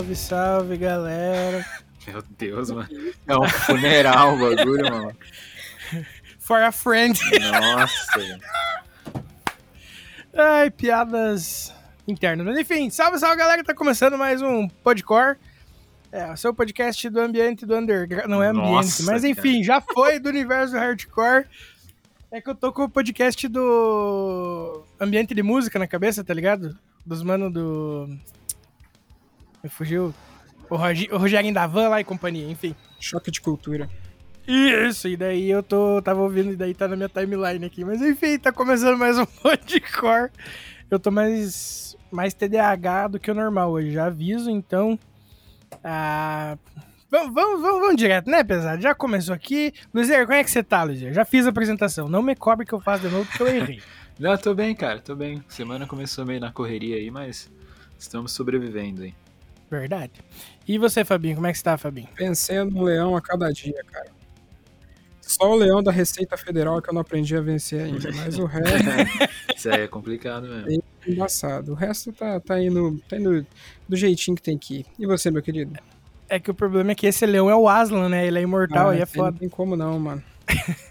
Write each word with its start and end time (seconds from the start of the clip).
Salve, 0.00 0.16
salve, 0.16 0.76
galera. 0.78 1.66
Meu 2.08 2.22
Deus, 2.38 2.70
mano. 2.70 2.88
É 3.28 3.36
um 3.36 3.46
funeral 3.46 4.34
o 4.34 4.38
bagulho, 4.38 4.90
mano. 4.90 5.16
For 6.40 6.62
a 6.62 6.72
friend. 6.72 7.20
Nossa. 7.38 8.40
Ai, 10.34 10.70
piadas 10.70 11.74
internas. 12.08 12.46
Mas 12.46 12.58
enfim, 12.58 12.88
salve, 12.88 13.18
salve, 13.18 13.36
galera. 13.36 13.62
Tá 13.62 13.74
começando 13.74 14.16
mais 14.16 14.40
um 14.40 14.68
Podcore. 14.68 15.36
É, 16.10 16.32
o 16.32 16.36
seu 16.36 16.54
podcast 16.54 17.06
do 17.10 17.20
ambiente 17.20 17.66
do 17.66 17.76
underground. 17.76 18.26
Não 18.26 18.42
é 18.42 18.48
ambiente, 18.48 18.70
Nossa, 18.70 19.02
mas 19.02 19.22
enfim, 19.22 19.62
já 19.62 19.82
foi 19.82 20.18
do 20.18 20.30
universo 20.30 20.76
hardcore. 20.76 21.44
É 22.32 22.40
que 22.40 22.48
eu 22.48 22.54
tô 22.54 22.72
com 22.72 22.84
o 22.84 22.88
podcast 22.88 23.46
do 23.48 24.82
ambiente 24.98 25.34
de 25.34 25.42
música 25.42 25.78
na 25.78 25.86
cabeça, 25.86 26.24
tá 26.24 26.32
ligado? 26.32 26.74
Dos 27.04 27.22
manos 27.22 27.52
do. 27.52 28.08
Me 29.62 29.68
fugiu. 29.68 30.14
O, 30.68 30.76
Rogi... 30.76 31.08
o 31.10 31.18
Rogerinho 31.18 31.54
da 31.54 31.66
Van 31.66 31.88
lá 31.88 32.00
e 32.00 32.04
companhia, 32.04 32.50
enfim. 32.50 32.74
Choque 32.98 33.30
de 33.30 33.40
cultura. 33.40 33.88
Isso, 34.46 35.06
e 35.08 35.16
daí 35.16 35.50
eu 35.50 35.62
tô, 35.62 36.00
tava 36.02 36.20
ouvindo, 36.22 36.52
e 36.52 36.56
daí 36.56 36.74
tá 36.74 36.88
na 36.88 36.96
minha 36.96 37.08
timeline 37.08 37.64
aqui. 37.64 37.84
Mas 37.84 38.00
enfim, 38.00 38.38
tá 38.38 38.50
começando 38.50 38.98
mais 38.98 39.18
um 39.18 39.26
Podcore. 39.42 40.30
Eu 40.90 40.98
tô 40.98 41.10
mais, 41.10 41.96
mais 42.10 42.34
TDAH 42.34 43.08
do 43.08 43.20
que 43.20 43.30
o 43.30 43.34
normal 43.34 43.70
hoje, 43.70 43.92
já 43.92 44.06
aviso, 44.06 44.50
então. 44.50 44.98
Ah, 45.84 46.58
vamos, 47.10 47.32
vamos, 47.32 47.62
vamos, 47.62 47.80
vamos 47.80 47.96
direto, 47.96 48.28
né, 48.28 48.42
pesado? 48.42 48.82
Já 48.82 48.94
começou 48.94 49.34
aqui. 49.34 49.72
Luizer, 49.94 50.26
como 50.26 50.34
é 50.34 50.42
que 50.42 50.50
você 50.50 50.62
tá, 50.62 50.82
Luizer? 50.82 51.14
Já 51.14 51.24
fiz 51.24 51.46
a 51.46 51.50
apresentação. 51.50 52.08
Não 52.08 52.22
me 52.22 52.34
cobre 52.34 52.66
que 52.66 52.72
eu 52.72 52.80
faço 52.80 53.02
de 53.06 53.14
novo, 53.14 53.26
porque 53.26 53.42
eu 53.42 53.48
errei. 53.48 53.82
Não, 54.18 54.36
tô 54.36 54.52
bem, 54.52 54.74
cara, 54.74 54.98
tô 54.98 55.14
bem. 55.14 55.42
Semana 55.48 55.86
começou 55.86 56.26
meio 56.26 56.40
na 56.40 56.52
correria 56.52 56.96
aí, 56.96 57.10
mas 57.10 57.50
estamos 57.98 58.32
sobrevivendo 58.32 59.02
aí. 59.02 59.14
Verdade. 59.70 60.12
E 60.66 60.78
você, 60.78 61.04
Fabinho, 61.04 61.36
como 61.36 61.46
é 61.46 61.52
que 61.52 61.58
você 61.58 61.64
tá, 61.64 61.78
Fabinho? 61.78 62.08
Vencendo 62.16 62.76
um 62.76 62.82
leão 62.82 63.16
a 63.16 63.20
cada 63.22 63.52
dia, 63.52 63.82
cara. 63.90 64.08
Só 65.22 65.48
o 65.48 65.54
leão 65.54 65.80
da 65.80 65.92
Receita 65.92 66.36
Federal 66.36 66.82
que 66.82 66.90
eu 66.90 66.94
não 66.94 67.02
aprendi 67.02 67.36
a 67.36 67.40
vencer 67.40 67.82
ainda, 67.84 68.10
mas 68.12 68.36
o 68.36 68.46
resto 68.46 68.66
Isso 69.56 69.70
aí 69.70 69.82
é 69.82 69.86
complicado 69.88 70.48
mesmo. 70.48 70.82
é 71.06 71.10
embaçado. 71.10 71.70
O 71.70 71.74
resto 71.76 72.12
tá, 72.12 72.40
tá, 72.40 72.60
indo, 72.60 73.00
tá 73.08 73.16
indo 73.16 73.46
do 73.88 73.96
jeitinho 73.96 74.36
que 74.36 74.42
tem 74.42 74.58
que 74.58 74.78
ir. 74.80 74.86
E 74.98 75.06
você, 75.06 75.30
meu 75.30 75.40
querido? 75.42 75.78
É 76.28 76.40
que 76.40 76.50
o 76.50 76.54
problema 76.54 76.90
é 76.90 76.94
que 76.96 77.06
esse 77.06 77.24
leão 77.26 77.48
é 77.48 77.54
o 77.54 77.68
Aslan, 77.68 78.08
né? 78.08 78.26
Ele 78.26 78.40
é 78.40 78.42
imortal, 78.42 78.88
Ah, 78.88 78.92
aí 78.92 79.00
é 79.00 79.06
tem- 79.06 79.20
Não 79.22 79.26
foda. 79.28 79.38
tem 79.38 79.48
como 79.48 79.76
não, 79.76 79.98
mano. 80.00 80.22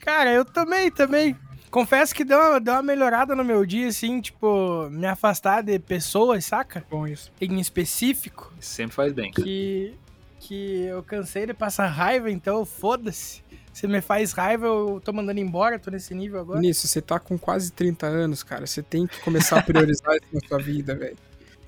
Cara, 0.00 0.30
eu 0.32 0.44
também, 0.44 0.90
também. 0.90 1.34
Confesso 1.76 2.14
que 2.14 2.24
deu 2.24 2.38
uma, 2.38 2.58
deu 2.58 2.72
uma 2.72 2.82
melhorada 2.82 3.36
no 3.36 3.44
meu 3.44 3.66
dia, 3.66 3.88
assim, 3.88 4.18
tipo, 4.18 4.88
me 4.88 5.06
afastar 5.06 5.62
de 5.62 5.78
pessoas, 5.78 6.46
saca? 6.46 6.82
Bom 6.90 7.06
isso. 7.06 7.30
Em 7.38 7.60
específico, 7.60 8.50
sempre 8.58 8.96
faz 8.96 9.12
bem, 9.12 9.30
cara. 9.30 9.44
que, 9.44 9.94
que 10.40 10.84
eu 10.84 11.02
cansei 11.02 11.44
de 11.44 11.52
passar 11.52 11.88
raiva, 11.88 12.30
então 12.30 12.64
foda-se. 12.64 13.44
Se 13.74 13.86
me 13.86 14.00
faz 14.00 14.32
raiva, 14.32 14.64
eu 14.64 15.02
tô 15.04 15.12
mandando 15.12 15.38
embora, 15.38 15.78
tô 15.78 15.90
nesse 15.90 16.14
nível 16.14 16.40
agora. 16.40 16.58
Vinícius, 16.58 16.90
você 16.90 17.02
tá 17.02 17.20
com 17.20 17.36
quase 17.36 17.70
30 17.70 18.06
anos, 18.06 18.42
cara. 18.42 18.66
Você 18.66 18.82
tem 18.82 19.06
que 19.06 19.20
começar 19.20 19.58
a 19.58 19.62
priorizar 19.62 20.16
isso 20.16 20.28
na 20.32 20.40
sua 20.48 20.56
vida, 20.56 20.94
velho. 20.94 21.18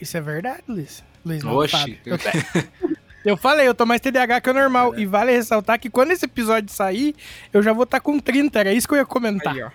Isso 0.00 0.16
é 0.16 0.22
verdade, 0.22 0.62
Luiz? 0.66 1.04
Luiz 1.22 1.44
não, 1.44 1.54
Oxi. 1.54 2.00
Eu, 2.06 2.16
eu 3.26 3.36
falei, 3.36 3.68
eu 3.68 3.74
tô 3.74 3.84
mais 3.84 4.00
TDAH 4.00 4.40
que 4.40 4.48
o 4.48 4.54
normal. 4.54 4.98
E 4.98 5.04
vale 5.04 5.32
ressaltar 5.32 5.78
que 5.78 5.90
quando 5.90 6.12
esse 6.12 6.24
episódio 6.24 6.72
sair, 6.72 7.14
eu 7.52 7.62
já 7.62 7.74
vou 7.74 7.84
estar 7.84 8.00
com 8.00 8.18
30, 8.18 8.58
era 8.58 8.72
isso 8.72 8.88
que 8.88 8.94
eu 8.94 8.98
ia 8.98 9.04
comentar. 9.04 9.54
Aí, 9.54 9.62
ó. 9.62 9.70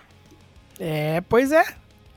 É, 0.86 1.22
pois 1.22 1.50
é. 1.50 1.64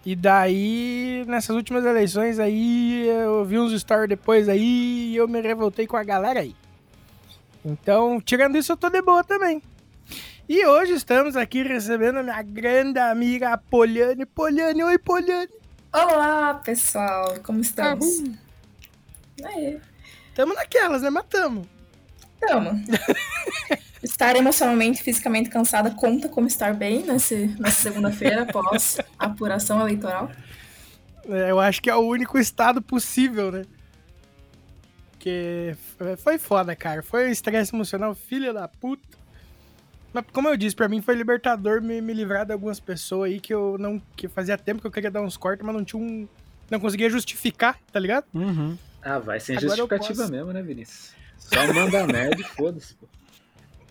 E 0.05 0.13
daí, 0.13 1.23
nessas 1.25 1.55
últimas 1.55 1.85
eleições 1.85 2.37
aí, 2.37 3.07
eu 3.07 3.45
vi 3.45 3.57
uns 3.57 3.71
stories 3.79 4.09
depois 4.09 4.49
aí 4.49 5.11
e 5.11 5.15
eu 5.15 5.25
me 5.25 5.39
revoltei 5.39 5.87
com 5.87 5.95
a 5.95 6.03
galera 6.03 6.41
aí. 6.41 6.53
Então, 7.63 8.19
tirando 8.19 8.57
isso, 8.57 8.73
eu 8.73 8.77
tô 8.77 8.89
de 8.89 9.01
boa 9.01 9.23
também. 9.23 9.63
E 10.49 10.65
hoje 10.65 10.93
estamos 10.93 11.37
aqui 11.37 11.63
recebendo 11.63 12.17
a 12.17 12.23
minha 12.23 12.41
grande 12.41 12.99
amiga 12.99 13.57
Poliane. 13.57 14.25
Poliane, 14.25 14.83
oi 14.83 14.97
Poliane. 14.97 15.51
Olá, 15.93 16.55
pessoal, 16.55 17.35
como 17.43 17.61
estamos? 17.61 18.21
Aí, 19.45 19.79
Tamo 20.35 20.53
naquelas, 20.53 21.01
né? 21.01 21.09
Matamos. 21.09 21.65
Tamo. 22.39 22.71
estar 24.03 24.35
emocionalmente 24.35 25.01
e 25.01 25.03
fisicamente 25.03 25.49
cansada 25.49 25.91
conta 25.91 26.29
como 26.29 26.47
estar 26.47 26.73
bem 26.73 27.03
nesse, 27.03 27.47
nessa 27.59 27.81
segunda-feira 27.81 28.43
após 28.43 28.99
a 29.17 29.25
apuração 29.25 29.81
eleitoral. 29.81 30.31
É, 31.27 31.51
eu 31.51 31.59
acho 31.59 31.81
que 31.81 31.89
é 31.89 31.95
o 31.95 32.07
único 32.07 32.37
estado 32.37 32.81
possível, 32.81 33.51
né? 33.51 33.63
Porque 35.11 35.75
foi 36.17 36.37
foda, 36.37 36.75
cara. 36.75 37.03
Foi 37.03 37.27
um 37.27 37.31
estresse 37.31 37.75
emocional, 37.75 38.15
filha 38.15 38.53
da 38.53 38.67
puta. 38.67 39.17
Mas 40.13 40.23
como 40.31 40.47
eu 40.47 40.55
disse, 40.55 40.75
pra 40.75 40.87
mim 40.87 41.01
foi 41.01 41.15
libertador 41.15 41.81
me, 41.81 41.99
me 42.01 42.13
livrar 42.13 42.45
de 42.45 42.53
algumas 42.53 42.79
pessoas 42.79 43.31
aí 43.31 43.39
que 43.39 43.53
eu 43.53 43.77
não. 43.77 44.01
que 44.15 44.27
fazia 44.27 44.57
tempo 44.57 44.79
que 44.79 44.87
eu 44.87 44.91
queria 44.91 45.11
dar 45.11 45.21
uns 45.21 45.35
cortes, 45.35 45.65
mas 45.65 45.75
não 45.75 45.83
tinha 45.83 46.01
um. 46.01 46.27
Não 46.69 46.79
conseguia 46.79 47.09
justificar, 47.09 47.77
tá 47.91 47.99
ligado? 47.99 48.25
Uhum. 48.33 48.77
Ah, 49.01 49.19
vai 49.19 49.39
sem 49.39 49.57
Agora 49.57 49.69
justificativa 49.69 50.21
posso. 50.21 50.31
mesmo, 50.31 50.51
né, 50.51 50.61
Vinícius? 50.61 51.13
Só 51.53 51.73
manda 51.73 52.05
merda 52.07 52.41
e 52.41 52.43
foda-se, 52.43 52.95
pô. 52.95 53.07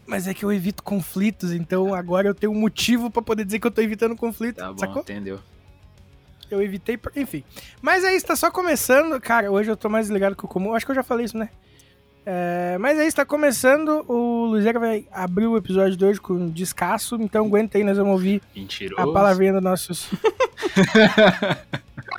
Mas 0.06 0.28
é 0.28 0.34
que 0.34 0.44
eu 0.44 0.52
evito 0.52 0.82
conflitos, 0.84 1.52
então 1.52 1.92
agora 1.92 2.28
eu 2.28 2.34
tenho 2.34 2.52
um 2.52 2.58
motivo 2.58 3.10
pra 3.10 3.20
poder 3.22 3.44
dizer 3.44 3.58
que 3.58 3.66
eu 3.66 3.70
tô 3.72 3.80
evitando 3.80 4.14
conflitos, 4.14 4.62
Tá 4.62 4.72
bom, 4.72 4.78
sacou? 4.78 5.02
entendeu? 5.02 5.40
Eu 6.48 6.62
evitei, 6.62 6.96
enfim. 7.16 7.42
Mas 7.82 8.04
aí 8.04 8.14
está 8.14 8.36
só 8.36 8.48
começando. 8.50 9.20
Cara, 9.20 9.50
hoje 9.50 9.68
eu 9.68 9.76
tô 9.76 9.88
mais 9.88 10.08
ligado 10.08 10.36
que 10.36 10.44
o 10.44 10.48
comum. 10.48 10.74
Acho 10.74 10.86
que 10.86 10.92
eu 10.92 10.96
já 10.96 11.02
falei 11.02 11.26
isso, 11.26 11.36
né? 11.36 11.48
É, 12.24 12.76
mas 12.78 12.96
aí 13.00 13.08
está 13.08 13.24
começando. 13.24 14.04
O 14.08 14.46
Luizera 14.46 14.78
vai 14.78 15.08
abrir 15.10 15.48
o 15.48 15.56
episódio 15.56 15.96
de 15.96 16.04
hoje 16.04 16.20
com 16.20 16.34
um 16.34 16.48
descasso. 16.48 17.16
Então 17.20 17.46
aguenta 17.46 17.78
aí, 17.78 17.82
nós 17.82 17.96
vamos 17.96 18.12
ouvir 18.12 18.40
Mentiroso. 18.54 19.10
a 19.10 19.12
palavrinha 19.12 19.54
dos 19.54 19.62
nossos. 19.62 20.08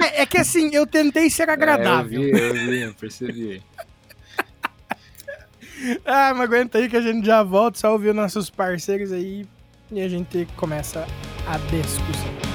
é, 0.01 0.23
é 0.23 0.25
que 0.25 0.37
assim, 0.37 0.71
eu 0.73 0.85
tentei 0.85 1.29
ser 1.29 1.49
agradável. 1.49 2.21
É, 2.21 2.25
eu 2.25 2.33
vi, 2.33 2.41
eu 2.41 2.53
vi, 2.53 2.81
eu 2.81 2.93
percebi. 2.95 3.63
Ah, 6.05 6.33
mas 6.33 6.43
aguenta 6.43 6.77
aí 6.77 6.89
que 6.89 6.97
a 6.97 7.01
gente 7.01 7.25
já 7.25 7.43
volta. 7.43 7.79
Só 7.79 7.91
ouvir 7.91 8.13
nossos 8.13 8.49
parceiros 8.49 9.11
aí. 9.11 9.45
E 9.91 10.01
a 10.01 10.07
gente 10.07 10.47
começa 10.57 11.07
a 11.47 11.57
discussão. 11.57 12.46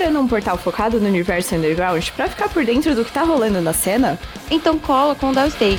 Procurando 0.00 0.20
um 0.20 0.26
portal 0.26 0.56
focado 0.56 0.98
no 0.98 1.06
universo 1.06 1.54
underground 1.54 2.08
pra 2.16 2.26
ficar 2.26 2.48
por 2.48 2.64
dentro 2.64 2.94
do 2.94 3.04
que 3.04 3.12
tá 3.12 3.22
rolando 3.22 3.60
na 3.60 3.74
cena? 3.74 4.18
Então 4.50 4.78
cola 4.78 5.14
com 5.14 5.28
o 5.28 5.34
Downstage. 5.34 5.78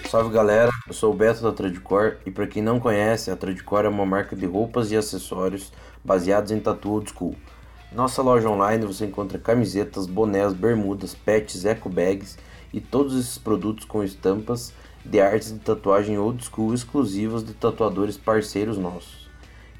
Salve 0.09 0.33
galera, 0.33 0.69
eu 0.87 0.93
sou 0.93 1.11
o 1.11 1.13
Beto 1.13 1.43
da 1.43 1.51
Tradicor 1.51 2.19
e 2.25 2.31
para 2.31 2.47
quem 2.47 2.63
não 2.63 2.79
conhece, 2.79 3.29
a 3.29 3.35
Tradicor 3.35 3.83
é 3.83 3.89
uma 3.89 4.05
marca 4.05 4.33
de 4.33 4.45
roupas 4.45 4.91
e 4.91 4.95
acessórios 4.95 5.73
baseados 6.01 6.51
em 6.51 6.59
tatu 6.59 6.89
old 6.89 7.09
school. 7.09 7.35
Nossa 7.91 8.21
loja 8.21 8.49
online 8.49 8.85
você 8.85 9.05
encontra 9.05 9.37
camisetas, 9.37 10.05
bonés, 10.07 10.53
bermudas, 10.53 11.13
pets, 11.13 11.65
eco 11.65 11.89
bags 11.89 12.37
e 12.71 12.79
todos 12.79 13.13
esses 13.19 13.37
produtos 13.37 13.83
com 13.83 14.01
estampas 14.01 14.71
de 15.03 15.19
artes 15.19 15.51
de 15.51 15.59
tatuagem 15.59 16.17
old 16.17 16.41
school 16.45 16.73
exclusivas 16.73 17.43
de 17.43 17.53
tatuadores 17.53 18.17
parceiros 18.17 18.77
nossos. 18.77 19.20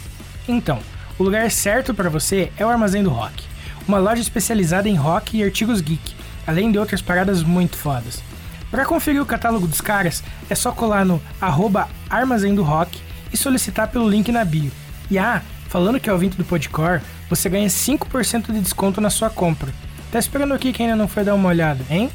Então, 0.49 0.79
o 1.19 1.23
lugar 1.23 1.51
certo 1.51 1.93
para 1.93 2.09
você 2.09 2.51
é 2.57 2.65
o 2.65 2.69
Armazém 2.69 3.03
do 3.03 3.11
Rock, 3.11 3.43
uma 3.87 3.99
loja 3.99 4.19
especializada 4.19 4.89
em 4.89 4.95
rock 4.95 5.37
e 5.37 5.43
artigos 5.43 5.79
geek, 5.79 6.15
além 6.47 6.71
de 6.71 6.79
outras 6.79 7.03
paradas 7.03 7.43
muito 7.43 7.77
fodas. 7.77 8.23
Para 8.71 8.83
conferir 8.83 9.21
o 9.21 9.27
catálogo 9.27 9.67
dos 9.67 9.79
caras, 9.79 10.23
é 10.49 10.55
só 10.55 10.71
colar 10.71 11.05
no 11.05 11.21
arroba 11.39 11.87
Armazém 12.09 12.55
do 12.55 12.63
Rock 12.63 12.99
e 13.31 13.37
solicitar 13.37 13.89
pelo 13.89 14.09
link 14.09 14.31
na 14.31 14.43
bio. 14.43 14.71
E 15.11 15.19
ah, 15.19 15.43
falando 15.67 15.99
que 15.99 16.09
é 16.09 16.13
ouvinte 16.13 16.35
do 16.35 16.43
Podcore, 16.43 17.01
você 17.29 17.47
ganha 17.47 17.67
5% 17.67 18.51
de 18.51 18.59
desconto 18.59 18.99
na 18.99 19.11
sua 19.11 19.29
compra. 19.29 19.71
Tá 20.11 20.17
esperando 20.17 20.55
aqui 20.55 20.73
quem 20.73 20.87
ainda 20.87 20.97
não 20.97 21.07
foi 21.07 21.23
dar 21.23 21.35
uma 21.35 21.49
olhada, 21.49 21.85
hein? 21.91 22.09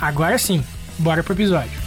Agora 0.00 0.36
sim, 0.36 0.64
bora 0.98 1.22
pro 1.22 1.32
episódio. 1.32 1.78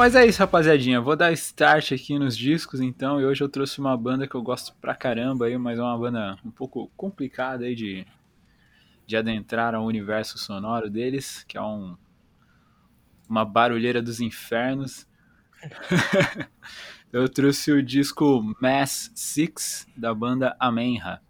Mas 0.00 0.14
é 0.14 0.24
isso, 0.24 0.38
rapaziadinha. 0.38 0.98
Vou 0.98 1.14
dar 1.14 1.30
start 1.32 1.92
aqui 1.92 2.18
nos 2.18 2.34
discos, 2.34 2.80
então. 2.80 3.20
E 3.20 3.26
hoje 3.26 3.44
eu 3.44 3.50
trouxe 3.50 3.78
uma 3.78 3.94
banda 3.94 4.26
que 4.26 4.34
eu 4.34 4.40
gosto 4.40 4.74
pra 4.80 4.94
caramba, 4.94 5.44
aí, 5.44 5.58
mas 5.58 5.78
é 5.78 5.82
uma 5.82 5.98
banda 5.98 6.38
um 6.42 6.50
pouco 6.50 6.90
complicada 6.96 7.66
aí 7.66 7.74
de, 7.74 8.06
de 9.06 9.14
adentrar 9.14 9.74
ao 9.74 9.84
universo 9.84 10.38
sonoro 10.38 10.88
deles, 10.88 11.44
que 11.46 11.58
é 11.58 11.60
um, 11.60 11.98
uma 13.28 13.44
barulheira 13.44 14.00
dos 14.00 14.22
infernos. 14.22 15.06
eu 17.12 17.28
trouxe 17.28 17.70
o 17.70 17.82
disco 17.82 18.42
Mass 18.58 19.12
Six, 19.14 19.86
da 19.94 20.14
banda 20.14 20.56
Amenha. 20.58 21.20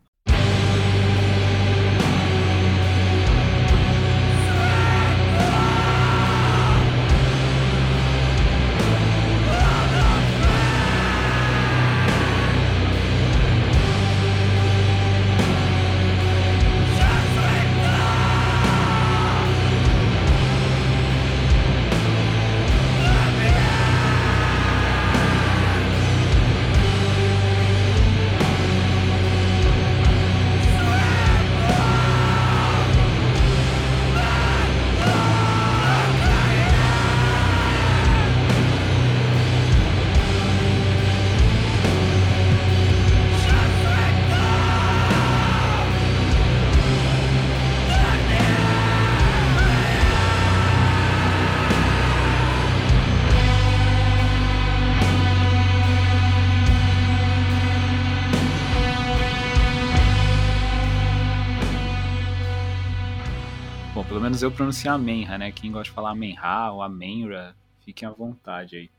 Menos 64.40 64.42
eu 64.42 64.50
pronuncio 64.50 64.90
Amenha, 64.90 65.36
né? 65.36 65.52
Quem 65.52 65.70
gosta 65.70 65.84
de 65.84 65.90
falar 65.90 66.10
Amenha 66.10 66.70
ou 66.72 66.82
Amenra, 66.82 67.54
fiquem 67.84 68.08
à 68.08 68.10
vontade 68.10 68.76
aí. 68.76 68.90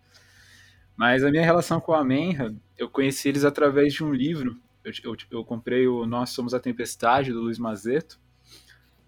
Mas 0.95 1.23
a 1.23 1.31
minha 1.31 1.43
relação 1.43 1.79
com 1.79 1.93
a 1.93 1.99
Amenha, 1.99 2.55
eu 2.77 2.89
conheci 2.89 3.29
eles 3.29 3.43
através 3.43 3.93
de 3.93 4.03
um 4.03 4.13
livro. 4.13 4.59
Eu, 4.83 4.91
eu, 5.03 5.17
eu, 5.31 5.45
comprei 5.45 5.87
o 5.87 6.05
Nós 6.05 6.29
Somos 6.29 6.53
a 6.53 6.59
Tempestade, 6.59 7.31
do 7.31 7.41
Luiz 7.41 7.57
Mazeto, 7.57 8.19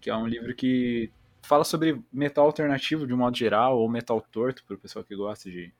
que 0.00 0.10
é 0.10 0.16
um 0.16 0.26
livro 0.26 0.54
que 0.54 1.10
fala 1.42 1.62
sobre 1.62 2.00
metal 2.12 2.46
alternativo 2.46 3.06
de 3.06 3.14
um 3.14 3.18
modo 3.18 3.36
geral, 3.36 3.78
ou 3.78 3.88
metal 3.88 4.20
torto, 4.20 4.64
para 4.64 4.74
o 4.74 4.78
pessoal 4.78 5.04
que 5.04 5.14
gosta 5.14 5.50
de, 5.50 5.72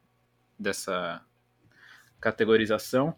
dessa 0.59 1.21
categorização. 2.21 3.15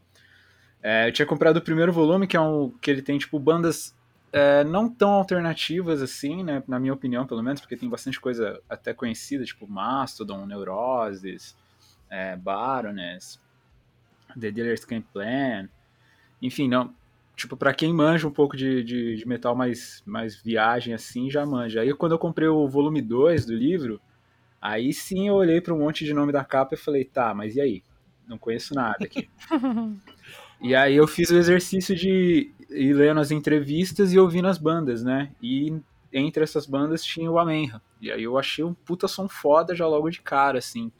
É, 0.82 1.08
eu 1.08 1.12
tinha 1.12 1.26
comprado 1.26 1.58
o 1.58 1.62
primeiro 1.62 1.92
volume, 1.92 2.26
que 2.26 2.36
é 2.36 2.40
um 2.40 2.70
que 2.70 2.90
ele 2.90 3.02
tem 3.02 3.18
tipo 3.18 3.38
bandas 3.38 3.94
é, 4.32 4.64
não 4.64 4.88
tão 4.88 5.10
alternativas 5.10 6.02
assim, 6.02 6.42
né? 6.42 6.62
Na 6.66 6.78
minha 6.78 6.92
opinião, 6.92 7.26
pelo 7.26 7.42
menos, 7.42 7.60
porque 7.60 7.76
tem 7.76 7.88
bastante 7.88 8.20
coisa 8.20 8.60
até 8.68 8.92
conhecida, 8.92 9.44
tipo 9.44 9.66
Mastodon, 9.66 10.46
Neuroses, 10.46 11.56
é, 12.10 12.36
Baroness, 12.36 13.40
The 14.38 14.50
Dealer's 14.50 14.84
Camp 14.84 15.04
Plan. 15.12 15.68
Enfim, 16.40 16.68
não. 16.68 16.94
Tipo, 17.34 17.56
pra 17.56 17.74
quem 17.74 17.92
manja 17.92 18.26
um 18.26 18.30
pouco 18.30 18.56
de, 18.56 18.82
de, 18.82 19.16
de, 19.16 19.28
metal 19.28 19.54
mais, 19.54 20.02
mais 20.06 20.36
viagem 20.36 20.94
assim, 20.94 21.30
já 21.30 21.44
manja. 21.44 21.82
Aí 21.82 21.92
quando 21.94 22.12
eu 22.12 22.18
comprei 22.18 22.48
o 22.48 22.66
volume 22.66 23.02
2 23.02 23.44
do 23.44 23.54
livro, 23.54 24.00
aí 24.60 24.92
sim 24.92 25.28
eu 25.28 25.34
olhei 25.34 25.60
para 25.60 25.74
um 25.74 25.78
monte 25.78 26.04
de 26.04 26.14
nome 26.14 26.32
da 26.32 26.44
capa 26.44 26.74
e 26.74 26.78
falei, 26.78 27.04
tá, 27.04 27.34
mas 27.34 27.56
e 27.56 27.60
aí? 27.60 27.82
Não 28.26 28.38
conheço 28.38 28.74
nada 28.74 29.04
aqui. 29.04 29.28
e 30.60 30.74
aí 30.74 30.96
eu 30.96 31.06
fiz 31.06 31.30
o 31.30 31.36
exercício 31.36 31.94
de 31.94 32.52
ir 32.70 32.92
lendo 32.94 33.20
as 33.20 33.30
entrevistas 33.30 34.12
e 34.12 34.18
ouvindo 34.18 34.48
as 34.48 34.58
bandas, 34.58 35.02
né? 35.02 35.32
E 35.42 35.78
entre 36.12 36.42
essas 36.42 36.66
bandas 36.66 37.04
tinha 37.04 37.30
o 37.30 37.38
Amenha. 37.38 37.80
E 38.00 38.10
aí 38.10 38.22
eu 38.22 38.38
achei 38.38 38.64
um 38.64 38.74
puta 38.74 39.08
som 39.08 39.28
foda 39.28 39.74
já 39.74 39.86
logo 39.86 40.10
de 40.10 40.20
cara, 40.20 40.58
assim. 40.58 40.90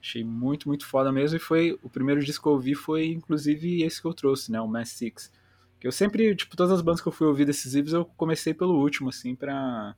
Achei 0.00 0.24
muito, 0.24 0.68
muito 0.68 0.86
foda 0.86 1.12
mesmo. 1.12 1.36
E 1.36 1.40
foi 1.40 1.78
o 1.82 1.90
primeiro 1.90 2.22
disco 2.22 2.44
que 2.44 2.48
eu 2.48 2.52
ouvi 2.52 2.74
foi, 2.74 3.08
inclusive, 3.08 3.82
esse 3.82 4.00
que 4.00 4.06
eu 4.06 4.14
trouxe, 4.14 4.50
né? 4.50 4.60
O 4.60 4.68
Mass 4.68 4.90
Six. 4.90 5.32
Que 5.78 5.86
eu 5.86 5.92
sempre, 5.92 6.34
tipo, 6.34 6.56
todas 6.56 6.72
as 6.72 6.82
bandas 6.82 7.00
que 7.00 7.08
eu 7.08 7.12
fui 7.12 7.26
ouvir 7.26 7.44
desses 7.44 7.74
livros, 7.74 7.92
eu 7.94 8.04
comecei 8.04 8.52
pelo 8.52 8.78
último, 8.78 9.08
assim, 9.08 9.34
pra, 9.34 9.94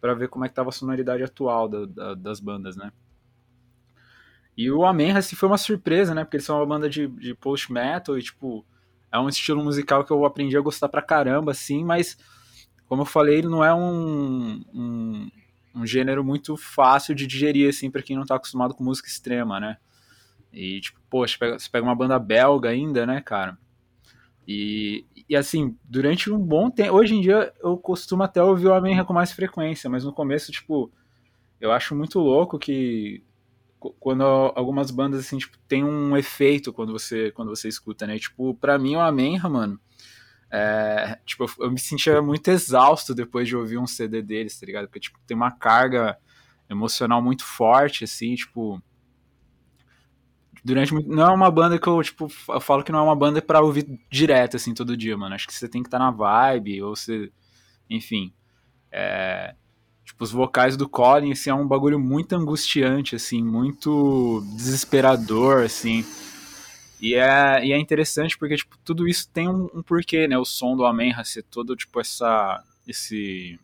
pra 0.00 0.14
ver 0.14 0.28
como 0.28 0.44
é 0.44 0.48
que 0.48 0.54
tava 0.54 0.68
a 0.68 0.72
sonoridade 0.72 1.22
atual 1.22 1.68
da, 1.68 1.86
da, 1.86 2.14
das 2.14 2.40
bandas, 2.40 2.76
né? 2.76 2.92
E 4.56 4.70
o 4.70 4.84
Amenha, 4.84 5.18
assim, 5.18 5.36
foi 5.36 5.48
uma 5.48 5.58
surpresa, 5.58 6.14
né? 6.14 6.24
Porque 6.24 6.36
eles 6.36 6.46
são 6.46 6.56
uma 6.56 6.66
banda 6.66 6.88
de, 6.88 7.06
de 7.08 7.34
post-metal 7.34 8.18
e, 8.18 8.22
tipo, 8.22 8.64
é 9.12 9.18
um 9.18 9.28
estilo 9.28 9.62
musical 9.62 10.04
que 10.04 10.10
eu 10.10 10.24
aprendi 10.24 10.56
a 10.56 10.60
gostar 10.60 10.88
pra 10.88 11.02
caramba, 11.02 11.52
assim, 11.52 11.84
mas 11.84 12.16
como 12.86 13.02
eu 13.02 13.06
falei, 13.06 13.38
ele 13.38 13.48
não 13.48 13.62
é 13.62 13.74
um, 13.74 14.62
um, 14.74 15.30
um 15.74 15.86
gênero 15.86 16.24
muito 16.24 16.56
fácil 16.56 17.14
de 17.14 17.26
digerir, 17.26 17.68
assim, 17.68 17.90
pra 17.90 18.02
quem 18.02 18.16
não 18.16 18.24
tá 18.24 18.36
acostumado 18.36 18.74
com 18.74 18.82
música 18.82 19.08
extrema, 19.08 19.60
né? 19.60 19.76
E, 20.52 20.80
tipo, 20.80 21.00
poxa, 21.08 21.38
você 21.58 21.70
pega 21.70 21.86
uma 21.86 21.94
banda 21.94 22.18
belga 22.18 22.70
ainda, 22.70 23.06
né, 23.06 23.20
cara? 23.20 23.56
E, 24.46 25.06
e 25.28 25.36
assim, 25.36 25.76
durante 25.84 26.30
um 26.30 26.38
bom 26.38 26.70
tempo. 26.70 26.94
Hoje 26.94 27.14
em 27.14 27.20
dia 27.20 27.52
eu 27.62 27.76
costumo 27.76 28.22
até 28.22 28.42
ouvir 28.42 28.66
o 28.66 28.74
Amenha 28.74 29.04
com 29.04 29.12
mais 29.12 29.32
frequência, 29.32 29.88
mas 29.88 30.04
no 30.04 30.12
começo, 30.12 30.50
tipo, 30.52 30.92
eu 31.60 31.72
acho 31.72 31.94
muito 31.94 32.18
louco 32.18 32.58
que 32.58 33.22
quando 33.98 34.22
algumas 34.22 34.90
bandas, 34.90 35.20
assim, 35.20 35.38
tipo, 35.38 35.58
tem 35.68 35.84
um 35.84 36.16
efeito 36.16 36.72
quando 36.72 36.92
você, 36.92 37.30
quando 37.32 37.48
você 37.48 37.68
escuta, 37.68 38.06
né? 38.06 38.18
Tipo, 38.18 38.54
pra 38.54 38.78
mim, 38.78 38.96
o 38.96 39.00
Amenra, 39.00 39.48
mano, 39.48 39.80
é, 40.50 41.18
tipo, 41.24 41.46
eu 41.58 41.70
me 41.70 41.78
sentia 41.78 42.20
muito 42.20 42.48
exausto 42.48 43.14
depois 43.14 43.48
de 43.48 43.56
ouvir 43.56 43.78
um 43.78 43.86
CD 43.86 44.20
deles, 44.20 44.58
tá 44.60 44.66
ligado? 44.66 44.86
Porque, 44.86 45.00
tipo, 45.00 45.18
tem 45.26 45.36
uma 45.36 45.50
carga 45.50 46.18
emocional 46.68 47.22
muito 47.22 47.44
forte, 47.44 48.04
assim, 48.04 48.34
tipo... 48.34 48.82
Durante 50.64 50.94
Não 51.08 51.24
é 51.24 51.34
uma 51.34 51.50
banda 51.50 51.78
que 51.78 51.88
eu, 51.88 52.00
tipo, 52.02 52.28
eu 52.48 52.60
falo 52.60 52.84
que 52.84 52.92
não 52.92 53.00
é 53.00 53.02
uma 53.02 53.16
banda 53.16 53.42
para 53.42 53.60
ouvir 53.60 53.98
direto, 54.08 54.56
assim, 54.56 54.72
todo 54.72 54.96
dia, 54.96 55.16
mano. 55.16 55.34
Acho 55.34 55.46
que 55.48 55.54
você 55.54 55.68
tem 55.68 55.82
que 55.82 55.88
estar 55.88 55.98
tá 55.98 56.04
na 56.04 56.10
vibe, 56.10 56.82
ou 56.82 56.94
você... 56.94 57.32
Enfim. 57.90 58.32
É... 58.92 59.56
Tipo, 60.12 60.24
os 60.24 60.30
vocais 60.30 60.76
do 60.76 60.86
Colin, 60.86 61.32
assim, 61.32 61.48
é 61.48 61.54
um 61.54 61.66
bagulho 61.66 61.98
muito 61.98 62.34
angustiante, 62.34 63.16
assim, 63.16 63.42
muito 63.42 64.42
desesperador, 64.56 65.64
assim. 65.64 66.04
E 67.00 67.14
é, 67.14 67.64
e 67.64 67.72
é 67.72 67.78
interessante 67.78 68.36
porque, 68.38 68.56
tipo, 68.56 68.76
tudo 68.84 69.08
isso 69.08 69.28
tem 69.30 69.48
um, 69.48 69.68
um 69.74 69.82
porquê, 69.82 70.28
né? 70.28 70.36
O 70.36 70.44
som 70.44 70.76
do 70.76 70.84
Amenra 70.84 71.24
ser 71.24 71.42
todo, 71.44 71.74
tipo, 71.74 71.98
essa... 71.98 72.62
Esse... 72.86 73.58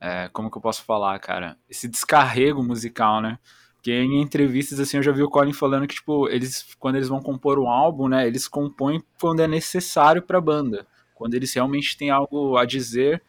É, 0.00 0.28
como 0.32 0.50
que 0.50 0.56
eu 0.56 0.62
posso 0.62 0.84
falar, 0.84 1.18
cara? 1.18 1.56
Esse 1.68 1.88
descarrego 1.88 2.62
musical, 2.62 3.20
né? 3.20 3.38
Porque 3.74 3.92
em 3.92 4.22
entrevistas, 4.22 4.78
assim, 4.78 4.98
eu 4.98 5.02
já 5.02 5.10
vi 5.10 5.22
o 5.22 5.28
Colin 5.28 5.52
falando 5.52 5.88
que, 5.88 5.96
tipo, 5.96 6.28
eles, 6.28 6.64
quando 6.78 6.96
eles 6.96 7.08
vão 7.08 7.20
compor 7.20 7.58
um 7.58 7.68
álbum, 7.68 8.06
né, 8.06 8.26
eles 8.26 8.46
compõem 8.46 9.02
quando 9.20 9.40
é 9.40 9.48
necessário 9.48 10.22
pra 10.22 10.40
banda. 10.40 10.86
Quando 11.14 11.34
eles 11.34 11.52
realmente 11.52 11.96
têm 11.96 12.08
algo 12.10 12.56
a 12.56 12.64
dizer 12.64 13.22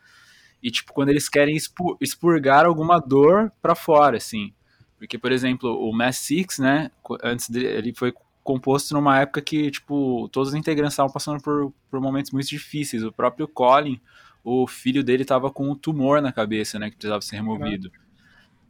e, 0.64 0.72
tipo, 0.72 0.94
quando 0.94 1.10
eles 1.10 1.28
querem 1.28 1.58
expurgar 2.00 2.66
alguma 2.66 2.98
dor 2.98 3.52
pra 3.62 3.76
fora, 3.76 4.16
assim. 4.16 4.54
Porque, 4.98 5.18
por 5.18 5.34
exemplo, 5.34 5.78
o 5.78 5.92
Mass 5.92 6.18
Six, 6.20 6.60
né, 6.60 6.90
antes 7.22 7.50
dele, 7.50 7.68
ele 7.68 7.94
foi 7.94 8.14
composto 8.42 8.94
numa 8.94 9.20
época 9.20 9.42
que, 9.42 9.70
tipo, 9.70 10.30
todos 10.30 10.50
os 10.50 10.56
integrantes 10.56 10.94
estavam 10.94 11.12
passando 11.12 11.42
por, 11.44 11.74
por 11.92 12.00
momentos 12.00 12.32
muito 12.32 12.48
difíceis. 12.48 13.04
O 13.04 13.12
próprio 13.12 13.46
Colin, 13.46 14.00
o 14.42 14.66
filho 14.66 15.04
dele 15.04 15.26
tava 15.26 15.52
com 15.52 15.70
um 15.70 15.76
tumor 15.76 16.22
na 16.22 16.32
cabeça, 16.32 16.80
né, 16.80 16.90
que 16.90 16.96
precisava 16.96 17.22
ser 17.22 17.36
removido. 17.36 17.92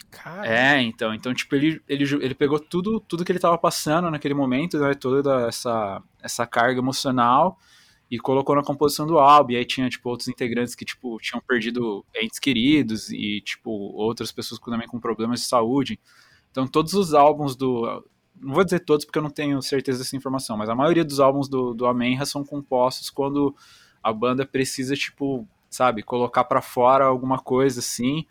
Cara. 0.10 0.48
É, 0.48 0.82
então, 0.82 1.14
então 1.14 1.32
tipo, 1.34 1.56
ele, 1.56 1.80
ele, 1.88 2.04
ele 2.22 2.36
pegou 2.36 2.60
tudo, 2.60 3.00
tudo 3.00 3.24
que 3.24 3.32
ele 3.32 3.40
tava 3.40 3.58
passando 3.58 4.10
naquele 4.10 4.34
momento, 4.34 4.80
né, 4.80 4.96
toda 4.96 5.48
essa, 5.48 6.02
essa 6.22 6.48
carga 6.48 6.80
emocional 6.80 7.60
e 8.14 8.20
colocou 8.20 8.56
na 8.56 8.62
composição 8.62 9.08
do 9.08 9.18
álbum, 9.18 9.54
e 9.54 9.56
aí 9.56 9.66
tinha, 9.66 9.90
tipo, 9.90 10.08
outros 10.08 10.28
integrantes 10.28 10.76
que, 10.76 10.86
tipo, 10.86 11.18
tinham 11.18 11.42
perdido 11.42 12.06
entes 12.16 12.38
queridos 12.38 13.10
e, 13.10 13.42
tipo, 13.42 13.72
outras 13.72 14.32
pessoas 14.32 14.62
também 14.62 14.88
com 14.88 15.00
problemas 15.00 15.40
de 15.40 15.48
saúde. 15.48 16.00
Então, 16.52 16.68
todos 16.68 16.94
os 16.94 17.16
álbuns 17.16 17.56
do... 17.56 18.08
Não 18.40 18.54
vou 18.54 18.64
dizer 18.64 18.82
todos 18.82 19.04
porque 19.04 19.18
eu 19.18 19.24
não 19.24 19.32
tenho 19.32 19.60
certeza 19.64 19.98
dessa 19.98 20.16
informação, 20.16 20.56
mas 20.56 20.70
a 20.70 20.76
maioria 20.76 21.04
dos 21.04 21.20
álbuns 21.20 21.50
do, 21.50 21.74
do 21.74 21.88
Amenra 21.88 22.24
são 22.24 22.46
compostos 22.46 23.10
quando 23.10 23.56
a 24.04 24.14
banda 24.14 24.46
precisa, 24.46 24.96
tipo, 24.96 25.48
sabe, 25.68 26.04
colocar 26.04 26.44
para 26.44 26.62
fora 26.62 27.06
alguma 27.06 27.40
coisa 27.40 27.80
assim, 27.80 28.28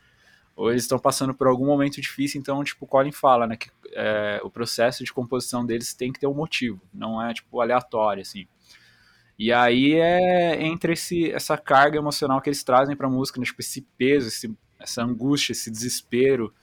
ou 0.55 0.71
eles 0.71 0.85
estão 0.85 0.99
passando 0.99 1.35
por 1.35 1.49
algum 1.49 1.67
momento 1.67 2.01
difícil, 2.01 2.41
então, 2.41 2.63
tipo, 2.63 2.85
o 2.85 2.89
Colin 2.89 3.11
fala, 3.11 3.49
né, 3.49 3.57
que 3.57 3.69
é, 3.95 4.41
o 4.45 4.51
processo 4.51 5.03
de 5.03 5.13
composição 5.13 5.67
deles 5.67 5.93
tem 5.93 6.13
que 6.13 6.21
ter 6.21 6.29
um 6.29 6.35
motivo, 6.35 6.81
não 6.95 7.21
é, 7.21 7.35
tipo, 7.35 7.61
aleatório, 7.61 8.23
assim. 8.23 8.47
E 9.43 9.53
aí 9.53 9.95
é 9.95 10.63
entre 10.63 10.93
esse, 10.93 11.33
essa 11.33 11.59
carga 11.59 11.99
emocional 11.99 12.41
que 12.41 12.49
eles 12.49 12.63
trazem 12.63 12.95
pra 12.95 13.11
música, 13.11 13.41
né, 13.41 13.45
tipo, 13.45 13.61
esse 13.61 13.83
peso, 13.99 14.29
esse, 14.29 14.57
essa 14.79 15.03
angústia, 15.03 15.51
esse 15.51 15.69
desespero, 15.69 16.55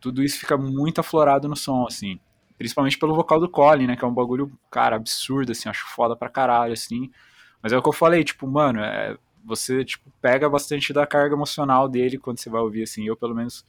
tudo 0.00 0.22
isso 0.22 0.38
fica 0.38 0.56
muito 0.56 1.00
aflorado 1.00 1.46
no 1.46 1.54
som, 1.54 1.84
assim. 1.86 2.18
Principalmente 2.56 2.96
pelo 2.96 3.14
vocal 3.14 3.38
do 3.38 3.46
Colin, 3.46 3.88
né, 3.88 3.94
que 3.94 4.02
é 4.02 4.08
um 4.08 4.14
bagulho, 4.14 4.50
cara, 4.70 4.96
absurdo, 4.96 5.52
assim, 5.52 5.68
acho 5.68 5.86
foda 5.88 6.16
pra 6.16 6.30
caralho, 6.30 6.72
assim. 6.72 7.10
Mas 7.60 7.74
é 7.74 7.76
o 7.76 7.82
que 7.82 7.88
eu 7.90 7.92
falei, 7.92 8.24
tipo, 8.24 8.46
mano, 8.46 8.80
é, 8.80 9.14
você 9.44 9.84
tipo 9.84 10.10
pega 10.18 10.48
bastante 10.48 10.94
da 10.94 11.06
carga 11.06 11.34
emocional 11.34 11.90
dele 11.90 12.16
quando 12.16 12.38
você 12.38 12.48
vai 12.48 12.62
ouvir 12.62 12.84
assim. 12.84 13.06
Eu 13.06 13.18
pelo 13.18 13.34
menos 13.34 13.66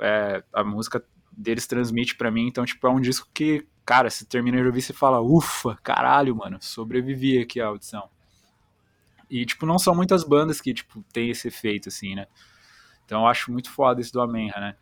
é, 0.00 0.42
a 0.50 0.64
música 0.64 1.04
deles 1.30 1.66
transmite 1.66 2.16
para 2.16 2.30
mim. 2.30 2.48
Então 2.48 2.64
tipo 2.64 2.86
é 2.86 2.90
um 2.90 3.02
disco 3.02 3.28
que 3.34 3.66
cara 3.84 4.10
você 4.10 4.24
termina 4.24 4.58
de 4.60 4.66
ouvir 4.66 4.82
você 4.82 4.92
fala 4.92 5.20
ufa 5.20 5.76
caralho 5.82 6.36
mano 6.36 6.58
sobrevivi 6.60 7.38
aqui 7.38 7.60
a 7.60 7.66
audição 7.66 8.08
e 9.30 9.44
tipo 9.44 9.66
não 9.66 9.78
são 9.78 9.94
muitas 9.94 10.24
bandas 10.24 10.60
que 10.60 10.72
tipo 10.74 11.04
tem 11.12 11.30
esse 11.30 11.48
efeito 11.48 11.88
assim 11.88 12.14
né 12.14 12.26
então 13.04 13.22
eu 13.22 13.26
acho 13.26 13.52
muito 13.52 13.70
foda 13.70 14.00
esse 14.00 14.12
do 14.12 14.20
Amenra 14.20 14.60
né 14.60 14.76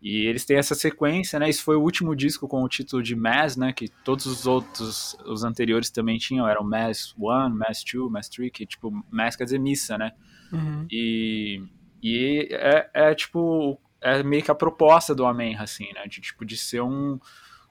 e 0.00 0.26
eles 0.26 0.44
têm 0.44 0.58
essa 0.58 0.74
sequência, 0.74 1.38
né? 1.38 1.48
Isso 1.48 1.64
foi 1.64 1.74
o 1.74 1.82
último 1.82 2.14
disco 2.14 2.46
com 2.46 2.62
o 2.62 2.68
título 2.68 3.02
de 3.02 3.16
Mass, 3.16 3.56
né? 3.56 3.72
Que 3.72 3.88
todos 3.88 4.26
os 4.26 4.46
outros, 4.46 5.16
os 5.24 5.42
anteriores 5.42 5.90
também 5.90 6.18
tinham, 6.18 6.46
eram 6.46 6.62
Mass 6.62 7.14
1, 7.18 7.50
Mass 7.50 7.82
2, 7.82 8.10
Mass 8.10 8.28
3, 8.28 8.50
que 8.52 8.66
tipo, 8.66 8.92
Mass 9.10 9.36
quer 9.36 9.44
dizer 9.44 9.58
missa, 9.58 9.96
né? 9.96 10.12
Uhum. 10.52 10.86
E, 10.90 11.62
e 12.02 12.48
é, 12.52 12.90
é, 12.94 13.14
tipo, 13.14 13.80
é 14.00 14.22
meio 14.22 14.42
que 14.42 14.50
a 14.50 14.54
proposta 14.54 15.14
do 15.14 15.24
Amenra, 15.24 15.64
assim, 15.64 15.92
né? 15.94 16.06
De 16.06 16.20
tipo, 16.20 16.44
de 16.44 16.56
ser 16.56 16.82
um, 16.82 17.18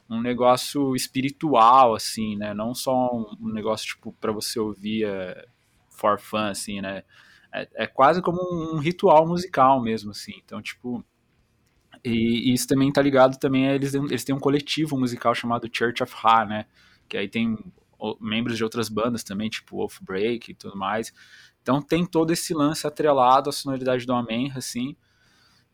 um 0.10 0.22
negócio 0.22 0.96
espiritual, 0.96 1.96
assim, 1.96 2.36
né? 2.36 2.54
Não 2.54 2.74
só 2.76 3.16
um, 3.16 3.52
negócio, 3.52 3.88
tipo, 3.88 4.14
para 4.14 4.32
você 4.32 4.60
ouvir 4.60 5.06
é, 5.06 5.46
for 5.90 6.20
fun, 6.20 6.38
assim, 6.38 6.82
né? 6.82 7.04
É, 7.54 7.68
é 7.84 7.88
quase 7.88 8.22
como 8.22 8.40
um 8.74 8.78
ritual 8.78 9.28
musical 9.28 9.82
mesmo, 9.82 10.12
assim. 10.12 10.34
Então, 10.44 10.62
tipo 10.62 11.04
e, 12.04 12.52
e, 12.52 12.54
isso 12.54 12.68
também 12.68 12.92
tá 12.92 13.02
ligado 13.02 13.40
também 13.40 13.66
eles, 13.66 13.96
eles 13.96 14.24
têm 14.24 14.36
um 14.36 14.40
coletivo 14.40 14.98
musical 14.98 15.34
chamado 15.34 15.70
Church 15.72 16.04
of 16.04 16.14
Ha, 16.24 16.46
né? 16.46 16.66
Que 17.10 17.18
aí 17.18 17.28
tem 17.28 17.58
membros 18.22 18.58
de 18.58 18.64
outras 18.64 18.90
bandas 18.90 19.24
também, 19.24 19.50
tipo 19.50 19.78
Wolf 19.78 20.00
Break 20.02 20.52
e 20.52 20.54
tudo 20.54 20.78
mais. 20.78 21.12
Então 21.62 21.82
tem 21.82 22.06
todo 22.06 22.32
esse 22.32 22.54
lance 22.54 22.86
atrelado 22.86 23.50
à 23.50 23.54
sonoridade 23.54 24.06
do 24.06 24.14
Amenra, 24.14 24.60
assim. 24.60 24.96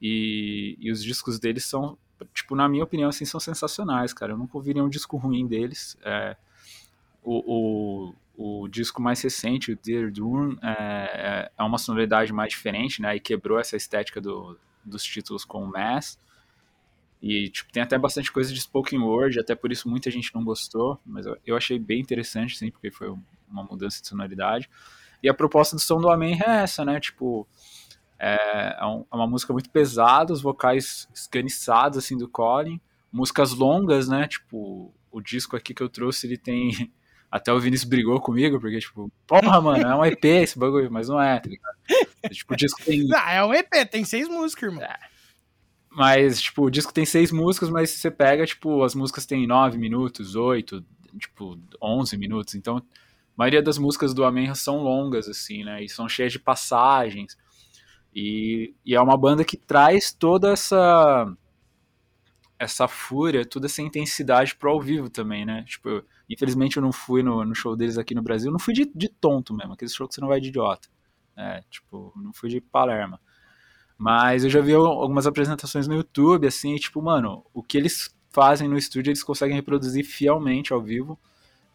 E, 0.01 0.77
e 0.79 0.89
os 0.89 1.03
discos 1.03 1.37
deles 1.37 1.65
são, 1.65 1.97
tipo, 2.33 2.55
na 2.55 2.67
minha 2.67 2.83
opinião, 2.83 3.09
assim, 3.09 3.25
são 3.25 3.39
sensacionais, 3.39 4.13
cara. 4.13 4.33
Eu 4.33 4.37
nunca 4.37 4.57
ouvi 4.57 4.73
nenhum 4.73 4.89
disco 4.89 5.17
ruim 5.17 5.47
deles. 5.47 5.97
É, 6.03 6.35
o, 7.23 8.13
o, 8.37 8.63
o, 8.63 8.67
disco 8.67 9.01
mais 9.01 9.21
recente, 9.21 9.71
o 9.71 9.79
Dear 9.81 10.11
Doom, 10.11 10.57
é, 10.61 10.71
é, 10.71 11.51
é 11.57 11.63
uma 11.63 11.77
sonoridade 11.77 12.33
mais 12.33 12.49
diferente, 12.49 13.01
né? 13.01 13.15
E 13.15 13.19
quebrou 13.19 13.59
essa 13.59 13.75
estética 13.75 14.19
do, 14.19 14.57
dos 14.83 15.03
títulos 15.03 15.45
com 15.45 15.63
o 15.63 15.67
Mass. 15.67 16.17
E 17.21 17.49
tipo, 17.49 17.71
tem 17.71 17.83
até 17.83 17.97
bastante 17.97 18.31
coisa 18.31 18.51
de 18.51 18.59
spoken 18.59 18.99
word, 18.99 19.39
até 19.39 19.53
por 19.53 19.71
isso 19.71 19.87
muita 19.87 20.09
gente 20.09 20.33
não 20.33 20.43
gostou, 20.43 20.99
mas 21.05 21.25
eu, 21.45 21.55
achei 21.55 21.77
bem 21.77 21.99
interessante, 21.99 22.57
sim, 22.57 22.71
porque 22.71 22.89
foi 22.89 23.15
uma 23.47 23.63
mudança 23.63 24.01
de 24.01 24.07
sonoridade. 24.07 24.67
E 25.21 25.29
a 25.29 25.33
proposta 25.33 25.75
do 25.75 25.79
som 25.79 26.01
do 26.01 26.09
Amém 26.09 26.39
é 26.43 26.63
essa, 26.63 26.83
né? 26.83 26.99
Tipo, 26.99 27.47
é, 28.23 28.77
é, 28.79 28.85
um, 28.85 29.03
é 29.11 29.15
uma 29.15 29.25
música 29.25 29.51
muito 29.51 29.69
pesada, 29.71 30.31
os 30.31 30.43
vocais 30.43 31.07
esganiçados, 31.11 31.97
assim, 31.97 32.15
do 32.15 32.29
Colin. 32.29 32.79
Músicas 33.11 33.51
longas, 33.51 34.07
né? 34.07 34.27
Tipo, 34.27 34.93
o 35.11 35.19
disco 35.19 35.57
aqui 35.57 35.73
que 35.73 35.81
eu 35.81 35.89
trouxe, 35.89 36.27
ele 36.27 36.37
tem... 36.37 36.71
Até 37.31 37.51
o 37.53 37.59
Vinícius 37.61 37.89
brigou 37.89 38.19
comigo, 38.19 38.59
porque, 38.59 38.77
tipo, 38.79 39.09
porra, 39.25 39.61
mano, 39.61 39.87
é 39.87 39.95
um 39.95 40.03
EP 40.03 40.25
esse 40.25 40.59
bagulho, 40.59 40.91
mas 40.91 41.07
não 41.07 41.19
é, 41.19 41.39
tá 41.39 41.49
ligado? 41.49 41.77
tipo, 42.29 42.53
o 42.53 42.57
disco 42.57 42.83
tem. 42.83 43.07
Ah, 43.15 43.31
é 43.31 43.43
um 43.45 43.53
EP, 43.53 43.69
tem 43.89 44.03
seis 44.03 44.27
músicas, 44.27 44.63
irmão. 44.63 44.83
É. 44.83 44.99
Mas, 45.89 46.41
tipo, 46.41 46.63
o 46.63 46.69
disco 46.69 46.93
tem 46.93 47.05
seis 47.05 47.31
músicas, 47.31 47.69
mas 47.69 47.89
você 47.89 48.11
pega, 48.11 48.45
tipo, 48.45 48.83
as 48.83 48.93
músicas 48.93 49.25
tem 49.25 49.47
nove 49.47 49.77
minutos, 49.77 50.35
oito, 50.35 50.83
tipo, 51.17 51.57
onze 51.81 52.17
minutos. 52.17 52.53
Então, 52.53 52.77
a 52.77 52.83
maioria 53.37 53.61
das 53.61 53.77
músicas 53.77 54.13
do 54.13 54.25
Amenra 54.25 54.53
são 54.53 54.79
longas, 54.79 55.29
assim, 55.29 55.63
né? 55.63 55.81
E 55.81 55.87
são 55.87 56.09
cheias 56.09 56.33
de 56.33 56.39
passagens. 56.39 57.37
E, 58.13 58.73
e 58.85 58.95
é 58.95 59.01
uma 59.01 59.17
banda 59.17 59.43
que 59.43 59.57
traz 59.57 60.11
toda 60.11 60.51
essa 60.51 61.31
essa 62.59 62.87
fúria, 62.87 63.43
toda 63.43 63.65
essa 63.65 63.81
intensidade 63.81 64.55
pro 64.55 64.69
ao 64.69 64.79
vivo 64.79 65.09
também, 65.09 65.43
né? 65.43 65.63
Tipo, 65.63 65.89
eu, 65.89 66.05
infelizmente 66.29 66.77
eu 66.77 66.83
não 66.83 66.91
fui 66.91 67.23
no, 67.23 67.43
no, 67.43 67.55
show 67.55 67.75
deles 67.75 67.97
aqui 67.97 68.13
no 68.13 68.21
Brasil, 68.21 68.51
não 68.51 68.59
fui 68.59 68.71
de, 68.71 68.85
de 68.93 69.09
tonto 69.09 69.51
mesmo, 69.51 69.73
aquele 69.73 69.89
show 69.89 70.07
que 70.07 70.13
você 70.13 70.21
não 70.21 70.27
vai 70.27 70.39
de 70.39 70.49
idiota. 70.49 70.87
É, 71.35 71.63
tipo, 71.71 72.13
não 72.15 72.31
fui 72.31 72.49
de 72.49 72.61
Palermo. 72.61 73.19
Mas 73.97 74.43
eu 74.43 74.49
já 74.49 74.61
vi 74.61 74.73
algumas 74.73 75.25
apresentações 75.25 75.87
no 75.87 75.95
YouTube, 75.95 76.45
assim, 76.47 76.75
tipo, 76.75 77.01
mano, 77.01 77.43
o 77.51 77.63
que 77.63 77.77
eles 77.77 78.15
fazem 78.29 78.67
no 78.67 78.77
estúdio 78.77 79.09
eles 79.09 79.23
conseguem 79.23 79.55
reproduzir 79.55 80.05
fielmente 80.05 80.71
ao 80.71 80.81
vivo. 80.81 81.19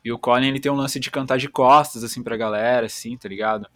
E 0.05 0.13
o 0.13 0.19
Colin, 0.19 0.49
ele 0.49 0.61
tem 0.61 0.71
um 0.71 0.77
lance 0.77 1.01
de 1.01 1.11
cantar 1.11 1.37
de 1.37 1.49
costas, 1.49 2.05
assim, 2.05 2.23
pra 2.23 2.37
galera, 2.37 2.87
assim, 2.87 3.17
tá 3.17 3.29
ligado? 3.29 3.69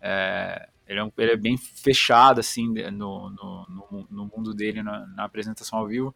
É, 0.00 0.68
ele, 0.90 0.98
é 0.98 1.04
um, 1.04 1.12
ele, 1.16 1.30
é 1.30 1.36
bem 1.36 1.56
fechado, 1.56 2.40
assim, 2.40 2.66
no, 2.90 3.30
no, 3.30 4.06
no, 4.10 4.30
mundo 4.36 4.52
dele, 4.52 4.82
na, 4.82 5.06
na, 5.06 5.24
apresentação 5.24 5.78
ao 5.78 5.86
vivo. 5.86 6.12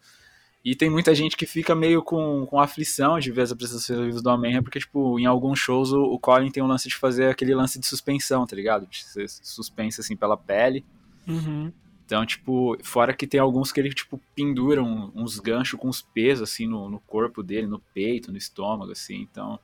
E 0.64 0.74
tem 0.74 0.90
muita 0.90 1.14
gente 1.14 1.36
que 1.36 1.46
fica 1.46 1.76
meio 1.76 2.02
com, 2.02 2.44
com 2.46 2.58
aflição 2.58 3.20
de 3.20 3.30
ver 3.30 3.42
as 3.42 3.52
apresentações 3.52 3.96
ao 3.96 4.04
vivo 4.04 4.20
do 4.20 4.28
Homem, 4.28 4.60
porque, 4.60 4.80
tipo, 4.80 5.16
em 5.20 5.26
alguns 5.26 5.60
shows 5.60 5.92
o, 5.92 6.02
o 6.02 6.18
Colin 6.18 6.50
tem 6.50 6.60
um 6.60 6.66
lance 6.66 6.88
de 6.88 6.96
fazer 6.96 7.28
aquele 7.28 7.54
lance 7.54 7.78
de 7.78 7.86
suspensão, 7.86 8.44
tá 8.44 8.56
ligado? 8.56 8.84
De 8.88 9.04
ser 9.04 9.28
suspenso, 9.28 10.00
assim, 10.00 10.16
pela 10.16 10.36
pele. 10.36 10.84
Uhum. 11.28 11.72
Então, 12.04 12.26
tipo, 12.26 12.76
fora 12.82 13.14
que 13.14 13.28
tem 13.28 13.38
alguns 13.38 13.70
que 13.70 13.78
ele, 13.78 13.90
tipo, 13.90 14.20
penduram 14.34 15.12
uns 15.14 15.38
ganchos 15.38 15.78
com 15.78 15.88
os 15.88 16.02
pesos, 16.02 16.50
assim, 16.50 16.66
no, 16.66 16.90
no 16.90 16.98
corpo 16.98 17.44
dele, 17.44 17.68
no 17.68 17.78
peito, 17.78 18.32
no 18.32 18.38
estômago, 18.38 18.90
assim, 18.90 19.20
então... 19.20 19.60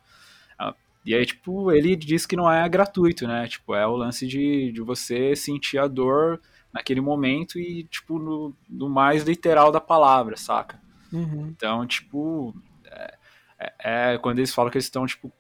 e 1.05 1.15
aí, 1.15 1.25
tipo, 1.25 1.73
ele 1.73 1.97
diz 1.97 2.27
que 2.27 2.37
não 2.37 2.51
é 2.51 2.69
gratuito, 2.69 3.27
né? 3.27 3.49
Tipo, 3.49 3.75
é 3.75 3.87
o 3.87 3.97
lance 3.97 4.27
de, 4.27 4.71
de 4.73 4.81
você 4.83 5.35
sentir 5.35 5.79
a 5.79 5.87
dor 5.87 6.41
naquele 6.73 7.01
momento 7.01 7.59
e, 7.59 7.85
tipo, 7.85 8.19
no, 8.19 8.55
no 8.69 8.89
mais 8.89 9.25
literal 9.25 9.73
da 9.73 9.81
palavra, 9.81 10.37
saca? 10.37 10.81
Uhum. 11.13 11.49
Então, 11.49 11.87
tipo, 11.87 12.55
é, 12.85 13.15
é- 13.59 14.13
é 14.15 14.19
quando 14.19 14.39
eles 14.39 14.55
falam 14.55 14.71
que 14.71 14.77
eles 14.77 14.85
estão, 14.85 15.07
tipo, 15.07 15.33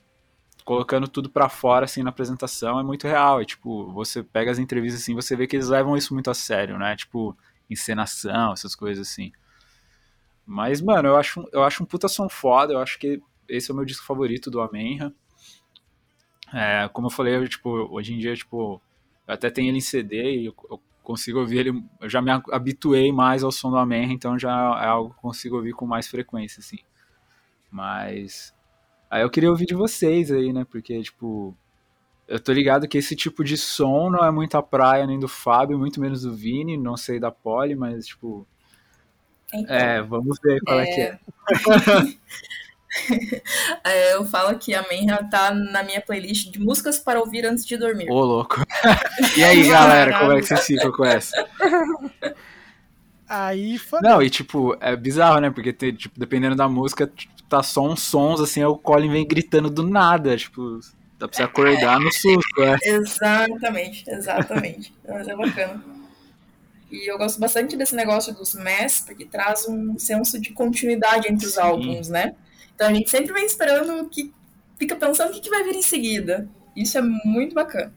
colocando 0.64 1.06
tudo 1.08 1.28
pra 1.28 1.48
fora, 1.48 1.84
assim, 1.84 2.02
na 2.02 2.10
apresentação, 2.10 2.78
é 2.80 2.82
muito 2.82 3.06
real. 3.06 3.42
E, 3.42 3.46
tipo, 3.46 3.92
você 3.92 4.22
pega 4.22 4.50
as 4.50 4.58
entrevistas, 4.58 5.02
assim, 5.02 5.14
você 5.14 5.36
vê 5.36 5.46
que 5.46 5.56
eles 5.56 5.68
levam 5.68 5.96
isso 5.96 6.14
muito 6.14 6.30
a 6.30 6.34
sério, 6.34 6.78
né? 6.78 6.96
Tipo, 6.96 7.36
encenação, 7.68 8.52
essas 8.52 8.74
coisas 8.74 9.08
assim. 9.08 9.30
Mas, 10.46 10.80
mano, 10.80 11.08
eu 11.08 11.16
acho, 11.16 11.48
eu 11.52 11.62
acho 11.62 11.82
um 11.82 11.86
puta 11.86 12.08
som 12.08 12.28
foda, 12.28 12.72
eu 12.72 12.80
acho 12.80 12.98
que 12.98 13.20
esse 13.48 13.70
é 13.70 13.74
o 13.74 13.76
meu 13.76 13.84
disco 13.84 14.04
favorito 14.06 14.50
do 14.50 14.60
Amenra. 14.60 15.12
É, 16.52 16.88
como 16.92 17.07
eu 17.07 17.11
falei, 17.11 17.37
eu, 17.37 17.49
tipo, 17.49 17.71
hoje 17.90 18.14
em 18.14 18.19
dia, 18.19 18.35
tipo, 18.35 18.80
eu 19.26 19.35
até 19.35 19.50
tenho 19.50 19.69
ele 19.69 19.78
em 19.78 19.83
CD 19.83 20.40
e 20.40 20.47
eu, 20.47 20.54
eu 20.71 20.80
consigo 21.02 21.40
ouvir 21.40 21.59
ele, 21.59 21.85
eu 22.00 22.09
já 22.09 22.21
me 22.21 22.30
habituei 22.52 23.12
mais 23.12 23.42
ao 23.42 23.52
som 23.52 23.71
do 23.71 23.76
Amenra, 23.76 24.12
então 24.12 24.38
já 24.38 24.50
é 24.83 24.87
algo 24.87 25.11
que 25.11 25.16
eu 25.16 25.23
consigo 25.23 25.57
ouvir 25.57 25.73
com 25.73 25.87
mais 25.87 26.09
frequência, 26.09 26.61
assim. 26.61 26.78
Mas 27.71 28.54
aí 29.11 29.23
eu 29.23 29.30
queria 29.30 29.50
ouvir 29.50 29.66
de 29.66 29.75
vocês 29.75 30.30
aí, 30.30 30.52
né? 30.52 30.64
Porque, 30.69 31.00
tipo, 31.02 31.57
eu 32.26 32.38
tô 32.38 32.52
ligado 32.52 32.88
que 32.88 32.99
esse 32.99 33.16
tipo 33.16 33.42
de 33.45 33.57
som 33.57 34.11
não 34.11 34.25
é 34.25 34.30
muito 34.30 34.57
a 34.57 34.62
praia 34.62 35.07
nem 35.07 35.19
do 35.19 35.28
Fábio, 35.28 35.78
muito 35.78 36.00
menos 36.00 36.23
do 36.23 36.35
Vini, 36.35 36.76
não 36.76 36.97
sei 36.97 37.19
da 37.19 37.30
Polly, 37.30 37.75
mas, 37.75 38.07
tipo, 38.07 38.47
Então, 39.52 39.76
é, 39.76 40.02
vamos 40.02 40.38
ver 40.42 40.61
qual 40.61 40.80
é, 40.80 40.87
que 40.87 41.00
é. 41.00 41.19
é, 43.85 44.14
eu 44.14 44.25
falo 44.25 44.59
que 44.59 44.75
a 44.75 44.87
Menra 44.88 45.23
tá 45.25 45.52
na 45.54 45.82
minha 45.82 46.00
playlist 46.00 46.50
de 46.50 46.61
músicas 46.61 46.99
para 46.99 47.20
ouvir 47.20 47.47
antes 47.47 47.64
de 47.64 47.76
dormir. 47.76 48.11
Ô, 48.11 48.20
louco. 48.20 48.64
e 49.37 49.44
aí, 49.44 49.68
galera, 49.68 50.18
como 50.18 50.32
é 50.32 50.40
que 50.40 50.47
vocês 50.47 50.66
ficam 50.66 50.90
com 50.90 51.04
essa? 51.04 51.47
Aí, 53.28 53.78
fã... 53.78 54.00
Não, 54.02 54.20
e 54.20 54.28
tipo, 54.28 54.76
é 54.80 54.97
bizarro, 54.97 55.40
né? 55.40 55.50
Porque 55.50 55.73
tem, 55.73 55.94
tipo, 55.94 56.18
dependendo 56.18 56.56
da 56.56 56.68
música, 56.68 57.06
tipo, 57.06 57.40
tá 57.44 57.62
só 57.62 57.82
uns 57.87 58.02
sons, 58.02 58.40
assim, 58.40 58.61
aí 58.61 58.66
o 58.66 58.76
Colin 58.76 59.11
vem 59.11 59.26
gritando 59.26 59.70
do 59.70 59.87
nada, 59.87 60.37
tipo, 60.37 60.80
dá 61.18 61.28
pra 61.28 61.37
você 61.37 61.42
acordar 61.44 62.00
no 62.00 62.12
susto, 62.12 62.62
é. 62.62 62.76
Exatamente, 62.82 64.09
exatamente. 64.09 64.92
Mas 65.06 65.28
é 65.28 65.37
bacana. 65.37 65.82
E 66.90 67.09
eu 67.09 67.16
gosto 67.18 67.38
bastante 67.38 67.76
desse 67.76 67.94
negócio 67.94 68.35
dos 68.35 68.54
mass, 68.54 69.00
porque 69.06 69.25
traz 69.25 69.68
um 69.68 69.97
senso 69.97 70.40
de 70.40 70.52
continuidade 70.52 71.28
entre 71.28 71.47
os 71.47 71.54
Sim. 71.54 71.61
álbuns, 71.61 72.09
né? 72.09 72.35
Então 72.80 72.88
a 72.88 72.94
gente 72.94 73.10
sempre 73.10 73.34
vem 73.34 73.44
esperando 73.44 74.08
que 74.08 74.32
fica 74.78 74.96
pensando 74.96 75.28
o 75.28 75.32
que, 75.34 75.40
que 75.40 75.50
vai 75.50 75.62
vir 75.62 75.75
em 75.75 75.82
seguida. 75.82 76.49
Isso 76.75 76.96
é 76.96 77.02
muito 77.02 77.54
bacana. 77.54 77.92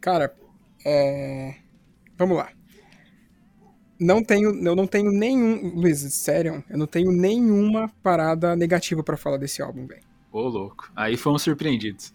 Cara, 0.00 0.34
é... 0.84 1.54
vamos 2.18 2.36
lá. 2.36 2.50
Não 3.96 4.24
tenho, 4.24 4.48
eu 4.66 4.74
não 4.74 4.88
tenho 4.88 5.12
nenhum, 5.12 5.72
Luiz, 5.76 6.00
sério, 6.12 6.64
eu 6.68 6.76
não 6.76 6.86
tenho 6.88 7.12
nenhuma 7.12 7.88
parada 8.02 8.56
negativa 8.56 9.04
pra 9.04 9.16
falar 9.16 9.36
desse 9.36 9.62
álbum, 9.62 9.86
velho. 9.86 10.02
Ô, 10.32 10.48
louco. 10.48 10.90
Aí 10.96 11.16
fomos 11.16 11.42
surpreendidos. 11.42 12.12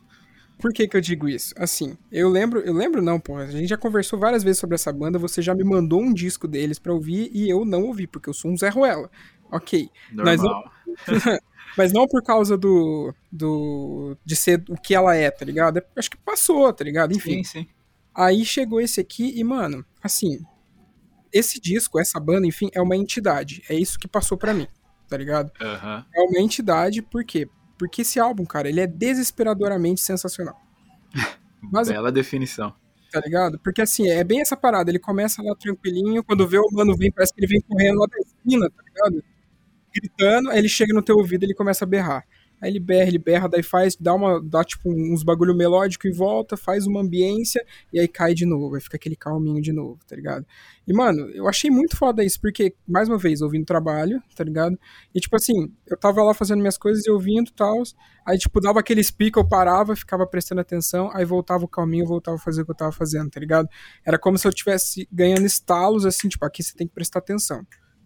Por 0.58 0.74
que 0.74 0.88
que 0.88 0.96
eu 0.96 1.02
digo 1.02 1.28
isso? 1.28 1.54
Assim, 1.58 1.98
eu 2.12 2.30
lembro, 2.30 2.60
eu 2.60 2.74
lembro 2.74 3.02
não, 3.02 3.20
pô, 3.20 3.38
a 3.38 3.48
gente 3.48 3.68
já 3.68 3.78
conversou 3.78 4.18
várias 4.18 4.44
vezes 4.44 4.60
sobre 4.60 4.76
essa 4.76 4.92
banda, 4.92 5.20
você 5.20 5.42
já 5.42 5.54
me 5.54 5.64
mandou 5.64 6.02
um 6.02 6.14
disco 6.14 6.48
deles 6.48 6.80
pra 6.80 6.94
ouvir 6.94 7.30
e 7.34 7.50
eu 7.50 7.66
não 7.66 7.84
ouvi, 7.84 8.08
porque 8.08 8.30
eu 8.30 8.34
sou 8.34 8.52
um 8.52 8.58
Zé 8.58 8.70
Ruela. 8.70 9.10
Ok. 9.52 9.90
Mas 10.14 10.42
não- 10.42 10.50
Normal. 10.50 10.72
Mas 11.78 11.92
não 11.92 12.08
por 12.08 12.24
causa 12.24 12.58
do, 12.58 13.14
do. 13.30 14.16
de 14.24 14.34
ser 14.36 14.64
o 14.70 14.78
que 14.78 14.96
ela 14.96 15.14
é, 15.16 15.30
tá 15.30 15.44
ligado? 15.44 15.78
É- 15.80 15.86
Acho 15.98 16.10
que 16.10 16.18
passou, 16.18 16.72
tá 16.72 16.84
ligado? 16.86 17.14
Enfim. 17.14 17.44
Sim, 17.44 17.64
sim. 17.64 17.68
Aí 18.14 18.46
chegou 18.46 18.80
esse 18.80 19.02
aqui 19.02 19.38
e, 19.38 19.44
mano, 19.44 19.84
assim, 20.02 20.40
esse 21.34 21.60
disco, 21.60 22.00
essa 22.00 22.18
banda, 22.18 22.48
enfim, 22.48 22.70
é 22.74 22.82
uma 22.82 22.96
entidade. 22.96 23.62
É 23.70 23.76
isso 23.76 24.00
que 24.00 24.08
passou 24.08 24.38
pra 24.38 24.54
mim, 24.54 24.68
tá 25.10 25.18
ligado? 25.18 25.52
Aham. 25.60 26.06
É 26.16 26.22
uma 26.22 26.40
entidade, 26.40 27.02
por 27.02 27.26
quê? 27.26 27.50
Porque 27.78 28.04
esse 28.04 28.22
álbum, 28.22 28.46
cara, 28.46 28.70
ele 28.70 28.80
é 28.80 28.88
desesperadoramente 28.88 30.00
sensacional. 30.00 30.58
Mas, 31.62 31.90
Bela 31.90 32.10
definição. 32.10 32.74
tá 33.12 33.20
ligado? 33.20 33.60
Porque 33.60 33.82
assim, 33.82 34.08
é 34.10 34.24
bem 34.24 34.40
essa 34.40 34.56
parada. 34.56 34.90
Ele 34.90 35.00
começa 35.00 35.42
lá 35.44 35.54
tranquilinho, 35.56 36.24
quando 36.24 36.48
vê 36.48 36.58
o 36.58 36.70
mano 36.72 36.96
vem, 36.96 37.12
parece 37.12 37.34
que 37.34 37.42
ele 37.42 37.48
vem 37.48 37.62
correndo 37.62 38.00
lá 38.00 38.08
da 38.08 38.18
esquina, 38.18 38.70
tá 38.70 38.82
ligado? 38.82 39.24
Gritando, 39.96 40.50
aí 40.50 40.60
ele 40.60 40.70
chega 40.70 40.94
no 40.94 41.02
teu 41.04 41.16
ouvido 41.18 41.44
e 41.44 41.46
ele 41.48 41.54
começa 41.56 41.86
a 41.86 41.88
berrar. 41.88 42.26
Aí 42.62 42.72
ele 42.72 42.80
berra, 42.80 43.08
ele 43.10 43.20
berra, 43.20 43.50
daí 43.50 43.62
faz, 43.62 43.96
dá 43.98 44.14
uma, 44.14 44.42
dá 44.42 44.64
tipo 44.64 44.90
uns 44.90 45.24
bagulho 45.24 45.54
melódico 45.56 46.08
e 46.08 46.12
volta, 46.12 46.56
faz 46.56 46.88
uma 46.88 47.02
ambiência 47.02 47.64
e 47.92 48.00
aí 48.00 48.08
cai 48.08 48.34
de 48.34 48.46
novo, 48.46 48.76
aí 48.76 48.82
fica 48.82 48.96
aquele 48.96 49.16
calminho 49.16 49.62
de 49.62 49.74
novo, 49.74 50.00
tá 50.08 50.16
ligado? 50.16 50.46
E 50.88 50.94
mano, 50.94 51.30
eu 51.32 51.48
achei 51.50 51.70
muito 51.70 51.98
foda 51.98 52.24
isso, 52.24 52.40
porque, 52.40 52.74
mais 52.88 53.10
uma 53.10 53.18
vez, 53.18 53.42
ouvindo 53.42 53.66
trabalho, 53.66 54.22
tá 54.36 54.44
ligado? 54.44 54.80
E 55.14 55.20
tipo 55.20 55.36
assim, 55.36 55.72
eu 55.86 55.98
tava 55.98 56.24
lá 56.24 56.34
fazendo 56.34 56.60
minhas 56.62 56.78
coisas 56.78 57.06
e 57.06 57.12
ouvindo 57.12 57.52
tal, 57.52 57.84
aí 58.26 58.38
tipo, 58.38 58.60
dava 58.62 58.80
aqueles 58.80 59.12
pica, 59.12 59.40
eu 59.40 59.48
parava, 59.48 59.96
ficava 59.96 60.26
prestando 60.26 60.62
atenção, 60.62 61.10
aí 61.14 61.26
voltava 61.26 61.66
o 61.66 61.68
calminho, 61.68 62.06
voltava 62.08 62.38
a 62.38 62.40
fazer 62.40 62.62
o 62.62 62.66
que 62.66 62.72
eu 62.72 62.76
tava 62.76 62.92
fazendo, 62.94 63.30
tá 63.30 63.40
ligado? 63.40 63.68
Era 64.06 64.18
como 64.18 64.38
se 64.38 64.48
eu 64.48 64.54
tivesse 64.54 65.08
ganhando 65.12 65.46
estalos, 65.46 66.06
assim, 66.06 66.30
tipo, 66.30 66.46
aqui 66.46 66.64
você 66.64 66.74
tem 66.74 66.88
que 66.88 66.94
prestar 66.94 67.20
atenção. 67.20 67.66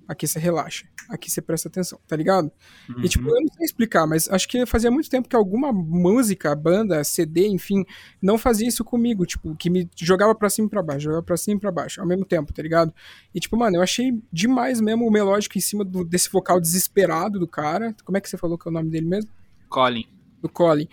Aqui 0.09 0.27
você 0.27 0.39
relaxa. 0.39 0.87
Aqui 1.07 1.29
você 1.29 1.39
presta 1.39 1.69
atenção, 1.69 1.99
tá 2.07 2.15
ligado? 2.15 2.51
Uhum. 2.89 3.03
E 3.03 3.07
tipo, 3.07 3.29
eu 3.29 3.39
não 3.41 3.47
sei 3.53 3.63
explicar, 3.65 4.07
mas 4.07 4.27
acho 4.27 4.47
que 4.47 4.65
fazia 4.65 4.89
muito 4.89 5.07
tempo 5.07 5.29
que 5.29 5.35
alguma 5.35 5.71
música, 5.71 6.55
banda, 6.55 7.03
CD, 7.03 7.47
enfim, 7.47 7.85
não 8.19 8.35
fazia 8.35 8.67
isso 8.67 8.83
comigo, 8.83 9.23
tipo, 9.23 9.55
que 9.55 9.69
me 9.69 9.87
jogava 9.95 10.33
pra 10.33 10.49
cima 10.49 10.65
e 10.65 10.69
pra 10.71 10.81
baixo, 10.81 11.01
jogava 11.03 11.21
pra 11.21 11.37
cima 11.37 11.57
e 11.57 11.59
pra 11.61 11.71
baixo, 11.71 12.01
ao 12.01 12.07
mesmo 12.07 12.25
tempo, 12.25 12.51
tá 12.51 12.61
ligado? 12.63 12.91
E 13.35 13.39
tipo, 13.39 13.55
mano, 13.55 13.75
eu 13.77 13.81
achei 13.83 14.19
demais 14.33 14.81
mesmo 14.81 15.07
o 15.07 15.11
melódico 15.11 15.57
em 15.57 15.61
cima 15.61 15.85
do- 15.85 16.03
desse 16.03 16.27
vocal 16.31 16.59
desesperado 16.59 17.37
do 17.39 17.47
cara. 17.47 17.95
Como 18.03 18.17
é 18.17 18.21
que 18.21 18.27
você 18.27 18.35
falou 18.37 18.57
que 18.57 18.67
é 18.67 18.71
o 18.71 18.73
nome 18.73 18.89
dele 18.89 19.05
mesmo? 19.05 19.29
Colin. 19.69 20.07
do 20.41 20.49
Colin. 20.49 20.87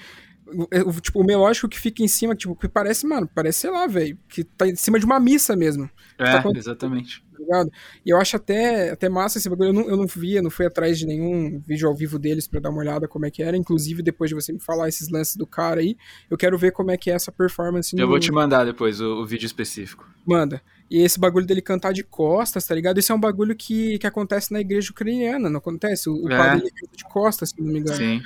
O, 0.46 0.90
o- 0.90 1.00
tipo, 1.00 1.20
o 1.20 1.24
melódico 1.24 1.68
que 1.68 1.78
fica 1.78 2.02
em 2.02 2.08
cima, 2.08 2.34
tipo, 2.34 2.54
que 2.54 2.68
parece, 2.68 3.04
mano, 3.06 3.28
parece, 3.34 3.60
sei 3.60 3.70
lá, 3.70 3.86
velho, 3.86 4.16
que 4.28 4.44
tá 4.44 4.66
em 4.68 4.76
cima 4.76 4.98
de 4.98 5.04
uma 5.06 5.18
missa 5.18 5.56
mesmo, 5.56 5.90
É, 6.18 6.24
Tá 6.40 6.50
exatamente. 6.54 7.24
Ligado? 7.46 7.72
E 8.04 8.10
eu 8.10 8.18
acho 8.18 8.36
até, 8.36 8.90
até 8.90 9.08
massa 9.08 9.38
esse 9.38 9.48
bagulho. 9.48 9.68
Eu 9.70 9.72
não, 9.72 9.88
eu 9.88 9.96
não 9.96 10.06
via, 10.06 10.42
não 10.42 10.50
fui 10.50 10.66
atrás 10.66 10.98
de 10.98 11.06
nenhum 11.06 11.58
vídeo 11.66 11.88
ao 11.88 11.94
vivo 11.94 12.18
deles 12.18 12.46
pra 12.46 12.60
dar 12.60 12.70
uma 12.70 12.80
olhada 12.80 13.08
como 13.08 13.24
é 13.26 13.30
que 13.30 13.42
era. 13.42 13.56
Inclusive, 13.56 14.02
depois 14.02 14.28
de 14.28 14.34
você 14.34 14.52
me 14.52 14.60
falar 14.60 14.88
esses 14.88 15.08
lances 15.08 15.36
do 15.36 15.46
cara 15.46 15.80
aí, 15.80 15.96
eu 16.30 16.36
quero 16.36 16.58
ver 16.58 16.72
como 16.72 16.90
é 16.90 16.96
que 16.96 17.10
é 17.10 17.14
essa 17.14 17.32
performance 17.32 17.96
Eu 17.96 18.02
no- 18.02 18.08
vou 18.08 18.20
te 18.20 18.30
mandar 18.32 18.64
depois 18.64 19.00
o, 19.00 19.22
o 19.22 19.26
vídeo 19.26 19.46
específico. 19.46 20.06
Manda. 20.26 20.60
E 20.90 20.98
esse 21.02 21.18
bagulho 21.18 21.46
dele 21.46 21.60
cantar 21.62 21.92
de 21.92 22.04
costas, 22.04 22.64
tá 22.66 22.74
ligado? 22.74 22.98
Isso 22.98 23.10
é 23.10 23.14
um 23.14 23.20
bagulho 23.20 23.56
que, 23.56 23.98
que 23.98 24.06
acontece 24.06 24.52
na 24.52 24.60
igreja 24.60 24.90
ucraniana, 24.90 25.48
não 25.50 25.58
acontece? 25.58 26.08
O, 26.08 26.24
o 26.24 26.30
É. 26.32 26.36
padre 26.36 26.62
ele 26.66 26.70
canta 26.70 26.96
de 26.96 27.04
costas, 27.04 27.48
se 27.50 27.60
não 27.60 27.72
me 27.72 27.80
engano 27.80 27.96
Sim. 27.96 28.22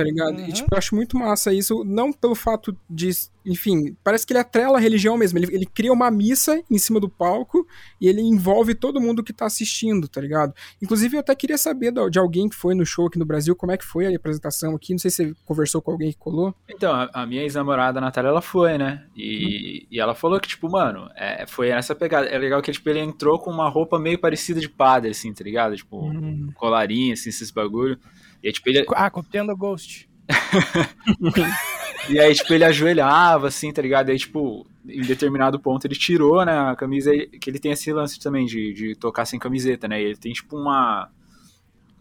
Tá 0.00 0.04
ligado? 0.04 0.38
Uhum. 0.38 0.46
E, 0.48 0.52
tipo, 0.52 0.68
eu 0.72 0.78
acho 0.78 0.94
muito 0.94 1.14
massa 1.18 1.52
isso, 1.52 1.84
não 1.84 2.10
pelo 2.10 2.34
fato 2.34 2.74
de, 2.88 3.10
enfim, 3.44 3.94
parece 4.02 4.26
que 4.26 4.32
ele 4.32 4.40
atrela 4.40 4.78
a 4.78 4.80
religião 4.80 5.14
mesmo, 5.18 5.38
ele, 5.38 5.54
ele 5.54 5.66
cria 5.66 5.92
uma 5.92 6.10
missa 6.10 6.62
em 6.70 6.78
cima 6.78 6.98
do 6.98 7.06
palco 7.06 7.66
e 8.00 8.08
ele 8.08 8.22
envolve 8.22 8.74
todo 8.74 9.00
mundo 9.00 9.22
que 9.22 9.32
tá 9.32 9.44
assistindo, 9.44 10.08
tá 10.08 10.22
ligado? 10.22 10.54
Inclusive, 10.80 11.16
eu 11.16 11.20
até 11.20 11.34
queria 11.34 11.58
saber 11.58 11.92
de 12.10 12.18
alguém 12.18 12.48
que 12.48 12.56
foi 12.56 12.74
no 12.74 12.86
show 12.86 13.08
aqui 13.08 13.18
no 13.18 13.26
Brasil, 13.26 13.54
como 13.54 13.72
é 13.72 13.76
que 13.76 13.84
foi 13.84 14.06
a 14.06 14.16
apresentação 14.16 14.74
aqui, 14.74 14.92
não 14.92 14.98
sei 14.98 15.10
se 15.10 15.26
você 15.26 15.34
conversou 15.44 15.82
com 15.82 15.90
alguém 15.90 16.12
que 16.12 16.18
colou. 16.18 16.54
Então, 16.66 16.94
a, 16.94 17.10
a 17.12 17.26
minha 17.26 17.42
ex-namorada, 17.42 17.98
a 17.98 18.00
Natália, 18.00 18.28
ela 18.28 18.40
foi, 18.40 18.78
né? 18.78 19.04
E, 19.14 19.86
e 19.90 20.00
ela 20.00 20.14
falou 20.14 20.40
que, 20.40 20.48
tipo, 20.48 20.70
mano, 20.70 21.10
é, 21.14 21.44
foi 21.46 21.68
essa 21.68 21.94
pegada. 21.94 22.26
É 22.26 22.38
legal 22.38 22.62
que, 22.62 22.72
tipo, 22.72 22.88
ele 22.88 23.00
entrou 23.00 23.38
com 23.38 23.50
uma 23.50 23.68
roupa 23.68 23.98
meio 23.98 24.18
parecida 24.18 24.60
de 24.60 24.68
padre, 24.68 25.10
assim, 25.10 25.32
tá 25.34 25.44
ligado? 25.44 25.76
Tipo, 25.76 26.06
Hum. 26.06 26.48
colarinho, 26.54 27.12
assim, 27.12 27.28
esses 27.28 27.50
bagulho. 27.50 27.98
E 28.42 28.48
aí, 28.48 28.52
tipo, 28.52 28.68
ele, 28.68 28.84
Ah, 28.94 29.10
copiando 29.10 29.50
o 29.50 29.56
Ghost. 29.56 30.08
e 32.08 32.18
aí, 32.18 32.34
tipo, 32.34 32.52
ele 32.52 32.64
ajoelhava, 32.64 33.48
assim, 33.48 33.72
tá 33.72 33.82
ligado? 33.82 34.08
E 34.08 34.12
aí, 34.12 34.18
tipo, 34.18 34.66
em 34.88 35.02
determinado 35.02 35.58
ponto 35.60 35.84
ele 35.86 35.94
tirou, 35.94 36.44
né, 36.44 36.58
a 36.70 36.76
camisa, 36.76 37.10
que 37.40 37.50
ele 37.50 37.58
tem 37.58 37.72
esse 37.72 37.92
lance 37.92 38.18
também 38.18 38.46
de, 38.46 38.72
de 38.72 38.94
tocar 38.96 39.24
sem 39.26 39.38
camiseta, 39.38 39.86
né? 39.88 40.00
E 40.00 40.04
ele 40.06 40.16
tem, 40.16 40.32
tipo, 40.32 40.56
uma... 40.56 41.10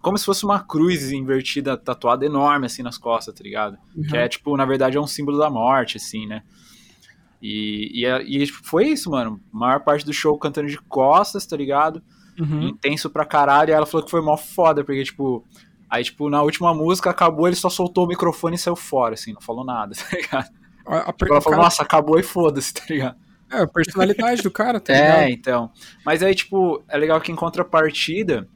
Como 0.02 0.18
se 0.18 0.26
fosse 0.26 0.46
uma 0.46 0.62
cruz 0.62 1.12
invertida, 1.12 1.76
tatuada 1.76 2.26
enorme, 2.26 2.66
assim, 2.68 2.82
nas 2.82 2.98
costas, 2.98 3.36
tá 3.36 3.44
ligado? 3.44 3.78
Que 4.10 4.16
é, 4.16 4.28
tipo, 4.30 4.56
na 4.56 4.66
verdade 4.66 4.96
é 4.96 5.02
um 5.02 5.08
símbolo 5.08 5.38
da 5.38 5.50
morte, 5.50 5.98
assim, 5.98 6.26
né? 6.26 6.42
E, 7.42 8.02
e, 8.02 8.06
é- 8.06 8.24
e, 8.24 8.46
tipo, 8.46 8.60
foi 8.64 8.88
isso, 8.88 9.12
mano. 9.12 9.42
A 9.54 9.58
maior 9.58 9.80
parte 9.82 10.06
do 10.06 10.14
show 10.14 10.38
cantando 10.38 10.70
de 10.70 10.78
costas, 10.78 11.46
tá 11.46 11.58
ligado? 11.58 12.02
Uhum. 12.40 12.70
Intenso 12.70 13.10
pra 13.10 13.26
caralho. 13.26 13.72
E 13.72 13.74
ela 13.74 13.86
falou 13.86 14.06
que 14.06 14.12
foi 14.12 14.22
mó 14.22 14.38
foda, 14.38 14.84
porque, 14.86 15.04
tipo. 15.04 15.46
Aí, 15.90 16.04
tipo, 16.04 16.30
na 16.30 16.42
última 16.44 16.74
música 16.74 17.10
acabou, 17.10 17.48
ele 17.48 17.56
só 17.56 17.70
soltou 17.70 18.06
o 18.06 18.08
microfone 18.08 18.56
e 18.56 18.60
saiu 18.60 18.76
fora, 18.76 19.16
assim, 19.16 19.34
não 19.34 19.42
falou 19.42 19.66
nada, 19.66 19.94
tá 19.98 20.16
ligado? 20.16 20.50
A- 20.86 21.10
a- 21.10 21.14
Tipo, 21.14 21.26
ela 21.34 21.42
falou, 21.42 21.52
cara- 21.58 21.64
nossa, 21.64 21.82
acabou 21.84 22.20
e 22.20 22.24
foda-se, 22.24 22.74
tá 22.74 22.84
ligado? 22.90 23.16
É, 23.52 23.62
a 23.64 23.68
personalidade 23.68 24.42
do 24.44 24.52
cara, 24.52 24.80
tá 24.80 24.94
É, 24.94 25.02
ligado? 25.02 25.30
então. 25.32 25.72
Mas 26.06 26.22
aí, 26.22 26.36
tipo, 26.36 26.84
é 26.88 26.98
legal 26.98 27.20
que 27.20 27.32
em 27.32 27.36
contrapartida, 27.36 28.48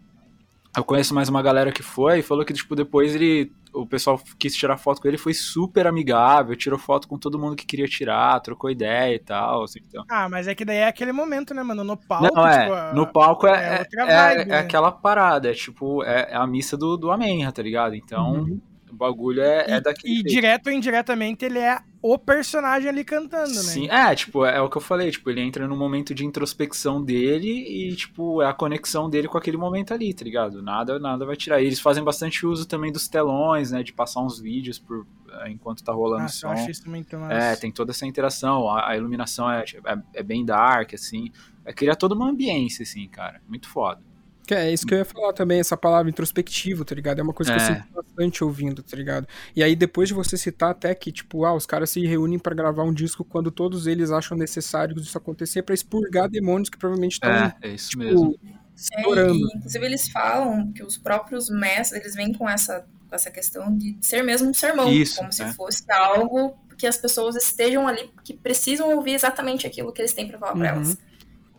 eu 0.75 0.83
conheço 0.83 1.13
mais 1.13 1.29
uma 1.29 1.41
galera 1.41 1.71
que 1.71 1.83
foi 1.83 2.19
e 2.19 2.23
falou 2.23 2.43
que, 2.45 2.53
tipo, 2.53 2.75
depois 2.75 3.15
ele. 3.15 3.51
O 3.75 3.87
pessoal 3.87 4.21
quis 4.37 4.55
tirar 4.55 4.77
foto 4.77 5.01
com 5.01 5.07
ele, 5.07 5.17
foi 5.17 5.33
super 5.33 5.87
amigável, 5.87 6.55
tirou 6.55 6.77
foto 6.77 7.07
com 7.07 7.17
todo 7.17 7.39
mundo 7.39 7.55
que 7.55 7.65
queria 7.65 7.87
tirar, 7.87 8.39
trocou 8.39 8.69
ideia 8.69 9.15
e 9.15 9.19
tal. 9.19 9.63
Assim, 9.63 9.79
então. 9.87 10.03
Ah, 10.11 10.29
mas 10.29 10.47
é 10.47 10.53
que 10.53 10.63
daí 10.63 10.77
é 10.77 10.87
aquele 10.87 11.11
momento, 11.11 11.55
né, 11.55 11.63
mano? 11.63 11.83
No 11.83 11.97
palco, 11.97 12.35
Não, 12.35 12.47
é. 12.47 12.61
tipo, 12.61 12.73
a- 12.73 12.93
no 12.93 13.07
palco 13.07 13.47
é, 13.47 13.51
é 13.51 13.81
é, 13.81 14.03
é- 14.03 14.05
vibe, 14.35 14.41
é 14.41 14.45
né? 14.45 14.57
aquela 14.59 14.91
parada, 14.91 15.49
é 15.49 15.53
tipo, 15.53 16.03
é, 16.03 16.27
é 16.31 16.35
a 16.35 16.45
missa 16.45 16.77
do, 16.77 16.95
do 16.95 17.09
Amenha, 17.11 17.51
tá 17.51 17.63
ligado? 17.63 17.95
Então, 17.95 18.33
Uhum. 18.33 18.61
o 18.91 18.95
bagulho 18.95 19.41
é, 19.41 19.65
é 19.71 19.81
daquele 19.81 20.13
E 20.13 20.15
jeito. 20.17 20.29
direto 20.29 20.67
ou 20.67 20.73
indiretamente 20.73 21.43
ele 21.43 21.57
é 21.57 21.79
o 22.03 22.17
personagem 22.17 22.89
ali 22.89 23.01
cantando, 23.05 23.47
né? 23.47 23.61
Sim, 23.61 23.89
é, 23.89 24.13
tipo, 24.13 24.45
é 24.45 24.59
o 24.61 24.69
que 24.69 24.75
eu 24.75 24.81
falei, 24.81 25.09
tipo, 25.09 25.29
ele 25.29 25.39
entra 25.39 25.65
num 25.69 25.77
momento 25.77 26.13
de 26.13 26.25
introspecção 26.25 27.01
dele 27.01 27.47
e, 27.47 27.95
tipo, 27.95 28.41
é 28.41 28.45
a 28.45 28.53
conexão 28.53 29.09
dele 29.09 29.29
com 29.29 29.37
aquele 29.37 29.55
momento 29.55 29.93
ali, 29.93 30.13
tá 30.13 30.25
ligado? 30.25 30.61
Nada, 30.61 30.99
nada 30.99 31.25
vai 31.25 31.37
tirar. 31.37 31.61
E 31.61 31.65
eles 31.65 31.79
fazem 31.79 32.03
bastante 32.03 32.45
uso 32.45 32.67
também 32.67 32.91
dos 32.91 33.07
telões, 33.07 33.71
né, 33.71 33.81
de 33.81 33.93
passar 33.93 34.19
uns 34.19 34.37
vídeos 34.37 34.77
por, 34.77 35.07
eh, 35.31 35.51
enquanto 35.51 35.81
tá 35.81 35.93
rolando 35.93 36.19
o 36.19 36.23
Nossa, 36.23 36.45
eu 36.45 36.49
som. 36.49 36.55
acho 36.55 36.71
isso 36.71 36.89
muito 36.89 37.17
massa. 37.17 37.33
É, 37.33 37.55
tem 37.55 37.71
toda 37.71 37.91
essa 37.91 38.05
interação, 38.05 38.67
a, 38.67 38.89
a 38.89 38.97
iluminação 38.97 39.49
é, 39.49 39.63
é, 39.63 39.97
é 40.15 40.23
bem 40.23 40.43
dark, 40.43 40.93
assim, 40.93 41.31
é, 41.63 41.71
cria 41.71 41.95
toda 41.95 42.13
uma 42.13 42.29
ambiência, 42.29 42.83
assim, 42.83 43.07
cara, 43.07 43.41
muito 43.47 43.69
foda. 43.69 44.01
Que 44.45 44.53
é 44.53 44.71
isso 44.73 44.85
que 44.85 44.93
eu 44.93 44.97
ia 44.97 45.05
falar 45.05 45.31
também, 45.31 45.59
essa 45.59 45.77
palavra 45.77 46.09
introspectivo, 46.09 46.83
tá 46.83 46.93
ligado? 46.93 47.19
É 47.19 47.23
uma 47.23 47.33
coisa 47.33 47.51
que 47.53 47.57
eu 47.57 47.63
É. 47.63 47.67
sinto 47.75 47.93
bastante 47.93 48.43
ouvindo, 48.43 48.83
tá 48.83 48.95
ligado? 48.97 49.25
E 49.55 49.63
aí 49.63 49.75
depois 49.75 50.09
de 50.09 50.13
você 50.13 50.37
citar 50.37 50.71
até 50.71 50.93
que, 50.93 51.11
tipo, 51.13 51.45
ah, 51.45 51.53
os 51.55 51.65
caras 51.65 51.89
se 51.89 52.05
reúnem 52.05 52.37
pra 52.37 52.53
gravar 52.53 52.83
um 52.83 52.93
disco 52.93 53.23
quando 53.23 53.49
todos 53.51 53.87
eles 53.87 54.11
acham 54.11 54.37
necessário 54.37 54.99
isso 54.99 55.17
acontecer 55.17 55.61
pra 55.63 55.73
expurgar 55.73 56.29
demônios 56.29 56.69
que 56.69 56.77
provavelmente 56.77 57.13
estão, 57.13 57.31
É, 57.31 57.55
é 57.61 57.69
isso 57.69 57.97
mesmo. 57.97 58.33
tipo, 58.33 58.45
É, 58.45 58.59
estourando. 58.75 59.33
e, 59.33 59.57
inclusive 59.57 59.85
eles 59.85 60.09
falam 60.09 60.73
que 60.73 60.83
os 60.83 60.97
próprios 60.97 61.49
mestres, 61.49 62.01
eles 62.01 62.13
vêm 62.15 62.33
com 62.33 62.49
essa, 62.49 62.85
com 63.09 63.15
essa 63.15 63.31
questão 63.31 63.75
de 63.77 63.95
ser 64.01 64.23
mesmo 64.23 64.49
um 64.49 64.53
sermão, 64.53 64.91
Isso, 64.91 65.15
como 65.17 65.31
se 65.31 65.43
é. 65.43 65.53
fosse 65.53 65.83
algo 65.89 66.57
que 66.77 66.85
as 66.87 66.97
pessoas 66.97 67.35
estejam 67.37 67.87
ali, 67.87 68.09
que 68.25 68.33
precisam 68.33 68.93
ouvir 68.93 69.11
exatamente 69.13 69.65
aquilo 69.65 69.93
que 69.93 70.01
eles 70.01 70.11
têm 70.11 70.27
pra 70.27 70.37
falar 70.37 70.51
pra 70.53 70.59
Uhum. 70.73 70.77
elas. 70.79 70.97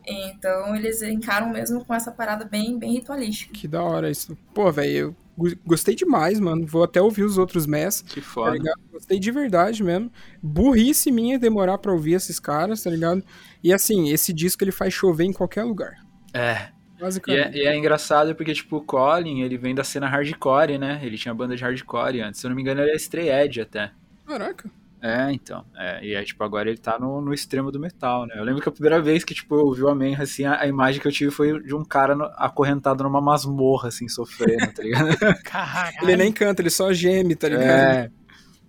Então 0.07 0.75
eles 0.77 1.03
encaram 1.03 1.51
mesmo 1.51 1.85
com 1.85 1.95
essa 1.95 2.11
parada 2.12 2.45
bem, 2.45 2.79
bem 2.79 2.93
ritualística. 2.93 3.53
Que 3.53 3.67
da 3.67 3.83
hora 3.83 4.11
isso. 4.11 4.37
Pô, 4.53 4.71
velho, 4.71 4.90
eu 4.97 5.17
go- 5.37 5.57
gostei 5.67 5.95
demais, 5.95 6.38
mano. 6.38 6.67
Vou 6.67 6.85
até 6.85 7.01
ouvir 7.01 7.23
os 7.23 7.38
outros 7.38 7.67
mess. 7.67 8.03
Que 8.03 8.21
Tá 8.21 8.27
foda. 8.27 8.51
ligado? 8.53 8.81
Gostei 8.93 9.19
de 9.19 9.31
verdade 9.31 9.83
mesmo. 9.83 10.11
Burrice 10.43 11.11
minha 11.11 11.38
demorar 11.38 11.79
pra 11.79 11.93
ouvir 11.93 12.12
esses 12.14 12.38
caras, 12.38 12.83
tá 12.83 12.90
ligado? 12.90 13.25
E 13.62 13.73
assim, 13.73 14.11
esse 14.11 14.33
disco 14.33 14.62
ele 14.62 14.73
faz 14.73 14.93
chover 14.93 15.25
em 15.25 15.33
qualquer 15.33 15.62
lugar. 15.64 15.95
É, 16.33 16.69
E 16.99 17.01
Basicamente. 17.01 17.59
é, 17.59 17.62
e 17.62 17.67
é 17.67 17.77
engraçado 17.77 18.35
porque, 18.35 18.53
tipo, 18.55 18.77
o 18.77 18.81
Colin, 18.83 19.40
ele 19.43 19.57
vem 19.59 19.75
da 19.75 19.83
cena 19.85 20.07
hardcore, 20.09 20.79
né? 20.79 21.01
Ele 21.03 21.17
tinha 21.19 21.35
banda 21.35 21.57
de 21.57 21.62
hardcore 21.62 22.21
antes. 22.21 22.40
Se 22.40 22.47
eu 22.47 22.51
não 22.51 22.57
me 22.57 22.62
engano, 22.62 22.81
ele 22.83 22.93
é 22.93 22.97
Stray 22.97 23.29
Edge 23.31 23.61
até. 23.61 23.90
Caraca. 24.27 24.71
É, 25.07 25.31
então. 25.31 25.67
É, 25.77 26.03
e 26.03 26.17
aí, 26.17 26.25
tipo, 26.25 26.43
agora 26.43 26.67
ele 26.67 26.79
tá 26.79 26.99
no, 26.99 27.21
no 27.21 27.35
extremo 27.35 27.71
do 27.71 27.79
metal, 27.79 28.27
né? 28.27 28.37
Eu 28.38 28.43
lembro 28.43 28.62
que 28.62 28.69
a 28.71 28.73
primeira 28.73 29.03
vez 29.03 29.23
que, 29.23 29.35
tipo, 29.35 29.55
eu 29.55 29.71
vi 29.73 29.83
o 29.83 29.88
Amen, 29.90 30.17
assim, 30.17 30.47
a, 30.47 30.62
a 30.62 30.67
imagem 30.67 30.99
que 30.99 31.07
eu 31.07 31.12
tive 31.12 31.31
foi 31.31 31.62
de 31.62 31.75
um 31.75 31.85
cara 31.85 32.14
no- 32.14 32.25
acorrentado 32.37 33.05
numa 33.05 33.21
masmorra, 33.21 33.88
assim, 33.88 34.09
sofrendo, 34.09 34.73
tá 34.73 34.83
ligado? 34.83 35.09
Caralho. 35.45 35.95
Ele 36.03 36.17
nem 36.17 36.33
canta, 36.33 36.62
ele 36.62 36.71
só 36.71 36.90
geme, 36.90 37.37
tá 37.37 37.51
ligado? 37.51 37.67
É. 37.67 38.11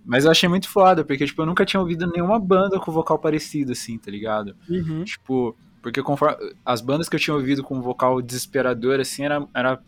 Mas 0.04 0.26
eu 0.26 0.30
achei 0.30 0.46
muito 0.46 0.68
foda, 0.68 1.02
porque, 1.02 1.24
tipo, 1.24 1.40
eu 1.40 1.46
nunca 1.46 1.64
tinha 1.64 1.80
ouvido 1.80 2.06
nenhuma 2.06 2.38
banda 2.38 2.78
com 2.78 2.92
vocal 2.92 3.18
parecido, 3.18 3.72
assim, 3.72 3.96
tá 3.96 4.10
ligado? 4.10 4.54
Uhum. 4.68 5.04
Tipo, 5.04 5.56
porque 5.80 6.02
conforme 6.02 6.36
as 6.64 6.82
bandas 6.82 7.08
que 7.08 7.16
eu 7.16 7.20
tinha 7.20 7.34
ouvido 7.34 7.62
com 7.62 7.80
vocal 7.80 8.20
desesperador, 8.20 9.00
assim, 9.00 9.24
era, 9.24 9.46
era 9.54 9.80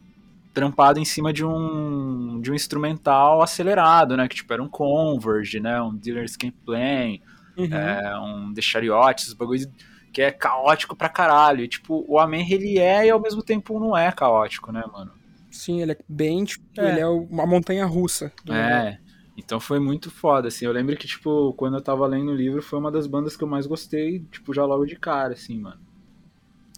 trampado 0.53 0.99
em 0.99 1.05
cima 1.05 1.33
de 1.33 1.45
um 1.45 2.41
de 2.41 2.51
um 2.51 2.55
instrumental 2.55 3.43
acelerado, 3.43 4.17
né? 4.17 4.27
Que 4.29 4.37
tipo 4.37 4.53
era 4.53 4.63
um 4.63 4.69
Converge, 4.69 5.61
né? 5.61 5.81
Um 5.81 5.95
Dealer's 5.95 6.37
Can 6.37 6.53
Play, 6.65 7.23
Uhum. 7.57 7.75
é, 7.75 8.19
um 8.21 8.53
The 8.55 8.63
Chariots, 8.63 9.33
bagulho 9.33 9.67
que 10.13 10.23
é 10.23 10.31
caótico 10.31 10.97
pra 10.97 11.09
caralho. 11.09 11.63
E, 11.63 11.69
tipo, 11.69 12.05
o 12.09 12.19
Amen 12.19 12.47
ele 12.51 12.79
é 12.79 13.07
e 13.07 13.11
ao 13.11 13.21
mesmo 13.21 13.43
tempo 13.43 13.79
não 13.79 13.97
é 13.97 14.11
caótico, 14.11 14.73
né, 14.73 14.83
mano? 14.93 15.13
Sim, 15.51 15.83
ele 15.83 15.93
é 15.93 15.99
bem, 16.09 16.45
tipo, 16.45 16.65
É. 16.81 16.91
ele 16.93 17.01
é 17.01 17.07
uma 17.07 17.47
montanha 17.47 17.85
russa. 17.85 18.33
É. 18.49 18.99
Então 19.37 19.61
foi 19.61 19.79
muito 19.79 20.11
foda, 20.11 20.49
assim. 20.49 20.65
Eu 20.65 20.73
lembro 20.73 20.97
que, 20.97 21.07
tipo, 21.07 21.53
quando 21.55 21.75
eu 21.77 21.81
tava 21.81 22.07
lendo 22.07 22.31
o 22.33 22.35
livro, 22.35 22.63
foi 22.63 22.79
uma 22.79 22.91
das 22.91 23.07
bandas 23.07 23.37
que 23.37 23.45
eu 23.45 23.49
mais 23.49 23.67
gostei, 23.67 24.21
tipo, 24.33 24.53
já 24.55 24.65
logo 24.65 24.85
de 24.87 24.97
cara, 24.97 25.35
assim, 25.35 25.59
mano. 25.61 25.81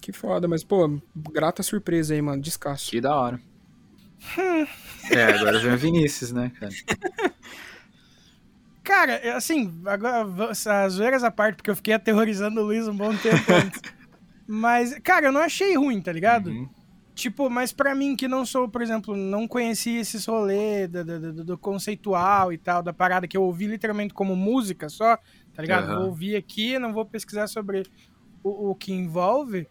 Que 0.01 0.13
foda, 0.13 0.49
mas, 0.49 0.65
pô, 0.65 0.99
grata 1.15 1.63
surpresa 1.63 2.15
aí, 2.15 2.23
mano. 2.23 2.41
Descasso. 2.43 2.91
Que 2.91 3.01
da 3.01 3.15
hora. 3.15 3.41
É, 5.11 5.23
agora 5.25 5.59
vem 5.59 5.73
o 5.73 5.79
Vinícius, 5.79 6.33
né, 6.33 6.51
cara? 6.59 6.73
Cara, 8.83 9.13
é, 9.13 9.33
assim, 9.33 9.81
agora, 9.87 10.27
as 10.51 10.93
zoeiras 10.95 11.23
à 11.23 11.31
parte, 11.31 11.57
porque 11.57 11.71
eu 11.71 11.77
fiquei 11.77 11.95
aterrorizando 11.95 12.61
o 12.61 12.65
Luiz 12.65 12.89
um 12.89 12.97
bom 12.97 13.15
tempo 13.17 13.45
antes. 13.53 13.81
Mas, 14.47 14.99
cara, 15.01 15.27
eu 15.27 15.33
não 15.33 15.41
achei 15.43 15.77
ruim, 15.77 16.01
tá 16.01 16.11
ligado? 16.13 16.49
Uhum. 16.51 16.69
Tipo, 17.15 17.51
mas 17.51 17.71
pra 17.73 17.95
mim 17.95 18.17
que 18.17 18.27
não 18.27 18.47
sou, 18.47 18.69
por 18.69 18.81
exemplo, 18.81 19.15
não 19.15 19.47
conheci 19.47 19.97
esses 19.97 20.25
rolê 20.25 20.89
do, 20.89 21.05
do, 21.05 21.45
do- 21.45 21.59
conceitual 21.59 22.53
e 22.53 22.59
tal, 22.59 22.83
da 22.83 22.93
parada 22.93 23.29
que 23.29 23.37
eu 23.37 23.43
ouvi 23.43 23.67
literalmente 23.67 24.15
como 24.15 24.35
música 24.35 24.89
só, 24.89 25.17
tá 25.55 25.61
ligado? 25.61 25.85
Aham. 25.85 25.97
Vou 25.99 26.07
ouvir 26.07 26.35
aqui, 26.35 26.79
não 26.79 26.93
vou 26.93 27.05
pesquisar 27.05 27.47
sobre 27.47 27.83
o, 28.43 28.71
o 28.71 28.75
que 28.75 28.93
envolve. 28.93 29.69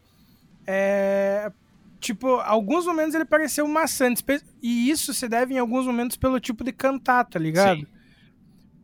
É, 0.67 1.51
tipo, 1.99 2.27
alguns 2.35 2.85
momentos 2.85 3.13
ele 3.15 3.25
pareceu 3.25 3.67
maçante. 3.67 4.23
E 4.61 4.89
isso 4.89 5.13
se 5.13 5.27
deve 5.27 5.53
em 5.53 5.59
alguns 5.59 5.85
momentos 5.85 6.17
pelo 6.17 6.39
tipo 6.39 6.63
de 6.63 6.71
cantar, 6.71 7.25
tá 7.25 7.37
ligado? 7.37 7.79
Sim. 7.79 7.87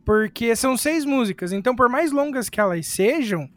Porque 0.04 0.54
são 0.54 0.76
seis 0.76 1.04
músicas, 1.04 1.52
então 1.52 1.74
por 1.74 1.88
mais 1.88 2.12
longas 2.12 2.48
que 2.48 2.60
elas 2.60 2.86
sejam, 2.86 3.50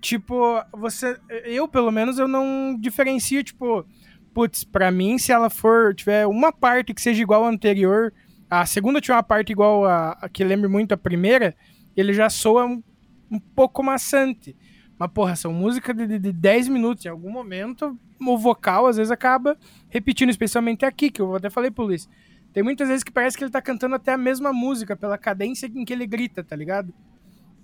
tipo, 0.00 0.62
você. 0.72 1.18
Eu, 1.44 1.66
pelo 1.66 1.90
menos, 1.90 2.18
eu 2.18 2.28
não 2.28 2.76
diferencio, 2.78 3.42
tipo, 3.42 3.86
putz, 4.34 4.64
pra 4.64 4.90
mim, 4.90 5.18
se 5.18 5.32
ela 5.32 5.48
for. 5.48 5.94
tiver 5.94 6.26
uma 6.26 6.52
parte 6.52 6.92
que 6.92 7.00
seja 7.00 7.22
igual 7.22 7.44
à 7.44 7.48
anterior, 7.48 8.12
a 8.50 8.66
segunda 8.66 9.00
tiver 9.00 9.14
uma 9.14 9.22
parte 9.22 9.50
igual 9.50 9.86
a, 9.86 10.10
a 10.20 10.28
que 10.28 10.44
lembre 10.44 10.68
muito 10.68 10.92
a 10.92 10.96
primeira, 10.96 11.56
ele 11.96 12.12
já 12.12 12.28
soa 12.28 12.66
um, 12.66 12.82
um 13.30 13.40
pouco 13.40 13.82
maçante. 13.82 14.54
Mas, 14.98 15.10
porra, 15.12 15.36
são 15.36 15.52
músicas 15.52 15.96
de, 15.96 16.06
de, 16.06 16.18
de 16.18 16.32
10 16.32 16.68
minutos. 16.68 17.04
Em 17.04 17.08
algum 17.08 17.30
momento, 17.30 17.96
o 18.20 18.36
vocal 18.36 18.86
às 18.86 18.96
vezes 18.96 19.10
acaba 19.10 19.56
repetindo, 19.88 20.30
especialmente 20.30 20.84
aqui, 20.84 21.10
que 21.10 21.22
eu 21.22 21.34
até 21.36 21.48
falei 21.48 21.70
pro 21.70 21.84
Luiz. 21.84 22.08
Tem 22.52 22.62
muitas 22.62 22.88
vezes 22.88 23.04
que 23.04 23.12
parece 23.12 23.36
que 23.36 23.44
ele 23.44 23.50
tá 23.50 23.62
cantando 23.62 23.94
até 23.94 24.12
a 24.12 24.18
mesma 24.18 24.52
música, 24.52 24.96
pela 24.96 25.16
cadência 25.16 25.70
em 25.72 25.84
que 25.84 25.92
ele 25.92 26.06
grita, 26.06 26.42
tá 26.42 26.56
ligado? 26.56 26.92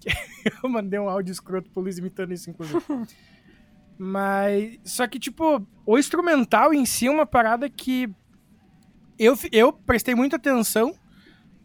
Eu 0.63 0.69
mandei 0.69 1.01
um 1.01 1.09
áudio 1.09 1.33
escroto 1.33 1.71
pro 1.71 1.83
Luiz 1.83 1.99
imitando 1.99 2.33
isso, 2.33 2.51
inclusive. 2.51 2.81
Mas. 3.99 4.79
Só 4.85 5.07
que, 5.07 5.19
tipo, 5.19 5.67
o 5.87 5.99
instrumental 5.99 6.75
em 6.75 6.85
si 6.85 7.07
é 7.07 7.11
uma 7.11 7.27
parada 7.27 7.69
que. 7.69 8.09
Eu, 9.19 9.39
eu 9.53 9.73
prestei 9.73 10.15
muita 10.15 10.37
atenção, 10.37 10.95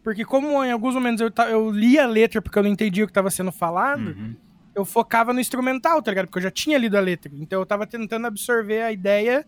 porque, 0.04 0.24
como 0.24 0.64
em 0.64 0.70
alguns 0.70 0.94
momentos 0.94 1.20
eu, 1.20 1.30
eu 1.48 1.70
li 1.70 1.98
a 1.98 2.06
letra 2.06 2.40
porque 2.40 2.56
eu 2.58 2.62
não 2.62 2.70
entendia 2.70 3.02
o 3.04 3.06
que 3.06 3.10
estava 3.10 3.30
sendo 3.30 3.50
falado, 3.50 4.08
Uhum. 4.08 4.36
Eu 4.74 4.84
focava 4.84 5.32
no 5.32 5.40
instrumental, 5.40 6.00
tá 6.02 6.10
ligado? 6.10 6.26
Porque 6.26 6.38
eu 6.38 6.42
já 6.42 6.50
tinha 6.50 6.78
lido 6.78 6.96
a 6.96 7.00
letra. 7.00 7.30
Então 7.34 7.60
eu 7.60 7.66
tava 7.66 7.86
tentando 7.86 8.26
absorver 8.26 8.82
a 8.82 8.92
ideia 8.92 9.46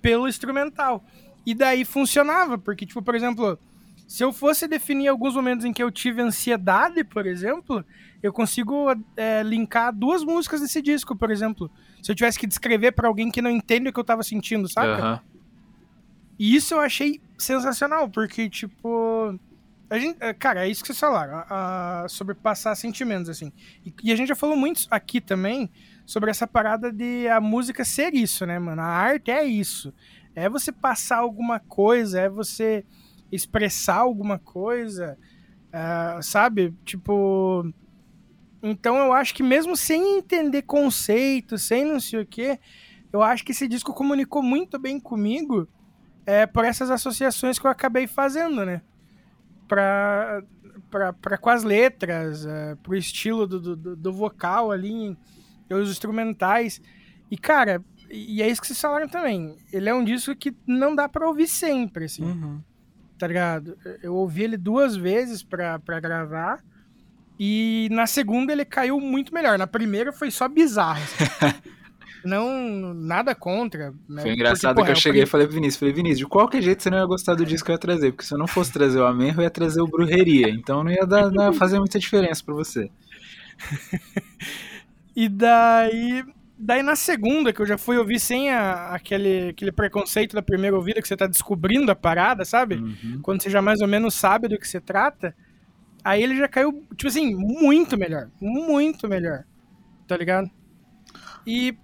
pelo 0.00 0.28
instrumental. 0.28 1.04
E 1.44 1.54
daí 1.54 1.84
funcionava, 1.84 2.58
porque, 2.58 2.84
tipo, 2.84 3.02
por 3.02 3.14
exemplo, 3.14 3.58
se 4.06 4.22
eu 4.22 4.32
fosse 4.32 4.66
definir 4.66 5.08
alguns 5.08 5.34
momentos 5.34 5.64
em 5.64 5.72
que 5.72 5.82
eu 5.82 5.90
tive 5.90 6.20
ansiedade, 6.20 7.02
por 7.04 7.26
exemplo, 7.26 7.84
eu 8.22 8.32
consigo 8.32 8.86
é, 9.16 9.42
linkar 9.42 9.94
duas 9.94 10.22
músicas 10.22 10.60
desse 10.60 10.82
disco, 10.82 11.16
por 11.16 11.30
exemplo. 11.30 11.70
Se 12.02 12.10
eu 12.10 12.16
tivesse 12.16 12.38
que 12.38 12.46
descrever 12.46 12.92
pra 12.92 13.08
alguém 13.08 13.30
que 13.30 13.40
não 13.40 13.50
entende 13.50 13.88
o 13.88 13.92
que 13.92 14.00
eu 14.00 14.04
tava 14.04 14.22
sentindo, 14.22 14.68
saca? 14.68 14.96
Aham. 14.96 15.20
E 16.38 16.56
isso 16.56 16.74
eu 16.74 16.80
achei 16.80 17.20
sensacional, 17.38 18.08
porque, 18.08 18.48
tipo. 18.48 19.38
A 19.90 19.98
gente, 19.98 20.16
é, 20.20 20.32
cara, 20.32 20.64
é 20.64 20.70
isso 20.70 20.82
que 20.82 20.86
vocês 20.86 21.00
falaram, 21.00 21.44
a- 21.48 22.04
a- 22.04 22.08
sobre 22.08 22.34
passar 22.34 22.76
sentimentos, 22.76 23.28
assim. 23.28 23.52
E, 23.84 23.92
e 24.04 24.12
a 24.12 24.16
gente 24.16 24.28
já 24.28 24.36
falou 24.36 24.56
muito 24.56 24.86
aqui 24.90 25.20
também 25.20 25.68
sobre 26.06 26.30
essa 26.30 26.46
parada 26.46 26.92
de 26.92 27.26
a 27.28 27.40
música 27.40 27.84
ser 27.84 28.14
isso, 28.14 28.46
né, 28.46 28.58
mano? 28.58 28.80
A 28.82 28.86
arte 28.86 29.30
é 29.32 29.44
isso. 29.44 29.92
É 30.34 30.48
você 30.48 30.70
passar 30.70 31.18
alguma 31.18 31.58
coisa, 31.58 32.20
é 32.20 32.28
você 32.28 32.84
expressar 33.32 33.96
alguma 33.96 34.38
coisa, 34.38 35.18
ah, 35.72 36.20
sabe? 36.22 36.72
Tipo. 36.84 37.64
Então 38.62 38.96
eu 38.98 39.12
acho 39.12 39.34
que 39.34 39.42
mesmo 39.42 39.76
sem 39.76 40.18
entender 40.18 40.62
conceitos, 40.62 41.62
sem 41.62 41.84
não 41.84 41.98
sei 41.98 42.20
o 42.20 42.26
quê, 42.26 42.58
eu 43.12 43.22
acho 43.22 43.44
que 43.44 43.52
esse 43.52 43.66
disco 43.66 43.94
comunicou 43.94 44.42
muito 44.42 44.78
bem 44.78 45.00
comigo 45.00 45.66
é, 46.26 46.46
por 46.46 46.64
essas 46.64 46.90
associações 46.90 47.58
que 47.58 47.66
eu 47.66 47.70
acabei 47.70 48.06
fazendo, 48.06 48.64
né? 48.64 48.82
Pra, 49.70 51.38
com 51.40 51.50
as 51.50 51.62
letras, 51.62 52.44
é, 52.44 52.74
pro 52.82 52.96
estilo 52.96 53.46
do, 53.46 53.60
do, 53.76 53.96
do 53.96 54.12
vocal 54.12 54.72
ali. 54.72 55.16
os 55.70 55.90
instrumentais. 55.90 56.80
E, 57.30 57.38
cara, 57.38 57.84
e 58.10 58.42
é 58.42 58.48
isso 58.48 58.60
que 58.60 58.66
vocês 58.66 58.80
falaram 58.80 59.08
também. 59.08 59.56
Ele 59.72 59.88
é 59.88 59.94
um 59.94 60.04
disco 60.04 60.34
que 60.34 60.54
não 60.66 60.94
dá 60.94 61.08
pra 61.08 61.28
ouvir 61.28 61.46
sempre, 61.46 62.06
assim. 62.06 62.24
Uhum. 62.24 62.60
Tá 63.16 63.26
ligado? 63.26 63.78
Eu 64.02 64.14
ouvi 64.14 64.42
ele 64.42 64.56
duas 64.56 64.96
vezes 64.96 65.42
pra, 65.42 65.78
pra 65.78 66.00
gravar. 66.00 66.62
E 67.38 67.88
na 67.92 68.06
segunda 68.06 68.52
ele 68.52 68.64
caiu 68.64 69.00
muito 69.00 69.32
melhor. 69.32 69.56
Na 69.56 69.66
primeira 69.66 70.12
foi 70.12 70.30
só 70.30 70.48
bizarro. 70.48 71.00
assim. 71.02 71.54
não, 72.24 72.94
nada 72.94 73.34
contra. 73.34 73.92
Né? 74.08 74.22
Foi 74.22 74.32
engraçado 74.32 74.74
Porque, 74.74 74.92
que 74.92 74.92
eu 74.92 74.94
porra, 74.94 74.98
é 74.98 75.00
cheguei 75.00 75.22
e 75.22 75.26
falei 75.26 75.46
pro 75.46 75.54
Vinícius, 75.54 75.78
falei, 75.78 75.94
Vinícius, 75.94 76.18
de 76.18 76.26
qualquer 76.26 76.62
jeito 76.62 76.82
você 76.82 76.90
não 76.90 76.98
ia 76.98 77.06
gostar 77.06 77.34
do 77.34 77.44
disco 77.46 77.66
que 77.66 77.72
eu 77.72 77.74
ia 77.74 77.78
trazer, 77.78 78.12
porque 78.12 78.24
se 78.24 78.34
eu 78.34 78.38
não 78.38 78.46
fosse 78.46 78.72
trazer 78.72 79.00
o 79.00 79.06
Amenho, 79.06 79.34
eu 79.38 79.42
ia 79.42 79.50
trazer 79.50 79.80
o 79.80 79.86
Brujeria, 79.86 80.48
então 80.50 80.84
não 80.84 80.90
ia, 80.90 81.06
dar, 81.06 81.30
não 81.30 81.46
ia 81.46 81.52
fazer 81.52 81.78
muita 81.78 81.98
diferença 81.98 82.42
pra 82.44 82.54
você. 82.54 82.90
E 85.14 85.28
daí. 85.28 86.24
Daí 86.62 86.82
na 86.82 86.94
segunda, 86.94 87.54
que 87.54 87.60
eu 87.62 87.66
já 87.66 87.78
fui 87.78 87.96
ouvir 87.96 88.20
sem 88.20 88.50
a- 88.50 88.88
aquele, 88.94 89.48
aquele 89.48 89.72
preconceito 89.72 90.34
da 90.34 90.42
primeira 90.42 90.76
ouvida, 90.76 91.00
que 91.00 91.08
você 91.08 91.16
tá 91.16 91.26
descobrindo 91.26 91.90
a 91.90 91.96
parada, 91.96 92.44
sabe? 92.44 92.74
Uhum. 92.74 93.18
Quando 93.22 93.42
você 93.42 93.48
já 93.48 93.62
mais 93.62 93.80
ou 93.80 93.88
menos 93.88 94.14
sabe 94.14 94.46
do 94.46 94.58
que 94.58 94.68
se 94.68 94.78
trata, 94.78 95.34
aí 96.04 96.22
ele 96.22 96.36
já 96.36 96.46
caiu, 96.46 96.84
tipo 96.96 97.08
assim, 97.08 97.34
muito 97.34 97.96
melhor. 97.96 98.28
Muito 98.40 99.08
melhor. 99.08 99.44
Tá 100.06 100.18
ligado? 100.18 100.50
E. 101.46 101.74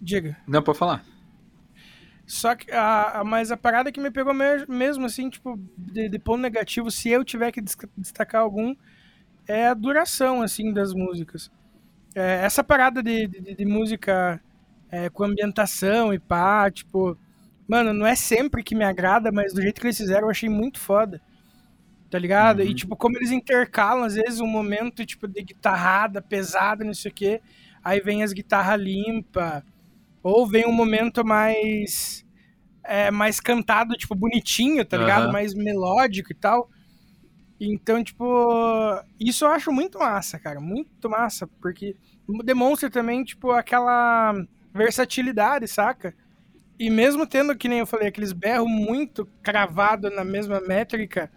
Diga. 0.00 0.36
Não, 0.46 0.62
pode 0.62 0.78
falar. 0.78 1.04
Só 2.26 2.54
que 2.54 2.70
a, 2.70 3.20
a, 3.20 3.24
mas 3.24 3.50
a 3.50 3.56
parada 3.56 3.90
que 3.90 4.00
me 4.00 4.10
pegou 4.10 4.32
me- 4.32 4.64
mesmo, 4.68 5.06
assim, 5.06 5.28
tipo, 5.28 5.58
de, 5.76 6.08
de 6.08 6.18
ponto 6.18 6.40
negativo, 6.40 6.90
se 6.90 7.08
eu 7.08 7.24
tiver 7.24 7.50
que 7.50 7.60
des- 7.60 7.76
destacar 7.96 8.42
algum, 8.42 8.74
é 9.48 9.68
a 9.68 9.74
duração, 9.74 10.42
assim, 10.42 10.72
das 10.72 10.94
músicas. 10.94 11.50
É, 12.14 12.42
essa 12.44 12.64
parada 12.64 13.02
de, 13.02 13.28
de, 13.28 13.56
de 13.56 13.66
música 13.66 14.40
é, 14.90 15.10
com 15.10 15.24
ambientação 15.24 16.14
e 16.14 16.18
pá, 16.18 16.70
tipo, 16.70 17.18
mano, 17.68 17.92
não 17.94 18.06
é 18.06 18.16
sempre 18.16 18.62
que 18.64 18.74
me 18.74 18.84
agrada, 18.84 19.32
mas 19.32 19.54
do 19.54 19.62
jeito 19.62 19.80
que 19.80 19.86
eles 19.88 19.98
fizeram 19.98 20.26
eu 20.28 20.30
achei 20.30 20.48
muito 20.48 20.80
foda. 20.80 21.20
Tá 22.10 22.18
ligado? 22.18 22.62
E, 22.62 22.68
Uhum. 22.68 22.74
tipo, 22.74 22.96
como 22.96 23.16
eles 23.16 23.30
intercalam, 23.30 24.04
às 24.04 24.14
vezes, 24.14 24.40
um 24.40 24.46
momento, 24.46 25.06
tipo, 25.06 25.28
de 25.28 25.42
guitarrada, 25.42 26.20
pesada, 26.20 26.84
não 26.84 26.94
sei 26.94 27.10
o 27.10 27.14
quê, 27.14 27.40
aí 27.84 28.00
vem 28.00 28.22
as 28.24 28.32
guitarras 28.32 28.80
limpas, 28.80 29.62
ou 30.22 30.46
vem 30.46 30.66
um 30.66 30.72
momento 30.72 31.24
mais 31.24 32.24
é, 32.84 33.10
mais 33.10 33.40
cantado, 33.40 33.94
tipo, 33.94 34.14
bonitinho, 34.14 34.84
tá 34.84 34.96
ligado? 34.96 35.24
Aham. 35.24 35.32
Mais 35.32 35.54
melódico 35.54 36.32
e 36.32 36.34
tal. 36.34 36.68
Então, 37.60 38.02
tipo, 38.02 38.24
isso 39.18 39.44
eu 39.44 39.50
acho 39.50 39.70
muito 39.70 39.98
massa, 39.98 40.38
cara. 40.38 40.60
Muito 40.60 41.08
massa, 41.08 41.46
porque 41.60 41.94
demonstra 42.42 42.90
também, 42.90 43.22
tipo, 43.22 43.50
aquela 43.50 44.34
versatilidade, 44.72 45.68
saca? 45.68 46.14
E 46.78 46.88
mesmo 46.88 47.26
tendo, 47.26 47.54
que 47.54 47.68
nem 47.68 47.80
eu 47.80 47.86
falei, 47.86 48.08
aqueles 48.08 48.32
berros 48.32 48.68
muito 48.68 49.28
cravado 49.42 50.08
na 50.10 50.24
mesma 50.24 50.60
métrica, 50.60 51.30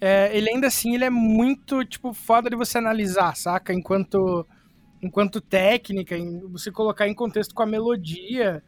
é, 0.00 0.34
ele 0.34 0.48
ainda 0.48 0.68
assim, 0.68 0.94
ele 0.94 1.04
é 1.04 1.10
muito, 1.10 1.84
tipo, 1.84 2.14
foda 2.14 2.48
de 2.48 2.56
você 2.56 2.78
analisar, 2.78 3.36
saca? 3.36 3.74
Enquanto, 3.74 4.46
enquanto 5.02 5.40
técnica, 5.40 6.16
em 6.16 6.40
você 6.48 6.70
colocar 6.70 7.08
em 7.08 7.14
contexto 7.14 7.54
com 7.54 7.62
a 7.62 7.66
melodia, 7.66 8.62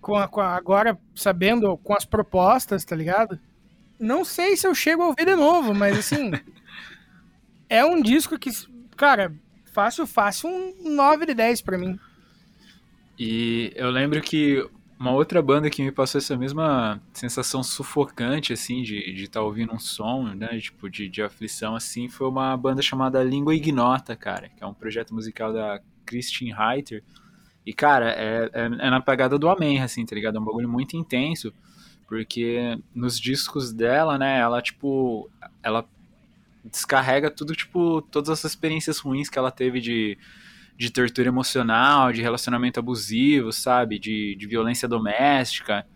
com 0.00 0.16
a, 0.16 0.26
com 0.28 0.40
a- 0.40 0.56
agora 0.56 0.98
sabendo 1.14 1.76
com 1.78 1.94
as 1.94 2.04
propostas, 2.04 2.84
tá 2.84 2.94
ligado? 2.96 3.38
Não 3.98 4.24
sei 4.24 4.56
se 4.56 4.66
eu 4.66 4.74
chego 4.74 5.02
a 5.02 5.06
ouvir 5.08 5.24
de 5.26 5.34
novo, 5.36 5.74
mas 5.74 5.98
assim. 5.98 6.32
é 7.68 7.84
um 7.84 8.00
disco 8.00 8.38
que, 8.38 8.50
cara, 8.96 9.32
fácil, 9.72 10.06
fácil, 10.06 10.48
um 10.50 10.94
9 10.94 11.26
de 11.26 11.34
10 11.34 11.62
pra 11.62 11.78
mim. 11.78 11.98
E 13.18 13.72
eu 13.74 13.90
lembro 13.90 14.20
que 14.20 14.68
uma 14.98 15.12
outra 15.12 15.42
banda 15.42 15.68
que 15.68 15.82
me 15.82 15.92
passou 15.92 16.18
essa 16.18 16.36
mesma 16.36 17.00
sensação 17.12 17.62
sufocante, 17.62 18.52
assim, 18.52 18.82
de 18.82 19.12
estar 19.14 19.40
tá 19.40 19.44
ouvindo 19.44 19.74
um 19.74 19.78
som, 19.78 20.34
né, 20.34 20.58
tipo, 20.58 20.88
de, 20.88 21.08
de 21.08 21.22
aflição, 21.22 21.76
assim, 21.76 22.08
foi 22.08 22.26
uma 22.28 22.56
banda 22.56 22.80
chamada 22.80 23.22
Língua 23.22 23.54
Ignota, 23.54 24.16
cara, 24.16 24.48
que 24.48 24.64
é 24.64 24.66
um 24.66 24.72
projeto 24.72 25.14
musical 25.14 25.52
da 25.52 25.80
Christine 26.06 26.52
Reiter. 26.52 27.02
E, 27.64 27.74
cara, 27.74 28.10
é, 28.10 28.50
é, 28.52 28.64
é 28.64 28.90
na 28.90 29.00
pegada 29.00 29.38
do 29.38 29.48
Amém, 29.48 29.82
assim, 29.82 30.06
tá 30.06 30.14
ligado? 30.14 30.36
É 30.36 30.40
um 30.40 30.44
bagulho 30.44 30.68
muito 30.68 30.96
intenso, 30.96 31.52
porque 32.06 32.78
nos 32.94 33.20
discos 33.20 33.72
dela, 33.72 34.16
né, 34.16 34.38
ela, 34.38 34.62
tipo, 34.62 35.28
ela 35.62 35.86
descarrega 36.64 37.30
tudo, 37.30 37.54
tipo, 37.54 38.00
todas 38.02 38.30
as 38.30 38.44
experiências 38.44 38.98
ruins 38.98 39.28
que 39.28 39.38
ela 39.38 39.50
teve 39.50 39.80
de 39.80 40.16
de 40.76 40.90
tortura 40.90 41.28
emocional, 41.28 42.12
de 42.12 42.20
relacionamento 42.20 42.78
abusivo, 42.78 43.52
sabe? 43.52 43.98
De, 43.98 44.36
de 44.36 44.46
violência 44.46 44.86
doméstica. 44.86 45.86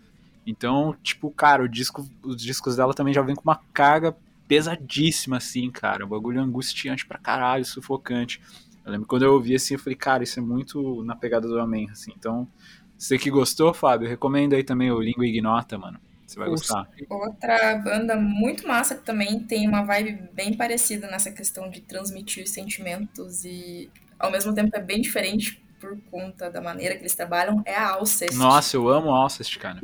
Então, 0.46 0.96
tipo, 1.02 1.30
cara, 1.30 1.62
o 1.62 1.68
disco, 1.68 2.08
os 2.22 2.42
discos 2.42 2.76
dela 2.76 2.94
também 2.94 3.12
já 3.12 3.22
vem 3.22 3.34
com 3.34 3.42
uma 3.42 3.60
carga 3.72 4.16
pesadíssima, 4.48 5.36
assim, 5.36 5.70
cara. 5.70 6.04
Um 6.04 6.08
bagulho 6.08 6.40
angustiante 6.40 7.06
pra 7.06 7.18
caralho, 7.18 7.64
sufocante. 7.64 8.40
Eu 8.84 8.92
lembro 8.92 9.06
quando 9.06 9.22
eu 9.22 9.34
ouvi 9.34 9.54
assim, 9.54 9.74
eu 9.74 9.80
falei, 9.80 9.96
cara, 9.96 10.24
isso 10.24 10.40
é 10.40 10.42
muito 10.42 11.04
na 11.04 11.14
pegada 11.14 11.46
do 11.46 11.60
Amém, 11.60 11.88
assim. 11.90 12.12
Então, 12.18 12.48
você 12.96 13.18
que 13.18 13.30
gostou, 13.30 13.72
Fábio, 13.74 14.08
recomendo 14.08 14.54
aí 14.54 14.64
também 14.64 14.90
o 14.90 15.00
Língua 15.00 15.26
Ignota, 15.26 15.78
mano. 15.78 16.00
Você 16.26 16.38
vai 16.38 16.48
gostar. 16.48 16.88
Outra 17.08 17.76
banda 17.78 18.16
muito 18.16 18.66
massa 18.66 18.94
que 18.94 19.04
também 19.04 19.40
tem 19.40 19.66
uma 19.66 19.82
vibe 19.82 20.28
bem 20.32 20.56
parecida 20.56 21.08
nessa 21.08 21.32
questão 21.32 21.68
de 21.68 21.80
transmitir 21.80 22.48
sentimentos 22.48 23.44
e 23.44 23.90
ao 24.20 24.30
mesmo 24.30 24.54
tempo 24.54 24.70
é 24.76 24.80
bem 24.80 25.00
diferente 25.00 25.62
por 25.80 25.98
conta 26.10 26.50
da 26.50 26.60
maneira 26.60 26.94
que 26.94 27.02
eles 27.02 27.14
trabalham 27.14 27.62
é 27.64 27.74
a 27.74 27.92
Alcest. 27.92 28.36
Nossa, 28.36 28.76
eu 28.76 28.88
amo 28.88 29.10
Alcest, 29.10 29.58
cara. 29.58 29.80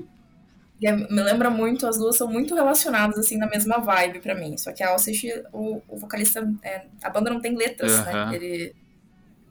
E 0.81 0.87
é- 0.87 0.95
me 0.95 1.23
lembra 1.23 1.49
muito, 1.49 1.87
as 1.87 1.97
duas 1.97 2.17
são 2.17 2.29
muito 2.31 2.55
relacionadas 2.55 3.19
assim 3.19 3.39
na 3.39 3.47
mesma 3.49 3.79
vibe 3.79 4.21
pra 4.21 4.35
mim. 4.35 4.59
Só 4.59 4.73
que 4.73 4.83
a 4.83 4.91
Alcest, 4.91 5.25
o, 5.53 5.81
o 5.89 5.97
vocalista, 5.97 6.47
é, 6.63 6.83
a 7.03 7.09
banda 7.09 7.31
não 7.31 7.41
tem 7.41 7.57
letras, 7.57 7.93
Aham. 7.93 8.31
né? 8.31 8.37
Ele 8.37 8.75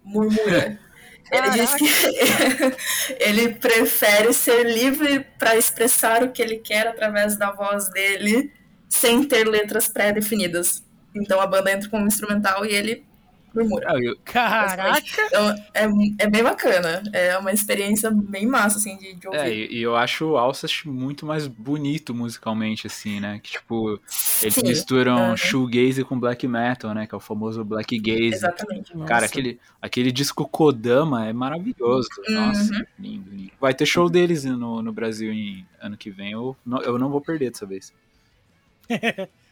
murmura. 0.04 0.80
Ele 1.32 1.50
diz 1.50 1.74
que 1.74 1.86
ele 3.20 3.56
prefere 3.56 4.32
ser 4.32 4.64
livre 4.64 5.26
para 5.40 5.58
expressar 5.58 6.24
o 6.24 6.32
que 6.32 6.40
ele 6.40 6.58
quer 6.58 6.86
através 6.88 7.36
da 7.36 7.52
voz 7.52 7.90
dele, 7.90 8.54
sem 8.88 9.24
ter 9.24 9.48
letras 9.48 9.88
pré-definidas. 9.88 10.84
Então 11.16 11.42
a 11.42 11.48
banda 11.48 11.72
entra 11.72 11.90
como 11.90 12.06
instrumental 12.06 12.64
e 12.64 12.70
ele 12.72 13.04
murmura. 13.56 13.88
Eu- 14.04 14.18
Caraca! 14.26 15.02
Então 15.28 15.50
é, 15.74 15.86
é 16.20 16.30
bem 16.30 16.44
bacana. 16.44 17.02
É 17.14 17.38
uma 17.38 17.52
experiência 17.52 18.12
bem 18.12 18.46
massa, 18.46 18.78
assim, 18.78 18.98
de, 18.98 19.14
de 19.16 19.28
ouvir. 19.28 19.40
É, 19.40 19.54
e 19.54 19.76
e 19.78 19.82
eu 19.82 19.96
acho 19.96 20.26
o 20.32 20.38
Alcest 20.38 20.86
muito 20.86 21.26
mais 21.26 21.48
bonito 21.48 22.14
musicalmente, 22.14 22.88
assim, 22.88 23.20
né? 23.20 23.40
Que, 23.44 23.52
tipo, 23.52 24.00
eles 24.42 24.54
Sim, 24.54 24.62
misturam 24.64 25.18
aham. 25.18 25.38
shoegaze 25.38 26.04
com 26.04 26.20
black 26.20 26.48
metal, 26.48 26.94
né? 26.94 27.06
Que 27.08 27.14
é 27.16 27.18
o 27.18 27.22
famoso 27.22 27.64
black 27.64 27.98
gaze. 28.00 28.34
Exatamente. 28.36 28.92
Cara, 28.94 29.22
Nossa. 29.22 29.26
aquele, 29.26 29.60
aquele 29.82 30.12
disco 30.12 30.48
Kodama 30.48 31.26
é 31.28 31.34
maravilhoso. 31.34 32.10
Nossa, 32.30 32.74
Uhum. 32.74 32.86
lindo, 33.00 33.30
lindo. 33.32 33.52
Vai 33.60 33.74
ter 33.74 33.86
show 33.86 34.10
deles 34.10 34.44
no, 34.46 34.82
no 34.82 34.92
Brasil 34.94 35.32
em 35.32 35.66
ano 35.82 35.98
que 35.98 36.10
vem. 36.10 36.32
Eu 36.32 36.56
não, 36.66 36.82
eu 36.82 36.98
não 36.98 37.10
vou 37.10 37.22
perder 37.22 37.52
dessa 37.52 37.66
vez. 37.66 37.94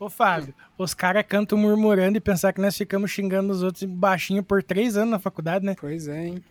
Ô, 0.00 0.08
Fábio, 0.08 0.54
os 0.78 0.94
caras 0.94 1.22
cantam 1.28 1.58
murmurando 1.58 2.16
e 2.16 2.20
pensar 2.20 2.54
que 2.54 2.60
nós 2.60 2.74
ficamos 2.74 3.10
xingando 3.10 3.52
os 3.52 3.62
outros 3.62 3.84
baixinho 3.84 4.42
por 4.42 4.62
três 4.62 4.96
anos 4.96 5.10
na 5.10 5.18
faculdade, 5.18 5.62
né? 5.64 5.76
Pois 5.78 6.08
é, 6.08 6.26
hein? 6.28 6.44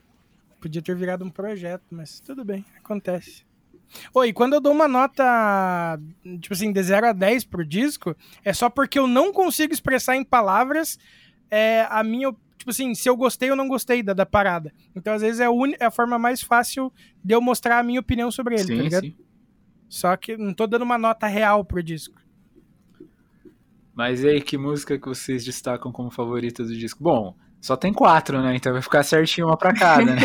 Podia 0.62 0.84
ter 0.84 0.96
virado 0.96 1.26
um 1.26 1.32
projeto, 1.32 1.84
mas 1.90 2.20
tudo 2.20 2.46
bem, 2.46 2.64
acontece. 2.78 3.44
Oi, 4.14 4.32
quando 4.32 4.54
eu 4.54 4.62
dou 4.62 4.72
uma 4.72 4.88
nota, 4.88 6.00
tipo 6.40 6.54
assim, 6.54 6.72
de 6.72 6.84
0 6.84 7.08
a 7.08 7.12
10 7.12 7.44
pro 7.44 7.66
disco, 7.66 8.16
é 8.46 8.54
só 8.54 8.70
porque 8.70 9.00
eu 9.00 9.08
não 9.08 9.34
consigo 9.34 9.74
expressar 9.74 10.16
em 10.16 10.24
palavras 10.24 11.00
é, 11.50 11.88
a 11.90 12.04
minha. 12.04 12.32
Tipo 12.56 12.70
assim, 12.70 12.94
se 12.94 13.10
eu 13.10 13.18
gostei 13.18 13.50
ou 13.50 13.56
não 13.56 13.68
gostei 13.68 14.04
da, 14.04 14.14
da 14.14 14.28
parada. 14.28 14.72
Então, 14.96 15.12
às 15.14 15.24
vezes, 15.24 15.40
é 15.40 15.46
a, 15.46 15.50
uni- 15.50 15.78
é 15.80 15.86
a 15.86 15.92
forma 15.92 16.20
mais 16.20 16.42
fácil 16.42 16.94
de 17.24 17.34
eu 17.34 17.42
mostrar 17.42 17.80
a 17.80 17.84
minha 17.84 18.00
opinião 18.02 18.30
sobre 18.30 18.56
ele, 18.56 18.66
tá 18.66 18.74
sim, 18.76 18.82
ligado? 18.84 19.06
sim. 19.06 19.16
Só 19.88 20.16
que 20.16 20.38
não 20.38 20.54
tô 20.54 20.68
dando 20.68 20.84
uma 20.84 20.98
nota 21.00 21.26
real 21.26 21.66
pro 21.66 21.82
disco. 21.82 22.22
Mas 24.00 24.24
e 24.24 24.30
aí, 24.30 24.42
que 24.42 24.58
música 24.58 24.98
que 24.98 25.10
vocês 25.10 25.44
destacam 25.44 25.92
como 25.92 26.10
favorita 26.10 26.64
do 26.64 26.74
disco? 26.74 27.04
Bom, 27.04 27.36
só 27.60 27.76
tem 27.76 27.92
quatro, 27.92 28.42
né? 28.42 28.56
Então 28.56 28.72
vai 28.72 28.82
ficar 28.82 29.04
certinho 29.04 29.48
uma 29.48 29.58
pra 29.58 29.74
cada, 29.74 30.16
né? 30.16 30.22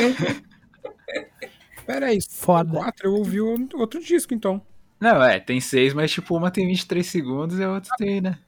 Pera 1.85 2.07
aí, 2.07 2.21
Foda. 2.31 2.71
quatro, 2.71 3.09
eu 3.09 3.15
ouvi 3.15 3.41
outro 3.41 4.01
disco, 4.01 4.33
então. 4.33 4.63
Não, 5.01 5.21
é, 5.21 5.41
tem 5.41 5.59
seis, 5.59 5.93
mas 5.93 6.13
tipo, 6.13 6.37
uma 6.37 6.53
tem 6.53 6.69
23 6.69 7.05
segundos 7.05 7.59
e 7.59 7.65
a 7.65 7.73
outra 7.73 7.91
tem, 7.99 8.21
né? 8.21 8.39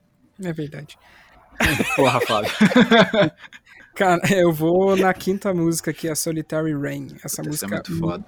É 0.41 0.53
verdade. 0.53 0.97
Porra, 1.97 2.21
Fábio. 2.21 2.53
Cara, 3.97 4.21
eu 4.33 4.53
vou 4.53 4.95
na 4.97 5.13
quinta 5.13 5.53
música 5.53 5.91
aqui, 5.91 6.09
a 6.09 6.15
Solitary 6.15 6.73
Rain. 6.73 7.09
Essa 7.17 7.27
Essa 7.27 7.43
é 7.43 7.47
música 7.47 7.67
muito 7.67 7.99
foda. 7.99 8.25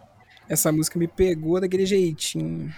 Essa 0.48 0.72
música 0.72 0.98
me 0.98 1.06
pegou 1.06 1.60
daquele 1.60 1.86
jeitinho. 1.86 2.74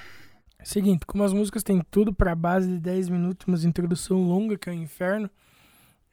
Seguinte, 0.65 1.07
como 1.07 1.25
as 1.25 1.33
músicas 1.33 1.63
têm 1.63 1.81
tudo 1.91 2.13
pra 2.13 2.35
base 2.35 2.69
de 2.69 2.79
10 2.79 3.09
minutos, 3.09 3.47
mas 3.47 3.65
introdução 3.65 4.23
longa, 4.23 4.57
que 4.59 4.69
é 4.69 4.73
o 4.73 4.75
inferno, 4.77 5.31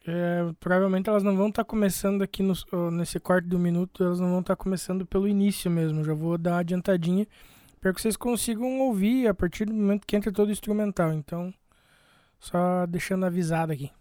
É, 0.10 0.54
provavelmente 0.62 1.10
elas 1.10 1.22
não 1.22 1.36
vão 1.36 1.50
estar 1.50 1.66
começando 1.66 2.22
aqui 2.22 2.42
no, 2.42 2.54
nesse 2.92 3.20
quarto 3.20 3.46
do 3.50 3.60
minuto, 3.60 4.06
elas 4.06 4.22
não 4.22 4.30
vão 4.30 4.40
estar 4.40 4.56
começando 4.56 5.06
pelo 5.06 5.28
início 5.28 5.70
mesmo. 5.70 6.02
Já 6.04 6.14
vou 6.14 6.38
dar 6.38 6.52
uma 6.52 6.60
adiantadinha 6.60 7.28
para 7.82 7.94
que 7.94 8.02
vocês 8.02 8.16
consigam 8.16 8.80
ouvir 8.80 9.28
a 9.28 9.34
partir 9.34 9.66
do 9.66 9.74
momento 9.74 10.08
que 10.08 10.16
entra 10.16 10.32
todo 10.32 10.48
o 10.48 10.52
instrumental. 10.52 11.12
Então, 11.12 11.54
só 12.40 12.86
deixando 12.86 13.26
avisado 13.26 13.74
aqui. 13.74 13.92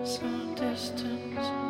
Eu 0.00 1.69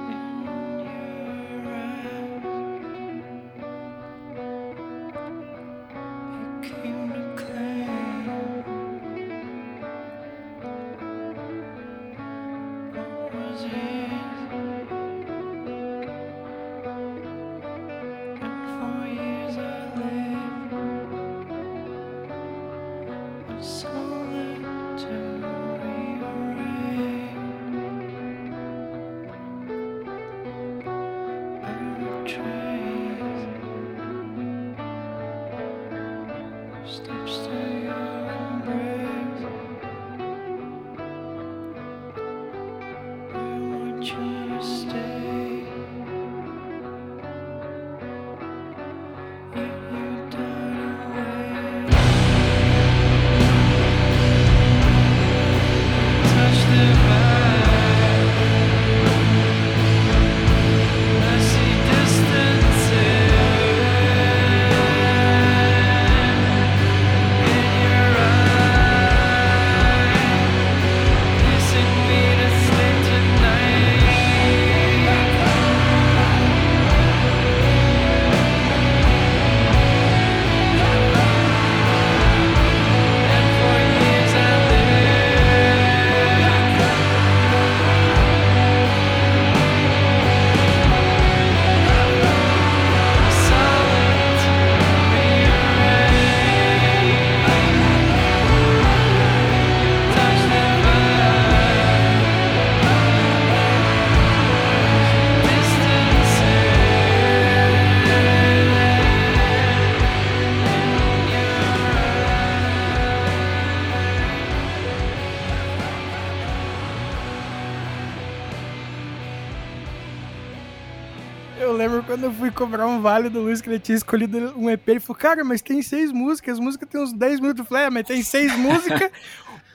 cobrar 122.61 122.87
um 122.87 123.01
vale 123.01 123.31
do 123.31 123.41
Luiz 123.41 123.63
que 123.63 123.71
ele 123.71 123.79
tinha 123.79 123.97
escolhido 123.97 124.53
um 124.55 124.69
EP. 124.69 124.87
Ele 124.87 125.01
falou, 125.01 125.19
cara, 125.19 125.43
mas 125.43 125.63
tem 125.63 125.81
seis 125.81 126.13
músicas. 126.13 126.55
As 126.55 126.61
músicas 126.61 126.87
tem 126.91 127.01
uns 127.01 127.13
10 127.13 127.41
minutos. 127.41 127.61
Eu 127.61 127.65
falei, 127.65 127.85
é, 127.85 127.91
mas 127.91 128.07
tem 128.07 128.23
seis 128.23 128.53
músicas, 128.59 129.11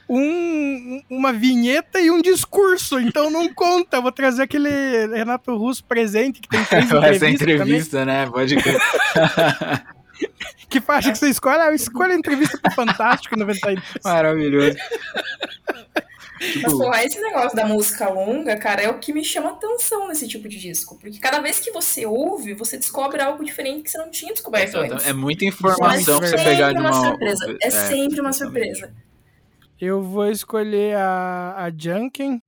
um, 0.08 1.02
uma 1.10 1.34
vinheta 1.34 2.00
e 2.00 2.12
um 2.12 2.21
discurso. 2.21 3.00
Então 3.00 3.32
não 3.32 3.52
conta. 3.52 3.98
Eu 3.98 4.04
vou 4.04 4.12
trazer 4.12 4.43
aquele 4.43 4.69
Renato 5.08 5.56
Russo 5.58 5.84
presente, 5.84 6.39
que 6.39 6.48
tem 6.48 6.63
três 6.65 6.86
Essa 6.86 7.28
entrevistas 7.28 7.41
entrevista, 7.41 8.06
né? 8.06 8.28
Pode 8.28 8.56
crer. 8.56 8.80
também, 9.13 9.82
Que 10.69 10.80
faixa 10.80 11.12
que 11.12 11.17
você 11.17 11.30
escolhe? 11.30 11.62
Ah, 11.62 11.67
eu 11.67 11.76
escolho 11.76 12.12
a 12.12 12.15
entrevista 12.15 12.58
pro 12.58 12.71
Fantástico 12.71 13.38
92. 13.38 13.84
Maravilhoso. 14.04 14.78
Mas, 16.39 16.52
Tipo, 16.52 16.78
porra, 16.78 17.04
esse 17.04 17.19
negócio 17.21 17.56
da 17.56 17.65
música 17.65 18.10
longa, 18.10 18.58
cara, 18.58 18.82
é 18.82 18.89
o 18.89 19.00
que 19.00 19.13
me 19.13 19.24
chama 19.24 19.52
atenção 19.52 20.08
nesse 20.08 20.28
tipo 20.28 20.48
de 20.50 20.58
disco. 20.60 20.98
Porque 21.00 21.17
cada 21.19 21.39
vez 21.39 21.60
que 21.60 21.71
você 21.71 22.06
ouve, 22.06 22.54
você 22.54 22.78
descobre 22.78 23.21
algo 23.21 23.43
diferente 23.43 23.84
que 23.84 23.91
você 23.91 23.98
não 23.98 24.12
tinha 24.12 24.34
descoberto 24.34 24.76
antes. 24.76 25.06
é 25.06 25.13
muita 25.13 25.45
Mas 25.45 25.54
informação 25.56 26.19
pra 26.19 26.28
você 26.28 26.38
pegar 26.38 26.74
de 26.74 26.80
uma 26.80 26.91
uma. 26.91 27.10
surpresa. 27.10 27.58
É, 27.62 27.69
sempre 27.69 28.19
uma 28.19 28.34
surpresa. 28.34 28.93
Eu 29.80 30.02
vou 30.02 30.30
escolher 30.30 30.95
a, 30.98 31.56
a 31.65 31.71
Junkin. 31.71 32.41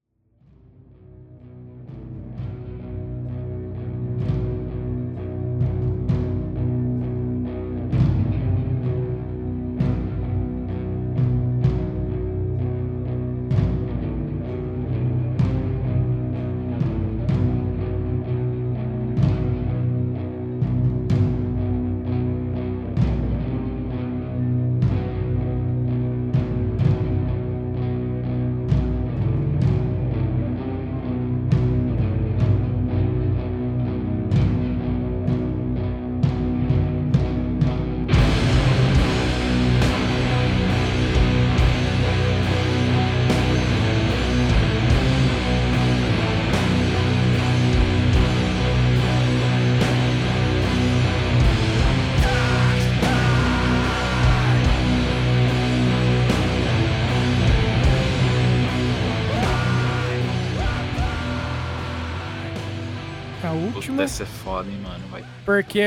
Essa 64.04 64.24
é 64.24 64.26
foda, 64.26 64.70
hein, 64.70 64.78
mano. 64.84 65.08
Vai. 65.10 65.24
Porque, 65.46 65.82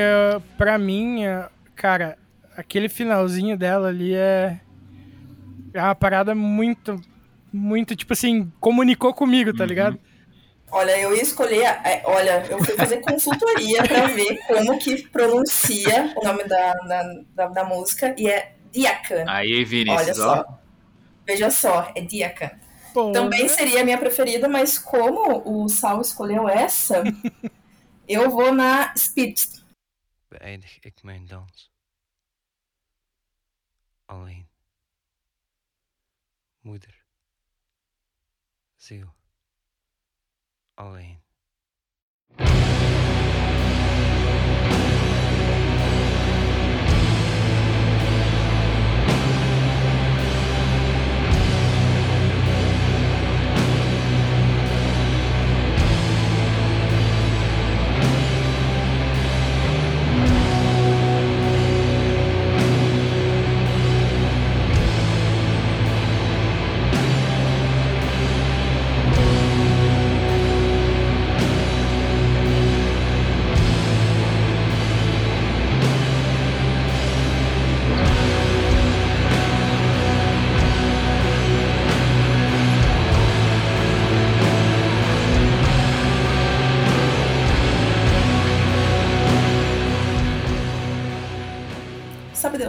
pra 0.56 0.78
mim, 0.78 1.24
é- 1.24 1.48
cara, 1.74 2.16
aquele 2.56 2.88
finalzinho 2.88 3.56
dela 3.56 3.88
ali 3.88 4.14
é. 4.14 4.60
É 5.72 5.80
uma 5.82 5.94
parada 5.94 6.34
muito. 6.34 7.00
Muito, 7.52 7.96
tipo 7.96 8.12
assim, 8.12 8.50
comunicou 8.60 9.12
comigo, 9.12 9.52
tá 9.52 9.64
Uhum. 9.64 9.68
ligado? 9.68 9.98
Olha, 10.70 10.96
eu 11.00 11.14
ia 11.16 11.22
escolher. 11.22 11.64
é, 11.64 12.02
olha, 12.04 12.44
eu 12.48 12.62
fui 12.62 12.74
fazer 12.76 12.98
consultoria 12.98 13.82
pra 13.82 14.06
ver 14.06 14.38
como 14.46 14.78
que 14.78 15.02
pronuncia 15.08 16.12
o 16.16 16.24
nome 16.24 16.44
da, 16.44 16.74
da, 16.74 17.02
da, 17.34 17.46
da 17.48 17.64
música 17.64 18.14
e 18.16 18.28
é 18.28 18.52
Diakan. 18.72 19.24
Aí, 19.26 19.52
Olha 19.56 19.64
Vinícius, 19.66 20.18
ó. 20.20 20.36
só. 20.36 20.58
Veja 21.26 21.50
só, 21.50 21.90
é 21.96 22.00
Diakan. 22.02 22.50
Pô, 22.94 23.10
Também 23.10 23.48
seria 23.48 23.80
a 23.80 23.84
minha 23.84 23.98
preferida, 23.98 24.48
mas 24.48 24.78
como 24.78 25.42
o 25.44 25.68
Sal 25.68 26.00
escolheu 26.00 26.48
essa, 26.48 27.02
eu 28.10 28.30
vou 28.30 28.54
na 28.54 28.92
beëindig 30.28 30.80
ik 30.80 31.02
mijn 31.02 31.26
dans. 31.26 31.72
Alleen. 34.04 34.48
Moeder, 36.60 37.04
you. 38.76 39.08
Alleen. 40.74 41.22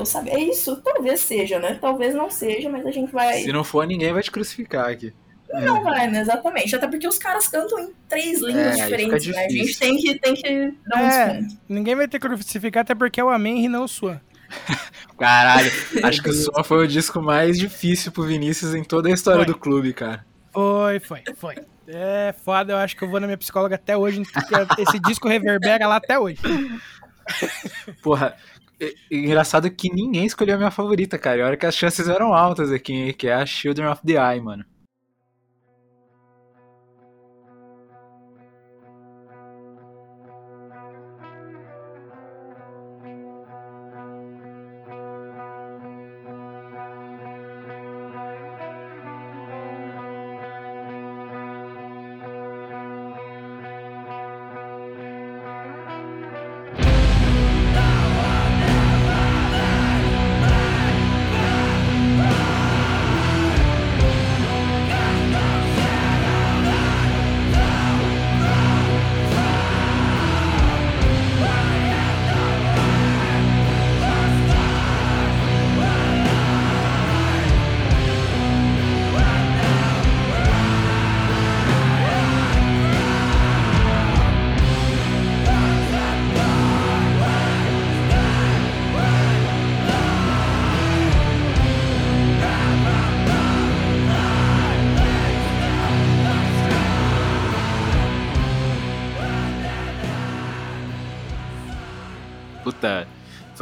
Sabe 0.05 0.29
Deus, 0.29 0.35
sabe? 0.35 0.43
É 0.47 0.51
isso. 0.51 0.75
Talvez 0.81 1.19
seja, 1.21 1.59
né? 1.59 1.77
Talvez 1.79 2.13
não 2.15 2.29
seja, 2.29 2.69
mas 2.69 2.85
a 2.85 2.91
gente 2.91 3.11
vai. 3.11 3.41
Se 3.41 3.51
não 3.51 3.63
for, 3.63 3.85
ninguém 3.87 4.13
vai 4.13 4.21
te 4.23 4.31
crucificar 4.31 4.89
aqui. 4.89 5.13
Não 5.53 5.83
vai, 5.83 6.09
né? 6.09 6.21
Exatamente. 6.21 6.73
Até 6.75 6.87
porque 6.87 7.07
os 7.07 7.17
caras 7.17 7.47
cantam 7.47 7.77
em 7.79 7.93
três 8.07 8.39
línguas 8.41 8.79
É, 8.79 8.83
aí 8.83 8.91
fica 9.05 9.19
diferentes, 9.19 9.27
né? 9.35 9.45
A 9.45 9.49
gente 9.49 9.79
tem 9.79 9.97
que, 9.97 10.19
tem 10.19 10.33
que 10.33 10.73
dar 10.87 10.97
um 10.97 11.05
É, 11.07 11.33
desconto. 11.41 11.61
ninguém 11.67 11.95
vai 11.95 12.07
ter 12.07 12.19
que 12.19 12.27
crucificar, 12.27 12.81
até 12.83 12.95
porque 12.95 13.19
é 13.19 13.23
o 13.23 13.29
Amém 13.29 13.65
e 13.65 13.67
não 13.67 13.83
o 13.83 13.87
Sua. 13.87 14.21
Caralho, 15.19 15.69
acho 16.03 16.21
que 16.23 16.29
o 16.29 16.33
Sua 16.33 16.63
foi 16.63 16.85
o 16.85 16.87
disco 16.87 17.21
mais 17.21 17.57
difícil 17.57 18.11
pro 18.13 18.23
Vinícius 18.23 18.73
em 18.73 18.83
toda 18.83 19.09
a 19.09 19.11
história 19.11 19.43
Foi. 19.43 19.53
do 19.53 19.59
clube, 19.59 19.93
cara. 19.93 20.25
Foi, 20.53 20.99
foi, 20.99 21.21
foi. 21.35 21.55
É 21.87 22.33
foda, 22.45 22.71
eu 22.73 22.77
acho 22.77 22.95
que 22.95 23.03
eu 23.03 23.09
vou 23.09 23.19
na 23.19 23.27
minha 23.27 23.37
psicóloga 23.37 23.75
até 23.75 23.97
hoje, 23.97 24.23
porque 24.33 24.81
esse 24.81 24.99
disco 24.99 25.27
reverbera 25.27 25.85
lá 25.87 25.97
até 25.97 26.17
hoje. 26.17 26.39
Porra, 28.01 28.27
é- 28.27 28.50
é 28.50 28.50
engraçado 29.09 29.69
que 29.71 29.89
ninguém 29.93 30.25
escolheu 30.25 30.55
a 30.55 30.57
minha 30.57 30.71
favorita, 30.71 31.17
cara. 31.17 31.39
E 31.39 31.43
olha 31.43 31.57
que 31.57 31.65
as 31.65 31.75
chances 31.75 32.07
eram 32.07 32.33
altas 32.33 32.71
aqui, 32.71 33.13
que 33.13 33.27
é 33.27 33.33
a 33.33 33.45
Children 33.45 33.87
of 33.89 34.01
the 34.05 34.13
Eye, 34.13 34.41
mano. 34.41 34.65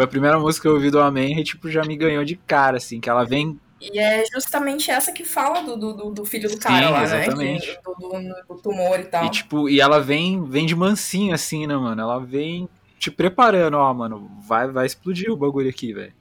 Primeira 0.10 0.40
música 0.40 0.64
que 0.64 0.68
eu 0.68 0.74
ouvi 0.74 0.92
do 0.92 1.00
Amém 1.00 1.44
tipo, 1.44 1.70
já 1.70 1.84
me 1.84 1.96
ganhou 1.96 2.24
de 2.26 2.36
cara, 2.36 2.78
assim, 2.78 3.00
que 3.00 3.10
ela 3.10 3.24
vem 3.26 3.60
E 3.80 3.98
é 4.00 4.24
justamente 4.34 4.92
essa 4.92 5.12
que 5.12 5.24
fala 5.24 5.62
do, 5.62 5.78
do, 5.78 6.12
do- 6.12 6.26
filho 6.26 6.50
do 6.50 6.58
cara 6.58 6.88
Sim, 6.88 6.92
lá, 6.94 7.04
exatamente. 7.04 7.68
né? 7.68 7.76
Que, 7.76 7.82
do, 7.84 7.94
do- 7.96 8.56
do 8.56 8.62
tumor 8.62 9.00
e 9.00 9.06
tal. 9.06 9.26
E 9.26 9.30
tipo, 9.30 9.70
e 9.70 9.80
ela 9.80 10.02
vem, 10.02 10.44
vem 10.44 10.66
de 10.66 10.76
mansinho 10.76 11.34
assim, 11.34 11.66
né, 11.66 11.76
mano? 11.78 12.02
Ela 12.02 12.20
vem 12.20 12.68
te 12.98 13.10
preparando, 13.10 13.76
ó, 13.78 13.94
mano, 13.94 14.30
vai, 14.46 14.68
vai 14.70 14.86
explodir 14.86 15.32
o 15.32 15.38
bagulho 15.38 15.70
aqui, 15.70 15.94
velho. 15.94 16.14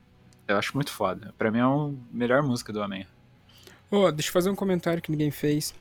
Eu 0.46 0.56
acho 0.56 0.74
muito 0.74 0.92
foda. 0.92 1.34
Pra 1.36 1.50
mim 1.50 1.58
é 1.58 1.62
a 1.62 1.90
melhor 2.12 2.42
música 2.42 2.72
do 2.72 2.80
Amém. 2.82 3.06
Ô, 3.90 4.10
deixa 4.12 4.28
eu 4.28 4.32
fazer 4.32 4.50
um 4.50 4.54
comentário 4.56 5.02
que 5.02 5.10
ninguém 5.10 5.30
fez. 5.30 5.74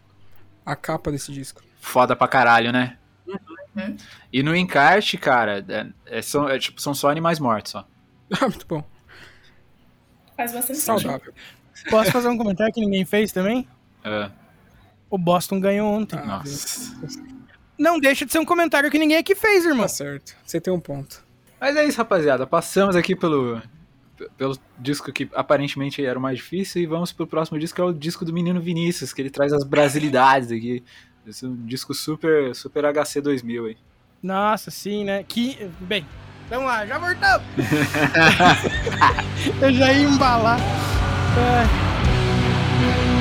A 0.65 0.75
capa 0.75 1.11
desse 1.11 1.31
disco. 1.31 1.61
Foda 1.79 2.15
pra 2.15 2.27
caralho, 2.27 2.71
né? 2.71 2.97
Uhum. 3.27 3.95
E 4.33 4.41
no 4.41 4.55
encarte, 4.55 5.17
cara, 5.17 5.63
é, 5.69 6.17
é 6.17 6.21
são, 6.21 6.49
é, 6.49 6.57
tipo, 6.57 6.81
são 6.81 6.93
só 6.93 7.09
animais 7.09 7.39
mortos, 7.39 7.75
ó. 7.75 7.85
Ah, 8.39 8.47
muito 8.47 8.65
bom. 8.67 8.83
Faz 10.35 10.51
bastante 10.53 10.79
sentido. 10.79 11.01
Saudável. 11.01 11.33
Posso 11.89 12.11
fazer 12.11 12.27
um 12.27 12.37
comentário 12.37 12.73
que 12.73 12.81
ninguém 12.81 13.05
fez 13.05 13.31
também? 13.31 13.67
É, 14.03 14.29
O 15.09 15.17
Boston 15.17 15.59
ganhou 15.59 15.91
ontem. 15.91 16.19
Ah, 16.19 16.25
nossa. 16.25 16.93
Não 17.77 17.99
deixa 17.99 18.25
de 18.25 18.31
ser 18.31 18.39
um 18.39 18.45
comentário 18.45 18.89
que 18.91 18.97
ninguém 18.99 19.17
aqui 19.17 19.35
fez, 19.35 19.65
irmão. 19.65 19.83
Tá 19.83 19.87
certo. 19.87 20.35
Você 20.45 20.59
tem 20.59 20.73
um 20.73 20.79
ponto. 20.79 21.23
Mas 21.59 21.75
é 21.75 21.85
isso, 21.85 21.97
rapaziada. 21.97 22.45
Passamos 22.45 22.95
aqui 22.95 23.15
pelo, 23.15 23.61
pelo 24.37 24.57
disco 24.77 25.11
que 25.11 25.29
aparentemente 25.33 26.03
era 26.03 26.17
o 26.17 26.21
mais 26.21 26.37
difícil 26.37 26.81
e 26.81 26.85
vamos 26.85 27.11
pro 27.11 27.25
próximo 27.27 27.57
disco, 27.59 27.75
que 27.75 27.81
é 27.81 27.85
o 27.85 27.93
disco 27.93 28.25
do 28.25 28.33
menino 28.33 28.59
Vinícius, 28.59 29.13
que 29.13 29.21
ele 29.21 29.29
traz 29.29 29.53
as 29.53 29.63
brasilidades 29.63 30.51
aqui. 30.51 30.83
Esse 31.25 31.45
é 31.45 31.47
um 31.47 31.65
disco 31.65 31.93
super, 31.93 32.55
super 32.55 32.83
HC 32.93 33.21
2000 33.21 33.65
aí. 33.65 33.77
Nossa, 34.21 34.71
sim, 34.71 35.03
né? 35.03 35.23
Que. 35.23 35.69
Bem, 35.81 36.05
vamos 36.49 36.65
lá, 36.65 36.85
já 36.85 36.97
voltamos! 36.97 37.45
Eu 39.61 39.73
já 39.73 39.93
ia 39.93 40.07
embalar. 40.07 40.59
É. 41.37 43.16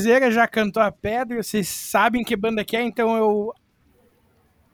isso. 0.00 0.08
Luizeira 0.08 0.30
já 0.30 0.46
cantou 0.48 0.82
a 0.82 0.92
pedra. 0.92 1.42
Vocês 1.42 1.68
sabem 1.68 2.24
que 2.24 2.36
banda 2.36 2.64
que 2.64 2.76
é, 2.76 2.82
então 2.82 3.16
eu. 3.16 3.52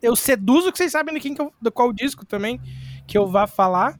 Eu 0.02 0.14
seduzo 0.14 0.70
que 0.70 0.78
vocês 0.78 0.92
sabem 0.92 1.14
de, 1.14 1.20
quem 1.20 1.34
que 1.34 1.40
eu- 1.40 1.52
do 1.60 1.72
qual 1.72 1.92
disco 1.92 2.24
também 2.24 2.60
que 3.06 3.16
eu 3.16 3.26
vá 3.26 3.46
falar. 3.46 3.98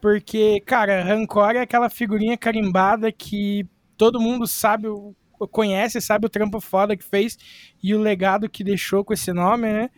Porque, 0.00 0.60
cara, 0.66 1.02
Rancor 1.02 1.52
é 1.56 1.60
aquela 1.60 1.88
figurinha 1.88 2.36
carimbada 2.36 3.10
que 3.10 3.66
todo 3.96 4.20
mundo 4.20 4.46
sabe 4.46 4.88
conhece, 5.50 6.00
sabe 6.00 6.26
o 6.26 6.30
trampo 6.30 6.60
foda 6.60 6.96
que 6.96 7.04
fez 7.04 7.36
e 7.82 7.94
o 7.94 8.00
legado 8.00 8.48
que 8.48 8.64
deixou 8.64 9.04
com 9.04 9.12
esse 9.12 9.32
nome, 9.32 9.72
né? 9.72 9.90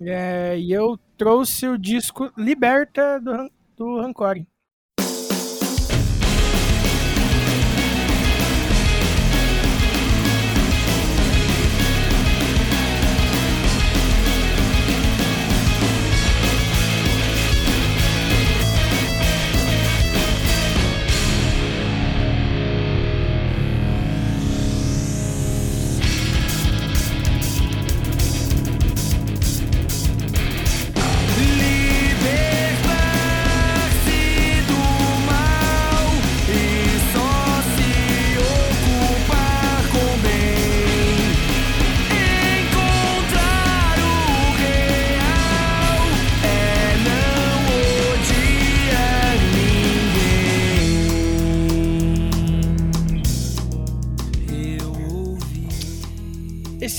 É, 0.00 0.58
e 0.58 0.72
eu 0.72 0.98
trouxe 1.18 1.68
o 1.68 1.78
disco 1.78 2.32
Liberta 2.36 3.20
do, 3.20 3.50
do 3.76 4.00
Rancore. 4.00 4.46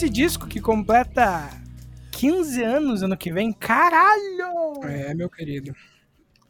Esse 0.02 0.10
disco 0.10 0.47
que 0.47 0.60
completa 0.60 1.47
15 2.14 2.64
anos 2.64 3.04
ano 3.04 3.16
que 3.16 3.32
vem, 3.32 3.54
caralho! 3.54 4.82
É, 4.82 5.14
meu 5.14 5.30
querido. 5.30 5.76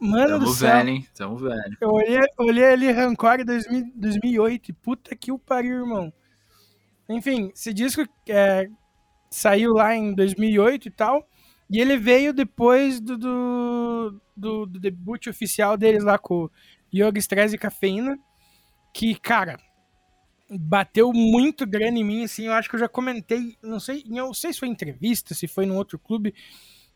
Mano 0.00 0.38
do 0.38 0.46
Tamo 0.46 0.54
céu. 0.54 0.70
velho, 0.70 0.88
hein? 0.88 1.06
Tamo 1.14 1.36
velho. 1.36 1.76
Eu 1.78 1.90
olhei, 1.90 2.20
olhei 2.38 2.64
ali 2.64 2.90
Rancore 2.90 3.44
2000 3.44 3.92
2008. 3.94 4.70
e 4.70 4.72
Puta 4.72 5.14
que 5.14 5.30
o 5.30 5.38
pariu, 5.38 5.80
irmão. 5.80 6.10
Enfim, 7.06 7.52
esse 7.54 7.74
disco 7.74 8.02
é, 8.26 8.70
saiu 9.28 9.74
lá 9.74 9.94
em 9.94 10.14
2008 10.14 10.88
e 10.88 10.90
tal. 10.90 11.28
E 11.68 11.78
ele 11.78 11.98
veio 11.98 12.32
depois 12.32 13.02
do, 13.02 13.18
do, 13.18 14.20
do, 14.34 14.64
do 14.64 14.80
debut 14.80 15.26
oficial 15.26 15.76
deles 15.76 16.04
lá 16.04 16.16
com 16.18 16.48
Yoga 16.90 17.18
Stress 17.18 17.54
e 17.54 17.58
Cafeína. 17.58 18.18
Que, 18.94 19.14
cara, 19.14 19.58
bateu 20.58 21.12
muito 21.12 21.66
grana 21.66 21.98
em 21.98 22.04
mim, 22.04 22.24
assim. 22.24 22.46
Eu 22.46 22.52
acho 22.52 22.68
que 22.68 22.76
eu 22.76 22.80
já 22.80 22.88
comentei, 22.88 23.56
não 23.62 23.80
sei, 23.80 24.04
não 24.06 24.34
sei 24.34 24.52
se 24.52 24.58
foi 24.58 24.68
em 24.68 24.72
entrevista, 24.72 25.34
se 25.34 25.46
foi 25.46 25.66
num 25.66 25.76
outro 25.76 25.98
clube, 25.98 26.34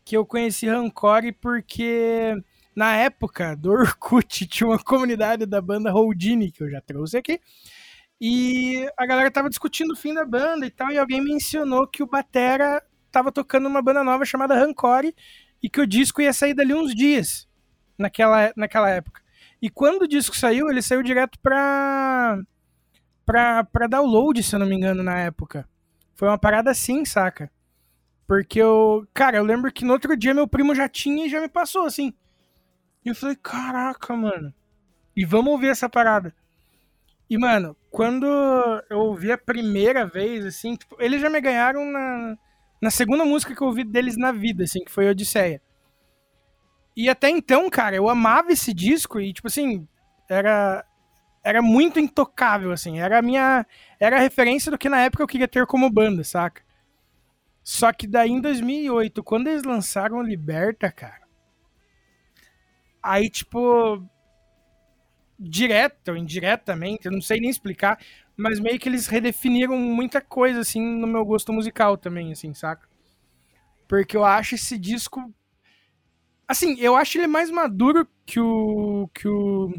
que 0.05 0.15
eu 0.15 0.25
conheci 0.25 0.67
Rancore 0.67 1.31
porque 1.33 2.33
na 2.75 2.95
época 2.95 3.55
do 3.57 3.71
Orkut 3.71 4.45
tinha 4.47 4.67
uma 4.67 4.79
comunidade 4.79 5.45
da 5.45 5.61
banda 5.61 5.93
Houdini, 5.93 6.51
que 6.51 6.63
eu 6.63 6.69
já 6.69 6.81
trouxe 6.81 7.17
aqui, 7.17 7.39
e 8.19 8.87
a 8.97 9.05
galera 9.05 9.31
tava 9.31 9.49
discutindo 9.49 9.91
o 9.91 9.95
fim 9.95 10.13
da 10.13 10.25
banda 10.25 10.65
e 10.65 10.71
tal, 10.71 10.91
e 10.91 10.97
alguém 10.97 11.21
mencionou 11.21 11.87
que 11.87 12.01
o 12.01 12.07
Batera 12.07 12.81
tava 13.11 13.31
tocando 13.31 13.67
uma 13.67 13.81
banda 13.81 14.03
nova 14.03 14.25
chamada 14.25 14.55
Rancore, 14.55 15.15
e 15.61 15.69
que 15.69 15.81
o 15.81 15.87
disco 15.87 16.21
ia 16.21 16.33
sair 16.33 16.53
dali 16.53 16.73
uns 16.73 16.93
dias, 16.93 17.47
naquela, 17.97 18.53
naquela 18.55 18.89
época. 18.89 19.21
E 19.61 19.69
quando 19.69 20.03
o 20.03 20.07
disco 20.07 20.37
saiu, 20.37 20.69
ele 20.69 20.81
saiu 20.81 21.01
direto 21.01 21.39
pra, 21.39 22.39
pra, 23.27 23.63
pra 23.65 23.87
download, 23.87 24.41
se 24.41 24.55
eu 24.55 24.59
não 24.59 24.65
me 24.65 24.75
engano, 24.75 25.03
na 25.03 25.19
época. 25.19 25.67
Foi 26.15 26.29
uma 26.29 26.37
parada 26.37 26.71
assim, 26.71 27.05
saca? 27.05 27.51
Porque 28.25 28.59
eu. 28.59 29.05
Cara, 29.13 29.37
eu 29.37 29.43
lembro 29.43 29.71
que 29.71 29.85
no 29.85 29.93
outro 29.93 30.17
dia 30.17 30.33
meu 30.33 30.47
primo 30.47 30.73
já 30.73 30.89
tinha 30.89 31.27
e 31.27 31.29
já 31.29 31.39
me 31.39 31.49
passou, 31.49 31.85
assim. 31.85 32.13
E 33.05 33.09
eu 33.09 33.15
falei, 33.15 33.35
caraca, 33.35 34.15
mano. 34.15 34.53
E 35.15 35.25
vamos 35.25 35.51
ouvir 35.51 35.67
essa 35.67 35.89
parada. 35.89 36.33
E, 37.29 37.37
mano, 37.37 37.75
quando 37.91 38.25
eu 38.89 38.99
ouvi 38.99 39.31
a 39.31 39.37
primeira 39.37 40.05
vez, 40.05 40.45
assim, 40.45 40.75
tipo, 40.75 40.95
eles 40.99 41.21
já 41.21 41.29
me 41.29 41.41
ganharam 41.41 41.85
na, 41.91 42.37
na 42.81 42.89
segunda 42.89 43.25
música 43.25 43.53
que 43.53 43.61
eu 43.61 43.67
ouvi 43.67 43.83
deles 43.83 44.17
na 44.17 44.31
vida, 44.31 44.63
assim, 44.63 44.83
que 44.83 44.91
foi 44.91 45.09
Odisseia. 45.09 45.61
E 46.95 47.09
até 47.09 47.29
então, 47.29 47.69
cara, 47.69 47.95
eu 47.95 48.09
amava 48.09 48.51
esse 48.51 48.73
disco 48.73 49.19
e, 49.19 49.33
tipo 49.33 49.47
assim, 49.47 49.87
era. 50.29 50.85
Era 51.47 51.61
muito 51.61 51.97
intocável, 51.97 52.73
assim. 52.73 52.99
Era 52.99 53.19
a 53.19 53.21
minha. 53.21 53.65
Era 53.97 54.17
a 54.17 54.19
referência 54.19 54.69
do 54.69 54.77
que 54.77 54.89
na 54.89 54.99
época 54.99 55.23
eu 55.23 55.27
queria 55.27 55.47
ter 55.47 55.65
como 55.65 55.89
banda, 55.89 56.21
saca? 56.21 56.61
Só 57.63 57.93
que 57.93 58.05
daí 58.05 58.31
em 58.31 58.41
2008, 58.41 59.23
quando 59.23 59.47
eles 59.47 59.63
lançaram 59.63 60.21
Liberta, 60.21 60.91
cara. 60.91 61.25
Aí, 63.01 63.29
tipo. 63.29 64.05
Direta 65.39 66.11
ou 66.11 66.17
indiretamente, 66.17 67.05
eu 67.05 67.11
não 67.11 67.21
sei 67.21 67.39
nem 67.39 67.49
explicar, 67.49 67.97
mas 68.35 68.59
meio 68.59 68.79
que 68.79 68.89
eles 68.89 69.07
redefiniram 69.07 69.77
muita 69.77 70.19
coisa, 70.19 70.61
assim, 70.61 70.81
no 70.81 71.05
meu 71.07 71.23
gosto 71.23 71.53
musical 71.53 71.95
também, 71.95 72.31
assim, 72.31 72.53
saca? 72.55 72.89
Porque 73.87 74.17
eu 74.17 74.25
acho 74.25 74.55
esse 74.55 74.77
disco. 74.77 75.33
Assim, 76.45 76.77
eu 76.79 76.95
acho 76.95 77.17
ele 77.17 77.27
mais 77.27 77.49
maduro 77.49 78.05
que 78.25 78.39
o. 78.39 79.09
que 79.13 79.29
o. 79.29 79.71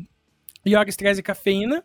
Stress 0.91 1.21
e 1.21 1.23
Cafeína. 1.23 1.85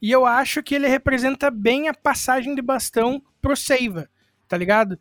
E 0.00 0.10
eu 0.10 0.26
acho 0.26 0.62
que 0.62 0.74
ele 0.74 0.86
representa 0.88 1.50
bem 1.50 1.88
a 1.88 1.94
passagem 1.94 2.54
de 2.54 2.62
bastão 2.62 3.22
pro 3.40 3.56
Seiva, 3.56 4.08
tá 4.46 4.56
ligado? 4.56 4.98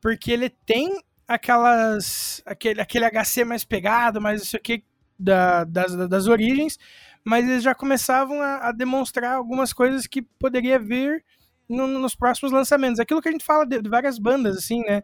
Porque 0.00 0.30
ele 0.30 0.50
tem 0.50 1.00
aquelas. 1.26 2.42
aquele, 2.46 2.80
aquele 2.80 3.04
HC 3.10 3.44
mais 3.44 3.64
pegado, 3.64 4.20
mais 4.20 4.42
isso 4.42 4.56
aqui 4.56 4.84
da, 5.18 5.64
das, 5.64 5.94
das 6.08 6.26
origens, 6.28 6.78
mas 7.24 7.48
eles 7.48 7.62
já 7.62 7.74
começavam 7.74 8.40
a, 8.40 8.68
a 8.68 8.72
demonstrar 8.72 9.34
algumas 9.34 9.72
coisas 9.72 10.06
que 10.06 10.22
poderia 10.22 10.78
vir 10.78 11.24
no- 11.68 11.88
nos 11.88 12.14
próximos 12.14 12.52
lançamentos. 12.52 13.00
Aquilo 13.00 13.20
que 13.22 13.28
a 13.28 13.32
gente 13.32 13.44
fala 13.44 13.66
de, 13.66 13.80
de 13.82 13.88
várias 13.88 14.18
bandas, 14.18 14.56
assim, 14.56 14.82
né? 14.82 15.02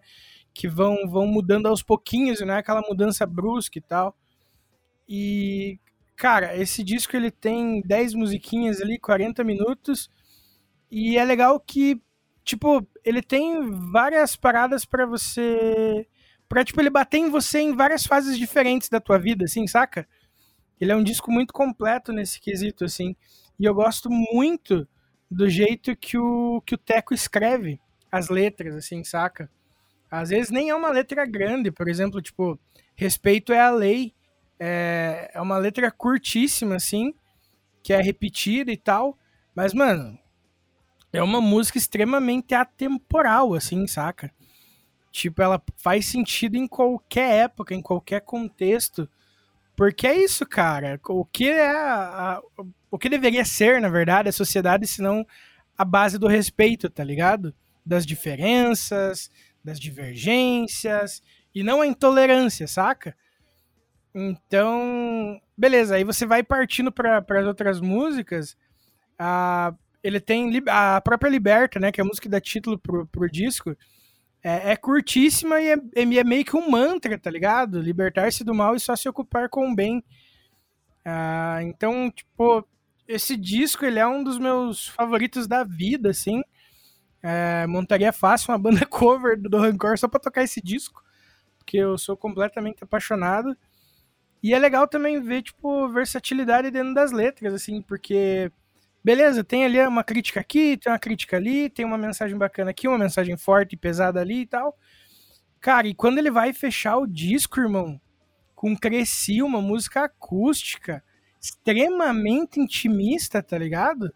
Que 0.55 0.69
vão, 0.69 1.09
vão 1.09 1.27
mudando 1.27 1.67
aos 1.67 1.83
pouquinhos, 1.83 2.41
né? 2.43 2.59
Aquela 2.59 2.83
mudança 2.83 3.27
brusca 3.27 3.79
e 3.79 3.83
tal. 3.83 4.17
E, 5.09 5.79
cara, 6.23 6.57
esse 6.57 6.85
disco 6.85 7.17
ele 7.17 7.33
tem 7.33 7.83
10 7.85 8.15
musiquinhas 8.15 8.81
ali, 8.81 8.97
40 8.97 9.43
minutos. 9.43 10.09
E 10.89 11.19
é 11.19 11.25
legal 11.25 11.59
que, 11.59 12.01
tipo, 12.45 12.87
ele 13.05 13.21
tem 13.21 13.69
várias 13.91 14.37
paradas 14.37 14.85
pra 14.85 15.05
você. 15.05 16.07
Pra, 16.49 16.65
tipo, 16.65 16.81
ele 16.81 16.91
bater 16.91 17.19
em 17.19 17.29
você 17.29 17.59
em 17.59 17.75
várias 17.75 18.07
fases 18.07 18.39
diferentes 18.39 18.89
da 18.89 19.01
tua 19.01 19.19
vida, 19.19 19.47
assim, 19.47 19.67
saca? 19.67 20.07
Ele 20.81 20.93
é 20.93 20.97
um 20.97 21.03
disco 21.03 21.29
muito 21.33 21.53
completo 21.53 22.13
nesse 22.13 22.41
quesito, 22.41 22.85
assim. 22.85 23.17
E 23.59 23.65
eu 23.65 23.75
gosto 23.75 24.09
muito 24.09 24.87
do 25.29 25.51
jeito 25.51 25.97
que 25.97 26.17
o, 26.17 26.63
que 26.65 26.77
o 26.77 26.79
Teco 26.79 27.13
escreve 27.13 27.81
as 28.13 28.29
letras, 28.29 28.77
assim, 28.77 29.03
saca? 29.03 29.51
Às 30.09 30.29
vezes 30.29 30.53
nem 30.53 30.71
é 30.71 30.75
uma 30.75 30.91
letra 30.91 31.27
grande, 31.27 31.73
por 31.73 31.89
exemplo, 31.89 32.23
tipo, 32.23 32.57
respeito 32.95 33.53
é 33.53 33.61
a 33.61 33.71
lei. 33.71 34.15
É, 34.65 35.31
é 35.35 35.41
uma 35.41 35.59
letra 35.59 35.91
curtíssima, 35.91 36.77
assim, 36.77 37.13
que 37.83 37.93
é 37.93 38.01
repetida 38.03 38.73
e 38.73 38.77
tal. 38.77 39.19
Mas, 39.55 39.75
mano, 39.75 40.19
é 41.13 41.23
uma 41.23 41.41
música 41.41 41.79
extremamente 41.79 42.55
atemporal, 42.55 43.55
assim, 43.55 43.87
saca? 43.87 44.31
Tipo, 45.13 45.43
ela 45.43 45.63
faz 45.77 46.07
sentido 46.07 46.57
em 46.57 46.67
qualquer 46.69 47.45
época, 47.45 47.75
em 47.75 47.83
qualquer 47.83 48.21
contexto. 48.23 49.09
Porque 49.77 50.07
é 50.07 50.17
isso, 50.19 50.47
cara. 50.47 51.01
O 51.09 51.25
que 51.25 51.49
é 51.51 51.67
a- 51.71 52.37
a- 52.39 52.43
o 52.91 52.99
que 52.99 53.09
deveria 53.09 53.45
ser, 53.45 53.81
na 53.81 53.89
verdade, 53.89 54.29
a 54.29 54.33
sociedade, 54.33 54.87
se 54.87 55.03
não 55.03 55.27
a 55.79 55.85
base 55.85 56.19
do 56.19 56.27
respeito, 56.29 56.91
tá 56.91 57.05
ligado? 57.05 57.55
Das 57.85 58.07
diferenças, 58.07 59.31
das 59.65 59.81
divergências 59.81 61.23
e 61.55 61.63
não 61.63 61.81
a 61.83 61.87
intolerância, 61.87 62.67
saca? 62.69 63.17
Então, 64.15 65.41
beleza, 65.57 65.97
aí 65.97 66.05
você 66.05 66.27
vai 66.27 66.43
partindo 66.43 66.93
para 66.93 67.25
as 67.29 67.47
outras 67.47 67.81
músicas. 67.81 68.57
A, 69.19 69.75
ele 70.03 70.21
tem 70.21 70.63
a 70.69 71.01
própria 71.01 71.31
Liberta, 71.31 71.81
né? 71.81 71.91
Que 71.91 72.01
é 72.01 72.05
a 72.05 72.05
música 72.05 72.25
que 72.25 72.29
dá 72.29 72.41
título 72.41 72.79
pro, 72.79 73.07
pro 73.07 73.31
disco. 73.31 73.77
É, 74.43 74.73
é 74.73 74.77
curtíssima 74.77 75.61
e 75.61 75.71
é, 75.71 75.77
é 75.95 76.25
meio 76.25 76.45
que 76.45 76.57
um 76.57 76.69
mantra, 76.69 77.19
tá 77.19 77.31
ligado? 77.31 77.81
Libertar-se 77.81 78.45
do 78.45 78.55
mal 78.55 78.75
e 78.75 78.81
só 78.81 78.97
se 78.97 79.09
ocupar 79.09 79.49
com 79.49 79.71
o 79.71 79.75
bem. 79.75 80.05
Ah, 81.05 81.61
então, 81.63 82.11
tipo, 82.11 82.67
esse 83.07 83.37
disco 83.37 83.85
ele 83.85 83.99
é 83.99 84.07
um 84.07 84.23
dos 84.23 84.39
meus 84.39 84.89
favoritos 84.89 85.47
da 85.47 85.65
vida, 85.65 86.11
assim. 86.11 86.43
É, 87.23 87.67
montaria 87.69 88.13
fácil 88.13 88.51
uma 88.53 88.59
banda 88.59 88.85
cover 88.87 89.41
do 89.41 89.59
Rancor 89.59 89.97
só 89.97 90.09
pra 90.09 90.19
tocar 90.21 90.43
esse 90.43 90.61
disco, 90.61 91.03
porque 91.59 91.77
eu 91.77 91.97
sou 91.97 92.17
completamente 92.17 92.83
apaixonado. 92.83 93.57
E 94.43 94.53
é 94.53 94.59
legal 94.59 94.89
também 94.89 95.21
ver, 95.21 95.43
tipo, 95.43 95.89
versatilidade 95.89 96.71
dentro 96.71 96.95
das 96.95 97.13
letras, 97.13 97.55
assim, 97.55 97.81
porque 97.81 98.51
beleza, 99.05 99.43
tem 99.43 99.65
ali 99.65 99.81
uma 99.87 100.05
crítica 100.05 100.41
aqui, 100.41 100.77
tem 100.77 100.93
uma 100.93 100.99
crítica 100.99 101.37
ali, 101.37 101.69
tem 101.69 101.85
uma 101.85 101.99
mensagem 101.99 102.37
bacana 102.37 102.71
aqui, 102.71 102.87
uma 102.87 102.99
mensagem 102.99 103.37
forte 103.37 103.75
e 103.75 103.77
pesada 103.77 104.21
ali 104.21 104.43
e 104.43 104.47
tal. 104.47 104.77
Cara, 105.61 105.87
e 105.87 105.95
quando 105.95 106.19
ele 106.19 106.31
vai 106.31 106.53
fechar 106.53 106.97
o 106.97 107.07
disco, 107.07 107.61
irmão, 107.61 108.01
com 108.55 108.77
Cresci, 108.77 109.43
uma 109.43 109.61
música 109.61 110.05
acústica, 110.05 111.03
extremamente 111.41 112.61
intimista, 112.61 113.43
tá 113.43 113.59
ligado? 113.59 114.13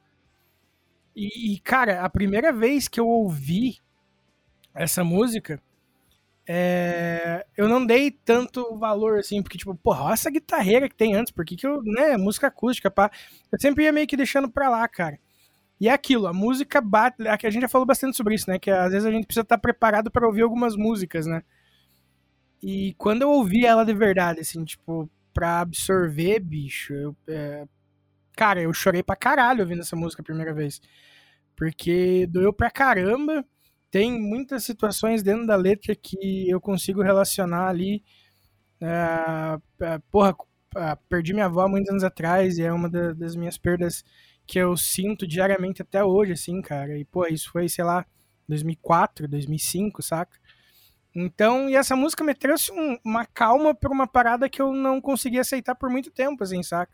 E, 1.14 1.54
e, 1.54 1.60
cara, 1.60 2.02
a 2.02 2.10
primeira 2.10 2.52
vez 2.52 2.88
que 2.88 3.00
eu 3.00 3.08
ouvi 3.08 3.78
essa 4.74 5.02
música, 5.02 5.60
é, 6.48 7.44
eu 7.56 7.68
não 7.68 7.84
dei 7.84 8.10
tanto 8.10 8.76
valor, 8.78 9.18
assim, 9.18 9.42
porque, 9.42 9.58
tipo, 9.58 9.74
porra, 9.74 10.04
olha 10.04 10.12
essa 10.14 10.30
guitarreira 10.30 10.88
que 10.88 10.94
tem 10.94 11.14
antes, 11.14 11.32
por 11.32 11.44
que 11.44 11.56
que 11.56 11.66
eu, 11.66 11.82
né, 11.82 12.16
música 12.16 12.46
acústica, 12.46 12.90
pá. 12.90 13.10
Eu 13.52 13.58
sempre 13.60 13.84
ia 13.84 13.92
meio 13.92 14.06
que 14.06 14.16
deixando 14.16 14.48
pra 14.48 14.68
lá, 14.68 14.86
cara. 14.88 15.18
E 15.80 15.88
é 15.88 15.92
aquilo, 15.92 16.26
a 16.26 16.32
música 16.32 16.80
bate, 16.80 17.26
a 17.28 17.50
gente 17.50 17.62
já 17.62 17.68
falou 17.68 17.86
bastante 17.86 18.16
sobre 18.16 18.34
isso, 18.34 18.48
né, 18.48 18.58
que 18.58 18.70
às 18.70 18.92
vezes 18.92 19.06
a 19.06 19.10
gente 19.10 19.26
precisa 19.26 19.42
estar 19.42 19.58
preparado 19.58 20.10
para 20.10 20.26
ouvir 20.26 20.42
algumas 20.42 20.76
músicas, 20.76 21.26
né. 21.26 21.42
E 22.62 22.94
quando 22.98 23.22
eu 23.22 23.30
ouvi 23.30 23.66
ela 23.66 23.84
de 23.84 23.92
verdade, 23.94 24.40
assim, 24.40 24.64
tipo, 24.64 25.10
pra 25.34 25.60
absorver, 25.60 26.40
bicho, 26.40 26.94
eu, 26.94 27.16
é... 27.28 27.66
cara, 28.36 28.62
eu 28.62 28.72
chorei 28.72 29.02
pra 29.02 29.16
caralho 29.16 29.60
ouvindo 29.60 29.82
essa 29.82 29.96
música 29.96 30.22
a 30.22 30.24
primeira 30.24 30.54
vez. 30.54 30.80
Porque 31.56 32.26
doeu 32.26 32.52
pra 32.52 32.70
caramba, 32.70 33.44
tem 33.90 34.20
muitas 34.20 34.64
situações 34.64 35.22
dentro 35.22 35.46
da 35.46 35.56
letra 35.56 35.94
que 35.94 36.48
eu 36.48 36.60
consigo 36.60 37.02
relacionar 37.02 37.68
ali. 37.68 38.02
É, 38.80 39.58
porra, 40.10 40.36
perdi 41.08 41.32
minha 41.32 41.46
avó 41.46 41.62
há 41.62 41.68
muitos 41.68 41.90
anos 41.90 42.04
atrás 42.04 42.58
e 42.58 42.62
é 42.62 42.72
uma 42.72 42.88
da, 42.88 43.12
das 43.12 43.34
minhas 43.34 43.56
perdas 43.56 44.04
que 44.46 44.58
eu 44.58 44.76
sinto 44.76 45.26
diariamente 45.26 45.82
até 45.82 46.04
hoje, 46.04 46.32
assim, 46.32 46.60
cara. 46.62 46.96
E, 46.96 47.04
pô, 47.04 47.26
isso 47.26 47.50
foi, 47.50 47.68
sei 47.68 47.84
lá, 47.84 48.06
2004, 48.48 49.26
2005, 49.26 50.02
saca? 50.02 50.38
Então, 51.14 51.68
e 51.68 51.74
essa 51.74 51.96
música 51.96 52.22
me 52.22 52.34
trouxe 52.34 52.70
um, 52.72 52.98
uma 53.04 53.24
calma 53.24 53.74
pra 53.74 53.90
uma 53.90 54.06
parada 54.06 54.48
que 54.48 54.60
eu 54.60 54.72
não 54.72 55.00
consegui 55.00 55.38
aceitar 55.38 55.74
por 55.74 55.88
muito 55.90 56.10
tempo, 56.10 56.44
assim, 56.44 56.62
saca? 56.62 56.92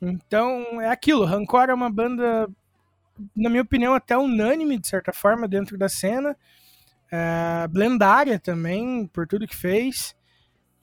Então, 0.00 0.80
é 0.80 0.88
aquilo. 0.88 1.24
Rancor 1.24 1.68
é 1.68 1.74
uma 1.74 1.90
banda 1.90 2.48
na 3.36 3.48
minha 3.50 3.62
opinião, 3.62 3.94
até 3.94 4.16
unânime, 4.16 4.78
de 4.78 4.88
certa 4.88 5.12
forma, 5.12 5.48
dentro 5.48 5.76
da 5.78 5.88
cena. 5.88 6.36
É, 7.10 7.68
blendária 7.68 8.38
também, 8.38 9.06
por 9.06 9.26
tudo 9.26 9.46
que 9.46 9.56
fez. 9.56 10.16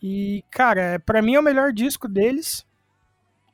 E, 0.01 0.43
cara, 0.51 1.01
para 1.05 1.21
mim 1.21 1.35
é 1.35 1.39
o 1.39 1.43
melhor 1.43 1.73
disco 1.73 2.07
deles. 2.07 2.65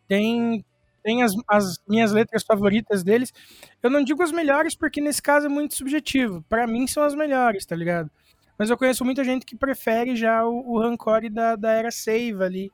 Tem, 0.08 0.64
tem 1.04 1.24
as, 1.24 1.34
as 1.48 1.78
minhas 1.88 2.12
letras 2.12 2.44
favoritas 2.44 3.04
deles. 3.04 3.34
Eu 3.82 3.90
não 3.90 4.04
digo 4.04 4.22
as 4.22 4.32
melhores 4.32 4.76
porque 4.76 5.02
nesse 5.02 5.22
caso 5.22 5.48
é 5.48 5.50
muito 5.50 5.76
subjetivo. 5.76 6.44
para 6.50 6.68
mim 6.68 6.86
são 6.88 7.04
as 7.04 7.16
melhores, 7.16 7.66
tá 7.66 7.76
ligado? 7.76 8.12
Mas 8.58 8.70
eu 8.70 8.78
conheço 8.78 9.04
muita 9.04 9.24
gente 9.24 9.46
que 9.46 9.56
prefere 9.56 10.16
já 10.16 10.46
o, 10.46 10.74
o 10.74 10.80
Rancor 10.80 11.30
da, 11.30 11.56
da 11.56 11.72
era 11.72 11.92
Save 11.92 12.44
ali, 12.44 12.72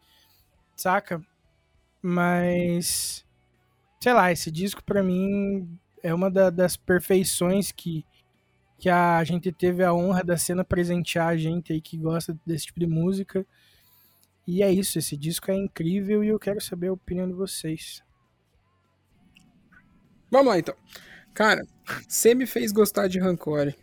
saca? 0.76 1.22
Mas. 2.02 3.26
Sei 4.00 4.14
lá, 4.14 4.32
esse 4.32 4.50
disco 4.52 4.84
para 4.84 5.04
mim 5.04 5.68
é 6.04 6.14
uma 6.14 6.30
da, 6.30 6.50
das 6.50 6.76
perfeições 6.76 7.72
que, 7.72 8.06
que 8.78 8.90
a 8.90 9.24
gente 9.24 9.52
teve 9.52 9.84
a 9.84 9.94
honra 9.94 10.24
da 10.24 10.38
cena 10.38 10.64
presentear 10.64 11.28
a 11.28 11.38
gente 11.38 11.72
aí 11.74 11.82
que 11.82 11.98
gosta 11.98 12.38
desse 12.46 12.68
tipo 12.68 12.80
de 12.80 12.88
música. 12.88 13.46
E 14.48 14.64
é 14.64 14.72
isso, 14.72 14.98
esse 14.98 15.16
disco 15.16 15.52
é 15.52 15.56
incrível 15.56 16.24
e 16.24 16.30
eu 16.30 16.40
quero 16.40 16.60
saber 16.60 16.88
a 16.88 16.94
opinião 16.94 17.28
de 17.28 17.34
vocês. 17.34 18.04
Vamos 20.30 20.48
lá 20.48 20.60
então. 20.60 20.76
Cara, 21.34 21.66
você 22.08 22.34
me 22.34 22.46
fez 22.46 22.72
gostar 22.72 23.08
de 23.08 23.20
Rancor. 23.20 23.74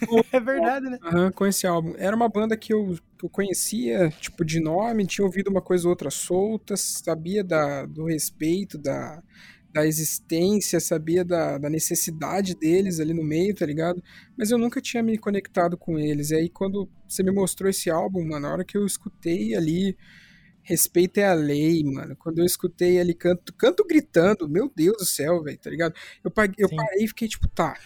é 0.32 0.40
verdade, 0.40 0.86
né? 0.88 0.98
Uhum, 1.12 1.32
com 1.32 1.46
esse 1.46 1.66
álbum. 1.66 1.94
Era 1.98 2.14
uma 2.14 2.28
banda 2.28 2.56
que 2.56 2.72
eu, 2.72 2.96
que 3.18 3.24
eu 3.24 3.28
conhecia, 3.28 4.10
tipo, 4.20 4.44
de 4.44 4.60
nome, 4.60 5.06
tinha 5.06 5.24
ouvido 5.24 5.48
uma 5.48 5.60
coisa 5.60 5.86
ou 5.86 5.90
outra 5.90 6.10
solta, 6.10 6.76
sabia 6.76 7.42
da, 7.44 7.84
do 7.86 8.06
respeito, 8.06 8.78
da, 8.78 9.22
da 9.72 9.86
existência, 9.86 10.80
sabia 10.80 11.24
da, 11.24 11.58
da, 11.58 11.70
necessidade 11.70 12.56
deles 12.56 12.98
ali 12.98 13.14
no 13.14 13.22
meio, 13.22 13.54
tá 13.54 13.64
ligado? 13.64 14.02
Mas 14.36 14.50
eu 14.50 14.58
nunca 14.58 14.80
tinha 14.80 15.02
me 15.02 15.16
conectado 15.16 15.76
com 15.76 15.98
eles. 15.98 16.30
E 16.30 16.34
aí, 16.34 16.48
quando 16.48 16.88
você 17.08 17.22
me 17.22 17.30
mostrou 17.30 17.70
esse 17.70 17.88
álbum, 17.88 18.26
mano, 18.26 18.40
na 18.40 18.52
hora 18.52 18.64
que 18.64 18.76
eu 18.76 18.84
escutei 18.84 19.54
ali, 19.54 19.96
Respeito 20.62 21.18
é 21.18 21.26
a 21.26 21.34
lei, 21.34 21.82
mano. 21.82 22.14
Quando 22.16 22.38
eu 22.38 22.44
escutei 22.44 23.00
ali 23.00 23.14
canto, 23.14 23.52
canto 23.54 23.84
gritando, 23.84 24.48
meu 24.48 24.70
Deus 24.74 24.98
do 24.98 25.04
céu, 25.04 25.42
velho, 25.42 25.58
tá 25.58 25.70
ligado? 25.70 25.94
Eu, 26.22 26.30
paguei, 26.30 26.56
eu 26.58 26.68
parei 26.68 27.04
e 27.04 27.08
fiquei 27.08 27.26
tipo, 27.26 27.48
tá, 27.48 27.76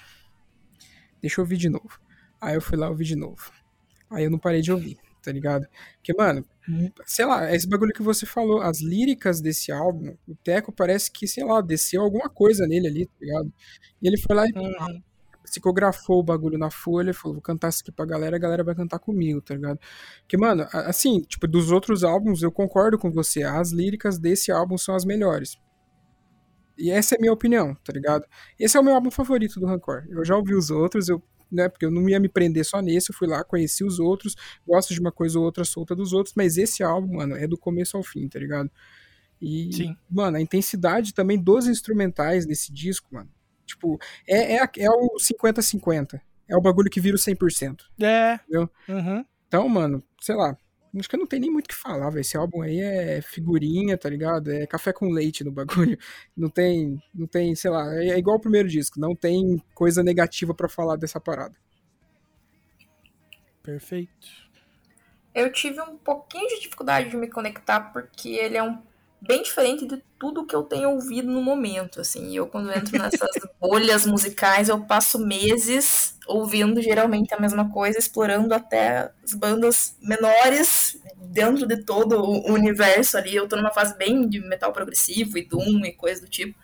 deixa 1.21 1.41
eu 1.41 1.45
ouvir 1.45 1.57
de 1.57 1.69
novo. 1.69 2.01
Aí 2.41 2.55
eu 2.55 2.61
fui 2.61 2.77
lá 2.77 2.89
ouvir 2.89 3.05
de 3.05 3.17
novo. 3.17 3.53
Aí 4.11 4.25
eu 4.25 4.31
não 4.31 4.39
parei 4.39 4.61
de 4.61 4.73
ouvir, 4.73 4.99
tá 5.23 5.33
ligado? 5.33 5.67
Porque, 5.97 6.13
mano, 6.13 6.45
sei 7.05 7.27
lá, 7.27 7.55
esse 7.55 7.69
bagulho 7.69 7.93
que 7.93 8.03
você 8.03 8.25
falou, 8.25 8.61
as 8.61 8.81
líricas 8.81 9.41
desse 9.41 9.71
álbum, 9.71 10.17
o 10.27 10.35
Teco 10.35 10.73
parece 10.73 11.11
que, 11.11 11.27
sei 11.27 11.45
lá, 11.45 11.61
desceu 11.61 12.03
alguma 12.03 12.29
coisa 12.29 12.67
nele 12.67 12.89
ali, 12.89 13.07
tá 13.07 13.13
ligado? 13.21 13.53
E 14.01 14.09
ele 14.09 14.17
foi 14.17 14.35
lá 14.35 14.47
e 14.47 14.53
uhum. 14.53 15.03
psicografou 15.43 16.21
o 16.21 16.23
bagulho 16.23 16.59
na 16.59 16.71
folha 16.71 17.13
falou, 17.13 17.35
vou 17.35 17.43
cantar 17.43 17.69
isso 17.69 17.83
aqui 17.83 17.93
pra 17.93 18.07
galera, 18.07 18.37
a 18.37 18.39
galera 18.39 18.65
vai 18.65 18.75
cantar 18.75 18.99
comigo, 18.99 19.43
tá 19.43 19.55
ligado? 19.55 19.79
Porque, 20.21 20.37
mano, 20.37 20.67
assim, 20.73 21.21
tipo, 21.23 21.47
dos 21.47 21.71
outros 21.71 22.03
álbuns, 22.03 22.43
eu 22.43 22.51
concordo 22.51 22.99
com 22.99 23.11
você, 23.11 23.43
as 23.43 23.71
líricas 23.71 24.19
desse 24.19 24.51
álbum 24.51 24.79
são 24.79 24.95
as 24.95 25.05
melhores. 25.05 25.59
E 26.79 26.91
essa 26.91 27.15
é 27.15 27.19
a 27.19 27.21
minha 27.21 27.33
opinião, 27.33 27.75
tá 27.85 27.93
ligado? 27.93 28.25
Esse 28.59 28.77
é 28.77 28.81
o 28.81 28.83
meu 28.83 28.95
álbum 28.95 29.11
favorito 29.11 29.61
do 29.61 29.67
Rancor. 29.67 30.05
Eu 30.09 30.25
já 30.25 30.37
ouvi 30.37 30.55
os 30.55 30.71
outros, 30.71 31.09
eu 31.09 31.23
né? 31.51 31.69
Porque 31.69 31.87
eu 31.87 31.91
não 31.91 32.09
ia 32.09 32.19
me 32.21 32.29
prender 32.29 32.65
só 32.65 32.81
nesse, 32.81 33.11
eu 33.11 33.17
fui 33.17 33.29
lá, 33.29 33.43
conheci 33.45 33.85
os 33.85 33.99
outros, 33.99 34.35
gosto 34.67 34.93
de 34.95 35.01
uma 35.01 35.13
coisa 35.13 35.39
ou 35.39 35.45
outra 35.45 35.65
solta 35.65 35.95
dos 35.95 36.13
outros, 36.13 36.35
mas 36.37 36.59
esse 36.59 36.83
álbum, 36.83 37.17
mano, 37.17 37.37
é 37.37 37.47
do 37.47 37.57
começo 37.59 37.97
ao 37.97 38.03
fim, 38.03 38.29
tá 38.29 38.39
ligado? 38.39 38.71
E, 39.41 39.73
Sim. 39.73 39.97
mano, 40.11 40.37
a 40.37 40.41
intensidade 40.41 41.13
também 41.13 41.39
dos 41.39 41.67
instrumentais 41.67 42.47
desse 42.47 42.73
disco, 42.73 43.09
mano. 43.13 43.31
Tipo, 43.67 43.99
é, 44.27 44.57
é, 44.57 44.71
é 44.79 44.91
o 44.91 45.17
50-50. 45.19 46.21
É 46.49 46.57
o 46.57 46.61
bagulho 46.61 46.91
que 46.91 47.01
vira 47.01 47.17
o 47.17 47.19
100%. 47.19 47.83
É. 48.01 48.35
Entendeu? 48.35 48.71
Uhum. 48.89 49.25
Então, 49.47 49.69
mano, 49.69 50.03
sei 50.21 50.35
lá. 50.35 50.57
Acho 50.97 51.09
que 51.09 51.17
não 51.17 51.27
tem 51.27 51.41
nem 51.41 51.51
muito 51.51 51.67
o 51.67 51.69
que 51.69 51.75
falar, 51.75 52.09
velho. 52.11 52.21
Esse 52.21 52.37
álbum 52.37 52.63
aí 52.63 52.81
é 52.81 53.21
figurinha, 53.21 53.99
tá 53.99 54.09
ligado? 54.09 54.53
É 54.53 54.67
café 54.67 54.93
com 54.93 55.11
leite 55.11 55.43
no 55.43 55.51
bagulho. 55.51 55.99
Não 56.37 56.49
tem, 56.49 57.01
não 57.15 57.27
tem, 57.27 57.55
sei 57.55 57.71
lá, 57.71 57.85
é 57.97 58.19
igual 58.19 58.37
o 58.37 58.41
primeiro 58.41 58.69
disco, 58.69 58.99
não 58.99 59.15
tem 59.15 59.63
coisa 59.73 60.03
negativa 60.03 60.53
para 60.53 60.69
falar 60.69 60.97
dessa 60.97 61.21
parada. 61.21 61.55
Perfeito. 63.63 64.27
Eu 65.35 65.53
tive 65.53 65.81
um 65.81 65.97
pouquinho 65.97 66.49
de 66.49 66.61
dificuldade 66.61 67.11
de 67.11 67.17
me 67.17 67.29
conectar 67.29 67.81
porque 67.93 68.31
ele 68.31 68.57
é 68.57 68.63
um 68.63 68.83
bem 69.27 69.43
diferente 69.43 69.87
de 69.87 70.03
tudo 70.19 70.47
que 70.47 70.55
eu 70.55 70.63
tenho 70.63 70.91
ouvido 70.91 71.31
no 71.31 71.43
momento, 71.43 72.01
assim. 72.01 72.37
Eu 72.37 72.47
quando 72.47 72.73
entro 72.73 72.99
nessas 72.99 73.31
bolhas 73.61 74.07
musicais, 74.07 74.69
eu 74.69 74.85
passo 74.85 75.19
meses 75.19 76.17
ouvindo 76.27 76.81
geralmente 76.81 77.35
a 77.35 77.41
mesma 77.41 77.71
coisa, 77.71 77.99
explorando 77.99 78.55
até 78.55 79.11
as 79.23 79.35
bandas 79.35 79.97
menores 80.01 80.99
dentro 81.17 81.67
de 81.67 81.85
todo 81.85 82.21
o 82.21 82.53
universo 82.53 83.17
ali. 83.17 83.35
Eu 83.35 83.49
tô 83.49 83.57
numa 83.57 83.73
fase 83.73 83.97
bem 83.97 84.29
de 84.29 84.41
metal 84.41 84.73
progressivo 84.73 85.37
e 85.37 85.47
doom 85.47 85.85
e 85.85 85.93
coisa 85.93 86.21
do 86.21 86.29
tipo. 86.29 86.59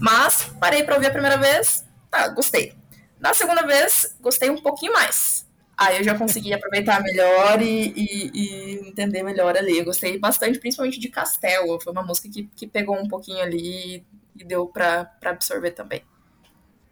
Mas 0.00 0.44
parei 0.60 0.84
para 0.84 0.94
ouvir 0.94 1.06
a 1.06 1.12
primeira 1.12 1.36
vez, 1.36 1.84
tá, 2.10 2.28
gostei. 2.28 2.74
Na 3.18 3.34
segunda 3.34 3.62
vez, 3.66 4.16
gostei 4.20 4.48
um 4.50 4.62
pouquinho 4.62 4.92
mais. 4.92 5.47
Aí 5.78 5.98
eu 5.98 6.02
já 6.02 6.18
consegui 6.18 6.52
aproveitar 6.52 7.00
melhor 7.00 7.62
e, 7.62 7.92
e, 7.96 8.30
e, 8.34 8.88
entender 8.88 9.22
melhor 9.22 9.56
ali. 9.56 9.78
Eu 9.78 9.84
gostei 9.84 10.18
bastante, 10.18 10.58
principalmente 10.58 10.98
de 10.98 11.08
Castelo. 11.08 11.80
Foi 11.80 11.92
uma 11.92 12.02
música 12.02 12.28
que, 12.28 12.50
que 12.56 12.66
pegou 12.66 12.98
um 12.98 13.06
pouquinho 13.06 13.40
ali 13.40 14.04
e 14.36 14.44
deu 14.44 14.66
pra, 14.66 15.08
absorver 15.24 15.70
também. 15.70 16.02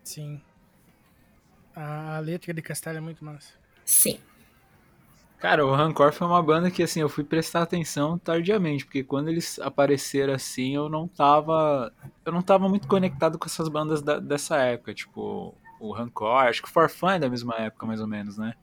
Sim. 0.05 0.41
A 1.75 2.21
letra 2.21 2.55
de 2.55 2.63
Castelo 2.63 2.99
é 2.99 3.01
muito 3.01 3.25
massa. 3.25 3.55
Sim. 3.85 4.21
Cara, 5.41 5.67
o 5.67 5.75
Rancor 5.75 6.13
foi 6.13 6.27
uma 6.29 6.41
banda 6.41 6.71
que, 6.71 6.83
assim, 6.83 7.01
eu 7.01 7.09
fui 7.09 7.25
prestar 7.25 7.63
atenção 7.63 8.17
tardiamente, 8.17 8.85
porque 8.85 9.03
quando 9.03 9.29
eles 9.29 9.59
apareceram 9.59 10.33
assim, 10.33 10.77
eu 10.77 10.89
não 10.89 11.09
tava. 11.09 11.93
Eu 12.25 12.33
não 12.33 12.41
tava 12.41 12.69
muito 12.69 12.87
conectado 12.87 13.37
com 13.37 13.47
essas 13.47 13.69
bandas 13.69 14.01
da, 14.01 14.21
dessa 14.21 14.57
época, 14.59 14.95
tipo, 14.95 15.53
o 15.81 15.93
Rancor, 15.93 16.45
acho 16.45 16.63
que 16.63 16.69
o 16.69 16.71
Forfun 16.71 17.11
é 17.11 17.19
da 17.19 17.29
mesma 17.29 17.57
época, 17.57 17.85
mais 17.85 18.01
ou 18.01 18.07
menos, 18.07 18.39
né? 18.39 18.55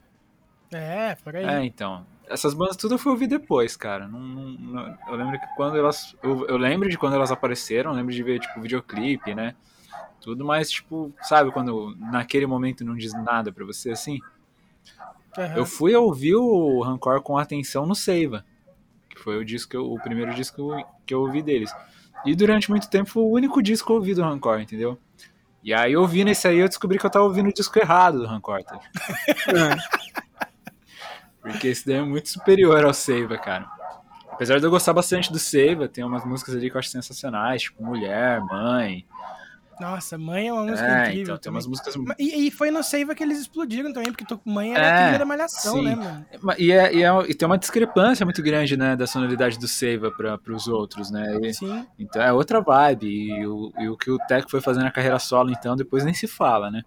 É, 0.74 1.15
por 1.24 1.36
aí. 1.36 1.45
É, 1.45 1.63
então. 1.65 2.05
Essas 2.28 2.53
bandas 2.53 2.78
tudo 2.78 2.95
eu 2.95 2.97
fui 2.97 3.11
ouvir 3.11 3.28
depois, 3.28 3.76
cara. 3.76 4.07
Não, 4.07 4.19
não, 4.19 4.45
não, 4.51 4.97
eu 5.07 5.15
lembro 5.15 5.39
que 5.39 5.45
quando 5.55 5.78
elas. 5.78 6.15
Eu, 6.24 6.47
eu, 6.47 6.57
lembro 6.57 6.89
de 6.89 6.97
quando 6.97 7.13
elas 7.13 7.32
apareceram, 7.32 7.91
lembro 7.91 8.13
de 8.13 8.24
ver, 8.24 8.39
tipo, 8.39 8.61
videoclipe, 8.61 9.36
né? 9.36 9.55
Tudo, 10.21 10.45
mas, 10.45 10.71
tipo, 10.71 11.13
sabe 11.21 11.51
quando 11.51 11.95
naquele 11.99 12.45
momento 12.47 12.86
não 12.86 12.95
diz 12.95 13.13
nada 13.13 13.51
pra 13.51 13.65
você 13.65 13.91
assim? 13.91 14.19
Uhum. 15.38 15.57
Eu 15.57 15.65
fui 15.65 15.93
ouvir 15.95 16.36
o 16.36 16.82
Rancor 16.82 17.21
com 17.21 17.38
atenção 17.38 17.86
no 17.86 17.95
Seiva. 17.95 18.45
que 19.09 19.19
foi 19.19 19.38
o 19.38 19.45
disco, 19.45 19.76
eu- 19.76 19.91
o 19.93 19.99
primeiro 19.99 20.34
disco 20.34 20.76
que 21.05 21.13
eu 21.13 21.21
ouvi 21.21 21.43
deles. 21.43 21.71
E 22.26 22.34
durante 22.36 22.71
muito 22.71 22.89
tempo 22.89 23.07
foi 23.11 23.21
o 23.21 23.30
único 23.30 23.61
disco 23.61 23.86
que 23.86 23.91
eu 23.91 23.97
ouvi 23.97 24.15
do 24.15 24.24
Rancor, 24.24 24.59
entendeu? 24.59 24.97
E 25.63 25.71
aí 25.71 25.95
ouvindo 25.95 26.30
esse 26.32 26.47
aí 26.47 26.57
eu 26.57 26.67
descobri 26.67 26.97
que 26.97 27.05
eu 27.05 27.09
tava 27.11 27.26
ouvindo 27.26 27.49
o 27.49 27.53
disco 27.53 27.78
errado 27.78 28.19
do 28.19 28.26
Rancor, 28.26 28.63
tá? 28.63 28.80
Porque 31.44 31.68
esse 31.68 31.86
daí 31.86 31.98
é 31.98 32.02
muito 32.02 32.30
superior 32.30 32.84
ao 32.86 32.94
Seiva, 32.94 33.38
cara. 33.38 33.70
Apesar 34.32 34.60
de 34.60 34.66
eu 34.66 34.72
gostar 34.72 34.94
bastante 34.94 35.32
do 35.32 35.38
Seiva, 35.38 35.88
tem 35.88 36.04
umas 36.04 36.26
músicas 36.26 36.56
ali 36.56 36.70
que 36.72 36.76
eu 36.76 36.80
acho 36.80 36.89
sensacionais, 36.89 37.62
tipo 37.64 37.84
Mulher, 37.86 38.41
Mãe. 38.41 39.06
Nossa, 39.80 40.18
Mãe 40.18 40.48
é 40.48 40.54
uma 40.54 40.64
música 40.64 40.88
É, 40.88 41.02
incrível. 41.10 41.22
então, 41.24 41.36
tem 41.36 41.41
também. 41.52 41.56
umas 41.58 41.68
músicas 41.68 41.96
E, 42.18 42.48
e 42.48 42.52
foi 42.52 42.72
no 42.72 42.82
Seiva 42.84 43.14
que 43.14 43.22
eles 43.24 43.39
explodiram 43.39 43.91
também, 43.91 44.12
porque 44.12 44.24
tu- 44.26 44.39
Mãe 44.46 44.74
era 44.74 44.86
É, 44.86 45.16
a 45.16 45.18
da 45.18 45.26
malhação, 45.26 45.74
sim. 45.78 45.84
né, 45.84 45.96
mano? 45.96 46.26
Ma- 46.41 46.56
E, 46.58 46.72
é, 46.72 46.94
e, 46.96 47.04
é- 47.04 47.30
e 47.30 47.34
tem 47.34 47.46
uma 47.46 47.58
discrepância 47.58 48.26
muito 48.26 48.41
grande, 48.41 48.78
né, 48.78 48.96
da 48.96 49.06
sonoridade 49.06 49.60
do 49.60 49.68
Seiva 49.68 50.10
para 50.12 50.39
os 50.54 50.68
outros, 50.68 51.12
né? 51.12 51.38
E- 51.44 51.54
Sim. 51.54 51.86
então 52.00 52.22
é 52.22 52.32
outra 52.32 52.62
vibe. 52.62 53.08
E 53.08 53.46
o, 53.46 53.72
o 53.91 53.98
que 53.98 54.10
o 54.10 54.18
Tech 54.20 54.50
foi 54.50 54.62
fazendo 54.62 54.84
na 54.84 54.91
carreira 54.91 55.20
solo, 55.20 55.52
então, 55.52 55.76
depois 55.76 56.04
nem 56.06 56.14
se 56.14 56.28
fala, 56.28 56.72
né? 56.72 56.84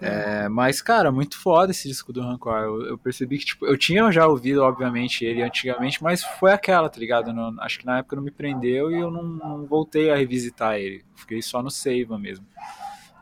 É, 0.00 0.46
mas, 0.48 0.82
cara, 0.82 1.10
muito 1.10 1.38
foda 1.38 1.70
esse 1.70 1.88
disco 1.88 2.12
do 2.12 2.20
Rancor. 2.20 2.58
Eu, 2.58 2.82
eu 2.86 2.98
percebi 2.98 3.38
que, 3.38 3.46
tipo, 3.46 3.64
eu 3.66 3.78
tinha 3.78 4.10
já 4.12 4.26
ouvido, 4.26 4.62
obviamente, 4.62 5.24
ele 5.24 5.42
antigamente, 5.42 6.02
mas 6.02 6.22
foi 6.22 6.52
aquela, 6.52 6.88
tá 6.90 6.98
ligado? 7.00 7.32
Não- 7.32 7.58
acho 7.62 7.78
que 7.78 7.86
na 7.86 7.98
época 7.98 8.16
não 8.16 8.22
me 8.22 8.30
prendeu 8.30 8.90
e 8.90 8.98
eu 8.98 9.10
não, 9.10 9.22
não 9.22 9.66
voltei 9.66 10.10
a 10.10 10.16
revisitar 10.16 10.74
ele. 10.76 11.02
Fiquei 11.14 11.40
só 11.40 11.62
no 11.62 11.70
Seiva 11.70 12.18
mesmo. 12.18 12.44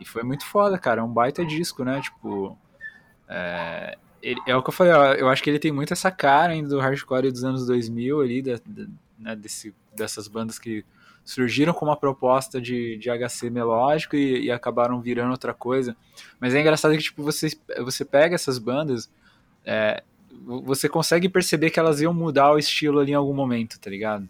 E 0.01 0.05
foi 0.05 0.25
muito 0.25 0.45
foda, 0.45 0.77
cara. 0.77 1.01
É 1.01 1.05
um 1.05 1.13
baita 1.13 1.45
disco, 1.45 1.85
né? 1.85 2.01
Tipo. 2.01 2.59
É, 3.29 3.97
ele- 4.23 4.41
é 4.47 4.57
o 4.57 4.63
que 4.63 4.69
eu 4.71 4.73
falei, 4.75 4.93
eu 5.21 5.29
acho 5.29 5.43
que 5.43 5.51
ele 5.51 5.59
tem 5.59 5.73
muito 5.73 5.93
essa 5.93 6.11
cara 6.11 6.53
ainda 6.53 6.69
do 6.69 6.81
hardcore 6.81 7.31
dos 7.31 7.45
anos 7.45 7.67
2000 7.67 8.21
ali, 8.21 8.43
da, 8.43 8.55
da- 8.67 8.87
né, 9.19 9.37
desse, 9.37 9.75
dessas 9.95 10.27
bandas 10.29 10.59
que 10.59 10.85
surgiram 11.25 11.73
com 11.73 11.85
uma 11.87 11.97
proposta 11.97 12.61
de, 12.61 12.97
de 12.99 13.09
HC 13.11 13.51
melódico 13.51 14.17
e, 14.17 14.45
e 14.45 14.51
acabaram 14.51 15.01
virando 15.01 15.31
outra 15.33 15.55
coisa. 15.55 15.97
Mas 16.39 16.55
é 16.55 16.61
engraçado 16.61 16.93
que 16.97 17.03
tipo, 17.03 17.23
você, 17.23 17.49
você 17.83 18.05
pega 18.05 18.35
essas 18.35 18.59
bandas, 18.59 19.11
é, 19.65 20.03
você 20.65 20.89
consegue 20.89 21.29
perceber 21.29 21.71
que 21.71 21.81
elas 21.81 22.01
iam 22.01 22.13
mudar 22.13 22.53
o 22.53 22.59
estilo 22.59 22.99
ali 23.01 23.13
em 23.13 23.15
algum 23.15 23.35
momento, 23.35 23.79
tá 23.81 23.89
ligado? 23.91 24.29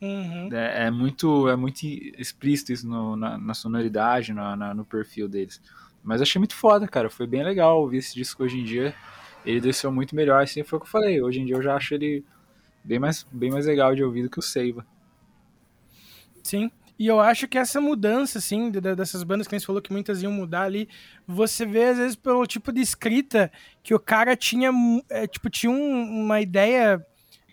Uhum. 0.00 0.50
É, 0.52 0.86
é 0.86 0.90
muito, 0.90 1.48
é 1.48 1.56
muito 1.56 1.82
explícito 2.18 2.72
isso 2.72 2.86
no- 2.86 3.16
na, 3.16 3.38
na 3.38 3.54
sonoridade, 3.54 4.32
na- 4.32 4.54
na- 4.56 4.74
no 4.74 4.84
perfil 4.84 5.28
deles. 5.28 5.60
Mas 6.02 6.20
achei 6.20 6.38
muito 6.38 6.54
foda, 6.54 6.86
cara. 6.86 7.08
Foi 7.08 7.26
bem 7.26 7.42
legal 7.42 7.80
ouvir 7.80 7.98
esse 7.98 8.14
disco 8.14 8.42
hoje 8.44 8.58
em 8.60 8.64
dia. 8.64 8.94
Ele 9.46 9.60
desceu 9.60 9.90
muito 9.90 10.14
melhor, 10.14 10.42
assim, 10.42 10.62
foi 10.62 10.76
o 10.78 10.80
que 10.80 10.86
eu 10.86 10.90
falei. 10.90 11.22
Hoje 11.22 11.40
em 11.40 11.46
dia 11.46 11.54
eu 11.56 11.62
já 11.62 11.74
acho 11.74 11.94
ele 11.94 12.22
bem 12.84 12.98
mais, 12.98 13.26
bem 13.32 13.50
mais 13.50 13.66
legal 13.66 13.94
de 13.94 14.04
ouvir 14.04 14.22
do 14.24 14.30
que 14.30 14.38
o 14.38 14.42
Seiva. 14.42 14.84
Sim. 16.44 16.70
E 16.96 17.08
eu 17.08 17.18
acho 17.18 17.48
que 17.48 17.58
essa 17.58 17.80
mudança, 17.80 18.38
assim, 18.38 18.70
de- 18.70 18.80
de- 18.80 18.94
dessas 18.94 19.24
bandas 19.24 19.48
que 19.48 19.54
a 19.56 19.58
gente 19.58 19.66
falou 19.66 19.82
que 19.82 19.92
muitas 19.92 20.22
iam 20.22 20.30
mudar 20.30 20.62
ali, 20.62 20.88
você 21.26 21.66
vê, 21.66 21.86
às 21.86 21.96
vezes, 21.98 22.14
pelo 22.14 22.46
tipo 22.46 22.70
de 22.70 22.80
escrita 22.80 23.50
que 23.82 23.92
o 23.92 23.98
cara 23.98 24.36
tinha, 24.36 24.70
é, 25.10 25.26
tipo, 25.26 25.50
tinha 25.50 25.72
um- 25.72 26.22
uma 26.24 26.40
ideia 26.40 27.04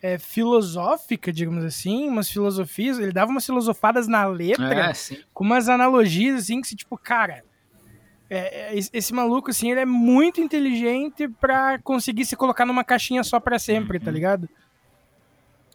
é, 0.03 0.17
filosófica, 0.17 1.31
digamos 1.31 1.63
assim, 1.63 2.07
umas 2.07 2.27
filosofias, 2.27 2.97
ele 2.97 3.11
dava 3.11 3.29
umas 3.29 3.45
filosofadas 3.45 4.07
na 4.07 4.25
letra, 4.25 4.65
É, 5.19 5.23
com 5.31 5.43
umas 5.43 5.69
analogias, 5.69 6.41
assim, 6.41 6.59
que, 6.59 6.67
se, 6.67 6.75
tipo, 6.75 6.97
cara, 6.97 7.43
é, 8.27 8.73
é, 8.73 8.77
esse- 8.93 9.13
maluco, 9.13 9.51
assim, 9.51 9.69
ele 9.71 9.81
é 9.81 9.85
muito 9.85 10.41
inteligente 10.41 11.27
pra 11.39 11.77
conseguir 11.79 12.25
se 12.25 12.35
colocar 12.35 12.65
numa 12.65 12.83
caixinha 12.83 13.23
só 13.23 13.39
pra 13.39 13.59
sempre, 13.59 13.99
tá 13.99 14.09
ligado? 14.09 14.49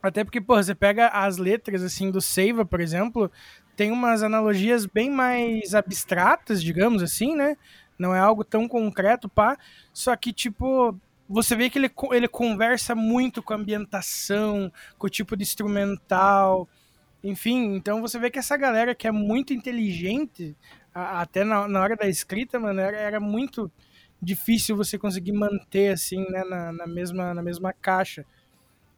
Até 0.07 0.25
porque, 0.25 0.41
pô, 0.41 0.57
você 0.57 0.75
pega 0.75 1.09
as 1.09 1.37
letras, 1.37 1.83
assim, 1.83 2.11
do 2.11 2.21
Seiva, 2.21 2.65
por 2.65 2.81
exemplo, 2.81 3.31
tem 3.77 3.91
umas 3.93 4.23
analogias 4.23 4.87
bem 4.87 5.11
mais 5.11 5.75
abstratas, 5.75 6.63
digamos 6.63 7.03
assim, 7.03 7.35
né? 7.35 7.57
Não 7.99 8.15
é 8.15 8.19
algo 8.19 8.45
tão 8.45 8.69
concreto, 8.69 9.29
pá. 9.29 9.57
Só 9.93 10.15
que, 10.17 10.33
tipo, 10.33 10.99
você 11.29 11.57
vê 11.57 11.71
que 11.71 11.79
ele, 11.79 11.91
ele 12.13 12.29
conversa 12.29 12.95
muito 12.95 13.43
com 13.43 13.53
a 13.53 13.57
ambientação, 13.57 14.73
com 14.99 15.07
o 15.07 15.11
tipo 15.11 15.37
de 15.37 15.43
instrumental, 15.43 16.69
enfim. 17.23 17.75
Então 17.77 18.01
você 18.01 18.19
vê 18.19 18.31
que 18.31 18.39
essa 18.39 18.57
galera 18.57 18.95
que 18.95 19.07
é 19.07 19.13
muito 19.13 19.53
inteligente, 19.53 20.57
a- 20.95 21.21
até 21.23 21.45
na, 21.45 21.67
na 21.69 21.81
hora 21.81 21.97
da 21.97 22.09
escrita, 22.09 22.59
mano, 22.61 22.81
era, 22.81 22.97
era 22.97 23.21
muito 23.21 23.71
difícil 24.21 24.77
você 24.77 24.99
conseguir 24.99 25.33
manter, 25.33 25.93
assim, 25.93 26.25
né, 26.31 26.43
na, 26.45 26.73
na 26.73 26.87
mesma, 26.87 27.35
na 27.35 27.43
mesma 27.43 27.73
caixa. 27.73 28.25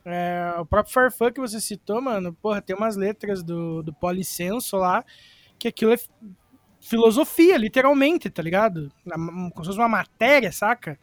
É, 0.04 0.54
o 0.58 0.64
próprio 0.64 0.92
Farfã 0.92 1.30
que 1.30 1.40
você 1.40 1.60
citou, 1.60 2.00
mano, 2.00 2.32
porra, 2.32 2.62
tem 2.62 2.74
umas 2.74 2.96
letras 2.96 3.42
do, 3.42 3.82
do 3.82 3.92
Policenso 3.92 4.76
lá, 4.76 5.04
que 5.58 5.68
aquilo 5.68 5.92
é 5.92 5.98
filosofia, 6.80 7.56
literalmente, 7.56 8.30
tá 8.30 8.42
ligado? 8.42 8.90
Como 9.04 9.50
se 9.58 9.66
fosse 9.66 9.78
uma 9.78 9.88
matéria, 9.88 10.50
saca? 10.52 10.98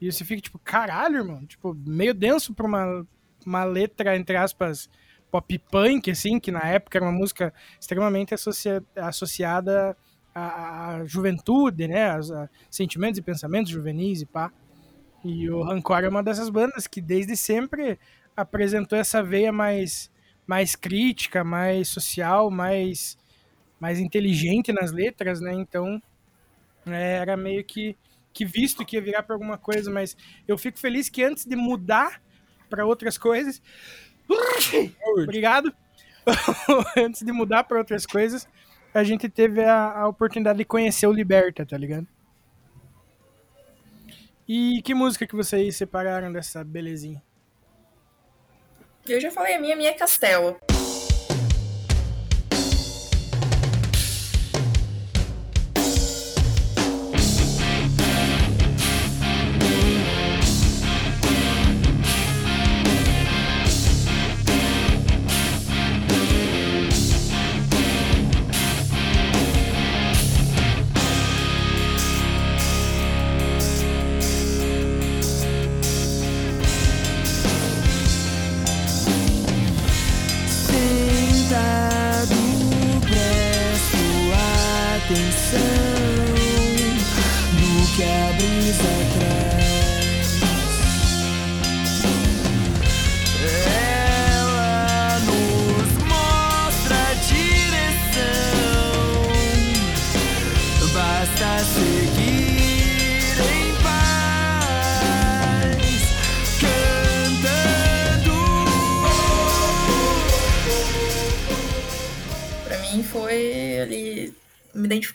E 0.00 0.10
você 0.10 0.24
fica 0.24 0.40
tipo, 0.40 0.58
caralho, 0.58 1.18
irmão, 1.18 1.44
tipo, 1.44 1.74
meio 1.74 2.14
denso 2.14 2.54
pra 2.54 2.66
uma, 2.66 3.06
uma 3.44 3.64
letra, 3.64 4.16
entre 4.16 4.36
aspas, 4.36 4.88
pop 5.30 5.58
punk, 5.70 6.10
assim, 6.10 6.38
que 6.38 6.52
na 6.52 6.62
época 6.66 6.98
era 6.98 7.04
uma 7.04 7.12
música 7.12 7.52
extremamente 7.80 8.32
associa- 8.32 8.82
associada 8.96 9.96
à, 10.34 10.94
à 10.96 11.04
juventude, 11.04 11.88
né? 11.88 12.12
Aos 12.12 12.30
a 12.30 12.48
sentimentos 12.70 13.18
e 13.18 13.22
pensamentos 13.22 13.70
juvenis 13.70 14.22
e 14.22 14.26
pá. 14.26 14.52
E 15.24 15.50
o 15.50 15.62
Rancor 15.62 16.04
é 16.04 16.08
uma 16.08 16.22
dessas 16.22 16.48
bandas 16.48 16.86
que 16.86 17.00
desde 17.00 17.36
sempre 17.36 17.98
apresentou 18.38 18.96
essa 18.96 19.20
veia 19.20 19.50
mais, 19.50 20.12
mais 20.46 20.76
crítica, 20.76 21.42
mais 21.42 21.88
social, 21.88 22.52
mais, 22.52 23.18
mais 23.80 23.98
inteligente 23.98 24.72
nas 24.72 24.92
letras, 24.92 25.40
né? 25.40 25.52
Então 25.52 26.00
é, 26.86 27.16
era 27.16 27.36
meio 27.36 27.64
que, 27.64 27.96
que 28.32 28.44
visto 28.44 28.86
que 28.86 28.94
ia 28.94 29.02
virar 29.02 29.24
para 29.24 29.34
alguma 29.34 29.58
coisa, 29.58 29.90
mas 29.90 30.16
eu 30.46 30.56
fico 30.56 30.78
feliz 30.78 31.08
que 31.08 31.24
antes 31.24 31.44
de 31.44 31.56
mudar 31.56 32.22
para 32.70 32.86
outras 32.86 33.18
coisas. 33.18 33.60
Obrigado! 35.14 35.74
antes 36.96 37.22
de 37.22 37.32
mudar 37.32 37.64
para 37.64 37.78
outras 37.78 38.06
coisas, 38.06 38.48
a 38.94 39.02
gente 39.02 39.28
teve 39.28 39.64
a, 39.64 40.02
a 40.02 40.06
oportunidade 40.06 40.58
de 40.58 40.64
conhecer 40.64 41.08
o 41.08 41.12
Liberta, 41.12 41.66
tá 41.66 41.76
ligado? 41.76 42.06
E 44.46 44.80
que 44.82 44.94
música 44.94 45.26
que 45.26 45.34
vocês 45.34 45.76
separaram 45.76 46.32
dessa 46.32 46.62
belezinha? 46.62 47.20
Eu 49.08 49.20
já 49.20 49.30
falei 49.30 49.54
a 49.54 49.58
minha, 49.58 49.74
a 49.74 49.76
minha 49.76 49.90
é 49.90 49.94
Castelo. 49.94 50.58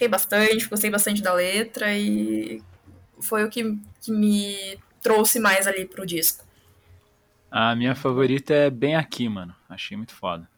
Identifiquei 0.04 0.08
bastante, 0.08 0.70
gostei 0.70 0.90
bastante 0.90 1.22
da 1.22 1.34
letra 1.34 1.94
e 1.94 2.62
foi 3.20 3.44
o 3.44 3.50
que, 3.50 3.78
que 4.02 4.12
me 4.12 4.78
trouxe 5.02 5.40
mais 5.40 5.68
ali 5.68 5.86
pro 5.86 6.06
disco. 6.06 6.46
A 7.50 7.76
minha 7.76 7.96
favorita 7.96 8.54
é 8.54 8.70
Bem 8.70 8.96
Aqui, 8.96 9.30
mano. 9.30 9.56
Achei 9.70 9.96
muito 9.96 10.14
foda. 10.14 10.50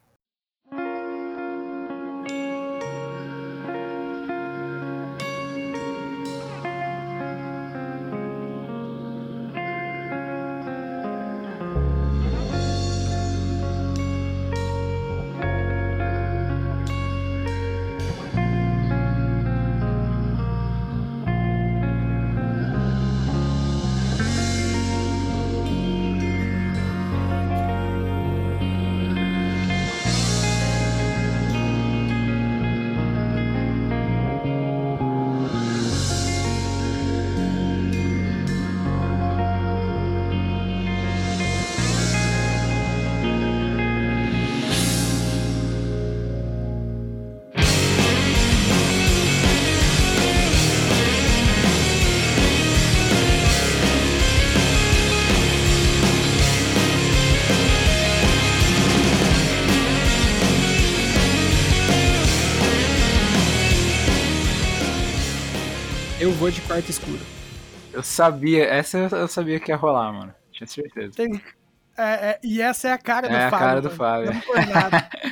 Vou 66.46 66.52
de 66.52 66.62
quarto 66.62 66.90
escuro. 66.92 67.20
Eu 67.92 68.04
sabia, 68.04 68.66
essa 68.66 68.98
eu- 69.00 69.28
sabia 69.28 69.60
que 69.60 69.72
ia 69.72 69.76
rolar, 69.76 70.12
mano. 70.14 70.34
Tinha 70.52 70.68
certeza. 70.68 71.14
Tem- 71.16 71.42
é, 71.98 72.04
é, 72.04 72.40
e 72.44 72.62
essa 72.62 72.90
é 72.90 72.92
a 72.92 72.98
cara 73.00 73.28
do 73.28 73.34
É 73.36 73.46
a 73.46 73.50
Fábio. 73.50 73.66
cara 73.68 73.82
do. 73.82 73.90
Fábio. 73.90 74.34
Não 74.34 74.42
por 74.42 74.68
nada. 74.68 75.10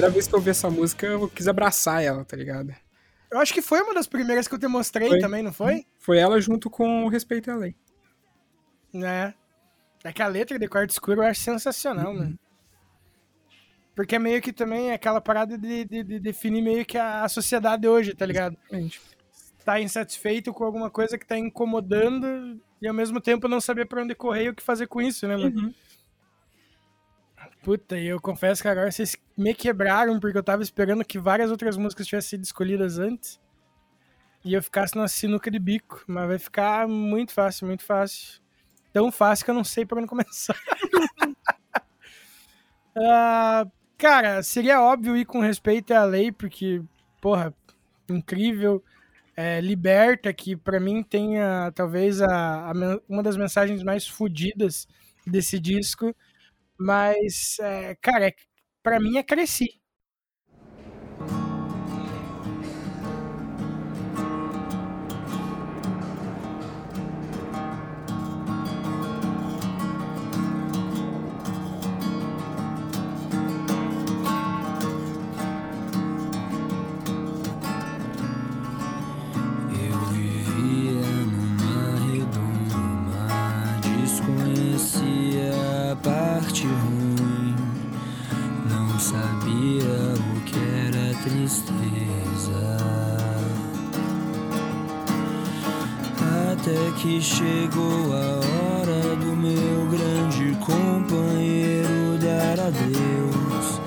Primeira 0.00 0.14
vez 0.14 0.26
que 0.26 0.34
eu 0.34 0.38
ouvi 0.38 0.48
essa 0.48 0.70
música, 0.70 1.06
eu 1.06 1.28
quis 1.28 1.46
abraçar 1.46 2.02
ela, 2.02 2.24
tá 2.24 2.34
ligado? 2.34 2.74
Eu 3.30 3.38
acho 3.38 3.52
que 3.52 3.60
foi 3.60 3.82
uma 3.82 3.92
das 3.92 4.06
primeiras 4.06 4.48
que 4.48 4.54
eu 4.54 4.58
te 4.58 4.66
mostrei 4.66 5.08
Foi. 5.08 5.18
também, 5.18 5.42
não 5.42 5.52
foi? 5.52 5.84
Foi 5.98 6.16
ela 6.16 6.40
junto 6.40 6.70
com 6.70 7.04
o 7.04 7.08
Respeito 7.08 7.50
à 7.50 7.56
Lei. 7.56 7.76
É. 8.94 9.34
É 10.02 10.10
que 10.10 10.22
a 10.22 10.26
letra 10.26 10.58
de 10.58 10.66
Quarto 10.66 10.90
Escuro 10.90 11.20
eu 11.20 11.26
acho 11.26 11.42
sensacional, 11.42 12.14
mano. 12.14 12.38
Porque 13.94 14.16
é 14.16 14.18
meio 14.18 14.40
que 14.40 14.54
também 14.54 14.90
aquela 14.90 15.20
parada 15.20 15.58
de, 15.58 15.84
de- 15.84 16.02
de 16.02 16.18
definir 16.18 16.62
meio 16.62 16.86
que 16.86 16.96
a, 16.96 17.28
sociedade 17.28 17.86
hoje, 17.86 18.14
tá 18.14 18.24
ligado? 18.24 18.56
Exatamente. 18.70 19.00
Tá 19.62 19.80
insatisfeito 19.82 20.50
com 20.54 20.64
alguma 20.64 20.88
coisa 20.88 21.18
que 21.18 21.26
tá 21.26 21.36
incomodando 21.36 22.58
e 22.80 22.88
ao 22.88 22.94
mesmo 22.94 23.20
tempo 23.20 23.46
não 23.46 23.60
saber 23.60 23.84
pra 23.84 24.02
onde 24.02 24.14
correr 24.14 24.44
e 24.44 24.48
o 24.48 24.54
que 24.54 24.62
fazer 24.62 24.86
com 24.86 25.02
isso, 25.02 25.28
né, 25.28 25.36
mano? 25.36 25.60
Uhum. 25.60 25.74
Puta, 27.62 27.98
e 27.98 28.06
eu 28.06 28.20
confesso 28.20 28.62
que 28.62 28.68
agora 28.68 28.90
vocês 28.90 29.16
me 29.36 29.54
quebraram 29.54 30.18
porque 30.18 30.36
eu 30.38 30.42
tava 30.42 30.62
esperando 30.62 31.04
que 31.04 31.18
várias 31.18 31.50
outras 31.50 31.76
músicas 31.76 32.06
tivessem 32.06 32.30
sido 32.30 32.44
escolhidas 32.44 32.98
antes. 32.98 33.38
E 34.44 34.54
eu 34.54 34.62
ficasse 34.62 34.96
numa 34.96 35.08
sinuca 35.08 35.50
de 35.50 35.58
bico. 35.58 36.02
Mas 36.06 36.26
vai 36.28 36.38
ficar 36.38 36.88
muito 36.88 37.32
fácil, 37.32 37.66
muito 37.66 37.84
fácil. 37.84 38.40
Tão 38.92 39.12
fácil 39.12 39.44
que 39.44 39.50
eu 39.50 39.54
não 39.54 39.64
sei 39.64 39.84
por 39.86 39.98
onde 39.98 40.06
começar. 40.08 40.56
Ah, 42.96 43.66
cara, 43.98 44.42
seria 44.42 44.82
óbvio 44.82 45.16
ir 45.16 45.24
com 45.24 45.40
respeito 45.40 45.92
à 45.92 46.04
lei, 46.04 46.32
porque, 46.32 46.82
porra, 47.20 47.54
incrível. 48.08 48.82
É, 49.36 49.60
liberta, 49.60 50.32
que 50.32 50.56
pra 50.56 50.80
mim 50.80 51.02
tem 51.02 51.34
talvez 51.74 52.22
a, 52.22 52.70
a 52.70 52.72
uma 53.08 53.22
das 53.22 53.36
mensagens 53.36 53.82
mais 53.82 54.06
fodidas 54.06 54.86
desse 55.26 55.58
disco. 55.58 56.14
Mas, 56.80 57.58
é, 57.60 57.94
cara, 57.96 58.34
pra 58.82 59.00
mim 59.00 59.18
é 59.18 59.22
cresci. 59.22 59.79
Tristeza. 91.50 92.76
Até 96.52 96.92
que 96.98 97.20
chegou 97.20 98.12
a 98.12 98.36
hora 98.78 99.16
do 99.16 99.36
meu 99.36 99.86
grande 99.86 100.56
companheiro 100.60 102.18
dar 102.20 102.66
adeus. 102.66 103.80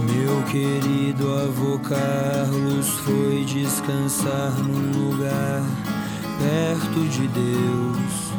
Meu 0.00 0.42
querido 0.44 1.32
avô 1.34 1.78
Carlos 1.80 2.88
foi 3.00 3.44
descansar 3.44 4.52
num 4.58 5.10
lugar 5.10 5.62
perto 6.38 7.08
de 7.08 7.28
Deus. 7.28 8.32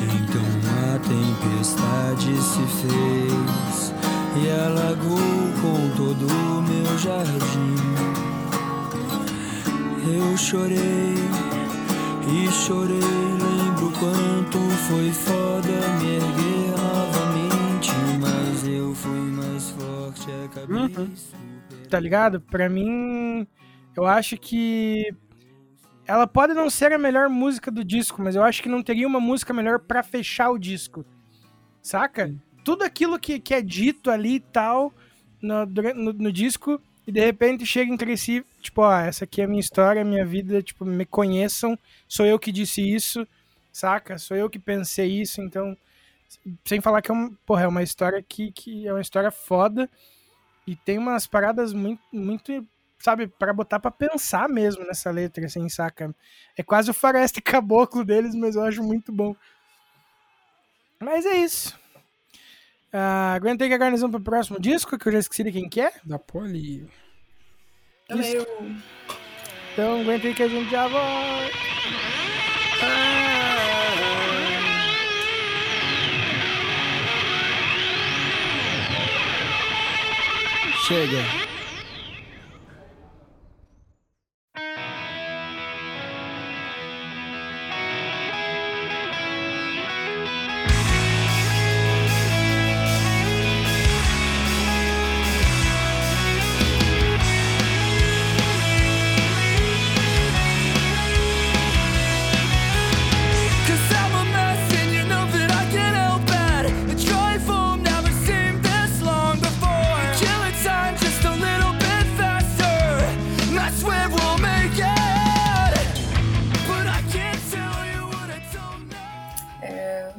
Então 0.00 0.42
a 0.84 0.98
tempestade 0.98 2.36
se 2.36 2.62
fez 2.82 3.97
e 4.36 4.50
alagou 4.50 5.18
com 5.60 5.96
todo 5.96 6.26
o 6.26 6.62
meu 6.62 6.98
jardim. 6.98 7.76
Eu 10.10 10.36
chorei 10.36 11.14
e 12.30 12.50
chorei, 12.50 12.98
lembro 12.98 13.92
quanto 13.98 14.58
foi 14.88 15.10
foda 15.12 15.68
me 16.00 16.16
erguer 16.16 16.70
novamente, 16.76 17.90
mas 18.20 18.66
eu 18.66 18.94
fui 18.94 19.20
mais 19.32 19.70
forte, 19.70 20.30
acabei 20.44 20.88
super... 20.88 21.88
tá 21.90 22.00
ligado? 22.00 22.40
Pra 22.40 22.68
mim, 22.68 23.46
eu 23.96 24.06
acho 24.06 24.36
que 24.36 25.14
ela 26.06 26.26
pode 26.26 26.54
não 26.54 26.70
ser 26.70 26.92
a 26.92 26.98
melhor 26.98 27.28
música 27.28 27.70
do 27.70 27.84
disco, 27.84 28.22
mas 28.22 28.34
eu 28.34 28.42
acho 28.42 28.62
que 28.62 28.68
não 28.68 28.82
teria 28.82 29.06
uma 29.06 29.20
música 29.20 29.52
melhor 29.52 29.78
pra 29.80 30.02
fechar 30.02 30.50
o 30.50 30.58
disco. 30.58 31.04
Saca? 31.82 32.34
Tudo 32.68 32.84
aquilo 32.84 33.18
que, 33.18 33.40
que 33.40 33.54
é 33.54 33.62
dito 33.62 34.10
ali 34.10 34.34
e 34.34 34.40
tal 34.40 34.92
no, 35.40 35.64
no, 35.64 36.12
no 36.12 36.30
disco, 36.30 36.78
e 37.06 37.10
de 37.10 37.18
repente 37.18 37.64
chega 37.64 37.90
em 37.90 37.96
Cresci, 37.96 38.44
tipo, 38.60 38.82
ó, 38.82 38.92
essa 38.94 39.24
aqui 39.24 39.40
é 39.40 39.44
a 39.44 39.48
minha 39.48 39.58
história, 39.58 40.04
minha 40.04 40.26
vida, 40.26 40.62
tipo, 40.62 40.84
me 40.84 41.06
conheçam, 41.06 41.78
sou 42.06 42.26
eu 42.26 42.38
que 42.38 42.52
disse 42.52 42.82
isso, 42.82 43.26
saca? 43.72 44.18
Sou 44.18 44.36
eu 44.36 44.50
que 44.50 44.58
pensei 44.58 45.08
isso, 45.08 45.40
então. 45.40 45.74
Sem 46.62 46.82
falar 46.82 47.00
que 47.00 47.10
é, 47.10 47.14
um, 47.14 47.34
porra, 47.46 47.62
é 47.62 47.66
uma 47.66 47.82
história 47.82 48.22
que, 48.22 48.52
que 48.52 48.86
é 48.86 48.92
uma 48.92 49.00
história 49.00 49.30
foda. 49.30 49.88
E 50.66 50.76
tem 50.76 50.98
umas 50.98 51.26
paradas 51.26 51.72
muito, 51.72 52.02
muito 52.12 52.68
sabe, 52.98 53.28
para 53.28 53.54
botar 53.54 53.80
pra 53.80 53.90
pensar 53.90 54.46
mesmo 54.46 54.84
nessa 54.84 55.10
letra, 55.10 55.46
assim, 55.46 55.66
saca? 55.70 56.14
É 56.54 56.62
quase 56.62 56.90
o 56.90 56.94
Fareste 56.94 57.40
Caboclo 57.40 58.04
deles, 58.04 58.34
mas 58.34 58.56
eu 58.56 58.62
acho 58.62 58.82
muito 58.82 59.10
bom. 59.10 59.34
Mas 61.00 61.24
é 61.24 61.38
isso. 61.38 61.87
Ah, 62.92 63.34
aguentei 63.34 63.68
que 63.68 63.74
agora 63.74 63.90
nós 63.90 64.00
vamos 64.00 64.16
pro 64.16 64.24
próximo 64.24 64.58
disco, 64.58 64.98
que 64.98 65.08
eu 65.08 65.12
já 65.12 65.18
esqueci 65.18 65.44
de 65.44 65.52
quem 65.52 65.68
que 65.68 65.80
é. 65.80 65.92
Da 66.04 66.18
Poli. 66.18 66.88
Também 68.06 68.32
eu... 68.32 68.46
Então 69.72 70.00
aguenta 70.00 70.26
aí 70.26 70.34
que 70.34 70.42
a 70.42 70.48
gente 70.48 70.70
já 70.70 70.88
volta. 70.88 71.58
Chega. 80.86 81.47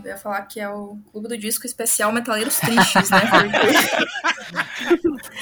Ia 0.09 0.17
falar 0.17 0.41
que 0.43 0.59
é 0.59 0.69
o 0.69 0.97
clube 1.11 1.27
do 1.27 1.37
disco 1.37 1.65
especial 1.65 2.11
Metaleiros 2.11 2.57
Tristes, 2.59 3.09
né? 3.09 3.21
Porque 3.21 3.59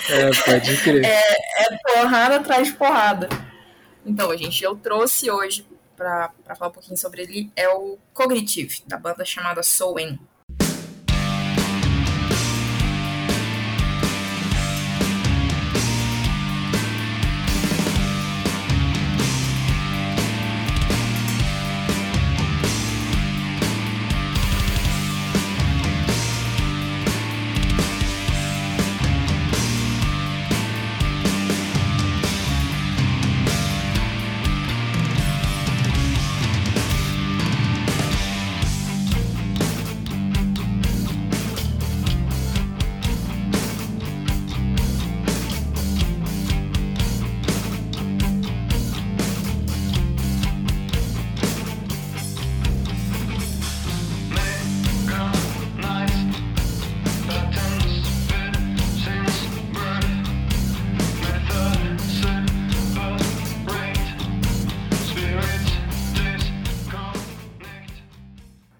É, 0.11 0.29
pode 0.45 0.77
crer. 0.77 1.05
é 1.05 1.77
porrada 1.83 2.37
atrás 2.37 2.67
de 2.67 2.73
porrada. 2.73 3.29
Então, 4.05 4.35
gente, 4.37 4.63
eu 4.63 4.75
trouxe 4.75 5.29
hoje 5.29 5.65
pra, 5.95 6.29
pra 6.43 6.55
falar 6.55 6.69
um 6.69 6.73
pouquinho 6.73 6.97
sobre 6.97 7.23
ele 7.23 7.51
é 7.55 7.67
o 7.69 7.97
Cognitive, 8.13 8.83
da 8.85 8.97
banda 8.97 9.25
chamada 9.25 9.61
Soen. 9.63 10.19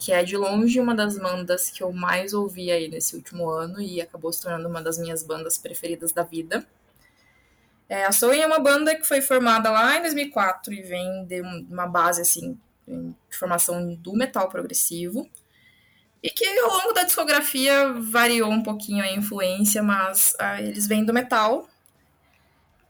Que 0.07 0.13
é 0.13 0.23
de 0.23 0.37
longe 0.37 0.79
uma 0.79 0.95
das 0.95 1.19
bandas 1.19 1.69
que 1.69 1.83
eu 1.83 1.91
mais 1.91 2.33
ouvi 2.33 2.71
aí 2.71 2.87
nesse 2.87 3.13
último 3.13 3.49
ano 3.49 3.81
e 3.81 3.99
acabou 3.99 4.31
se 4.31 4.41
tornando 4.41 4.69
uma 4.69 4.81
das 4.81 4.97
minhas 4.97 5.21
bandas 5.21 5.57
preferidas 5.57 6.13
da 6.13 6.23
vida. 6.23 6.65
É, 7.89 8.05
a 8.05 8.11
Soen 8.13 8.39
é 8.41 8.47
uma 8.47 8.57
banda 8.57 8.95
que 8.95 9.05
foi 9.05 9.21
formada 9.21 9.69
lá 9.69 9.97
em 9.97 10.01
2004 10.03 10.71
e 10.71 10.81
vem 10.81 11.25
de 11.25 11.41
um- 11.41 11.67
uma 11.69 11.85
base 11.87 12.21
assim 12.21 12.57
de 12.87 13.37
formação 13.37 13.95
do 13.95 14.13
metal 14.13 14.47
progressivo 14.47 15.29
e 16.23 16.29
que 16.29 16.45
ao 16.59 16.69
longo 16.69 16.93
da 16.93 17.03
discografia 17.03 17.91
variou 17.93 18.49
um 18.49 18.63
pouquinho 18.63 19.03
a 19.03 19.11
influência, 19.11 19.83
mas 19.83 20.33
ah, 20.39 20.61
eles 20.61 20.87
vêm 20.87 21.03
do 21.03 21.13
metal. 21.13 21.67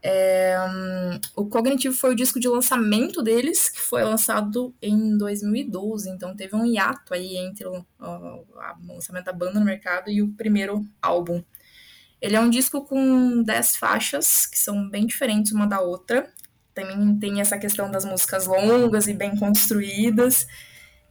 É, 0.02 0.56
hum, 0.68 1.20
o 1.36 1.46
Cognitivo 1.46 1.94
foi 1.94 2.12
o 2.12 2.14
disco 2.16 2.38
de 2.38 2.48
lançamento 2.48 3.22
deles, 3.22 3.68
que 3.68 3.80
foi 3.80 4.02
lançado 4.04 4.74
em 4.80 5.16
2012, 5.18 6.08
então 6.10 6.36
teve 6.36 6.54
um 6.54 6.64
hiato 6.64 7.12
aí 7.14 7.36
entre 7.36 7.66
o, 7.66 7.84
o- 8.00 8.44
o 8.88 8.94
lançamento 8.94 9.24
da 9.26 9.32
banda 9.32 9.58
no 9.58 9.64
mercado 9.66 10.08
e 10.10 10.22
o 10.22 10.28
primeiro 10.34 10.86
álbum. 11.02 11.42
Ele 12.20 12.36
é 12.36 12.40
um 12.40 12.50
disco 12.50 12.84
com 12.84 13.42
10 13.42 13.76
faixas, 13.76 14.46
que 14.46 14.58
são 14.58 14.88
bem 14.88 15.06
diferentes 15.06 15.52
uma 15.52 15.66
da 15.66 15.80
outra. 15.80 16.32
Também 16.74 17.16
tem 17.18 17.40
essa 17.40 17.58
questão 17.58 17.90
das 17.90 18.04
músicas 18.04 18.46
longas 18.46 19.06
e 19.08 19.14
bem 19.14 19.36
construídas, 19.36 20.46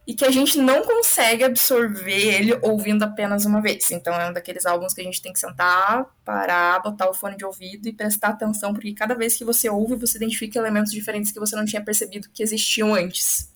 e 0.08 0.14
que 0.14 0.24
a 0.24 0.30
gente 0.30 0.56
não 0.56 0.82
consegue 0.84 1.44
absorver 1.44 2.34
ele 2.34 2.58
ouvindo 2.62 3.02
apenas 3.02 3.44
uma 3.44 3.60
vez. 3.60 3.90
Então 3.90 4.14
é 4.14 4.30
um 4.30 4.32
daqueles 4.32 4.64
álbuns 4.64 4.94
que 4.94 5.02
a 5.02 5.04
gente 5.04 5.20
tem 5.20 5.34
que 5.34 5.38
sentar, 5.38 6.06
parar, 6.24 6.80
botar 6.80 7.10
o 7.10 7.12
fone 7.12 7.36
de 7.36 7.44
ouvido 7.44 7.86
e 7.86 7.92
prestar 7.92 8.28
atenção, 8.28 8.72
porque 8.72 8.94
cada 8.94 9.14
vez 9.14 9.36
que 9.36 9.44
você 9.44 9.68
ouve, 9.68 9.96
você 9.96 10.16
identifica 10.16 10.58
elementos 10.58 10.92
diferentes 10.92 11.30
que 11.30 11.38
você 11.38 11.54
não 11.54 11.66
tinha 11.66 11.84
percebido 11.84 12.30
que 12.32 12.42
existiam 12.42 12.94
antes. 12.94 13.52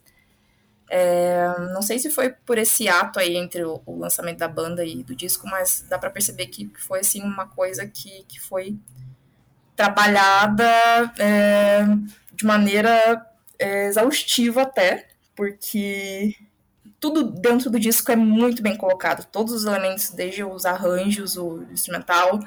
É, 0.90 1.55
não 1.72 1.80
sei 1.80 1.98
se 1.98 2.11
foi 2.11 2.28
por 2.28 2.59
esse 2.59 2.86
ato 2.86 3.18
aí 3.18 3.34
entre 3.34 3.64
o, 3.64 3.80
o 3.86 3.98
lançamento 3.98 4.36
da 4.36 4.48
banda 4.48 4.84
e 4.84 5.03
do 5.03 5.16
disco, 5.16 5.48
mas 5.48 5.86
dá 5.88 5.98
pra 5.98 6.11
perceber 6.11 6.48
que 6.48 6.70
foi 6.76 7.00
assim 7.00 7.22
uma 7.22 7.46
coisa 7.46 7.86
que, 7.86 8.24
que 8.28 8.38
foi 8.38 8.76
trabalhada 9.74 10.70
é, 11.18 11.80
de 12.34 12.44
maneira 12.44 13.26
é, 13.59 13.86
exaustiva 13.86 14.62
até, 14.62 15.11
porque 15.34 16.36
tudo 17.00 17.24
dentro 17.24 17.70
do 17.70 17.80
disco 17.80 18.10
é 18.12 18.16
muito 18.16 18.62
bem 18.62 18.76
colocado. 18.76 19.26
Todos 19.26 19.52
os 19.52 19.64
elementos, 19.64 20.10
desde 20.10 20.44
os 20.44 20.64
arranjos, 20.64 21.36
o 21.36 21.62
instrumental, 21.72 22.40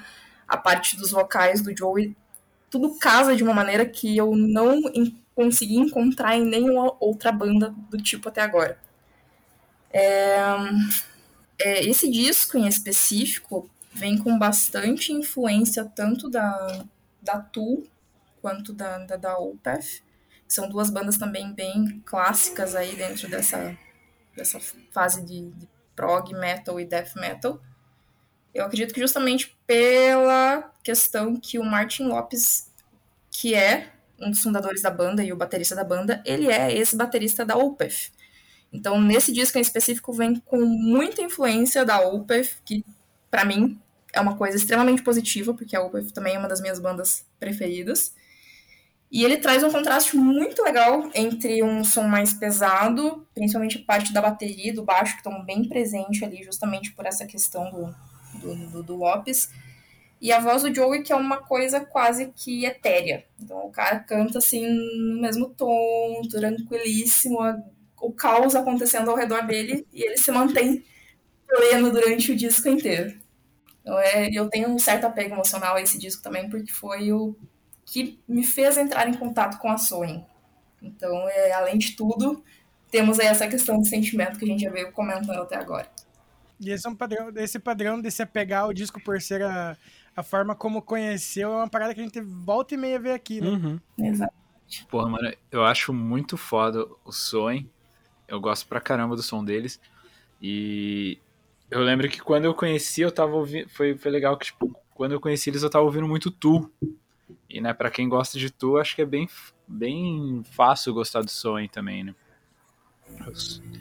a 0.47 0.57
parte 0.57 0.95
dos 0.97 1.11
vocais 1.11 1.61
do 1.61 1.75
Joey, 1.75 2.15
tudo 2.69 2.95
casa 2.95 3.35
de 3.35 3.43
uma 3.43 3.53
maneira 3.53 3.85
que 3.85 4.15
eu 4.15 4.35
não 4.35 4.81
consegui 5.33 5.75
encontrar 5.75 6.37
em 6.37 6.45
nenhuma 6.45 6.95
outra 6.99 7.31
banda 7.31 7.73
do 7.89 7.97
tipo 7.97 8.29
até 8.29 8.41
agora. 8.41 8.79
É, 9.91 10.37
é, 11.59 11.85
esse 11.85 12.09
disco 12.09 12.57
em 12.57 12.67
específico 12.67 13.69
vem 13.93 14.17
com 14.17 14.37
bastante 14.37 15.13
influência 15.13 15.85
tanto 15.85 16.29
da, 16.29 16.85
da 17.21 17.39
Tool 17.39 17.85
quanto 18.41 18.73
da, 18.73 18.97
da, 18.99 19.15
da. 19.15 19.35
São 20.47 20.69
duas 20.69 20.89
bandas 20.89 21.17
também 21.17 21.53
bem 21.53 22.01
clássicas 22.05 22.75
aí 22.75 22.95
dentro 22.95 23.27
dessa, 23.27 23.77
dessa 24.35 24.59
fase 24.91 25.23
de, 25.23 25.49
de 25.51 25.67
prog 25.95 26.33
metal 26.33 26.79
e 26.79 26.85
death 26.85 27.15
metal. 27.15 27.59
Eu 28.53 28.65
acredito 28.65 28.93
que 28.93 29.01
justamente 29.01 29.57
pela 29.67 30.71
questão 30.83 31.35
que 31.35 31.59
o 31.59 31.63
Martin 31.63 32.03
Lopes, 32.03 32.71
que 33.29 33.53
é 33.53 33.91
um 34.19 34.29
dos 34.31 34.41
fundadores 34.41 34.81
da 34.81 34.89
banda 34.89 35.23
e 35.23 35.33
o 35.33 35.35
baterista 35.35 35.75
da 35.75 35.83
banda, 35.83 36.21
ele 36.25 36.49
é 36.49 36.73
esse 36.73 36.95
baterista 36.95 37.45
da 37.45 37.57
Opeth. 37.57 38.11
Então, 38.71 38.99
nesse 39.01 39.31
disco 39.31 39.57
em 39.57 39.61
específico, 39.61 40.13
vem 40.13 40.35
com 40.35 40.59
muita 40.65 41.21
influência 41.21 41.85
da 41.85 41.99
Opeth, 41.99 42.57
que 42.63 42.85
para 43.29 43.45
mim 43.45 43.79
é 44.13 44.21
uma 44.21 44.37
coisa 44.37 44.55
extremamente 44.55 45.01
positiva, 45.01 45.53
porque 45.53 45.75
a 45.75 45.81
Opeth 45.81 46.11
também 46.13 46.35
é 46.35 46.39
uma 46.39 46.47
das 46.47 46.61
minhas 46.61 46.79
bandas 46.79 47.25
preferidas. 47.39 48.13
E 49.11 49.23
ele 49.23 49.37
traz 49.37 49.63
um 49.63 49.69
contraste 49.71 50.17
muito 50.17 50.61
legal 50.63 51.09
entre 51.13 51.63
um 51.63 51.83
som 51.83 52.03
mais 52.03 52.33
pesado, 52.33 53.25
principalmente 53.33 53.77
a 53.77 53.85
parte 53.85 54.11
da 54.11 54.21
bateria 54.21 54.69
e 54.71 54.73
do 54.75 54.83
baixo, 54.83 55.13
que 55.13 55.19
estão 55.19 55.43
bem 55.45 55.67
presentes 55.69 56.21
ali, 56.21 56.43
justamente 56.43 56.91
por 56.93 57.05
essa 57.05 57.25
questão 57.25 57.69
do, 57.71 57.95
do, 58.39 58.55
do, 58.71 58.83
do 58.83 58.95
Lopes. 58.95 59.49
E 60.21 60.31
a 60.31 60.39
voz 60.39 60.63
do 60.63 60.73
Joey, 60.73 61.03
que 61.03 61.13
é 61.13 61.15
uma 61.15 61.37
coisa 61.37 61.79
quase 61.81 62.31
que 62.35 62.65
etérea. 62.65 63.25
Então 63.39 63.57
o 63.67 63.71
cara 63.71 63.99
canta 63.99 64.39
assim, 64.39 64.67
no 64.67 65.21
mesmo 65.21 65.49
tom, 65.49 66.21
tranquilíssimo, 66.29 67.41
a- 67.41 67.57
o 68.01 68.11
caos 68.11 68.55
acontecendo 68.55 69.09
ao 69.11 69.17
redor 69.17 69.45
dele, 69.47 69.85
e 69.93 70.03
ele 70.03 70.17
se 70.17 70.31
mantém 70.31 70.83
pleno 71.47 71.91
durante 71.91 72.31
o 72.31 72.35
disco 72.35 72.69
inteiro. 72.69 73.13
Então, 73.81 73.99
é, 73.99 74.29
eu 74.33 74.49
tenho 74.49 74.69
um 74.69 74.79
certo 74.79 75.05
apego 75.05 75.35
emocional 75.35 75.75
a 75.75 75.81
esse 75.81 75.97
disco 75.99 76.23
também, 76.23 76.49
porque 76.49 76.71
foi 76.71 77.11
o 77.13 77.35
que 77.85 78.19
me 78.27 78.43
fez 78.43 78.77
entrar 78.77 79.07
em 79.07 79.13
contato 79.13 79.59
com 79.59 79.69
a 79.69 79.77
Soen. 79.77 80.25
Então, 80.81 81.27
é, 81.29 81.53
além 81.53 81.77
de 81.77 81.95
tudo, 81.95 82.43
temos 82.91 83.19
aí 83.19 83.27
essa 83.27 83.47
questão 83.47 83.79
de 83.79 83.87
sentimento 83.87 84.37
que 84.37 84.45
a 84.45 84.47
gente 84.47 84.63
já 84.63 84.71
veio 84.71 84.91
comentando 84.91 85.41
até 85.41 85.55
agora. 85.55 85.89
E 86.59 86.71
esse 86.71 86.87
é 86.87 86.89
um 86.89 86.95
padrão, 86.95 87.31
esse 87.35 87.59
padrão 87.59 88.01
de 88.01 88.09
se 88.09 88.21
apegar 88.21 88.63
ao 88.63 88.73
disco 88.73 89.01
por 89.03 89.21
ser 89.21 89.41
a, 89.43 89.77
a 90.15 90.23
forma 90.23 90.55
como 90.55 90.81
conheceu 90.81 91.51
é 91.51 91.55
uma 91.57 91.69
parada 91.69 91.93
que 91.93 91.99
a 91.99 92.03
gente 92.03 92.21
volta 92.21 92.73
e 92.73 92.77
meia 92.77 92.99
vê 92.99 93.11
aqui, 93.11 93.41
né? 93.41 93.49
Uhum. 93.49 93.79
Exato. 93.99 94.33
Porra, 94.89 95.09
mano, 95.09 95.33
eu 95.51 95.63
acho 95.63 95.93
muito 95.93 96.37
foda 96.37 96.85
o 97.03 97.11
Soen. 97.11 97.69
Eu 98.27 98.39
gosto 98.39 98.67
pra 98.67 98.81
caramba 98.81 99.15
do 99.15 99.21
som 99.21 99.43
deles. 99.43 99.79
E 100.41 101.19
eu 101.69 101.81
lembro 101.81 102.09
que 102.09 102.19
quando 102.19 102.45
eu 102.45 102.53
conheci, 102.53 103.01
eu 103.01 103.11
tava 103.11 103.35
ouvindo. 103.35 103.69
Foi, 103.69 103.95
foi 103.97 104.11
legal 104.11 104.37
que, 104.37 104.47
tipo, 104.47 104.75
quando 104.93 105.11
eu 105.11 105.19
conheci 105.19 105.49
eles, 105.49 105.61
eu 105.61 105.69
tava 105.69 105.85
ouvindo 105.85 106.07
muito 106.07 106.31
Tu. 106.31 106.71
E, 107.49 107.59
né, 107.59 107.73
pra 107.73 107.89
quem 107.89 108.07
gosta 108.07 108.37
de 108.37 108.49
Tu, 108.51 108.77
acho 108.77 108.95
que 108.95 109.01
é 109.01 109.05
bem, 109.05 109.27
bem 109.67 110.43
fácil 110.51 110.93
gostar 110.93 111.21
do 111.21 111.31
Soen 111.31 111.67
também, 111.67 112.03
né? 112.03 112.15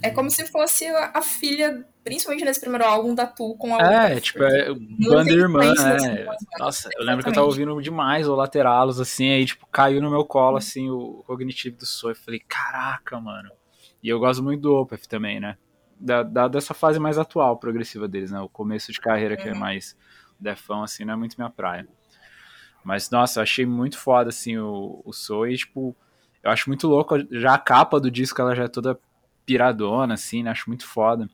É 0.03 0.11
como 0.11 0.31
se 0.31 0.47
fosse 0.47 0.87
a, 0.87 1.23
filha, 1.23 1.87
principalmente 2.03 2.45
nesse 2.45 2.61
primeiro 2.61 2.85
álbum 2.85 3.15
da 3.15 3.27
Tu 3.27 3.55
com 3.57 3.75
a 3.75 3.81
É, 3.81 4.21
tipo, 4.21 4.43
é 4.43 4.73
banda 4.75 5.33
irmã, 5.33 5.61
né? 5.75 6.25
bandas. 6.25 6.37
Nossa, 6.59 6.91
eu 6.97 7.05
lembro 7.05 7.23
que 7.25 7.31
eu 7.31 7.35
tava 7.35 7.47
ouvindo 7.47 7.81
demais 7.81 8.29
o 8.29 8.35
Lateralos, 8.35 9.01
assim, 9.01 9.31
aí, 9.31 9.47
tipo, 9.47 9.67
caiu 9.67 10.01
no 10.03 10.11
meu 10.11 10.25
colo, 10.25 10.57
assim, 10.59 10.91
o 10.91 11.23
cognitivo 11.27 11.77
do 11.79 11.87
Soen. 11.87 12.13
Eu 12.15 12.21
falei, 12.21 12.41
caraca, 12.41 13.19
mano. 13.19 13.51
E 14.03 14.09
eu 14.09 14.19
gosto 14.19 14.43
muito 14.43 14.61
do 14.61 14.75
Opeth 14.75 15.07
também, 15.09 15.41
né? 15.41 15.57
Da, 15.99 16.23
da- 16.23 16.49
dessa 16.49 16.75
fase 16.75 16.99
mais 16.99 17.19
atual, 17.19 17.57
progressiva 17.59 18.07
deles, 18.07 18.31
né? 18.31 18.41
O 18.41 18.49
começo 18.49 18.93
de 18.93 19.01
carreira, 19.01 19.37
que 19.37 19.49
é 19.49 19.53
Uhum. 19.53 19.59
mais 19.59 19.97
defão, 20.39 20.83
assim, 20.83 21.05
não 21.05 21.15
é 21.15 21.17
muito 21.17 21.37
minha 21.39 21.49
praia. 21.51 21.89
Mas, 22.85 23.09
nossa, 23.11 23.41
eu 23.41 23.43
achei 23.43 23.65
muito 23.65 23.99
foda, 23.99 24.29
assim, 24.29 24.59
o, 24.59 25.01
o 25.05 25.13
Soen, 25.13 25.55
e, 25.55 25.57
tipo, 25.57 25.97
eu 26.43 26.51
acho 26.51 26.69
muito 26.69 26.87
louco, 26.87 27.17
já 27.31 27.55
a 27.55 27.59
capa 27.59 27.99
do 27.99 28.11
disco, 28.11 28.41
ela 28.41 28.55
já 28.55 28.65
é 28.65 28.69
toda 28.69 28.99
piradona, 29.47 30.15
assim, 30.15 30.43
né? 30.43 30.51
Acho 30.51 30.69
muito 30.69 30.87
foda. 30.87 31.29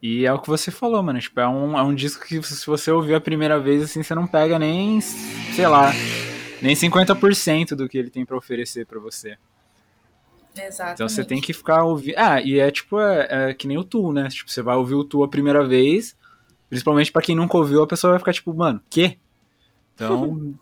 E 0.00 0.26
é 0.26 0.32
o 0.32 0.38
que 0.38 0.48
você 0.48 0.70
falou, 0.70 1.02
mano. 1.02 1.20
Tipo, 1.20 1.40
é 1.40 1.48
um, 1.48 1.78
é 1.78 1.82
um 1.82 1.94
disco 1.94 2.24
que 2.26 2.42
se 2.42 2.66
você 2.66 2.90
ouvir 2.90 3.14
a 3.14 3.20
primeira 3.20 3.58
vez, 3.60 3.82
assim, 3.82 4.02
você 4.02 4.14
não 4.14 4.26
pega 4.26 4.58
nem, 4.58 5.00
sei 5.00 5.66
lá, 5.66 5.92
nem 6.60 6.74
50% 6.74 7.76
do 7.76 7.88
que 7.88 7.98
ele 7.98 8.10
tem 8.10 8.24
pra 8.24 8.36
oferecer 8.36 8.86
pra 8.86 8.98
você. 8.98 9.36
Exatamente. 10.56 10.94
Então 10.94 11.08
você 11.08 11.24
tem 11.24 11.40
que 11.40 11.52
ficar 11.52 11.84
ouvindo. 11.84 12.14
Ah, 12.18 12.40
e 12.40 12.58
é 12.58 12.70
tipo, 12.70 13.00
é, 13.00 13.50
é 13.50 13.54
que 13.54 13.66
nem 13.66 13.78
o 13.78 13.84
Tu, 13.84 14.12
né? 14.12 14.28
Tipo, 14.28 14.50
você 14.50 14.60
vai 14.60 14.76
ouvir 14.76 14.94
o 14.94 15.04
Tu 15.04 15.22
a 15.22 15.28
primeira 15.28 15.64
vez, 15.64 16.16
principalmente 16.68 17.10
pra 17.10 17.22
quem 17.22 17.34
nunca 17.36 17.56
ouviu, 17.56 17.82
a 17.82 17.86
pessoa 17.86 18.12
vai 18.12 18.18
ficar 18.18 18.32
tipo, 18.32 18.52
mano, 18.52 18.80
quê? 18.90 19.18
Então, 19.94 20.54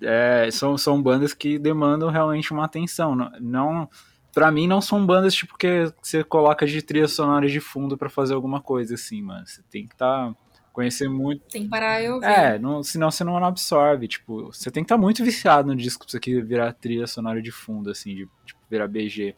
é, 0.00 0.48
são, 0.50 0.78
são 0.78 1.02
bandas 1.02 1.34
que 1.34 1.58
demandam 1.58 2.10
realmente 2.10 2.52
uma 2.52 2.64
atenção. 2.64 3.14
Não, 3.14 3.30
não 3.40 3.88
para 4.32 4.52
mim 4.52 4.68
não 4.68 4.80
são 4.80 5.04
bandas 5.04 5.34
tipo 5.34 5.58
que 5.58 5.92
você 6.00 6.22
coloca 6.22 6.66
de 6.66 6.80
trilha 6.80 7.08
sonora 7.08 7.48
de 7.48 7.58
fundo 7.60 7.98
pra 7.98 8.08
fazer 8.08 8.34
alguma 8.34 8.60
coisa 8.60 8.94
assim, 8.94 9.20
mano. 9.22 9.46
Você 9.46 9.62
tem 9.70 9.86
que 9.86 9.94
estar 9.94 10.32
conhecer 10.78 11.08
muito. 11.08 11.42
Tem 11.48 11.64
que 11.64 11.68
parar 11.68 12.00
e 12.00 12.08
ouvir. 12.08 12.24
É, 12.24 12.56
não, 12.56 12.84
senão 12.84 13.10
você 13.10 13.24
não 13.24 13.36
absorve. 13.44 14.06
Tipo, 14.06 14.52
você 14.52 14.70
tem 14.70 14.84
que 14.84 14.86
estar 14.86 14.96
muito 14.96 15.24
viciado 15.24 15.66
no 15.66 15.74
disco 15.74 16.06
pra 16.06 16.12
você 16.12 16.40
virar 16.40 16.72
trilha 16.72 17.08
sonora 17.08 17.42
de 17.42 17.50
fundo, 17.50 17.90
assim, 17.90 18.14
de 18.14 18.28
tipo, 18.46 18.60
virar 18.70 18.86
BG. 18.86 19.34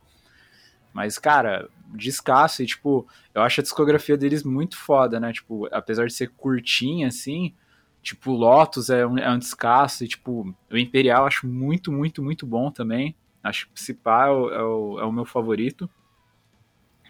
Mas, 0.93 1.18
cara, 1.18 1.66
descasso 1.95 2.62
e, 2.62 2.66
tipo, 2.66 3.09
eu 3.34 3.41
acho 3.41 3.61
a 3.61 3.62
discografia 3.62 4.18
deles 4.18 4.43
muito 4.43 4.76
foda, 4.76 5.18
né? 5.18 5.32
Tipo, 5.32 5.66
apesar 5.72 6.07
de 6.07 6.12
ser 6.12 6.28
curtinha, 6.28 7.09
assim, 7.09 7.55
tipo, 8.03 8.32
Lotus 8.32 8.90
é 8.90 9.07
um, 9.07 9.18
é 9.18 9.30
um 9.30 9.38
descasso 9.38 10.05
e, 10.05 10.09
tipo, 10.09 10.55
o 10.70 10.76
Imperial 10.76 11.22
eu 11.22 11.26
acho 11.26 11.46
muito, 11.46 11.92
muito, 11.92 12.22
muito 12.22 12.46
bom 12.46 12.70
também. 12.70 13.14
Acho 13.42 13.66
que 13.68 13.80
esse 13.80 13.94
pá 13.94 14.26
é 14.26 14.30
o, 14.30 14.51
é, 14.51 14.62
o, 14.62 15.01
é 15.01 15.05
o 15.05 15.12
meu 15.12 15.24
favorito. 15.24 15.88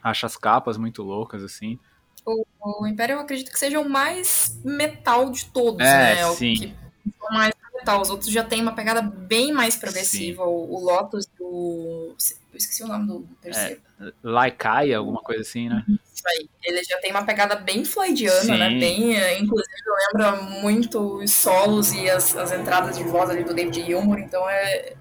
Acho 0.02 0.26
as 0.26 0.36
capas 0.36 0.76
muito 0.76 1.02
loucas, 1.02 1.42
assim. 1.42 1.78
O, 2.24 2.44
o 2.82 2.86
Império 2.86 3.14
eu 3.14 3.20
acredito 3.20 3.50
que 3.50 3.58
seja 3.58 3.80
o 3.80 3.88
mais 3.88 4.60
metal 4.64 5.30
de 5.30 5.46
todos, 5.46 5.80
É, 5.86 6.16
né? 6.16 6.26
O 6.26 6.34
sim. 6.34 6.54
que 6.54 6.74
o 7.20 7.34
mais 7.34 7.54
metal. 7.80 8.00
Os 8.00 8.10
outros 8.10 8.30
já 8.30 8.44
tem 8.44 8.60
uma 8.60 8.74
pegada 8.74 9.02
bem 9.02 9.52
mais 9.52 9.76
progressiva. 9.76 10.44
O, 10.44 10.74
o 10.74 10.84
Lotus 10.84 11.26
o. 11.40 12.14
Eu 12.52 12.56
esqueci 12.56 12.82
o 12.82 12.88
nome 12.88 13.06
do 13.06 13.28
terceiro. 13.40 13.80
Laikai, 14.22 14.92
alguma 14.92 15.20
coisa 15.20 15.42
assim, 15.42 15.68
né? 15.68 15.84
Isso 15.88 16.24
aí. 16.26 16.48
Ele 16.64 16.82
já 16.82 16.98
tem 16.98 17.10
uma 17.10 17.24
pegada 17.24 17.56
bem 17.56 17.84
floydiana, 17.84 18.40
Sim. 18.40 18.58
né? 18.58 18.68
Bem, 18.70 19.16
eh, 19.16 19.38
inclusive 19.38 19.72
lembra 20.12 20.42
muito 20.42 21.18
os 21.18 21.32
solos 21.32 21.92
e 21.92 22.10
as, 22.10 22.36
as 22.36 22.52
entradas 22.52 22.96
de 22.96 23.04
voz 23.04 23.30
ali 23.30 23.44
do 23.44 23.54
David 23.54 23.84
Gilmour, 23.84 24.18
então 24.18 24.48
é 24.48 24.94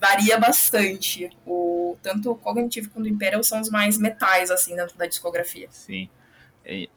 varia 0.00 0.38
bastante. 0.38 1.28
O 1.44 1.96
tanto 2.02 2.30
o 2.30 2.36
Cognitive 2.36 2.88
quanto 2.88 3.06
o 3.06 3.08
Imperial 3.08 3.42
são 3.42 3.60
os 3.60 3.68
mais 3.68 3.98
metais 3.98 4.50
assim 4.50 4.76
dentro 4.76 4.96
da 4.96 5.06
discografia. 5.06 5.68
Sim. 5.70 6.08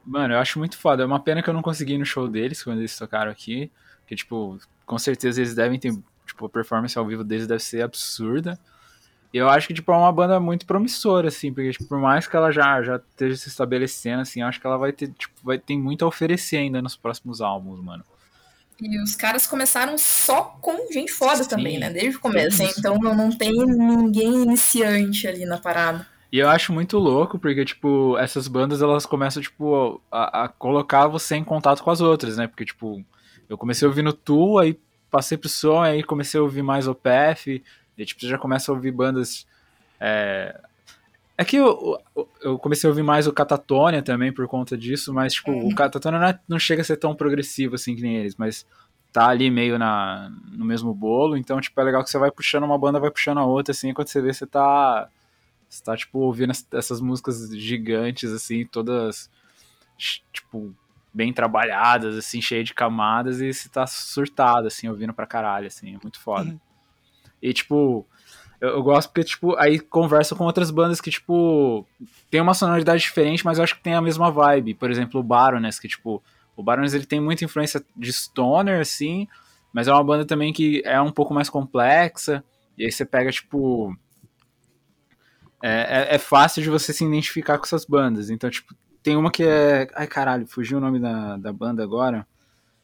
Mano, 0.05 0.33
eu 0.33 0.39
acho 0.39 0.59
muito 0.59 0.77
foda. 0.77 1.03
É 1.03 1.05
uma 1.05 1.19
pena 1.19 1.41
que 1.41 1.49
eu 1.49 1.53
não 1.53 1.61
consegui 1.61 1.93
ir 1.93 1.97
no 1.97 2.05
show 2.05 2.27
deles 2.27 2.63
quando 2.63 2.79
eles 2.79 2.95
tocaram 2.97 3.31
aqui. 3.31 3.71
Que, 4.11 4.15
tipo, 4.17 4.59
com 4.85 4.99
certeza 4.99 5.39
eles 5.39 5.55
devem 5.55 5.79
ter. 5.79 5.97
Tipo, 6.25 6.45
a 6.45 6.49
performance 6.49 6.97
ao 6.97 7.05
vivo 7.05 7.23
deles 7.23 7.47
deve 7.47 7.63
ser 7.63 7.81
absurda. 7.81 8.59
E 9.33 9.37
eu 9.37 9.47
acho 9.47 9.69
que, 9.69 9.73
tipo, 9.73 9.89
é 9.89 9.95
uma 9.95 10.11
banda 10.11 10.37
muito 10.37 10.65
promissora, 10.65 11.29
assim, 11.29 11.53
porque, 11.53 11.71
tipo, 11.71 11.85
por 11.85 11.97
mais 11.97 12.27
que 12.27 12.35
ela 12.35 12.51
já, 12.51 12.83
já 12.83 12.97
esteja 12.97 13.37
se 13.37 13.47
estabelecendo, 13.47 14.21
assim, 14.21 14.41
eu 14.41 14.47
acho 14.47 14.59
que 14.59 14.67
ela 14.67 14.77
vai 14.77 14.91
ter, 14.91 15.07
tipo, 15.13 15.33
vai 15.41 15.57
ter 15.57 15.77
muito 15.77 16.03
a 16.03 16.09
oferecer 16.09 16.57
ainda 16.57 16.81
nos 16.81 16.97
próximos 16.97 17.39
álbuns, 17.39 17.81
mano. 17.81 18.03
E 18.81 19.01
os 19.01 19.15
caras 19.15 19.47
começaram 19.47 19.97
só 19.97 20.57
com 20.59 20.91
gente 20.91 21.13
foda 21.13 21.43
Sim. 21.43 21.49
também, 21.49 21.79
né? 21.79 21.89
Desde 21.89 22.17
o 22.17 22.19
começo. 22.19 22.61
Então 22.77 22.97
não, 22.97 23.15
não 23.15 23.31
tem 23.31 23.53
ninguém 23.53 24.43
iniciante 24.43 25.25
ali 25.25 25.45
na 25.45 25.57
parada. 25.57 26.05
E 26.29 26.39
eu 26.39 26.49
acho 26.49 26.73
muito 26.73 26.97
louco, 26.97 27.39
porque, 27.39 27.63
tipo, 27.63 28.17
essas 28.17 28.49
bandas, 28.49 28.81
elas 28.81 29.05
começam, 29.05 29.41
tipo, 29.41 30.01
a, 30.11 30.43
a 30.43 30.47
colocar 30.49 31.07
você 31.07 31.37
em 31.37 31.45
contato 31.45 31.81
com 31.81 31.91
as 31.91 32.01
outras, 32.01 32.35
né? 32.35 32.47
Porque, 32.47 32.65
tipo, 32.65 33.01
eu 33.51 33.57
comecei 33.57 33.87
ouvindo 33.87 34.13
Tu, 34.13 34.57
aí 34.57 34.79
passei 35.09 35.37
pro 35.37 35.49
som, 35.49 35.81
aí 35.81 36.01
comecei 36.03 36.39
a 36.39 36.43
ouvir 36.43 36.61
mais 36.63 36.87
OPF, 36.87 37.61
e, 37.97 38.05
tipo, 38.05 38.21
você 38.21 38.27
já 38.29 38.37
começa 38.37 38.71
a 38.71 38.75
ouvir 38.75 38.91
bandas... 38.91 39.45
É, 39.99 40.59
é 41.37 41.43
que 41.45 41.57
eu, 41.57 41.99
eu- 42.41 42.57
comecei 42.59 42.87
a 42.87 42.91
ouvir 42.91 43.03
mais 43.03 43.27
o 43.27 43.33
Catatonia 43.33 44.01
também 44.01 44.31
por 44.31 44.47
conta 44.47 44.77
disso, 44.77 45.13
mas, 45.13 45.33
tipo, 45.33 45.51
o 45.51 45.75
Catatonia 45.75 46.19
não, 46.19 46.27
é- 46.27 46.39
não 46.47 46.59
chega 46.59 46.81
a 46.81 46.85
ser 46.85 46.97
tão 46.97 47.13
progressivo, 47.15 47.75
assim, 47.75 47.95
que 47.95 48.01
nem 48.01 48.15
eles, 48.17 48.35
mas 48.35 48.65
tá 49.11 49.27
ali 49.27 49.51
meio 49.51 49.77
na, 49.77 50.31
no 50.51 50.63
mesmo 50.63 50.93
bolo, 50.93 51.35
então, 51.35 51.59
tipo, 51.59 51.79
é 51.81 51.83
legal 51.83 52.03
que 52.03 52.09
você 52.09 52.17
vai 52.17 52.31
puxando 52.31 52.63
uma 52.63 52.77
banda, 52.77 52.99
vai 52.99 53.11
puxando 53.11 53.39
a 53.39 53.45
outra, 53.45 53.71
assim, 53.73 53.93
quando 53.93 54.07
você 54.07 54.21
vê, 54.21 54.33
você 54.33 54.45
tá... 54.47 55.09
Você 55.69 55.83
tá, 55.83 55.95
tipo, 55.97 56.19
ouvindo 56.19 56.51
es- 56.51 56.67
essas 56.73 56.99
músicas 57.01 57.49
gigantes, 57.55 58.31
assim, 58.31 58.65
todas, 58.65 59.29
tipo, 60.33 60.73
bem 61.13 61.33
trabalhadas, 61.33 62.15
assim, 62.15 62.41
cheia 62.41 62.63
de 62.63 62.73
camadas, 62.73 63.41
e 63.41 63.53
você 63.53 63.67
tá 63.67 63.85
surtado, 63.85 64.67
assim, 64.67 64.87
ouvindo 64.87 65.13
pra 65.13 65.27
caralho, 65.27 65.67
assim, 65.67 65.95
é 65.95 65.99
muito 66.01 66.19
foda. 66.19 66.59
E, 67.41 67.53
tipo, 67.53 68.07
eu, 68.61 68.69
eu 68.69 68.83
gosto 68.83 69.09
porque, 69.09 69.23
tipo, 69.23 69.55
aí 69.57 69.79
conversa 69.79 70.35
com 70.35 70.45
outras 70.45 70.71
bandas 70.71 71.01
que, 71.01 71.11
tipo, 71.11 71.85
tem 72.29 72.39
uma 72.39 72.53
sonoridade 72.53 73.01
diferente, 73.01 73.43
mas 73.43 73.57
eu 73.57 73.63
acho 73.63 73.75
que 73.75 73.83
tem 73.83 73.93
a 73.93 74.01
mesma 74.01 74.31
vibe. 74.31 74.75
Por 74.75 74.89
exemplo, 74.89 75.19
o 75.19 75.23
Baroness, 75.23 75.79
que, 75.79 75.87
tipo, 75.87 76.23
o 76.55 76.63
Baroness, 76.63 76.93
ele 76.93 77.05
tem 77.05 77.19
muita 77.19 77.43
influência 77.43 77.83
de 77.95 78.13
stoner, 78.13 78.79
assim, 78.79 79.27
mas 79.73 79.87
é 79.87 79.93
uma 79.93 80.03
banda 80.03 80.25
também 80.25 80.53
que 80.53 80.81
é 80.85 81.01
um 81.01 81.11
pouco 81.11 81.33
mais 81.33 81.49
complexa, 81.49 82.43
e 82.77 82.85
aí 82.85 82.91
você 82.91 83.05
pega, 83.05 83.31
tipo... 83.31 83.95
É, 85.63 86.13
é, 86.13 86.15
é 86.15 86.17
fácil 86.17 86.63
de 86.63 86.71
você 86.71 86.91
se 86.91 87.05
identificar 87.05 87.59
com 87.59 87.65
essas 87.65 87.85
bandas. 87.85 88.31
Então, 88.31 88.49
tipo, 88.49 88.73
tem 89.03 89.15
uma 89.15 89.31
que 89.31 89.43
é. 89.43 89.87
Ai, 89.95 90.07
caralho, 90.07 90.45
fugiu 90.47 90.77
o 90.77 90.81
nome 90.81 90.99
da, 90.99 91.37
da 91.37 91.51
banda 91.53 91.83
agora. 91.83 92.25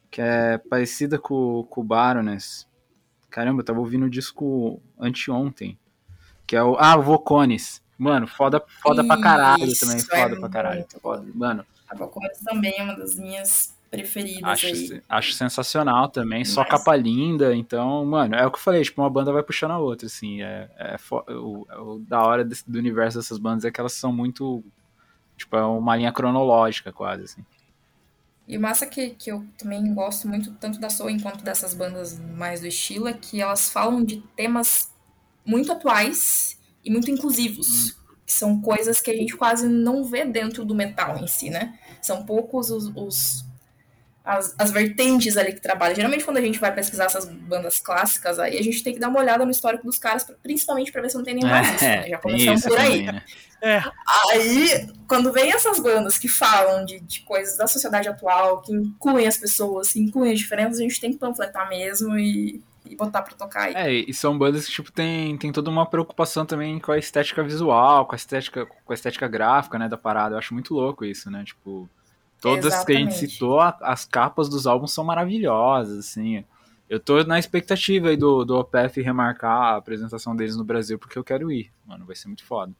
Que 0.10 0.22
é 0.22 0.57
parecida 0.57 1.19
com, 1.19 1.64
com 1.69 1.81
o 1.81 1.84
Baroness. 1.84 2.65
Caramba, 3.30 3.61
eu 3.61 3.65
tava 3.65 3.80
ouvindo 3.80 4.06
o 4.06 4.10
disco 4.10 4.81
anteontem. 4.99 5.77
Que 6.45 6.56
é 6.56 6.64
o. 6.64 6.76
Ah, 6.80 6.95
o 6.98 7.02
Vocones. 7.02 7.81
Mano, 7.98 8.27
foda, 8.27 8.64
foda 8.81 9.03
pra 9.03 9.19
caralho 9.19 9.65
Isso, 9.65 9.81
também. 9.85 9.98
é 9.98 10.22
Foda 10.22 10.39
pra 10.39 10.49
caralho. 10.49 10.85
Foda. 11.02 11.26
Mano, 11.34 11.65
A 11.89 11.95
Valcones 11.95 12.38
também 12.45 12.73
é 12.77 12.84
uma 12.84 12.95
das 12.95 13.15
minhas 13.15 13.76
preferidas 13.89 14.44
acho, 14.44 14.68
aí. 14.68 15.02
acho 15.10 15.34
sensacional 15.34 16.07
também. 16.07 16.45
Só 16.45 16.61
Mas- 16.61 16.69
capa 16.69 16.95
linda. 16.95 17.56
Então, 17.56 18.06
mano, 18.06 18.35
é 18.35 18.45
o 18.45 18.52
que 18.52 18.57
eu 18.57 18.61
falei. 18.61 18.84
Tipo, 18.84 19.02
uma 19.02 19.10
banda 19.10 19.34
vai 19.34 19.41
puxando 19.41 19.72
a 19.72 19.80
outra, 19.80 20.06
assim. 20.06 20.41
É, 20.44 20.69
é 20.77 20.95
o, 21.34 21.65
o 21.95 21.99
da 22.07 22.22
hora 22.22 22.45
desse- 22.45 22.69
do 22.69 22.77
universo 22.77 23.18
dessas 23.18 23.39
bandas 23.39 23.65
é 23.65 23.72
que 23.72 23.80
elas 23.80 23.94
são 23.94 24.14
muito. 24.14 24.64
Tipo, 25.38 25.56
é 25.56 25.64
uma 25.66 25.96
linha 25.96 26.12
cronológica, 26.12 26.92
quase, 26.92 27.24
assim. 27.24 27.46
E 28.48 28.58
o 28.58 28.62
massa 28.62 28.86
que, 28.86 29.10
que 29.12 29.30
eu 29.32 29.46
também 29.58 29.94
gosto 29.94 30.28
muito, 30.28 30.54
tanto 30.54 30.80
da 30.80 30.90
Soul 30.90 31.22
quanto 31.22 31.44
dessas 31.44 31.74
bandas 31.74 32.18
mais 32.18 32.62
do 32.62 32.68
estilo, 32.68 33.08
é 33.08 33.14
que 33.14 33.42
elas 33.42 33.70
falam 33.70 34.04
de 34.04 34.22
temas 34.36 34.90
muito 35.46 35.72
atuais 35.72 36.58
e 36.84 36.90
muito 36.90 37.12
inclusivos. 37.12 37.98
Que 38.26 38.34
são 38.34 38.62
coisas 38.62 39.00
que 39.00 39.10
a 39.12 39.16
gente 39.16 39.36
quase 39.38 39.68
não 39.70 40.04
vê 40.04 40.26
dentro 40.26 40.66
do 40.66 40.76
metal 40.76 41.18
em 41.18 41.28
si, 41.28 41.50
né? 41.50 41.80
São 42.02 42.26
poucos 42.26 42.70
os, 42.70 42.88
os- 42.96 43.46
as, 44.28 44.54
as 44.60 44.72
vertentes 44.72 45.38
ali 45.38 45.54
que 45.54 45.62
trabalham. 45.62 45.95
Geralmente, 45.95 46.26
quando 46.26 46.36
a 46.38 46.41
gente 46.41 46.60
vai 46.60 46.74
pesquisar 46.74 47.06
essas 47.06 47.26
bandas 47.26 47.80
clássicas, 47.80 48.38
aí 48.40 48.58
a 48.58 48.62
gente 48.62 48.84
tem 48.84 48.94
que 48.94 48.99
dar 48.99 49.08
uma 49.08 49.20
olhada 49.20 49.45
no 49.45 49.52
histórico 49.52 49.86
dos 49.86 49.98
caras, 49.98 50.26
principalmente 50.44 50.91
pra 50.91 51.02
ver 51.02 51.10
se 51.10 51.16
não 51.16 51.24
tem 51.24 51.36
nenhum 51.36 51.48
nazista, 51.48 51.86
né? 51.86 52.10
Já 52.10 52.16
É, 52.16 52.20
começamos 52.20 52.62
por 52.64 52.78
aí. 52.78 53.06
também, 53.06 53.06
né? 53.06 53.24
Aí, 54.32 54.88
quando 55.08 55.32
vem 55.32 55.52
essas 55.52 55.80
bandas 55.80 56.18
que 56.18 56.28
falam 56.28 56.84
de, 56.86 56.99
de 56.99 57.22
coisas 57.22 57.58
da 57.58 57.68
sociedade 57.68 58.10
atual, 58.10 58.62
que 58.62 58.74
incluem 58.74 59.26
as 59.28 59.38
pessoas, 59.38 59.94
que 59.94 59.99
incluem 59.99 60.34
as 60.34 60.40
diferenças, 60.40 60.80
a 60.80 60.84
gente 60.84 60.99
tem 60.99 61.12
que 61.12 61.18
panfletar 61.18 61.68
mesmo 61.70 62.18
e, 62.20 62.62
e 62.86 62.95
botar 62.95 63.22
pra 63.22 63.34
tocar 63.34 63.62
aí. 63.68 63.74
É, 63.76 63.91
e 63.94 64.14
são 64.14 64.38
bandas 64.38 64.66
que, 64.66 64.74
tipo, 64.74 64.91
tem, 64.91 65.38
tem 65.38 65.52
toda 65.54 65.70
uma 65.70 65.86
preocupação 65.90 66.45
também 66.45 66.80
com 66.80 66.91
a 66.91 66.98
estética 66.98 67.41
visual, 67.44 68.06
com 68.06 68.14
a 68.14 68.18
estética, 68.18 68.66
com 68.66 68.91
a 68.91 68.94
estética 68.94 69.28
gráfica, 69.28 69.80
né, 69.80 69.88
da 69.88 69.98
parada. 69.98 70.36
Eu 70.36 70.40
acho 70.40 70.54
muito 70.54 70.74
louco 70.74 71.06
isso, 71.06 71.32
né? 71.32 71.44
Tipo, 71.45 71.90
todas 72.42 72.84
que 72.84 72.92
a 72.92 72.96
gente 72.96 73.10
Exatamente. 73.10 73.34
citou, 73.34 73.60
as 73.60 74.06
capas 74.06 74.50
dos 74.50 74.68
álbuns 74.68 74.94
são 74.94 75.04
maravilhosas, 75.04 76.00
assim. 76.00 76.44
Eu 76.90 77.00
tô 77.00 77.22
na 77.24 77.38
expectativa 77.38 78.10
aí 78.10 78.18
do, 78.18 78.46
do 78.46 78.58
OPF 78.58 79.02
remarcar 79.02 79.74
a 79.74 79.76
apresentação 79.78 80.36
deles 80.36 80.56
no 80.56 80.64
Brasil, 80.64 80.98
porque 80.98 81.18
eu 81.18 81.24
quero 81.24 81.52
ir. 81.52 81.72
Mano, 81.86 82.06
vai 82.06 82.16
ser 82.16 82.28
muito 82.28 82.46
foda. 82.46 82.74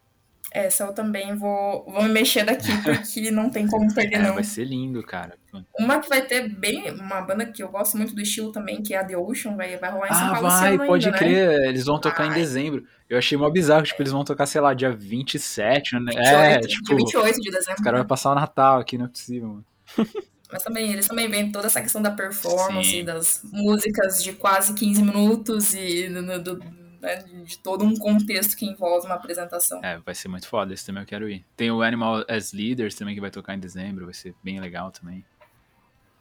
Essa 0.52 0.86
eu 0.86 0.94
também 0.94 1.36
vou, 1.36 1.84
vou 1.86 2.04
me 2.04 2.10
mexer 2.10 2.44
daqui, 2.46 2.72
porque 2.82 3.30
não 3.32 3.50
tem 3.50 3.68
como 3.68 3.94
perder, 3.94 4.16
É, 4.16 4.20
não. 4.24 4.36
vai 4.36 4.44
ser 4.44 4.64
lindo, 4.66 5.04
cara. 5.04 5.38
Uma 5.78 6.00
que 6.00 6.08
vai 6.08 6.22
ter 6.22 6.48
bem. 6.48 6.90
Uma 6.92 7.22
banda 7.22 7.46
que 7.46 7.62
eu 7.62 7.70
gosto 7.70 7.98
muito 7.98 8.16
do 8.16 8.22
estilo 8.22 8.52
também, 8.52 8.82
que 8.82 8.94
é 8.94 8.98
a 9.00 9.04
The 9.04 9.18
Ocean, 9.18 9.56
vai, 9.56 9.76
vai 9.78 9.92
rolar 9.92 10.08
em 10.08 10.14
São 10.14 10.28
Ah, 10.28 10.32
Paulo 10.34 10.48
vai, 10.48 10.78
pode 10.88 11.06
ainda, 11.08 11.20
né? 11.20 11.26
crer. 11.26 11.68
Eles 11.68 11.86
vão 11.86 12.00
tocar 12.00 12.26
em 12.26 12.30
Vai. 12.30 12.40
dezembro. 12.40 12.86
Eu 13.10 13.18
achei 13.18 13.38
mó 13.38 13.50
bizarro, 13.50 13.84
tipo, 13.84 14.02
eles 14.02 14.12
vão 14.12 14.24
tocar, 14.24 14.46
sei 14.46 14.62
lá, 14.62 14.74
dia 14.74 14.92
27, 14.92 15.96
né? 15.96 16.12
28, 16.14 16.28
é, 16.28 16.58
dia 16.60 16.68
tipo, 16.70 16.96
28 16.96 17.42
de 17.42 17.52
dezembro. 17.52 17.76
os 17.80 17.84
caras 17.84 18.00
vão 18.00 18.08
passar 18.08 18.32
o 18.32 18.36
Natal 18.36 18.80
aqui, 18.80 18.98
não 18.98 19.06
é 19.06 19.10
possível, 19.10 19.48
mano. 19.50 19.66
Mas 20.52 20.64
também, 20.64 20.94
eles 20.94 21.08
também 21.08 21.30
veem 21.30 21.52
toda 21.52 21.68
essa 21.68 21.82
questão 21.82 22.02
da 22.02 22.10
performance, 22.12 22.90
Sim. 22.90 23.04
das 23.04 23.42
músicas 23.52 24.24
de 24.24 24.32
quase 24.32 24.74
15 24.74 25.04
minutos 25.04 25.74
e 25.74 26.08
do, 26.08 26.40
do- 26.56 26.64
né, 27.02 27.18
de 27.18 27.58
todo 27.60 27.84
um 27.86 27.96
contexto 27.96 28.56
que 28.56 28.66
envolve 28.66 29.06
uma 29.06 29.16
apresentação. 29.16 29.80
É, 29.84 29.98
vai 30.00 30.16
ser 30.16 30.28
muito 30.28 30.48
foda, 30.48 30.74
esse 30.74 30.86
também 30.86 31.04
eu 31.04 31.08
quero 31.08 31.30
ir. 31.30 31.46
Tem 31.56 31.72
o 31.72 31.82
Animal 31.82 32.24
as 32.28 32.52
Leaders 32.54 32.96
também 32.96 33.16
que 33.16 33.22
vai 33.22 33.32
tocar 33.32 33.54
em 33.56 33.60
dezembro, 33.60 34.06
vai 34.06 34.14
ser 34.14 34.34
bem 34.44 34.60
legal 34.60 34.92
também. 34.92 35.24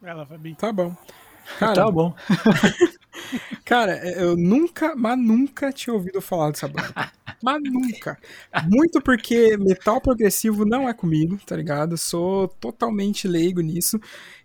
Ela, 0.02 0.26
Fabi. 0.26 0.54
Tá 0.54 0.72
bom. 0.72 0.94
Cara, 1.58 1.74
Tá 1.74 1.90
bom. 1.90 2.14
Cara, 3.64 3.96
eu 4.16 4.36
nunca, 4.36 4.94
mas 4.94 5.18
nunca 5.18 5.72
tinha 5.72 5.94
ouvido 5.94 6.20
falar 6.20 6.50
dessa 6.50 6.68
banda. 6.68 7.10
mas 7.42 7.60
nunca. 7.62 8.18
Muito 8.68 9.00
porque 9.00 9.56
metal 9.56 10.00
progressivo 10.00 10.64
não 10.64 10.88
é 10.88 10.92
comigo, 10.94 11.38
tá 11.44 11.56
ligado? 11.56 11.96
Sou 11.96 12.48
totalmente 12.48 13.26
leigo 13.26 13.60
nisso. 13.60 13.98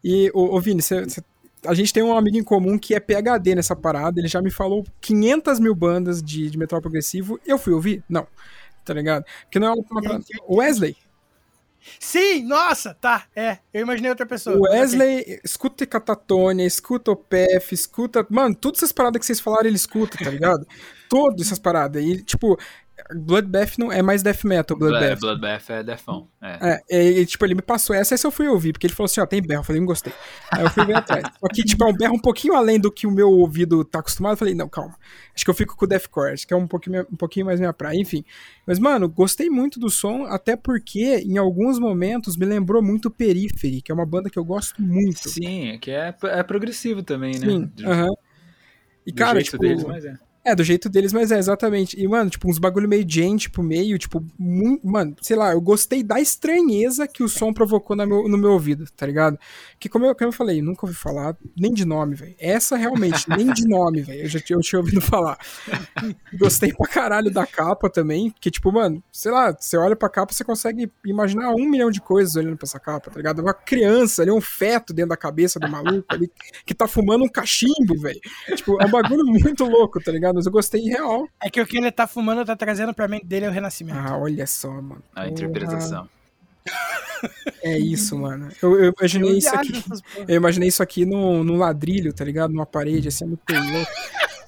E, 0.04 0.32
ô, 0.34 0.56
ô 0.56 0.60
Vini, 0.62 0.82
cê, 0.82 1.08
cê- 1.10 1.24
a 1.66 1.74
gente 1.74 1.94
tem 1.94 2.02
um 2.04 2.18
amigo 2.18 2.38
em 2.38 2.44
comum 2.44 2.78
que 2.78 2.96
é 2.96 3.00
PHD 3.00 3.56
nessa 3.56 3.76
parada. 3.76 4.20
Ele 4.20 4.28
já 4.28 4.42
me 4.42 4.50
falou 4.50 4.84
500 5.00 5.60
mil 5.60 5.76
bandas 5.76 6.22
de, 6.22 6.50
de 6.50 6.58
metal 6.58 6.82
progressivo. 6.82 7.40
Eu 7.46 7.58
fui 7.58 7.74
ouvir? 7.74 8.04
Não. 8.10 8.28
Tá 8.84 8.94
ligado? 8.94 9.26
Porque 9.44 9.60
não 9.60 9.68
é 9.68 9.72
uma 9.74 9.84
parada. 9.84 10.24
Wesley. 10.50 10.96
Sim, 12.00 12.44
nossa, 12.44 12.94
tá, 12.94 13.26
é. 13.36 13.58
Eu 13.74 13.82
imaginei 13.82 14.12
outra 14.12 14.26
pessoa. 14.26 14.70
Wesley 14.70 15.40
escuta 15.44 15.86
Catatônia, 15.86 16.66
escuta 16.66 17.12
o 17.12 17.16
PF, 17.16 17.74
escuta. 17.74 18.26
Mano, 18.30 18.54
todas 18.54 18.80
essas 18.80 18.92
paradas 18.92 19.20
que 19.20 19.26
vocês 19.26 19.40
falaram, 19.40 19.68
ele 19.68 19.76
escuta, 19.76 20.18
tá 20.24 20.30
ligado? 20.30 20.66
Todas 21.10 21.48
essas 21.48 21.60
paradas. 21.60 22.02
E, 22.02 22.24
tipo, 22.24 22.58
Bloodbath 23.14 23.78
não 23.78 23.92
é 23.92 24.02
mais 24.02 24.22
death 24.22 24.44
metal, 24.44 24.78
Bloodbath. 24.78 25.20
Bloodbath 25.20 25.70
é 25.70 25.84
defão. 25.84 26.28
É. 26.42 26.58
É, 26.62 26.82
é, 26.90 27.10
e, 27.20 27.26
tipo, 27.26 27.46
ele 27.46 27.56
me 27.56 27.62
passou 27.62 27.96
essa, 27.96 28.14
essa 28.14 28.28
eu 28.28 28.32
fui 28.32 28.48
ouvir, 28.48 28.74
porque 28.74 28.88
ele 28.88 28.94
falou 28.94 29.06
assim, 29.06 29.22
ó, 29.22 29.26
tem 29.26 29.42
berro, 29.42 29.62
eu 29.62 29.64
falei, 29.64 29.80
não 29.80 29.88
gostei. 29.88 30.14
Aí 30.52 30.64
eu 30.64 30.70
fui 30.70 30.86
ver 30.86 30.96
atrás. 30.96 31.24
Só 31.40 31.48
que, 31.48 31.64
tipo, 31.64 31.84
é 31.84 31.88
um 31.88 31.94
berro 31.94 32.16
um 32.16 32.20
pouquinho 32.20 32.54
além 32.56 32.80
do 32.80 32.92
que 32.92 33.08
o 33.08 33.12
meu 33.12 33.30
ouvido 33.30 33.84
tá 33.84 34.00
acostumado, 34.00 34.34
eu 34.34 34.38
falei, 34.38 34.54
não, 34.54 34.68
calma. 34.68 34.96
Acho 35.34 35.44
que 35.44 35.50
eu 35.50 35.56
fico 35.56 35.76
com 35.76 35.86
o 35.86 35.88
deathcore, 35.88 36.34
acho 36.34 36.48
que 36.48 36.54
é 36.54 36.58
um 36.58 36.68
pouquinho, 36.68 37.06
um 37.12 37.16
pouquinho 37.16 37.46
mais 37.46 37.60
minha 37.60 37.74
praia, 37.74 37.98
enfim. 37.98 38.24
Mas, 38.66 38.80
mano, 38.80 39.08
gostei 39.10 39.50
muito 39.50 39.80
do 39.80 39.90
som, 39.90 40.26
até 40.26 40.56
porque, 40.56 41.24
em 41.26 41.38
alguns 41.38 41.80
momentos, 41.80 42.38
me 42.38 42.46
lembrou 42.46 42.82
muito 42.82 43.10
Periphery, 43.10 43.82
que 43.82 43.92
é 43.92 43.96
uma 43.96 44.06
banda 44.06 44.30
que 44.30 44.38
eu 44.38 44.46
gosto 44.46 44.82
muito. 44.82 45.30
Sim, 45.30 45.70
é 45.70 45.78
que 45.78 45.92
é, 45.92 46.14
é 46.24 46.44
progressivo 46.44 47.04
também, 47.04 47.40
né? 47.40 47.48
Sim, 47.48 47.72
aham. 47.86 48.10
E, 49.06 49.12
do 49.12 49.18
cara, 49.18 49.40
jeito 49.40 49.52
tipo... 49.52 49.64
deles, 49.64 49.84
mas 49.84 50.06
é. 50.06 50.16
É, 50.44 50.56
do 50.56 50.64
jeito 50.64 50.90
deles, 50.90 51.14
mas 51.14 51.32
é, 51.32 51.38
exatamente. 51.38 52.00
E, 52.00 52.08
mano, 52.08 52.30
tipo, 52.30 52.50
uns 52.50 52.58
bagulho 52.58 52.90
meio 52.90 53.06
gente, 53.08 53.42
tipo, 53.42 53.62
meio, 53.62 53.98
tipo, 54.00 54.26
muito, 54.40 54.86
mano, 54.88 55.16
sei 55.22 55.36
lá, 55.36 55.52
eu 55.54 55.62
gostei 55.62 56.02
da 56.02 56.20
estranheza 56.20 57.08
que 57.08 57.22
o 57.22 57.30
som 57.30 57.54
provocou 57.54 57.96
meu- 57.96 58.28
no 58.28 58.38
meu 58.40 58.52
ouvido, 58.54 58.86
tá 58.98 59.06
ligado? 59.06 59.38
Que 59.80 59.88
como 59.88 60.06
eu, 60.06 60.16
como 60.16 60.30
eu 60.30 60.32
falei, 60.34 60.60
nunca 60.60 60.86
ouvi 60.88 60.96
falar 60.98 61.38
nem 61.56 61.72
de 61.72 61.86
nome, 61.86 62.16
velho. 62.16 62.36
Essa 62.40 62.76
realmente, 62.76 63.30
nem 63.30 63.54
de 63.54 63.68
nome, 63.68 64.02
velho. 64.02 64.22
Eu 64.24 64.30
já 64.30 64.40
eu 64.50 64.62
tinha 64.62 64.80
ouvido 64.80 65.00
falar. 65.00 65.38
Gostei 66.34 66.74
pra 66.74 66.88
caralho 66.88 67.30
da 67.32 67.46
capa 67.46 67.88
também, 67.90 68.34
que, 68.40 68.50
tipo, 68.50 68.72
mano, 68.72 69.04
sei 69.12 69.32
lá, 69.32 69.56
você 69.58 69.78
olha 69.78 69.96
pra 69.96 70.10
capa, 70.10 70.34
você 70.34 70.44
consegue 70.44 70.92
imaginar 71.06 71.52
um 71.52 71.70
milhão 71.70 71.92
de 71.92 72.02
coisas 72.02 72.36
olhando 72.36 72.58
pra 72.58 72.66
essa 72.66 72.80
capa, 72.80 73.12
tá 73.12 73.18
ligado? 73.18 73.40
Uma 73.42 73.54
criança 73.54 74.24
ali, 74.24 74.32
um 74.32 74.42
feto 74.42 74.92
dentro 74.94 75.10
da 75.10 75.18
cabeça 75.18 75.60
do 75.60 75.70
maluco 75.70 76.06
ali, 76.10 76.32
que 76.66 76.74
tá 76.74 76.88
fumando 76.88 77.24
um 77.24 77.30
cachimbo, 77.30 77.96
velho. 78.00 78.20
Tipo, 78.56 78.82
é 78.82 78.86
um 78.88 78.92
bagulho 78.92 79.24
muito 79.26 79.64
louco, 79.66 80.02
tá 80.02 80.12
ligado? 80.12 80.31
Mas 80.34 80.46
eu 80.46 80.52
gostei 80.52 80.82
real. 80.82 81.28
É 81.42 81.50
que 81.50 81.62
o 81.62 81.66
que 81.66 81.78
ele 81.78 81.92
tá 81.92 82.08
fumando 82.08 82.46
tá 82.46 82.56
trazendo 82.56 82.94
pra 82.94 83.08
mente 83.08 83.26
dele 83.26 83.46
é 83.46 83.50
o 83.50 83.52
renascimento. 83.52 84.00
Ah, 84.00 84.18
olha 84.18 84.48
só, 84.48 84.72
mano. 84.72 85.04
A 85.16 85.28
interpretação. 85.28 86.08
É 87.62 87.78
isso, 87.78 88.18
mano. 88.18 88.50
Eu, 88.62 88.80
eu 88.80 88.94
imaginei 88.98 89.32
Eu 89.32 89.38
isso 89.38 89.56
aqui. 89.56 89.84
Eu 90.28 90.36
imaginei 90.36 90.70
isso 90.70 90.82
aqui 90.82 91.06
num, 91.06 91.44
num 91.44 91.58
ladrilho, 91.58 92.14
tá 92.14 92.24
ligado? 92.24 92.52
Numa 92.52 92.66
parede, 92.66 93.08
assim, 93.08 93.26
muito 93.26 93.42
louco. 93.48 93.92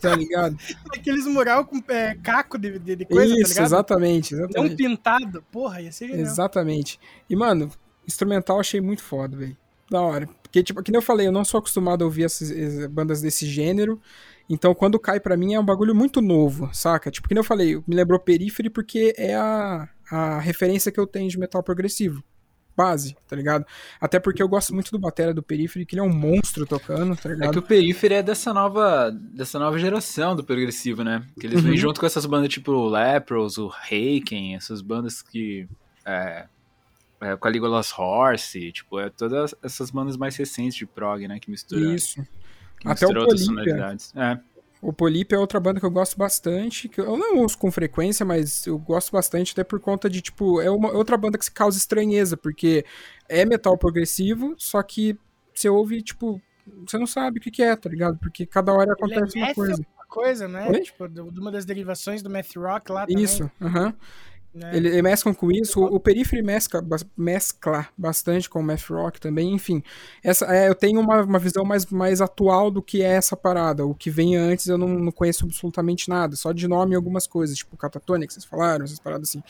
Tá 0.01 0.15
ligado? 0.15 0.57
Aqueles 0.93 1.25
mural 1.25 1.65
com 1.65 1.81
é, 1.87 2.15
caco 2.15 2.57
de, 2.57 2.77
de, 2.77 3.05
coisa, 3.05 3.33
tá 3.33 3.39
isso, 3.39 3.49
ligado? 3.49 3.65
exatamente. 3.65 4.35
Não 4.35 4.45
Exatamente. 4.45 4.75
pintado. 4.75 5.43
Porra, 5.51 5.81
ia 5.81 5.91
ser 5.91 6.07
genial. 6.07 6.25
Exatamente. 6.25 6.99
E, 7.29 7.35
mano, 7.35 7.71
instrumental 8.07 8.57
eu 8.57 8.61
achei 8.61 8.81
muito 8.81 9.01
foda, 9.01 9.37
velho. 9.37 9.55
Da 9.89 10.01
hora. 10.01 10.27
Porque, 10.41 10.63
tipo, 10.63 10.81
que 10.83 10.91
nem 10.91 10.97
eu 10.97 11.03
falei, 11.03 11.27
eu 11.27 11.31
não 11.31 11.45
sou 11.45 11.59
acostumado 11.59 12.03
a 12.03 12.05
ouvir 12.05 12.25
essas, 12.25 12.51
essas 12.51 12.85
bandas 12.87 13.21
desse 13.21 13.45
gênero. 13.45 14.01
Então, 14.53 14.73
quando 14.75 14.99
cai 14.99 15.19
pra 15.19 15.35
mim, 15.35 15.53
é 15.53 15.59
um 15.59 15.65
bagulho 15.65 15.95
muito 15.95 16.21
novo, 16.21 16.69
saca? 16.73 17.09
Tipo, 17.11 17.27
que 17.27 17.33
nem 17.33 17.39
eu 17.39 17.43
falei, 17.45 17.75
me 17.87 17.95
lembrou 17.95 18.19
Periphery 18.19 18.69
porque 18.69 19.13
é 19.17 19.35
a, 19.35 19.89
a 20.11 20.39
referência 20.39 20.91
que 20.91 20.99
eu 20.99 21.07
tenho 21.07 21.29
de 21.29 21.37
metal 21.39 21.63
progressivo. 21.63 22.23
Base, 22.75 23.15
tá 23.27 23.35
ligado? 23.35 23.65
Até 24.01 24.19
porque 24.19 24.41
eu 24.41 24.47
gosto 24.47 24.73
muito 24.73 24.89
do 24.89 24.97
batera 24.97 25.31
do 25.31 25.43
Periphery, 25.43 25.85
que 25.85 25.93
ele 25.93 25.99
é 25.99 26.03
um 26.03 26.11
monstro 26.11 26.65
tocando, 26.65 27.15
tá 27.15 27.29
É 27.29 27.33
ligado? 27.33 27.51
que 27.51 27.59
o 27.59 27.61
Periphery 27.61 28.15
é 28.15 28.23
dessa 28.23 28.51
nova, 28.51 29.11
dessa 29.11 29.59
nova 29.59 29.77
geração 29.77 30.35
do 30.35 30.43
progressivo, 30.43 31.03
né? 31.03 31.23
Que 31.39 31.45
eles 31.45 31.61
vêm 31.61 31.73
Uhum. 31.73 31.77
junto 31.77 31.99
com 31.99 32.05
essas 32.07 32.25
bandas 32.25 32.49
tipo 32.49 32.71
o 32.71 32.89
Lepros, 32.89 33.59
o 33.59 33.67
Haken, 33.69 34.55
essas 34.55 34.81
bandas 34.81 35.21
que. 35.21 35.67
É, 36.03 36.47
é, 37.21 37.35
com 37.37 37.47
a 37.47 37.51
Legolas 37.51 37.93
Horse, 37.95 38.71
tipo, 38.71 38.99
é 38.99 39.09
todas 39.11 39.53
essas 39.61 39.91
bandas 39.91 40.17
mais 40.17 40.35
recentes 40.35 40.75
de 40.75 40.87
prog, 40.87 41.27
né? 41.27 41.39
Que 41.39 41.51
misturam, 41.51 41.93
Isso. 41.93 42.25
Até 42.85 43.05
o 43.07 43.13
Polípia. 43.13 43.37
sonoridades. 43.37 44.13
É. 44.15 44.39
O 44.81 44.91
Polipe 44.91 45.33
é 45.33 45.39
outra 45.39 45.61
banda 45.61 45.79
que 45.79 45.85
eu 45.85 45.91
gosto 45.91 46.17
bastante, 46.17 46.89
que 46.89 46.99
eu 46.99 47.15
não 47.15 47.37
ouço 47.37 47.57
com 47.57 47.71
frequência, 47.71 48.25
mas 48.25 48.67
eu 48.67 48.77
gosto 48.77 49.13
bastante 49.13 49.53
até 49.53 49.63
por 49.63 49.79
conta 49.79 50.09
de, 50.09 50.21
tipo, 50.21 50.59
é 50.59 50.69
uma 50.69 50.91
outra 50.91 51.15
banda 51.15 51.37
que 51.37 51.45
se 51.45 51.51
causa 51.51 51.77
estranheza, 51.77 52.35
porque 52.35 52.85
é 53.29 53.45
metal 53.45 53.77
progressivo, 53.77 54.53
só 54.57 54.83
que 54.83 55.17
você 55.53 55.69
ouve, 55.69 56.01
tipo, 56.01 56.41
você 56.85 56.97
não 56.97 57.07
sabe 57.07 57.39
o 57.39 57.41
que, 57.41 57.49
que 57.49 57.63
é, 57.63 57.73
tá 57.77 57.89
ligado? 57.89 58.17
Porque 58.17 58.45
cada 58.45 58.73
hora 58.73 58.83
Ele 58.83 58.91
acontece 58.91 59.39
é 59.39 59.45
uma 59.45 59.53
coisa. 59.55 59.71
alguma 59.71 60.05
coisa, 60.09 60.47
né? 60.49 60.67
Oi? 60.69 60.81
Tipo, 60.81 61.07
de 61.07 61.31
de 61.31 61.39
uma 61.39 61.51
das 61.51 61.63
derivações 61.63 62.21
do 62.21 62.29
math 62.29 62.55
rock 62.57 62.91
lá 62.91 63.07
também. 63.07 63.23
Isso, 63.23 63.49
aham. 63.61 63.93
Né? 64.53 64.75
Ele, 64.75 64.87
ele 64.87 65.01
mesclam 65.01 65.33
com 65.33 65.51
isso. 65.51 65.81
O, 65.81 65.95
o 65.95 65.99
Periphery 65.99 66.43
mescla, 66.43 66.85
mescla 67.17 67.87
bastante 67.97 68.49
com 68.49 68.59
o 68.59 68.63
Math 68.63 68.89
Rock 68.89 69.19
também, 69.19 69.53
enfim. 69.53 69.81
Essa, 70.23 70.45
é, 70.53 70.69
eu 70.69 70.75
tenho 70.75 70.99
uma, 70.99 71.23
uma 71.23 71.39
visão 71.39 71.65
mais, 71.65 71.85
mais 71.87 72.21
atual 72.21 72.69
do 72.69 72.81
que 72.81 73.01
é 73.01 73.13
essa 73.13 73.35
parada. 73.35 73.85
O 73.85 73.95
que 73.95 74.09
vem 74.09 74.35
antes 74.35 74.67
eu 74.67 74.77
não, 74.77 74.87
não 74.87 75.11
conheço 75.11 75.45
absolutamente 75.45 76.07
nada, 76.07 76.35
só 76.35 76.51
de 76.51 76.67
nome 76.67 76.95
algumas 76.95 77.25
coisas, 77.25 77.57
tipo 77.57 77.75
Catatônia, 77.75 78.27
que 78.27 78.33
vocês 78.33 78.45
falaram, 78.45 78.85
essas 78.85 78.99
paradas 78.99 79.29
assim. 79.29 79.43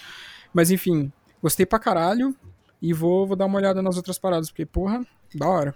Mas 0.53 0.71
enfim, 0.71 1.11
gostei 1.41 1.65
pra 1.65 1.80
caralho 1.80 2.35
e 2.81 2.93
vou, 2.93 3.27
vou 3.27 3.35
dar 3.35 3.45
uma 3.45 3.57
olhada 3.57 3.81
nas 3.81 3.97
outras 3.97 4.17
paradas, 4.17 4.49
porque, 4.49 4.65
porra, 4.65 5.05
da 5.35 5.47
hora. 5.47 5.75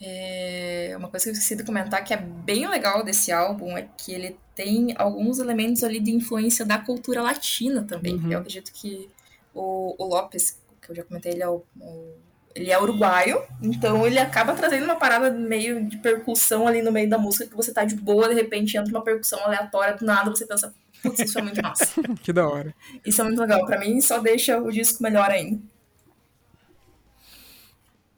É, 0.00 0.94
uma 0.96 1.08
coisa 1.08 1.24
que 1.24 1.30
eu 1.30 1.32
esqueci 1.32 1.56
de 1.56 1.64
comentar 1.64 2.04
que 2.04 2.14
é 2.14 2.16
bem 2.16 2.68
legal 2.68 3.02
desse 3.02 3.32
álbum 3.32 3.76
é 3.76 3.88
que 3.96 4.12
ele 4.12 4.36
tem 4.54 4.94
alguns 4.96 5.38
elementos 5.38 5.82
ali 5.82 5.98
de 6.00 6.12
influência 6.12 6.64
da 6.64 6.78
cultura 6.78 7.20
latina 7.22 7.82
também. 7.82 8.14
Uhum. 8.14 8.32
Eu 8.32 8.38
acredito 8.38 8.72
que 8.72 9.08
o, 9.54 9.94
o 9.98 10.06
Lopes, 10.06 10.56
que 10.80 10.90
eu 10.90 10.94
já 10.96 11.02
comentei, 11.02 11.32
ele 11.32 11.42
é 11.42 11.48
o, 11.48 11.62
o- 11.80 12.14
ele 12.54 12.70
é 12.72 12.80
uruguaio, 12.80 13.40
então 13.62 14.04
ele 14.06 14.18
acaba 14.18 14.52
trazendo 14.54 14.84
uma 14.84 14.96
parada 14.96 15.30
meio 15.30 15.84
de 15.86 15.96
percussão 15.98 16.66
ali 16.66 16.82
no 16.82 16.90
meio 16.90 17.08
da 17.08 17.16
música 17.18 17.46
que 17.46 17.54
você 17.54 17.72
tá 17.72 17.84
de 17.84 17.94
boa, 17.94 18.28
de 18.28 18.34
repente 18.34 18.76
entra 18.76 18.90
uma 18.90 19.04
percussão 19.04 19.38
aleatória, 19.44 19.94
do 19.96 20.04
nada 20.04 20.28
você 20.30 20.44
pensa, 20.44 20.74
putz, 21.00 21.20
isso 21.20 21.38
é 21.38 21.42
muito 21.42 21.62
massa. 21.62 21.86
que 22.20 22.32
da 22.32 22.48
hora. 22.48 22.74
Isso 23.04 23.20
é 23.20 23.24
muito 23.24 23.40
legal. 23.40 23.64
Pra 23.64 23.78
mim, 23.78 24.00
só 24.00 24.18
deixa 24.18 24.58
o 24.58 24.72
disco 24.72 25.00
melhor 25.02 25.30
ainda. 25.30 25.60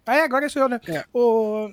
Ah, 0.06 0.16
é, 0.16 0.22
agora 0.22 0.48
sou 0.48 0.62
eu, 0.62 0.68
né? 0.68 0.80
É. 0.88 1.04
O... 1.12 1.70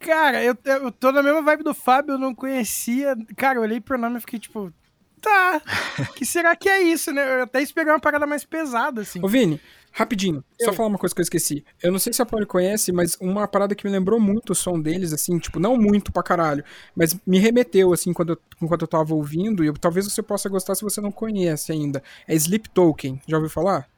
Cara, 0.00 0.42
eu, 0.44 0.56
eu 0.64 0.92
tô 0.92 1.10
na 1.10 1.22
mesma 1.22 1.42
vibe 1.42 1.64
do 1.64 1.74
Fábio, 1.74 2.12
eu 2.14 2.18
não 2.18 2.34
conhecia. 2.34 3.16
Cara, 3.36 3.58
eu 3.58 3.62
olhei 3.62 3.80
pro 3.80 3.98
nome 3.98 4.18
e 4.18 4.20
fiquei 4.20 4.38
tipo, 4.38 4.72
tá, 5.20 5.60
que 6.14 6.24
será 6.24 6.54
que 6.54 6.68
é 6.68 6.80
isso, 6.82 7.12
né? 7.12 7.40
Eu 7.40 7.42
até 7.42 7.60
esperei 7.60 7.92
uma 7.92 7.98
parada 8.00 8.24
mais 8.26 8.44
pesada, 8.44 9.00
assim. 9.00 9.20
Ô, 9.20 9.26
Vini, 9.26 9.60
rapidinho, 9.90 10.44
só 10.60 10.70
Eu. 10.70 10.72
falar 10.74 10.88
uma 10.90 10.98
coisa 10.98 11.12
que 11.12 11.20
eu 11.20 11.24
esqueci. 11.24 11.64
Eu 11.82 11.90
não 11.90 11.98
sei 11.98 12.12
se 12.12 12.22
a 12.22 12.26
Polly 12.26 12.46
conhece, 12.46 12.92
mas 12.92 13.16
uma 13.20 13.48
parada 13.48 13.74
que 13.74 13.84
me 13.84 13.90
lembrou 13.90 14.20
muito 14.20 14.50
o 14.50 14.54
som 14.54 14.80
deles, 14.80 15.12
assim, 15.12 15.36
tipo, 15.40 15.58
não 15.58 15.76
muito 15.76 16.12
pra 16.12 16.22
caralho, 16.22 16.64
mas 16.94 17.18
me 17.26 17.40
remeteu, 17.40 17.92
assim, 17.92 18.12
quando 18.12 18.34
eu, 18.34 18.38
enquanto 18.62 18.82
eu 18.82 18.88
tava 18.88 19.14
ouvindo, 19.14 19.64
e 19.64 19.66
eu- 19.66 19.74
talvez 19.74 20.04
você 20.08 20.22
possa 20.22 20.48
gostar 20.48 20.76
se 20.76 20.82
você 20.82 21.00
não 21.00 21.10
conhece 21.10 21.72
ainda. 21.72 22.00
É 22.28 22.36
Sleep 22.36 22.70
Token, 22.70 23.20
já 23.26 23.36
ouviu 23.36 23.50
falar? 23.50 23.88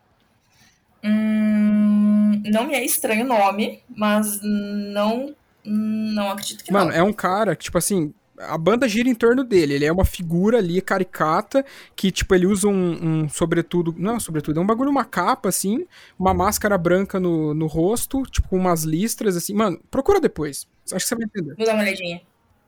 Hum, 1.03 2.43
não 2.47 2.67
me 2.67 2.75
é 2.75 2.85
estranho 2.85 3.25
o 3.25 3.29
nome, 3.29 3.83
mas 3.89 4.41
não, 4.43 5.35
não 5.65 6.31
acredito 6.31 6.65
que 6.65 6.73
Mano, 6.73 6.91
não. 6.91 6.97
é 6.97 7.03
um 7.03 7.13
cara 7.13 7.57
que, 7.57 7.65
tipo 7.65 7.79
assim, 7.79 8.13
a 8.39 8.57
banda 8.57 8.89
gira 8.89 9.09
em 9.09 9.15
torno 9.15 9.45
dele. 9.45 9.75
Ele 9.75 9.85
é 9.85 9.93
uma 9.93 10.05
figura 10.05 10.59
ali 10.59 10.81
caricata 10.81 11.65
que, 11.95 12.11
tipo, 12.11 12.35
ele 12.35 12.47
usa 12.47 12.69
um, 12.69 13.23
um 13.23 13.29
sobretudo. 13.29 13.95
Não 13.97 14.17
é 14.17 14.21
sobretudo, 14.21 14.59
é 14.59 14.63
um 14.63 14.67
bagulho, 14.67 14.91
uma 14.91 15.05
capa, 15.05 15.49
assim, 15.49 15.87
uma 16.19 16.35
máscara 16.35 16.77
branca 16.77 17.19
no, 17.21 17.55
no 17.55 17.67
rosto, 17.67 18.23
tipo, 18.25 18.49
com 18.49 18.57
umas 18.57 18.85
listras, 18.85 19.37
assim. 19.37 19.55
Mano, 19.55 19.81
procura 19.91 20.21
depois. 20.21 20.67
Acho 20.93 21.05
que 21.05 21.09
você 21.09 21.15
vai 21.15 21.25
entender. 21.25 21.55
Vou 21.57 21.67
dar 21.67 21.75
uma 21.75 21.83
olhadinha. 21.83 22.21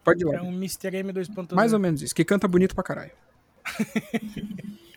Pode 0.04 0.22
ir 0.22 0.26
lá. 0.26 0.36
É 0.36 0.42
um 0.42 0.52
Mr. 0.52 0.96
M 0.96 1.12
2.0. 1.12 1.54
Mais 1.54 1.72
ou 1.72 1.78
menos 1.78 2.02
isso, 2.02 2.14
que 2.14 2.24
canta 2.24 2.48
bonito 2.48 2.74
pra 2.74 2.84
caralho. 2.84 3.12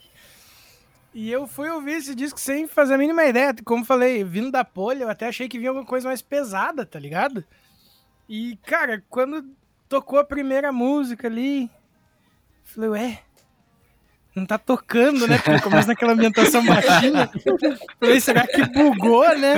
E 1.15 1.31
eu 1.31 1.47
fui 1.47 1.69
ouvir 1.69 1.93
esse 1.93 2.13
disco 2.13 2.39
sem 2.39 2.67
fazer 2.67 2.93
a 2.93 2.97
mínima 2.97 3.23
ideia. 3.23 3.55
Como 3.63 3.83
falei, 3.83 4.23
vindo 4.23 4.51
da 4.51 4.63
polha, 4.63 5.05
eu 5.05 5.09
até 5.09 5.27
achei 5.27 5.49
que 5.49 5.57
vinha 5.57 5.71
alguma 5.71 5.85
coisa 5.85 6.07
mais 6.07 6.21
pesada, 6.21 6.85
tá 6.85 6.99
ligado? 6.99 7.43
E, 8.29 8.59
cara, 8.67 9.03
quando 9.09 9.49
tocou 9.89 10.19
a 10.19 10.25
primeira 10.25 10.71
música 10.71 11.27
ali, 11.27 11.71
Falei, 12.65 12.89
ué, 12.89 13.19
não 14.35 14.45
tá 14.45 14.57
tocando, 14.57 15.27
né? 15.27 15.37
Porque 15.37 15.61
começa 15.61 15.87
naquela 15.87 16.13
ambientação 16.13 16.65
baixinha. 16.65 17.29
Falei, 17.99 18.19
será 18.19 18.45
que 18.45 18.65
bugou, 18.65 19.37
né? 19.37 19.55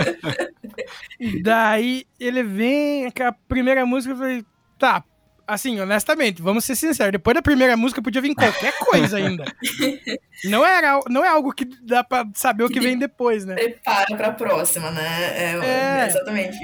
E 1.19 1.41
daí 1.41 2.05
ele 2.19 2.43
vem, 2.43 3.05
aquela 3.05 3.31
primeira 3.31 3.85
música, 3.85 4.13
eu 4.13 4.17
falei, 4.17 4.45
tá, 4.77 5.03
assim, 5.47 5.79
honestamente, 5.79 6.41
vamos 6.41 6.65
ser 6.65 6.75
sinceros, 6.75 7.13
depois 7.13 7.33
da 7.33 7.41
primeira 7.41 7.77
música 7.77 8.01
podia 8.01 8.21
vir 8.21 8.35
qualquer 8.35 8.77
coisa 8.79 9.17
ainda. 9.17 9.45
Não, 10.45 10.63
era, 10.63 10.99
não 11.09 11.25
é 11.25 11.29
algo 11.29 11.51
que 11.51 11.65
dá 11.81 12.03
pra 12.03 12.23
saber 12.35 12.63
o 12.63 12.69
que 12.69 12.79
vem 12.79 12.95
depois, 12.95 13.43
né? 13.43 13.55
Prepara 13.55 14.15
pra 14.15 14.31
próxima, 14.33 14.91
né? 14.91 15.03
É, 15.35 15.55
É. 15.63 16.05
Exatamente. 16.05 16.57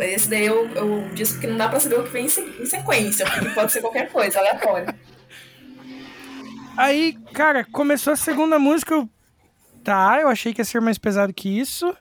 Esse 0.00 0.28
daí 0.28 0.46
eu, 0.46 0.68
eu 0.70 1.08
disse 1.14 1.38
que 1.38 1.46
não 1.46 1.56
dá 1.56 1.68
pra 1.68 1.78
saber 1.78 2.00
o 2.00 2.02
que 2.02 2.10
vem 2.10 2.26
em 2.26 2.66
sequência, 2.66 3.24
porque 3.24 3.50
pode 3.50 3.70
ser 3.70 3.82
qualquer 3.82 4.10
coisa, 4.10 4.40
aleatório. 4.40 4.92
Aí, 6.76 7.16
cara, 7.32 7.64
começou 7.64 8.12
a 8.12 8.16
segunda 8.16 8.58
música, 8.58 8.94
eu... 8.94 9.08
Tá, 9.84 10.18
eu 10.20 10.26
achei 10.28 10.52
que 10.52 10.60
ia 10.60 10.64
ser 10.64 10.80
mais 10.80 10.98
pesado 10.98 11.32
que 11.32 11.48
isso. 11.56 11.96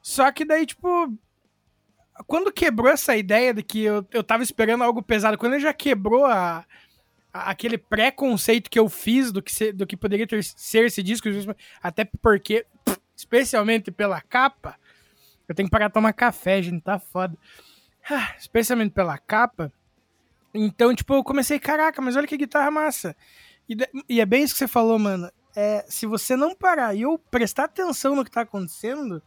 Só 0.00 0.30
que 0.30 0.44
daí, 0.44 0.64
tipo... 0.64 1.12
Quando 2.26 2.52
quebrou 2.52 2.88
essa 2.88 3.16
ideia 3.16 3.52
de 3.54 3.62
que 3.62 3.82
eu, 3.82 4.06
eu 4.12 4.22
tava 4.22 4.42
esperando 4.42 4.84
algo 4.84 5.02
pesado, 5.02 5.38
quando 5.38 5.54
ele 5.54 5.62
já 5.62 5.72
quebrou 5.72 6.24
a, 6.26 6.64
a- 7.32 7.50
aquele 7.50 7.78
preconceito 7.78 8.68
que 8.70 8.78
eu 8.78 8.88
fiz 8.88 9.32
do 9.32 9.42
que, 9.42 9.52
se- 9.52 9.72
do 9.72 9.86
que 9.86 9.96
poderia 9.96 10.26
ter, 10.26 10.42
ser 10.44 10.84
esse 10.86 11.02
disco, 11.02 11.28
até 11.82 12.04
porque, 12.04 12.66
especialmente 13.16 13.90
pela 13.90 14.20
capa, 14.20 14.76
eu 15.48 15.54
tenho 15.54 15.68
que 15.68 15.72
parar 15.72 15.88
de 15.88 15.94
tomar 15.94 16.12
café, 16.12 16.62
gente, 16.62 16.82
tá 16.82 16.98
foda. 16.98 17.36
Ah, 18.08 18.34
especialmente 18.38 18.92
pela 18.92 19.18
capa. 19.18 19.72
Então, 20.54 20.94
tipo, 20.94 21.14
eu 21.14 21.22
comecei, 21.24 21.58
caraca, 21.58 22.00
mas 22.02 22.16
olha 22.16 22.26
que 22.26 22.36
guitarra 22.36 22.70
massa. 22.70 23.16
E, 23.68 23.76
e 24.08 24.20
é 24.20 24.26
bem 24.26 24.42
isso 24.42 24.54
que 24.54 24.58
você 24.58 24.68
falou, 24.68 24.98
mano. 24.98 25.30
É, 25.54 25.84
se 25.88 26.06
você 26.06 26.36
não 26.36 26.54
parar 26.54 26.94
e 26.94 27.02
eu 27.02 27.18
prestar 27.18 27.64
atenção 27.64 28.14
no 28.14 28.24
que 28.24 28.30
tá 28.30 28.42
acontecendo, 28.42 29.20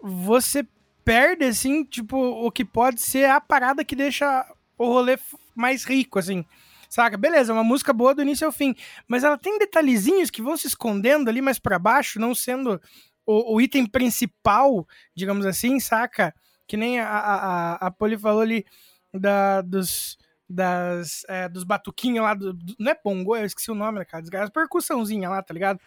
você 0.00 0.66
perde, 1.04 1.44
assim, 1.44 1.84
tipo, 1.84 2.16
o 2.16 2.50
que 2.50 2.64
pode 2.64 3.00
ser 3.00 3.28
a 3.30 3.40
parada 3.40 3.84
que 3.84 3.94
deixa 3.96 4.46
o 4.78 4.86
rolê 4.86 5.18
mais 5.54 5.84
rico, 5.84 6.18
assim. 6.18 6.44
Saca? 6.88 7.16
Beleza, 7.16 7.52
é 7.52 7.54
uma 7.54 7.64
música 7.64 7.92
boa 7.92 8.14
do 8.14 8.22
início 8.22 8.46
ao 8.46 8.52
fim. 8.52 8.74
Mas 9.08 9.24
ela 9.24 9.36
tem 9.36 9.58
detalhezinhos 9.58 10.30
que 10.30 10.42
vão 10.42 10.56
se 10.56 10.66
escondendo 10.66 11.28
ali 11.28 11.40
mais 11.42 11.58
pra 11.58 11.78
baixo, 11.78 12.20
não 12.20 12.34
sendo 12.34 12.80
o, 13.26 13.54
o 13.56 13.60
item 13.60 13.86
principal, 13.86 14.86
digamos 15.14 15.44
assim, 15.46 15.80
saca? 15.80 16.34
Que 16.66 16.76
nem 16.76 17.00
a, 17.00 17.08
a, 17.08 17.74
a, 17.86 17.90
Poli 17.90 18.16
falou 18.16 18.42
ali 18.42 18.64
da, 19.12 19.60
dos, 19.60 20.16
das, 20.48 21.24
é, 21.28 21.48
dos 21.48 21.64
batuquinhos 21.64 22.24
lá, 22.24 22.34
do, 22.34 22.52
do- 22.52 22.74
não 22.78 22.92
é 22.92 22.96
bongo, 23.02 23.36
eu 23.36 23.44
esqueci 23.44 23.70
o 23.70 23.74
nome, 23.74 23.98
né, 23.98 24.04
cara, 24.04 24.22
desgraça, 24.22 24.50
percussãozinha 24.52 25.28
lá, 25.28 25.42
tá 25.42 25.52
ligado? 25.52 25.80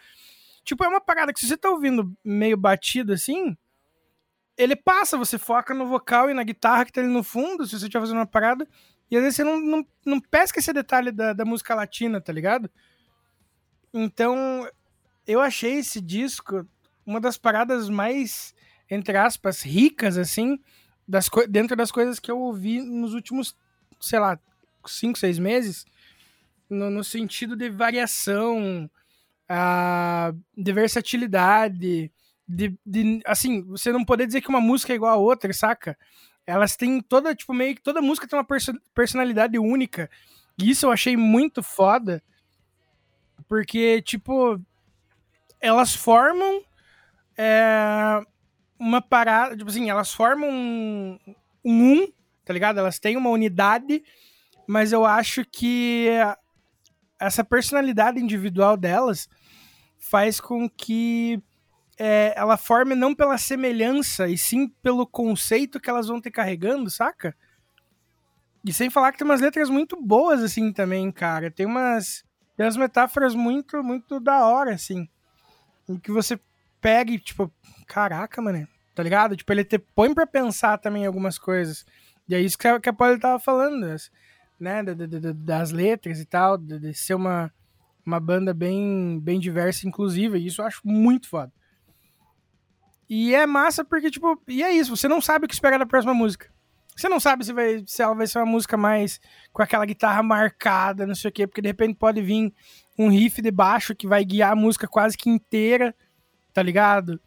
Tipo, 0.64 0.84
é 0.84 0.88
uma 0.88 1.00
parada 1.00 1.32
que 1.32 1.40
se 1.40 1.46
você 1.48 1.56
tá 1.56 1.70
ouvindo 1.70 2.12
meio 2.24 2.56
batido 2.56 3.12
assim, 3.12 3.56
ele 4.58 4.74
passa, 4.74 5.16
você 5.16 5.38
foca 5.38 5.72
no 5.72 5.86
vocal 5.86 6.28
e 6.28 6.34
na 6.34 6.42
guitarra 6.42 6.84
que 6.84 6.92
tá 6.92 7.00
ali 7.00 7.08
no 7.08 7.22
fundo, 7.22 7.64
se 7.64 7.70
você 7.70 7.86
estiver 7.86 8.00
fazendo 8.00 8.18
uma 8.18 8.26
parada, 8.26 8.68
e 9.08 9.16
às 9.16 9.22
vezes 9.22 9.36
você 9.36 9.44
não, 9.44 9.60
não, 9.60 9.86
não 10.04 10.20
pesca 10.20 10.58
esse 10.58 10.72
detalhe 10.72 11.12
da, 11.12 11.32
da 11.32 11.44
música 11.44 11.74
latina, 11.76 12.20
tá 12.20 12.32
ligado? 12.32 12.68
Então, 13.94 14.68
eu 15.26 15.40
achei 15.40 15.74
esse 15.74 16.00
disco 16.00 16.66
uma 17.06 17.20
das 17.20 17.38
paradas 17.38 17.88
mais, 17.88 18.52
entre 18.90 19.16
aspas, 19.16 19.62
ricas, 19.62 20.18
assim, 20.18 20.58
das 21.06 21.30
dentro 21.48 21.74
das 21.74 21.90
coisas 21.90 22.18
que 22.18 22.30
eu 22.30 22.38
ouvi 22.38 22.82
nos 22.82 23.14
últimos, 23.14 23.56
sei 24.00 24.18
lá, 24.18 24.38
cinco, 24.86 25.18
seis 25.18 25.38
meses, 25.38 25.86
no, 26.68 26.90
no 26.90 27.02
sentido 27.02 27.56
de 27.56 27.70
variação, 27.70 28.90
a, 29.48 30.34
de 30.54 30.72
versatilidade, 30.72 32.12
de, 32.48 32.78
de, 32.84 33.20
assim, 33.26 33.62
você 33.64 33.92
não 33.92 34.04
poder 34.04 34.26
dizer 34.26 34.40
que 34.40 34.48
uma 34.48 34.60
música 34.60 34.92
é 34.92 34.96
igual 34.96 35.12
a 35.12 35.16
outra, 35.16 35.52
saca? 35.52 35.96
Elas 36.46 36.76
têm 36.76 37.00
toda, 37.02 37.34
tipo, 37.34 37.52
meio 37.52 37.74
que 37.74 37.82
toda 37.82 38.00
música 38.00 38.26
tem 38.26 38.38
uma 38.38 38.44
perso- 38.44 38.80
personalidade 38.94 39.58
única. 39.58 40.10
E 40.58 40.70
isso 40.70 40.86
eu 40.86 40.90
achei 40.90 41.16
muito 41.16 41.62
foda, 41.62 42.22
porque, 43.46 44.00
tipo, 44.02 44.58
elas 45.60 45.94
formam 45.94 46.62
é, 47.36 48.20
uma 48.78 49.02
parada, 49.02 49.56
tipo 49.56 49.68
assim, 49.68 49.90
elas 49.90 50.12
formam 50.12 50.48
um, 50.50 51.18
um 51.26 51.34
um, 51.64 52.12
tá 52.44 52.52
ligado? 52.54 52.78
Elas 52.78 52.98
têm 52.98 53.16
uma 53.16 53.30
unidade, 53.30 54.02
mas 54.66 54.90
eu 54.90 55.04
acho 55.04 55.44
que 55.44 56.08
essa 57.20 57.44
personalidade 57.44 58.20
individual 58.20 58.76
delas 58.76 59.28
faz 59.98 60.40
com 60.40 60.68
que 60.68 61.42
é, 61.98 62.32
ela 62.36 62.56
forme 62.56 62.94
não 62.94 63.14
pela 63.14 63.36
semelhança, 63.38 64.28
e 64.28 64.38
sim 64.38 64.68
pelo 64.82 65.06
conceito 65.06 65.80
que 65.80 65.90
elas 65.90 66.06
vão 66.08 66.20
ter 66.20 66.30
carregando, 66.30 66.90
saca? 66.90 67.34
E 68.64 68.72
sem 68.72 68.90
falar 68.90 69.12
que 69.12 69.18
tem 69.18 69.26
umas 69.26 69.40
letras 69.40 69.70
muito 69.70 70.00
boas, 70.00 70.42
assim, 70.42 70.72
também, 70.72 71.10
cara. 71.10 71.50
Tem 71.50 71.64
umas, 71.66 72.24
tem 72.56 72.66
umas 72.66 72.76
metáforas 72.76 73.34
muito, 73.34 73.82
muito 73.82 74.20
da 74.20 74.44
hora, 74.46 74.74
assim. 74.74 75.08
Em 75.88 75.96
que 75.98 76.10
você 76.10 76.38
pega 76.80 77.10
e, 77.10 77.18
tipo, 77.18 77.50
caraca, 77.86 78.42
mano, 78.42 78.66
tá 78.94 79.02
ligado? 79.02 79.36
Tipo, 79.36 79.52
ele 79.52 79.64
te 79.64 79.78
põe 79.78 80.12
pra 80.12 80.26
pensar 80.26 80.76
também 80.78 81.06
algumas 81.06 81.38
coisas. 81.38 81.86
E 82.28 82.34
é 82.34 82.40
isso 82.40 82.58
que 82.58 82.68
a, 82.68 82.78
que 82.78 82.88
a 82.88 82.92
Polly 82.92 83.18
tava 83.18 83.38
falando, 83.38 83.86
né? 84.60 84.82
da- 84.82 84.92
da- 84.94 85.06
da- 85.06 85.32
das 85.32 85.70
letras 85.70 86.20
e 86.20 86.26
tal, 86.26 86.58
de, 86.58 86.92
ser 86.92 87.14
uma, 87.14 87.50
uma 88.04 88.20
banda 88.20 88.52
bem, 88.52 89.18
bem 89.20 89.40
diversa 89.40 89.86
inclusiva. 89.88 90.36
E 90.36 90.46
isso 90.46 90.60
eu 90.60 90.66
acho 90.66 90.80
muito 90.84 91.28
foda. 91.28 91.52
E 93.08 93.34
é 93.34 93.46
massa 93.46 93.84
porque, 93.84 94.10
tipo, 94.10 94.40
e 94.46 94.62
é 94.62 94.70
isso, 94.72 94.94
você 94.96 95.08
não 95.08 95.20
sabe 95.20 95.44
o 95.46 95.48
que 95.48 95.54
esperar 95.54 95.78
da 95.78 95.86
próxima 95.86 96.12
música. 96.14 96.50
Você 96.94 97.08
não 97.08 97.20
sabe 97.20 97.44
se, 97.44 97.52
vai, 97.52 97.82
se 97.86 98.02
ela 98.02 98.14
vai 98.14 98.26
ser 98.26 98.38
uma 98.38 98.46
música 98.46 98.76
mais 98.76 99.20
com 99.52 99.62
aquela 99.62 99.86
guitarra 99.86 100.22
marcada, 100.22 101.06
não 101.06 101.14
sei 101.14 101.28
o 101.28 101.32
quê, 101.32 101.46
porque 101.46 101.62
de 101.62 101.68
repente 101.68 101.94
pode 101.94 102.20
vir 102.20 102.52
um 102.98 103.08
riff 103.08 103.40
de 103.40 103.50
baixo 103.52 103.94
que 103.94 104.06
vai 104.06 104.24
guiar 104.24 104.52
a 104.52 104.56
música 104.56 104.88
quase 104.88 105.16
que 105.16 105.30
inteira, 105.30 105.94
tá 106.52 106.60
ligado? 106.62 107.20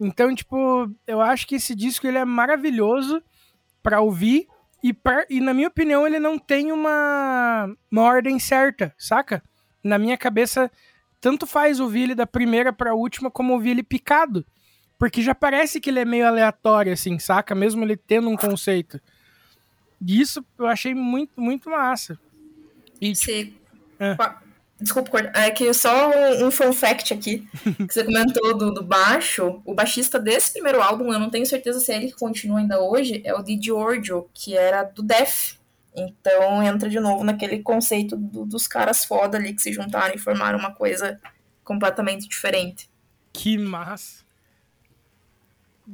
Então, 0.00 0.34
tipo, 0.34 0.90
eu 1.06 1.20
acho 1.20 1.46
que 1.46 1.54
esse 1.54 1.74
disco 1.76 2.06
ele 2.06 2.18
é 2.18 2.24
maravilhoso 2.24 3.22
pra 3.82 4.00
ouvir 4.00 4.48
e, 4.82 4.92
pra- 4.92 5.24
e 5.30 5.40
na 5.40 5.54
minha 5.54 5.68
opinião 5.68 6.04
ele 6.06 6.18
não 6.18 6.36
tem 6.36 6.72
uma, 6.72 7.72
uma 7.90 8.02
ordem 8.02 8.38
certa, 8.40 8.92
saca? 8.98 9.40
Na 9.82 9.96
minha 9.96 10.18
cabeça, 10.18 10.68
tanto 11.20 11.46
faz 11.46 11.78
ouvir 11.78 12.02
ele 12.02 12.14
da 12.16 12.26
primeira 12.26 12.72
pra 12.72 12.94
última 12.96 13.30
como 13.30 13.52
ouvir 13.52 13.70
ele 13.70 13.82
picado. 13.84 14.44
Porque 14.98 15.22
já 15.22 15.34
parece 15.34 15.80
que 15.80 15.90
ele 15.90 16.00
é 16.00 16.04
meio 16.04 16.26
aleatório, 16.26 16.92
assim, 16.92 17.18
saca? 17.18 17.54
Mesmo 17.54 17.84
ele 17.84 17.96
tendo 17.96 18.28
um 18.28 18.36
conceito. 18.36 19.00
E 20.06 20.20
isso 20.20 20.44
eu 20.58 20.66
achei 20.66 20.94
muito, 20.94 21.40
muito 21.40 21.68
massa. 21.70 22.18
E, 23.00 23.14
Você... 23.14 23.52
É. 23.98 24.14
Qua- 24.14 24.40
Desculpa, 24.80 25.18
é 25.34 25.50
que 25.52 25.72
só 25.72 26.10
um, 26.10 26.46
um 26.46 26.50
fun 26.50 26.72
fact 26.72 27.14
aqui, 27.14 27.46
que 27.86 27.86
você 27.94 28.04
comentou 28.04 28.58
do, 28.58 28.74
do 28.74 28.82
baixo, 28.82 29.62
o 29.64 29.72
baixista 29.72 30.18
desse 30.18 30.52
primeiro 30.52 30.82
álbum, 30.82 31.12
eu 31.12 31.18
não 31.18 31.30
tenho 31.30 31.46
certeza 31.46 31.78
se 31.78 31.92
é 31.92 31.96
ele 31.96 32.08
que 32.08 32.18
continua 32.18 32.58
ainda 32.58 32.80
hoje, 32.82 33.22
é 33.24 33.32
o 33.32 33.42
Di 33.42 33.58
Giorgio, 33.62 34.28
que 34.34 34.56
era 34.56 34.82
do 34.82 35.00
Def. 35.02 35.54
Então 35.94 36.60
entra 36.62 36.88
de 36.90 36.98
novo 36.98 37.22
naquele 37.22 37.60
conceito 37.62 38.16
do- 38.16 38.44
dos 38.44 38.66
caras 38.66 39.04
foda 39.04 39.38
ali 39.38 39.54
que 39.54 39.62
se 39.62 39.72
juntaram 39.72 40.16
e 40.16 40.18
formaram 40.18 40.58
uma 40.58 40.74
coisa 40.74 41.20
completamente 41.62 42.28
diferente. 42.28 42.90
Que 43.32 43.56
massa. 43.56 44.23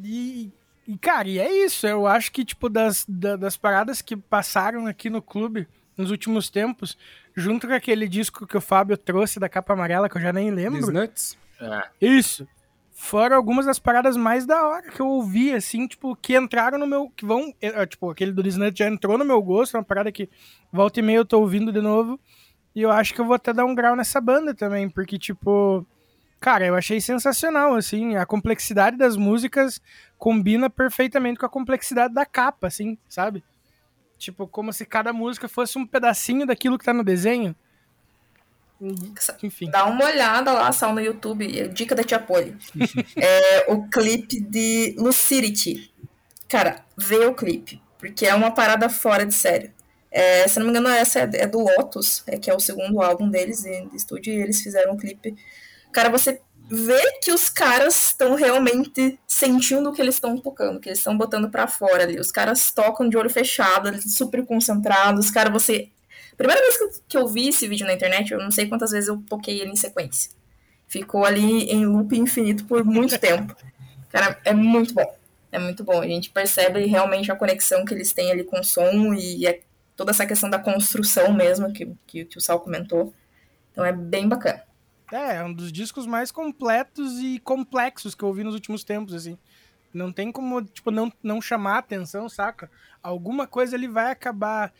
E, 0.02 0.50
e, 0.86 0.96
cara, 0.98 1.28
e 1.28 1.38
é 1.38 1.64
isso. 1.64 1.86
Eu 1.86 2.06
acho 2.06 2.30
que, 2.32 2.44
tipo, 2.44 2.68
das, 2.68 3.04
da- 3.08 3.36
das 3.36 3.56
paradas 3.56 4.00
que 4.02 4.16
passaram 4.16 4.86
aqui 4.86 5.08
no 5.10 5.20
clube 5.22 5.66
nos 5.96 6.10
últimos 6.10 6.48
tempos, 6.48 6.96
junto 7.34 7.66
com 7.66 7.74
aquele 7.74 8.08
disco 8.08 8.46
que 8.46 8.56
o 8.56 8.60
Fábio 8.60 8.96
trouxe 8.96 9.38
da 9.38 9.48
capa 9.48 9.72
amarela, 9.74 10.08
que 10.08 10.16
eu 10.16 10.22
já 10.22 10.32
nem 10.32 10.46
These 10.54 10.56
lembro. 10.70 10.92
Nuts. 10.92 11.38
É, 11.60 11.88
Isso. 12.00 12.48
Foram 12.92 13.34
algumas 13.36 13.64
das 13.64 13.78
paradas 13.78 14.14
mais 14.16 14.44
da 14.44 14.66
hora 14.66 14.90
que 14.90 15.00
eu 15.00 15.06
ouvi, 15.06 15.54
assim, 15.54 15.86
tipo, 15.86 16.14
que 16.16 16.36
entraram 16.36 16.78
no 16.78 16.86
meu. 16.86 17.10
que 17.16 17.24
vão. 17.24 17.52
eh, 17.60 17.86
Tipo, 17.86 18.10
aquele 18.10 18.30
do 18.30 18.42
Disney 18.42 18.70
já 18.74 18.86
entrou 18.88 19.16
no 19.16 19.24
meu 19.24 19.40
gosto, 19.42 19.74
é 19.74 19.78
uma 19.80 19.84
parada 19.84 20.12
que 20.12 20.28
volta 20.70 21.00
e 21.00 21.02
meia 21.02 21.16
eu 21.18 21.24
tô 21.24 21.40
ouvindo 21.40 21.72
de 21.72 21.80
novo. 21.80 22.20
E 22.74 22.82
eu 22.82 22.90
acho 22.90 23.14
que 23.14 23.20
eu 23.20 23.24
vou 23.24 23.34
até 23.34 23.52
dar 23.54 23.64
um 23.64 23.74
grau 23.74 23.96
nessa 23.96 24.20
banda 24.20 24.54
também, 24.54 24.88
porque, 24.88 25.18
tipo. 25.18 25.86
Cara, 26.40 26.64
eu 26.64 26.74
achei 26.74 27.00
sensacional, 27.00 27.74
assim. 27.74 28.16
A 28.16 28.24
complexidade 28.24 28.96
das 28.96 29.16
músicas 29.16 29.80
combina 30.18 30.70
perfeitamente 30.70 31.38
com 31.38 31.46
a 31.46 31.50
complexidade 31.50 32.14
da 32.14 32.24
capa, 32.24 32.66
assim, 32.66 32.96
sabe? 33.08 33.44
Tipo, 34.18 34.48
como 34.48 34.72
se 34.72 34.86
cada 34.86 35.12
música 35.12 35.48
fosse 35.48 35.78
um 35.78 35.86
pedacinho 35.86 36.46
daquilo 36.46 36.78
que 36.78 36.84
tá 36.84 36.94
no 36.94 37.04
desenho. 37.04 37.54
Enfim. 39.42 39.70
Dá 39.70 39.84
uma 39.84 40.06
olhada 40.06 40.52
lá, 40.52 40.72
só 40.72 40.92
no 40.92 41.00
YouTube, 41.00 41.58
é 41.58 41.68
dica 41.68 41.94
da 41.94 42.02
Tia 42.02 42.18
Poli. 42.18 42.56
é 43.16 43.66
o 43.68 43.86
clipe 43.88 44.40
de 44.40 44.94
Lucidity. 44.98 45.92
Cara, 46.48 46.84
vê 46.96 47.26
o 47.26 47.34
clipe, 47.34 47.80
porque 47.98 48.24
é 48.26 48.34
uma 48.34 48.50
parada 48.50 48.88
fora 48.88 49.26
de 49.26 49.34
sério. 49.34 49.70
É, 50.10 50.48
se 50.48 50.58
não 50.58 50.66
me 50.66 50.70
engano, 50.70 50.88
essa 50.88 51.20
é, 51.20 51.30
é 51.34 51.46
do 51.46 51.60
Lotus, 51.60 52.24
é, 52.26 52.38
que 52.38 52.50
é 52.50 52.54
o 52.54 52.58
segundo 52.58 53.00
álbum 53.00 53.28
deles 53.28 53.62
de, 53.62 53.86
de 53.86 53.96
estúdio, 53.96 54.32
e 54.32 54.36
eles 54.36 54.60
fizeram 54.60 54.94
um 54.94 54.96
clipe. 54.96 55.36
Cara, 55.92 56.08
você 56.08 56.40
vê 56.70 57.18
que 57.20 57.32
os 57.32 57.48
caras 57.48 58.10
estão 58.10 58.36
realmente 58.36 59.18
sentindo 59.26 59.90
o 59.90 59.92
que 59.92 60.00
eles 60.00 60.14
estão 60.14 60.38
tocando, 60.38 60.78
que 60.78 60.88
eles 60.88 60.98
estão 60.98 61.18
botando 61.18 61.50
para 61.50 61.66
fora 61.66 62.04
ali. 62.04 62.18
Os 62.20 62.30
caras 62.30 62.70
tocam 62.70 63.08
de 63.08 63.16
olho 63.16 63.28
fechado, 63.28 63.88
eles 63.88 64.14
super 64.16 64.46
concentrados. 64.46 65.30
Cara, 65.30 65.50
você. 65.50 65.90
Primeira 66.36 66.62
vez 66.62 66.76
que 66.76 66.84
eu, 66.84 66.90
que 67.08 67.18
eu 67.18 67.26
vi 67.26 67.48
esse 67.48 67.66
vídeo 67.66 67.86
na 67.86 67.92
internet, 67.92 68.32
eu 68.32 68.40
não 68.40 68.50
sei 68.50 68.68
quantas 68.68 68.92
vezes 68.92 69.08
eu 69.08 69.22
toquei 69.28 69.60
ele 69.60 69.72
em 69.72 69.76
sequência. 69.76 70.30
Ficou 70.86 71.24
ali 71.24 71.64
em 71.64 71.84
loop 71.84 72.16
infinito 72.16 72.64
por 72.64 72.84
muito 72.84 73.16
tempo. 73.20 73.54
Cara, 74.08 74.38
é 74.44 74.54
muito 74.54 74.94
bom. 74.94 75.16
É 75.52 75.58
muito 75.58 75.82
bom. 75.82 76.00
A 76.00 76.06
gente 76.06 76.30
percebe 76.30 76.86
realmente 76.86 77.30
a 77.32 77.36
conexão 77.36 77.84
que 77.84 77.92
eles 77.92 78.12
têm 78.12 78.30
ali 78.30 78.44
com 78.44 78.60
o 78.60 78.64
som 78.64 79.12
e 79.12 79.44
é 79.46 79.60
toda 79.96 80.12
essa 80.12 80.24
questão 80.24 80.48
da 80.48 80.58
construção 80.58 81.32
mesmo 81.32 81.72
que, 81.72 81.92
que, 82.06 82.24
que 82.24 82.38
o 82.38 82.40
Sal 82.40 82.60
comentou. 82.60 83.12
Então 83.72 83.84
é 83.84 83.92
bem 83.92 84.28
bacana. 84.28 84.62
É, 85.12 85.36
é 85.36 85.44
um 85.44 85.52
dos 85.52 85.72
discos 85.72 86.06
mais 86.06 86.30
completos 86.30 87.18
e 87.18 87.38
complexos 87.40 88.14
que 88.14 88.22
eu 88.22 88.28
ouvi 88.28 88.44
nos 88.44 88.54
últimos 88.54 88.84
tempos, 88.84 89.14
assim. 89.14 89.36
Não 89.92 90.12
tem 90.12 90.30
como, 90.30 90.62
tipo, 90.62 90.90
não, 90.90 91.12
não 91.22 91.42
chamar 91.42 91.78
atenção, 91.78 92.28
saca? 92.28 92.70
Alguma 93.02 93.46
coisa 93.46 93.74
ele 93.74 93.88
vai 93.88 94.12
acabar 94.12 94.72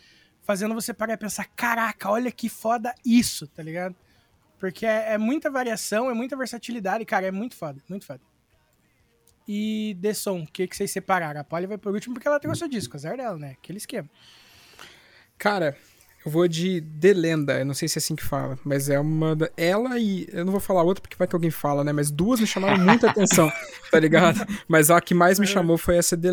fazendo 0.42 0.74
você 0.74 0.94
parar 0.94 1.14
e 1.14 1.16
pensar, 1.16 1.46
caraca, 1.56 2.10
olha 2.10 2.30
que 2.30 2.48
foda 2.48 2.94
isso, 3.04 3.46
tá 3.48 3.62
ligado? 3.62 3.94
Porque 4.58 4.86
é, 4.86 5.14
é 5.14 5.18
muita 5.18 5.50
variação, 5.50 6.10
é 6.10 6.14
muita 6.14 6.36
versatilidade, 6.36 7.04
cara, 7.04 7.26
é 7.26 7.30
muito 7.30 7.56
foda, 7.56 7.82
muito 7.88 8.06
foda. 8.06 8.20
E 9.48 9.98
The 10.00 10.14
Som, 10.14 10.42
o 10.42 10.46
que, 10.46 10.68
que 10.68 10.76
vocês 10.76 10.90
separaram? 10.90 11.40
A 11.40 11.44
Polly 11.44 11.66
vai 11.66 11.78
por 11.78 11.92
último 11.92 12.14
porque 12.14 12.28
ela 12.28 12.38
trouxe 12.38 12.64
o 12.64 12.68
disco, 12.68 12.96
azar 12.96 13.16
dela, 13.16 13.36
né? 13.36 13.52
Aquele 13.52 13.78
esquema. 13.78 14.08
Cara, 15.36 15.76
eu 16.24 16.30
vou 16.30 16.46
de 16.46 16.82
The 16.82 17.14
Lenda, 17.14 17.58
eu 17.58 17.64
não 17.64 17.72
sei 17.72 17.88
se 17.88 17.98
é 17.98 18.00
assim 18.00 18.14
que 18.14 18.24
fala, 18.24 18.58
mas 18.64 18.90
é 18.90 19.00
uma. 19.00 19.34
Da... 19.34 19.50
Ela 19.56 19.98
e. 19.98 20.28
Eu 20.32 20.44
não 20.44 20.52
vou 20.52 20.60
falar 20.60 20.82
outra 20.82 21.00
porque 21.00 21.16
vai 21.16 21.26
que 21.26 21.34
alguém 21.34 21.50
fala, 21.50 21.82
né? 21.82 21.92
Mas 21.92 22.10
duas 22.10 22.40
me 22.40 22.46
chamaram 22.46 22.78
muita 22.78 23.08
atenção, 23.10 23.50
tá 23.90 23.98
ligado? 23.98 24.46
Mas 24.68 24.90
a 24.90 25.00
que 25.00 25.14
mais 25.14 25.38
me 25.38 25.46
chamou 25.46 25.78
foi 25.78 25.96
essa 25.96 26.16
The 26.16 26.30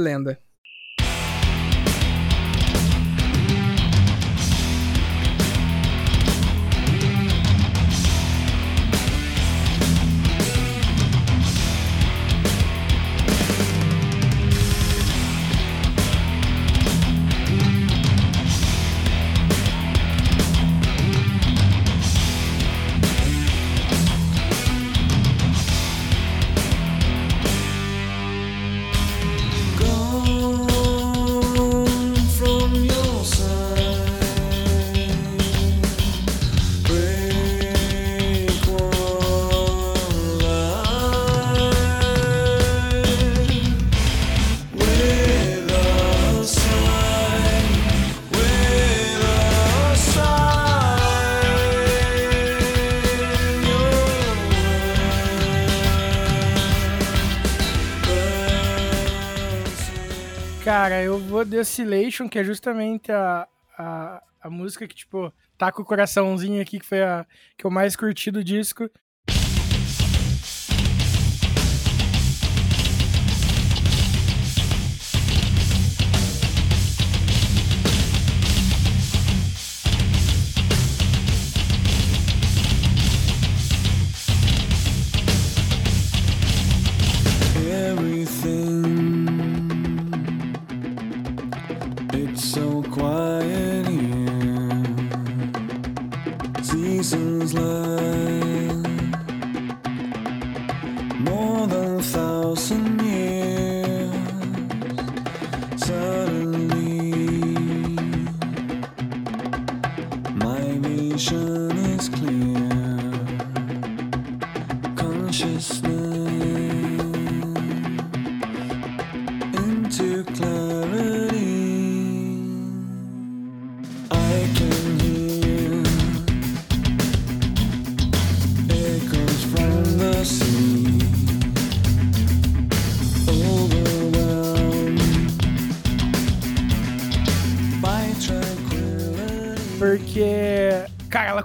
Oscillation, 61.81 62.27
que 62.27 62.39
é 62.39 62.43
justamente 62.43 63.11
a, 63.11 63.47
a, 63.77 64.23
a 64.41 64.49
música 64.49 64.87
que, 64.87 64.95
tipo, 64.95 65.31
tá 65.57 65.71
com 65.71 65.81
o 65.81 65.85
coraçãozinho 65.85 66.61
aqui, 66.61 66.79
que 66.79 66.85
foi 66.85 67.01
a 67.03 67.25
que 67.57 67.65
eu 67.65 67.71
mais 67.71 67.95
curti 67.95 68.31
do 68.31 68.43
disco. 68.43 68.89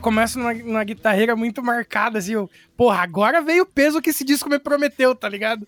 Começa 0.02 0.38
numa, 0.38 0.52
numa 0.52 0.84
guitarreira 0.84 1.34
muito 1.34 1.62
marcada, 1.62 2.18
assim, 2.18 2.32
eu, 2.32 2.50
porra, 2.76 3.02
agora 3.02 3.40
veio 3.40 3.62
o 3.62 3.66
peso 3.66 4.02
que 4.02 4.10
esse 4.10 4.24
disco 4.24 4.50
me 4.50 4.58
prometeu, 4.58 5.14
tá 5.14 5.28
ligado? 5.28 5.66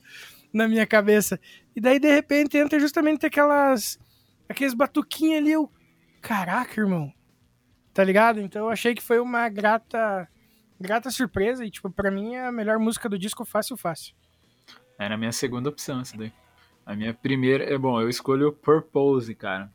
Na 0.53 0.69
minha 0.69 0.87
cabeça. 0.87 1.41
E 1.75 1.81
daí, 1.81 1.99
de 1.99 2.13
repente, 2.13 2.59
entra 2.59 2.79
justamente 2.79 3.25
aquelas. 3.25 3.99
aqueles 4.49 4.75
batuquinhos 4.75 5.39
ali, 5.39 5.53
eu. 5.53 5.71
Caraca, 6.21 6.81
irmão. 6.81 7.13
Tá 7.93 8.03
ligado? 8.05 8.41
Então 8.41 8.63
eu 8.67 8.71
achei 8.71 8.95
que 8.95 9.03
foi 9.03 9.19
uma 9.21 9.49
grata. 9.49 10.29
grata 10.81 11.11
surpresa. 11.11 11.65
E, 11.65 11.71
tipo, 11.71 11.91
pra 11.91 12.11
mim 12.11 12.37
a 12.37 12.53
melhor 12.53 12.79
música 12.79 13.09
do 13.09 13.19
disco 13.19 13.45
fácil, 13.45 13.77
fácil. 13.77 14.15
Era 14.99 15.15
a 15.15 15.19
minha 15.19 15.33
segunda 15.33 15.69
opção 15.69 16.01
essa 16.01 16.17
daí. 16.17 16.33
A 16.87 16.95
minha 16.95 17.15
primeira, 17.15 17.65
é 17.65 17.79
bom, 17.79 18.01
eu 18.01 18.09
escolho 18.09 18.53
Purpose, 18.53 19.35
cara. 19.35 19.71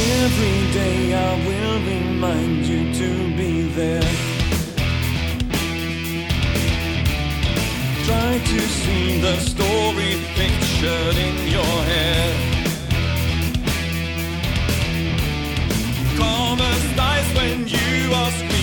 Every 0.00 0.72
day 0.72 1.12
I 1.12 1.34
will 1.44 1.78
remind 1.80 2.64
you 2.66 2.94
to 2.94 3.36
be 3.36 3.62
there. 3.62 4.00
Try 8.06 8.38
to 8.38 8.60
see 8.60 9.20
the 9.20 9.36
story 9.40 10.12
pictured 10.36 11.16
in 11.16 11.36
your 11.48 11.76
head. 11.90 12.34
Calm 16.16 16.60
as 16.60 16.98
ice 16.98 17.34
when 17.34 17.66
you 17.66 18.14
are 18.14 18.30
screaming. 18.30 18.57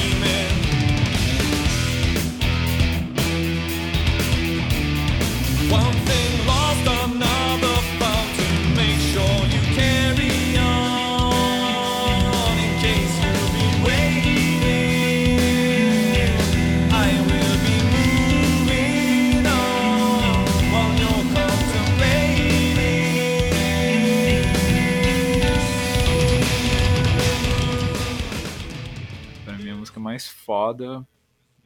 Foda, 30.24 31.06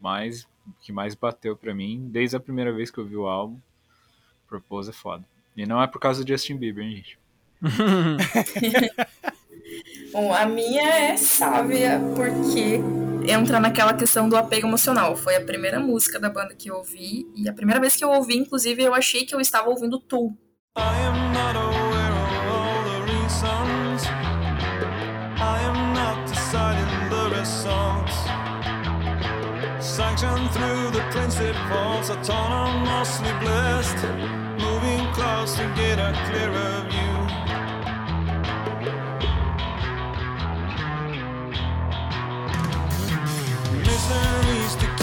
mais, 0.02 0.48
que 0.82 0.92
mais 0.92 1.16
bateu 1.16 1.56
pra 1.56 1.74
mim, 1.74 2.08
desde 2.10 2.36
a 2.36 2.40
primeira 2.40 2.74
vez 2.74 2.90
que 2.90 2.98
eu 2.98 3.06
vi 3.06 3.16
o 3.16 3.28
álbum. 3.28 3.60
Propose 4.48 4.90
é 4.90 4.94
foda. 4.94 5.24
E 5.56 5.66
não 5.66 5.82
é 5.82 5.88
por 5.88 6.00
causa 6.00 6.24
do 6.24 6.28
Justin 6.28 6.58
Bieber, 6.58 6.84
hein, 6.84 6.96
gente? 6.96 7.20
Bom, 10.12 10.34
a 10.34 10.46
minha 10.46 10.82
é 10.82 11.18
Sávia 11.18 12.02
porque 12.16 12.80
entra 13.32 13.60
naquela 13.60 13.94
questão 13.94 14.28
do 14.28 14.36
apego 14.36 14.68
emocional. 14.68 15.16
Foi 15.16 15.36
a 15.36 15.46
primeira 15.46 15.80
música 15.80 16.20
da 16.20 16.30
banda 16.30 16.56
que 16.56 16.72
eu 16.72 16.78
ouvi 16.78 17.28
e 17.36 17.48
a 17.48 17.54
primeira 17.54 17.80
vez 17.80 17.96
que 17.96 18.04
eu 18.04 18.10
ouvi, 18.10 18.38
inclusive, 18.38 18.82
eu 18.82 18.94
achei 18.94 19.26
que 19.26 19.36
eu 19.36 19.40
estava 19.40 19.70
ouvindo 19.70 20.00
Tool. 20.00 20.36
I 20.78 21.10
Sanctioned 29.82 30.52
through 30.52 30.92
the 30.92 31.02
principles, 31.10 32.10
autonomously 32.10 33.40
blessed. 33.40 34.04
Moving 34.62 35.14
close 35.14 35.56
to 35.56 35.64
get 35.74 35.98
a 35.98 36.12
clearer 36.28 36.86
view. 36.90 37.16
Mystery's 43.80 44.76
to 44.76 44.99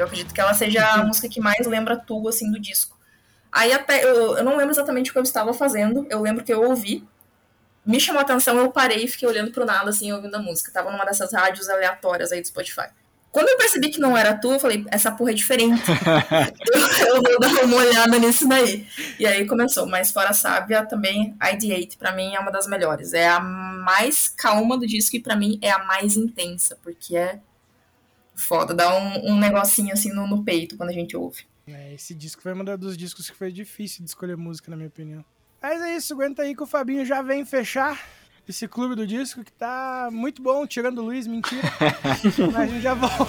Eu 0.00 0.06
acredito 0.06 0.34
que 0.34 0.40
ela 0.40 0.54
seja 0.54 0.86
a 0.86 1.04
música 1.04 1.28
que 1.28 1.40
mais 1.40 1.66
lembra 1.66 1.96
tu, 1.96 2.28
assim, 2.28 2.50
do 2.50 2.58
disco. 2.58 2.98
Aí 3.52 3.72
até, 3.72 4.04
eu, 4.04 4.38
eu 4.38 4.44
não 4.44 4.56
lembro 4.56 4.72
exatamente 4.72 5.10
o 5.10 5.12
que 5.12 5.18
eu 5.18 5.22
estava 5.22 5.52
fazendo, 5.52 6.06
eu 6.08 6.20
lembro 6.20 6.44
que 6.44 6.52
eu 6.52 6.62
ouvi, 6.62 7.04
me 7.84 7.98
chamou 7.98 8.20
a 8.20 8.22
atenção, 8.22 8.56
eu 8.58 8.70
parei 8.70 9.04
e 9.04 9.08
fiquei 9.08 9.28
olhando 9.28 9.50
pro 9.50 9.64
nada, 9.64 9.90
assim, 9.90 10.12
ouvindo 10.12 10.34
a 10.34 10.38
música. 10.38 10.70
Tava 10.72 10.90
numa 10.90 11.04
dessas 11.04 11.32
rádios 11.32 11.68
aleatórias 11.68 12.30
aí 12.30 12.40
do 12.40 12.46
Spotify. 12.46 12.88
Quando 13.32 13.48
eu 13.48 13.56
percebi 13.56 13.90
que 13.90 14.00
não 14.00 14.16
era 14.16 14.34
tu, 14.34 14.52
eu 14.52 14.58
falei, 14.58 14.84
essa 14.90 15.12
porra 15.12 15.30
é 15.30 15.34
diferente. 15.34 15.82
eu, 17.06 17.14
eu 17.14 17.22
vou 17.22 17.40
dar 17.40 17.64
uma 17.64 17.76
olhada 17.76 18.18
nisso 18.18 18.48
daí. 18.48 18.86
E 19.18 19.26
aí 19.26 19.46
começou. 19.46 19.86
Mas 19.86 20.10
fora 20.10 20.32
Sábia, 20.32 20.84
também, 20.84 21.36
ID8, 21.40 21.96
pra 21.96 22.12
mim, 22.12 22.34
é 22.34 22.40
uma 22.40 22.50
das 22.50 22.66
melhores. 22.66 23.12
É 23.12 23.28
a 23.28 23.38
mais 23.38 24.28
calma 24.28 24.76
do 24.76 24.86
disco 24.86 25.14
e 25.16 25.20
pra 25.20 25.36
mim 25.36 25.58
é 25.62 25.70
a 25.70 25.78
mais 25.84 26.16
intensa, 26.16 26.76
porque 26.82 27.16
é 27.16 27.38
foda. 28.40 28.74
Dá 28.74 28.96
um, 28.96 29.32
um 29.32 29.38
negocinho 29.38 29.92
assim 29.92 30.12
no, 30.12 30.26
no 30.26 30.44
peito 30.44 30.76
quando 30.76 30.90
a 30.90 30.94
gente 30.94 31.16
ouve. 31.16 31.44
É, 31.66 31.94
esse 31.94 32.14
disco 32.14 32.42
foi 32.42 32.52
um 32.52 32.64
dos 32.76 32.96
discos 32.96 33.30
que 33.30 33.36
foi 33.36 33.52
difícil 33.52 34.02
de 34.02 34.10
escolher 34.10 34.36
música, 34.36 34.70
na 34.70 34.76
minha 34.76 34.88
opinião. 34.88 35.24
Mas 35.62 35.80
é 35.82 35.96
isso, 35.96 36.14
aguenta 36.14 36.42
aí 36.42 36.54
que 36.54 36.62
o 36.62 36.66
Fabinho 36.66 37.04
já 37.04 37.22
vem 37.22 37.44
fechar 37.44 38.00
esse 38.48 38.66
clube 38.66 38.94
do 38.94 39.06
disco 39.06 39.44
que 39.44 39.52
tá 39.52 40.08
muito 40.10 40.42
bom, 40.42 40.66
tirando 40.66 40.98
o 40.98 41.04
Luiz, 41.04 41.26
mentira. 41.26 41.62
Mas 42.52 42.56
a 42.56 42.66
gente 42.66 42.82
já 42.82 42.94
volta. 42.94 43.26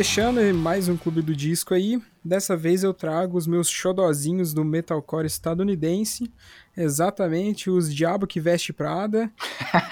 Fechando 0.00 0.40
mais 0.54 0.88
um 0.88 0.96
clube 0.96 1.20
do 1.20 1.36
disco 1.36 1.74
aí. 1.74 2.00
Dessa 2.24 2.56
vez 2.56 2.82
eu 2.82 2.94
trago 2.94 3.36
os 3.36 3.46
meus 3.46 3.68
xodozinhos 3.68 4.54
do 4.54 4.64
metalcore 4.64 5.26
estadunidense. 5.26 6.32
Exatamente, 6.74 7.68
os 7.68 7.94
Diabo 7.94 8.26
que 8.26 8.40
Veste 8.40 8.72
Prada. 8.72 9.30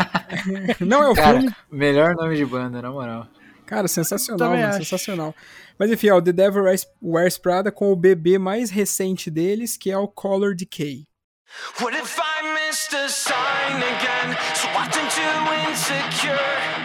Não 0.81 1.03
é 1.03 1.09
o 1.11 1.15
Cara, 1.15 1.41
filme. 1.41 1.55
melhor 1.71 2.15
nome 2.15 2.37
de 2.37 2.47
banda, 2.47 2.81
na 2.81 2.91
moral. 2.91 3.29
Cara, 3.67 3.87
sensacional, 3.87 4.57
mano, 4.57 4.73
sensacional. 4.73 5.35
Mas 5.79 5.91
enfim, 5.91 6.09
ó, 6.09 6.23
The 6.23 6.33
Devil 6.33 6.63
Wears- 7.03 7.37
Prada 7.37 7.71
com 7.71 7.93
o 7.93 7.97
bebê 7.97 8.39
mais 8.39 8.71
recente 8.71 9.31
deles, 9.31 9.77
que 9.77 9.91
é 9.91 9.99
o 9.99 10.09
Color 10.09 10.55
Decay. 10.55 11.05
What 11.83 11.95
if 11.95 12.17
I 12.17 12.67
missed 12.67 12.97
a 12.97 13.11
sign 13.11 13.77
again? 13.77 14.35
Too 14.55 15.71
insecure. 15.71 16.78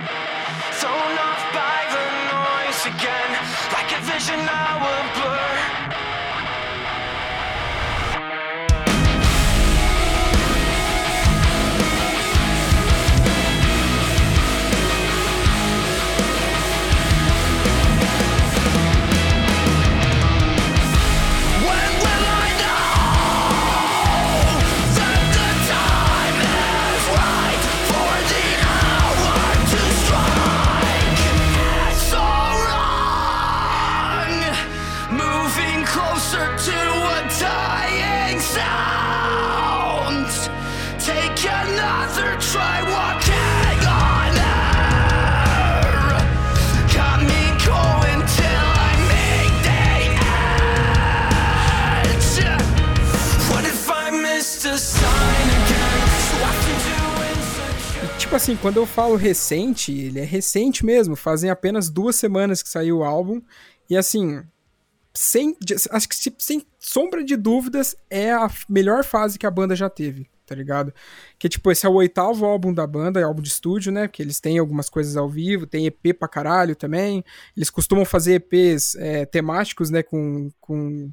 Vision 4.25 4.62
tipo 58.33 58.41
assim, 58.41 58.55
quando 58.55 58.77
eu 58.77 58.87
falo 58.87 59.15
recente, 59.15 59.91
ele 59.91 60.19
é 60.19 60.23
recente 60.23 60.83
mesmo. 60.83 61.15
Fazem 61.15 61.51
apenas 61.51 61.87
duas 61.87 62.15
semanas 62.15 62.63
que 62.63 62.69
saiu 62.69 62.97
o 62.97 63.03
álbum. 63.03 63.39
E 63.87 63.95
assim, 63.95 64.41
sem, 65.13 65.55
acho 65.91 66.09
que 66.09 66.15
se- 66.15 66.33
sem 66.39 66.65
sombra 66.79 67.23
de 67.23 67.35
dúvidas, 67.35 67.95
é 68.09 68.31
a 68.31 68.49
melhor 68.67 69.03
fase 69.03 69.37
que 69.37 69.45
a 69.45 69.51
banda 69.51 69.75
já 69.75 69.87
teve, 69.87 70.27
tá 70.47 70.55
ligado? 70.55 70.91
Que, 71.37 71.47
tipo, 71.47 71.71
esse 71.71 71.85
é 71.85 71.89
o 71.89 71.93
oitavo 71.93 72.43
álbum 72.43 72.73
da 72.73 72.87
banda, 72.87 73.19
é 73.19 73.23
álbum 73.23 73.43
de 73.43 73.49
estúdio, 73.49 73.91
né? 73.91 74.07
Porque 74.07 74.23
eles 74.23 74.39
têm 74.39 74.57
algumas 74.57 74.89
coisas 74.89 75.15
ao 75.15 75.29
vivo, 75.29 75.67
tem 75.67 75.85
EP 75.85 76.11
pra 76.17 76.27
caralho 76.27 76.75
também. 76.75 77.23
Eles 77.55 77.69
costumam 77.69 78.03
fazer 78.03 78.33
EPs 78.51 78.95
é, 78.95 79.27
temáticos, 79.27 79.91
né? 79.91 80.01
Com, 80.01 80.49
com 80.59 81.11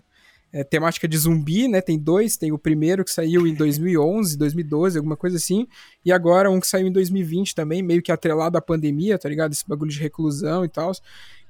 é, 0.53 0.65
temática 0.65 1.07
de 1.07 1.17
zumbi, 1.17 1.69
né? 1.69 1.81
Tem 1.81 1.99
dois, 1.99 2.37
tem 2.37 2.53
o 2.53 2.59
primeiro 2.59 3.05
que 3.05 3.11
saiu 3.11 3.47
em 3.47 3.55
2011, 3.55 4.37
2012, 4.37 4.99
alguma 4.99 5.17
coisa 5.17 5.37
assim, 5.37 5.67
e 6.05 6.13
agora 6.13 6.51
um 6.51 6.61
que 6.61 6.67
saiu 6.67 6.87
em 6.87 6.93
2020 6.93 7.55
também, 7.55 7.83
meio 7.83 8.03
que 8.03 8.11
atrelado 8.11 8.59
à 8.59 8.61
pandemia, 8.61 9.19
tá 9.19 9.29
ligado? 9.29 9.53
Esse 9.53 9.67
bagulho 9.67 9.91
de 9.91 10.01
reclusão 10.01 10.65
e 10.65 10.69
tal. 10.69 10.93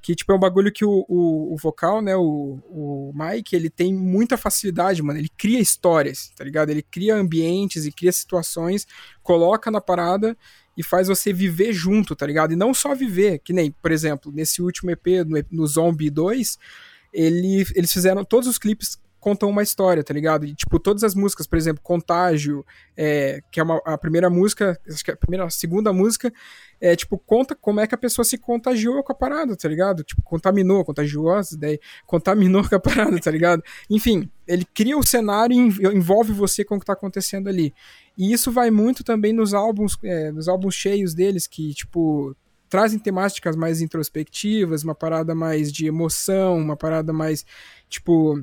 Que, 0.02 0.14
tipo, 0.14 0.32
é 0.32 0.35
um 0.35 0.39
bagulho 0.39 0.72
que 0.72 0.82
o, 0.82 1.05
o, 1.09 1.52
o 1.52 1.56
vocal, 1.59 2.01
né, 2.01 2.16
o, 2.16 2.59
o 2.70 3.12
Mike, 3.14 3.55
ele 3.55 3.68
tem 3.68 3.93
muita 3.93 4.39
facilidade, 4.39 5.02
mano. 5.02 5.18
Ele 5.18 5.28
cria 5.36 5.60
histórias, 5.60 6.32
tá 6.35 6.43
ligado? 6.43 6.70
Ele 6.70 6.82
cria 6.82 7.14
ambientes 7.14 7.85
e 7.85 7.93
cria 7.93 8.10
situações, 8.10 8.86
coloca 9.22 9.70
na 9.70 9.81
parada 9.81 10.35
e 10.74 10.82
faz 10.82 11.09
você 11.09 11.35
viver 11.35 11.74
junto, 11.74 12.16
tá 12.16 12.27
ligado? 12.27 12.52
E 12.52 12.56
não 12.56 12.72
só 12.72 12.94
viver, 12.94 13.40
que 13.40 13.52
nem, 13.52 13.70
por 13.70 13.93
exemplo, 13.93 14.32
nesse 14.32 14.62
último 14.62 14.90
EP, 14.90 15.06
no, 15.27 15.44
no 15.51 15.66
Zombie 15.66 16.09
2, 16.09 16.59
ele, 17.12 17.66
eles 17.74 17.93
fizeram 17.93 18.24
todos 18.24 18.49
os 18.49 18.59
clipes 18.59 18.99
contam 19.20 19.51
uma 19.51 19.62
história, 19.62 20.03
tá 20.03 20.15
ligado? 20.15 20.47
E, 20.47 20.55
tipo, 20.55 20.81
todas 20.81 21.05
as 21.05 21.15
músicas, 21.15 21.47
por 21.47 21.59
exemplo, 21.59 21.82
Contágio, 21.82 22.65
é, 22.97 23.43
que 23.53 23.61
é 23.61 23.62
uma, 23.62 23.81
a 23.85 23.99
primeira 23.99 24.31
música, 24.31 24.81
acho 24.89 25.05
que 25.05 25.11
é 25.11 25.15
a 25.15 25.16
primeira, 25.16 25.45
a 25.45 25.51
segunda 25.51 25.93
música, 25.93 26.32
é, 26.81 26.97
tipo, 26.97 27.19
conta 27.19 27.55
como 27.55 27.81
é 27.81 27.87
que 27.87 27.95
a 27.95 27.99
pessoa 27.99 28.24
se 28.24 28.39
contagiou 28.39 29.03
com 29.05 29.12
a 29.12 29.15
parada, 29.15 29.55
tá 29.55 29.69
ligado? 29.69 30.03
Tipo, 30.03 30.23
contaminou, 30.23 30.85
contagiou 30.85 31.31
as 31.35 31.53
ideias, 31.53 31.78
contaminou 32.07 32.66
com 32.66 32.74
a 32.74 32.81
parada, 32.81 33.20
tá 33.20 33.31
ligado? 33.31 33.62
Enfim, 33.91 34.28
ele 34.49 34.65
cria 34.65 34.97
o 34.97 35.07
cenário 35.07 35.55
e 35.55 35.87
envolve 35.95 36.32
você 36.32 36.65
com 36.65 36.77
o 36.77 36.81
que 36.81 36.87
tá 36.87 36.95
acontecendo 36.95 37.49
ali. 37.49 37.74
E 38.16 38.32
isso 38.32 38.51
vai 38.51 38.70
muito 38.70 39.05
também 39.05 39.32
nos 39.35 39.53
álbuns, 39.53 39.99
é, 40.03 40.32
nos 40.32 40.49
álbuns 40.49 40.74
cheios 40.74 41.15
deles, 41.15 41.47
que, 41.47 41.74
tipo, 41.74 42.35
trazem 42.70 42.98
temáticas 42.98 43.56
mais 43.56 43.82
introspectivas, 43.82 44.84
uma 44.84 44.94
parada 44.94 45.34
mais 45.34 45.72
de 45.72 45.86
emoção, 45.86 46.56
uma 46.56 46.76
parada 46.76 47.12
mais, 47.12 47.44
tipo, 47.88 48.42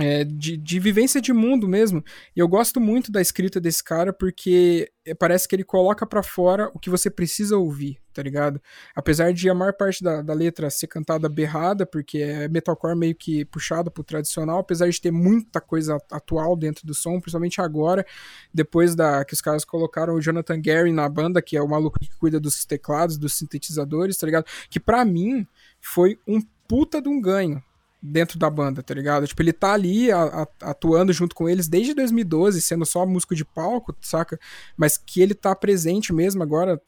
é, 0.00 0.24
de, 0.24 0.56
de 0.56 0.80
vivência 0.80 1.20
de 1.20 1.32
mundo 1.32 1.68
mesmo. 1.68 2.02
E 2.34 2.40
eu 2.40 2.48
gosto 2.48 2.80
muito 2.80 3.12
da 3.12 3.20
escrita 3.20 3.60
desse 3.60 3.84
cara 3.84 4.12
porque 4.12 4.90
parece 5.18 5.46
que 5.46 5.54
ele 5.54 5.64
coloca 5.64 6.06
para 6.06 6.22
fora 6.22 6.70
o 6.74 6.78
que 6.78 6.88
você 6.88 7.10
precisa 7.10 7.56
ouvir, 7.58 7.98
tá 8.20 8.22
ligado? 8.22 8.60
Apesar 8.94 9.32
de 9.32 9.48
a 9.48 9.54
maior 9.54 9.72
parte 9.72 10.04
da, 10.04 10.20
da 10.20 10.34
letra 10.34 10.68
ser 10.68 10.86
cantada 10.86 11.26
berrada, 11.26 11.86
porque 11.86 12.18
é 12.18 12.48
metalcore 12.48 12.94
meio 12.94 13.14
que 13.14 13.46
puxado 13.46 13.90
pro 13.90 14.04
tradicional, 14.04 14.58
apesar 14.58 14.90
de 14.90 15.00
ter 15.00 15.10
muita 15.10 15.58
coisa 15.58 15.96
atual 16.12 16.54
dentro 16.54 16.86
do 16.86 16.92
som, 16.92 17.18
principalmente 17.18 17.62
agora, 17.62 18.04
depois 18.52 18.94
da 18.94 19.24
que 19.24 19.32
os 19.32 19.40
caras 19.40 19.64
colocaram 19.64 20.14
o 20.14 20.20
Jonathan 20.20 20.60
Gary 20.60 20.92
na 20.92 21.08
banda, 21.08 21.40
que 21.40 21.56
é 21.56 21.62
o 21.62 21.68
maluco 21.68 21.98
que 21.98 22.10
cuida 22.18 22.38
dos 22.38 22.66
teclados, 22.66 23.16
dos 23.16 23.32
sintetizadores, 23.32 24.18
tá 24.18 24.26
ligado? 24.26 24.44
Que 24.68 24.78
para 24.78 25.02
mim 25.02 25.46
foi 25.80 26.18
um 26.28 26.42
puta 26.68 27.00
de 27.00 27.08
um 27.08 27.20
ganho, 27.20 27.62
dentro 28.02 28.38
da 28.38 28.48
banda, 28.48 28.82
tá 28.82 28.94
ligado? 28.94 29.26
Tipo, 29.26 29.42
ele 29.42 29.52
tá 29.52 29.72
ali 29.72 30.10
a, 30.10 30.22
a, 30.22 30.70
atuando 30.70 31.12
junto 31.12 31.34
com 31.34 31.48
eles 31.48 31.68
desde 31.68 31.94
2012, 31.94 32.60
sendo 32.60 32.86
só 32.86 33.04
músico 33.04 33.34
de 33.34 33.44
palco, 33.44 33.94
saca? 34.00 34.38
Mas 34.76 34.96
que 34.96 35.20
ele 35.20 35.34
tá 35.34 35.54
presente 35.54 36.12
mesmo 36.12 36.42
agora 36.42 36.80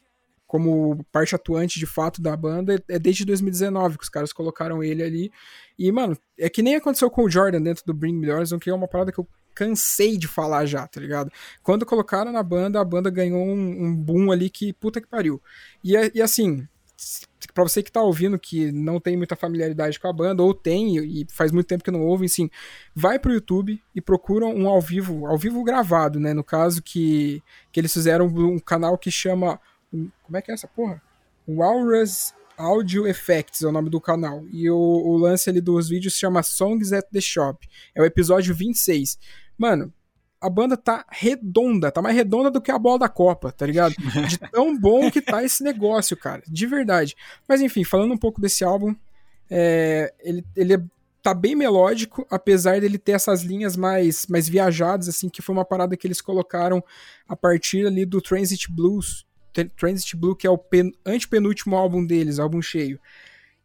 como 0.52 1.02
parte 1.10 1.34
atuante 1.34 1.78
de 1.78 1.86
fato 1.86 2.20
da 2.20 2.36
banda 2.36 2.84
é 2.86 2.98
desde 2.98 3.24
2019 3.24 3.96
que 3.96 4.04
os 4.04 4.10
caras 4.10 4.34
colocaram 4.34 4.84
ele 4.84 5.02
ali. 5.02 5.32
E, 5.78 5.90
mano, 5.90 6.14
é 6.38 6.50
que 6.50 6.62
nem 6.62 6.74
aconteceu 6.74 7.10
com 7.10 7.24
o 7.24 7.30
Jordan 7.30 7.62
dentro 7.62 7.82
do 7.86 7.94
Bring 7.94 8.12
Me 8.12 8.26
The 8.26 8.34
Horizon, 8.34 8.58
que 8.58 8.68
é 8.68 8.74
uma 8.74 8.86
parada 8.86 9.10
que 9.10 9.18
eu 9.18 9.26
cansei 9.54 10.18
de 10.18 10.28
falar 10.28 10.66
já, 10.66 10.86
tá 10.86 11.00
ligado? 11.00 11.32
Quando 11.62 11.86
colocaram 11.86 12.30
na 12.30 12.42
banda, 12.42 12.78
a 12.78 12.84
banda 12.84 13.08
ganhou 13.08 13.42
um, 13.42 13.86
um 13.86 13.96
boom 13.96 14.30
ali 14.30 14.50
que 14.50 14.74
puta 14.74 15.00
que 15.00 15.08
pariu. 15.08 15.40
E, 15.82 15.94
e 16.14 16.20
assim, 16.20 16.68
para 17.54 17.64
você 17.64 17.82
que 17.82 17.90
tá 17.90 18.02
ouvindo 18.02 18.38
que 18.38 18.70
não 18.70 19.00
tem 19.00 19.16
muita 19.16 19.34
familiaridade 19.34 19.98
com 19.98 20.06
a 20.06 20.12
banda, 20.12 20.42
ou 20.42 20.52
tem 20.52 20.98
e 20.98 21.26
faz 21.30 21.50
muito 21.50 21.66
tempo 21.66 21.82
que 21.82 21.90
não 21.90 22.02
ouve, 22.02 22.28
sim, 22.28 22.50
vai 22.94 23.18
pro 23.18 23.32
YouTube 23.32 23.82
e 23.94 24.02
procura 24.02 24.44
um 24.44 24.68
ao 24.68 24.82
vivo, 24.82 25.26
ao 25.26 25.38
vivo 25.38 25.64
gravado, 25.64 26.20
né? 26.20 26.34
No 26.34 26.44
caso 26.44 26.82
que, 26.82 27.42
que 27.72 27.80
eles 27.80 27.92
fizeram 27.92 28.26
um 28.26 28.58
canal 28.58 28.98
que 28.98 29.10
chama. 29.10 29.58
Como 29.92 30.36
é 30.36 30.42
que 30.42 30.50
é 30.50 30.54
essa 30.54 30.66
porra? 30.66 31.00
Walrus 31.46 32.34
Audio 32.56 33.06
Effects 33.06 33.62
é 33.62 33.66
o 33.66 33.72
nome 33.72 33.90
do 33.90 34.00
canal. 34.00 34.44
E 34.50 34.70
o, 34.70 34.76
o 34.76 35.16
lance 35.16 35.50
ali 35.50 35.60
dos 35.60 35.88
vídeos 35.88 36.14
se 36.14 36.20
chama 36.20 36.42
Songs 36.42 36.92
at 36.92 37.06
the 37.10 37.20
Shop. 37.20 37.68
É 37.94 38.00
o 38.00 38.04
episódio 38.04 38.54
26. 38.54 39.18
Mano, 39.58 39.92
a 40.40 40.50
banda 40.50 40.76
tá 40.76 41.04
redonda, 41.08 41.92
tá 41.92 42.02
mais 42.02 42.16
redonda 42.16 42.50
do 42.50 42.60
que 42.60 42.70
a 42.70 42.78
bola 42.78 43.00
da 43.00 43.08
Copa, 43.08 43.52
tá 43.52 43.64
ligado? 43.64 43.94
De 44.28 44.38
tão 44.50 44.76
bom 44.76 45.10
que 45.10 45.22
tá 45.22 45.44
esse 45.44 45.62
negócio, 45.62 46.16
cara, 46.16 46.42
de 46.48 46.66
verdade. 46.66 47.14
Mas 47.48 47.60
enfim, 47.60 47.84
falando 47.84 48.12
um 48.12 48.18
pouco 48.18 48.40
desse 48.40 48.64
álbum, 48.64 48.94
é, 49.48 50.12
ele, 50.20 50.44
ele 50.56 50.84
tá 51.22 51.32
bem 51.32 51.54
melódico, 51.54 52.26
apesar 52.28 52.80
dele 52.80 52.98
ter 52.98 53.12
essas 53.12 53.42
linhas 53.42 53.76
mais, 53.76 54.26
mais 54.26 54.48
viajadas, 54.48 55.08
assim, 55.08 55.28
que 55.28 55.40
foi 55.40 55.54
uma 55.54 55.64
parada 55.64 55.96
que 55.96 56.06
eles 56.06 56.20
colocaram 56.20 56.82
a 57.28 57.36
partir 57.36 57.86
ali 57.86 58.04
do 58.04 58.20
Transit 58.20 58.70
Blues, 58.70 59.24
Transit 59.76 60.16
Blue, 60.16 60.36
que 60.36 60.46
é 60.46 60.50
o 60.50 60.58
pen, 60.58 60.92
antepenúltimo 61.04 61.76
álbum 61.76 62.04
deles, 62.04 62.38
álbum 62.38 62.62
cheio. 62.62 62.98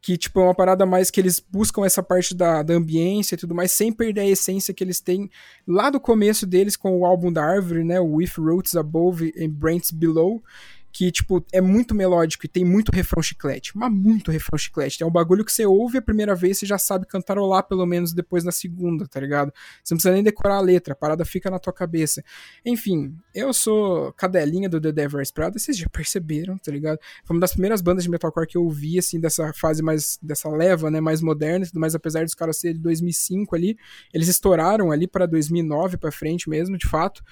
Que 0.02 0.18
tipo 0.18 0.40
é 0.40 0.44
uma 0.44 0.56
parada 0.56 0.86
mais 0.86 1.10
que 1.10 1.20
eles 1.20 1.40
buscam 1.40 1.86
essa 1.86 2.04
parte 2.04 2.36
da, 2.36 2.62
da 2.62 2.74
ambiência 2.74 3.36
e 3.36 3.38
tudo 3.38 3.56
mais, 3.56 3.72
sem 3.72 3.92
perder 3.92 4.22
a 4.22 4.28
essência 4.28 4.74
que 4.74 4.84
eles 4.84 5.02
têm 5.02 5.30
lá 5.68 5.90
do 5.90 6.00
começo 6.00 6.46
deles 6.46 6.76
com 6.76 6.98
o 7.00 7.06
álbum 7.06 7.32
da 7.32 7.44
árvore, 7.44 7.84
né, 7.84 8.00
o 8.00 8.16
With 8.16 8.32
Roots 8.38 8.76
Above 8.76 9.34
and 9.38 9.50
Branches 9.50 9.92
Below, 9.92 10.44
que, 10.92 11.12
tipo, 11.12 11.46
é 11.52 11.62
muito 11.62 11.94
melódico 11.94 12.46
e 12.46 12.50
tem 12.50 12.66
muito 12.66 12.92
refrão 12.92 13.22
chiclete. 13.22 13.78
Mas 13.78 13.92
muito 13.92 14.32
refrão 14.32 14.58
chiclete. 14.58 15.04
É 15.04 15.06
um 15.06 15.12
bagulho 15.12 15.46
que 15.46 15.52
você 15.52 15.66
ouve 15.66 15.98
a 15.98 16.02
primeira 16.02 16.34
vez, 16.34 16.58
você 16.58 16.66
já 16.66 16.78
sabe 16.78 17.06
cantarolar 17.06 17.64
pelo 17.68 17.86
menos 17.86 18.14
depois 18.14 18.44
na 18.44 18.52
segunda, 18.52 19.08
tá 19.08 19.20
ligado? 19.20 19.54
Você 19.84 19.94
não 19.94 19.98
precisa 19.98 20.14
nem 20.14 20.24
decorar 20.24 20.56
a 20.56 20.62
letra, 20.62 20.94
a 20.94 20.96
parada 20.96 21.24
fica 21.26 21.50
na 21.50 21.60
tua 21.60 21.74
cabeça. 21.74 22.24
Enfim, 22.66 23.16
eu 23.34 23.54
sou 23.54 24.12
cadelinha 24.14 24.70
do 24.70 24.82
The 24.82 24.92
Devil 24.92 25.18
Wears 25.18 25.32
Prada, 25.32 25.60
vocês 25.60 25.78
já 25.78 25.88
perceberam, 25.90 26.58
tá 26.58 26.72
ligado? 26.72 27.00
Foi 27.24 27.36
uma 27.36 27.42
das 27.42 27.52
primeiras 27.52 27.82
bandas 27.82 28.04
de 28.04 28.10
metalcore 28.10 28.48
que 28.48 28.58
eu 28.58 28.64
ouvi, 28.64 28.98
assim, 28.98 29.20
dessa 29.20 29.54
fase 29.54 29.84
mais, 29.84 30.18
dessa 30.22 30.50
leva, 30.50 30.90
né, 30.90 31.00
mais 31.00 31.22
moderna 31.22 31.66
e 31.66 31.68
tudo 31.68 31.80
mais, 31.80 31.94
apesar 31.94 32.24
dos 32.24 32.34
caras 32.34 32.58
serem 32.58 32.78
de 32.78 32.82
2005 32.82 33.56
ali, 33.56 33.78
eles 34.14 34.28
estouraram 34.28 34.92
ali 34.92 35.08
para 35.08 35.26
2009 35.26 35.98
para 35.98 36.12
frente 36.12 36.50
mesmo, 36.50 36.78
de 36.78 36.88
fato. 36.88 37.24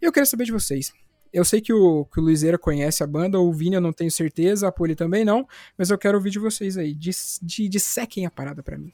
E 0.00 0.04
eu 0.04 0.12
queria 0.12 0.26
saber 0.26 0.44
de 0.44 0.52
vocês. 0.52 0.92
Eu 1.32 1.44
sei 1.44 1.60
que 1.60 1.72
o, 1.72 2.04
que 2.04 2.20
o 2.20 2.22
Luizeira 2.22 2.58
conhece 2.58 3.02
a 3.02 3.06
banda, 3.06 3.40
o 3.40 3.52
Vini 3.52 3.76
eu 3.76 3.80
não 3.80 3.92
tenho 3.92 4.10
certeza, 4.10 4.68
a 4.68 4.72
Poli 4.72 4.94
também 4.94 5.24
não, 5.24 5.48
mas 5.78 5.90
eu 5.90 5.96
quero 5.96 6.18
ouvir 6.18 6.30
de 6.30 6.38
vocês 6.38 6.76
aí. 6.76 6.94
De, 6.94 7.10
de, 7.40 7.68
dissequem 7.68 8.26
a 8.26 8.30
parada 8.30 8.62
para 8.62 8.76
mim. 8.76 8.92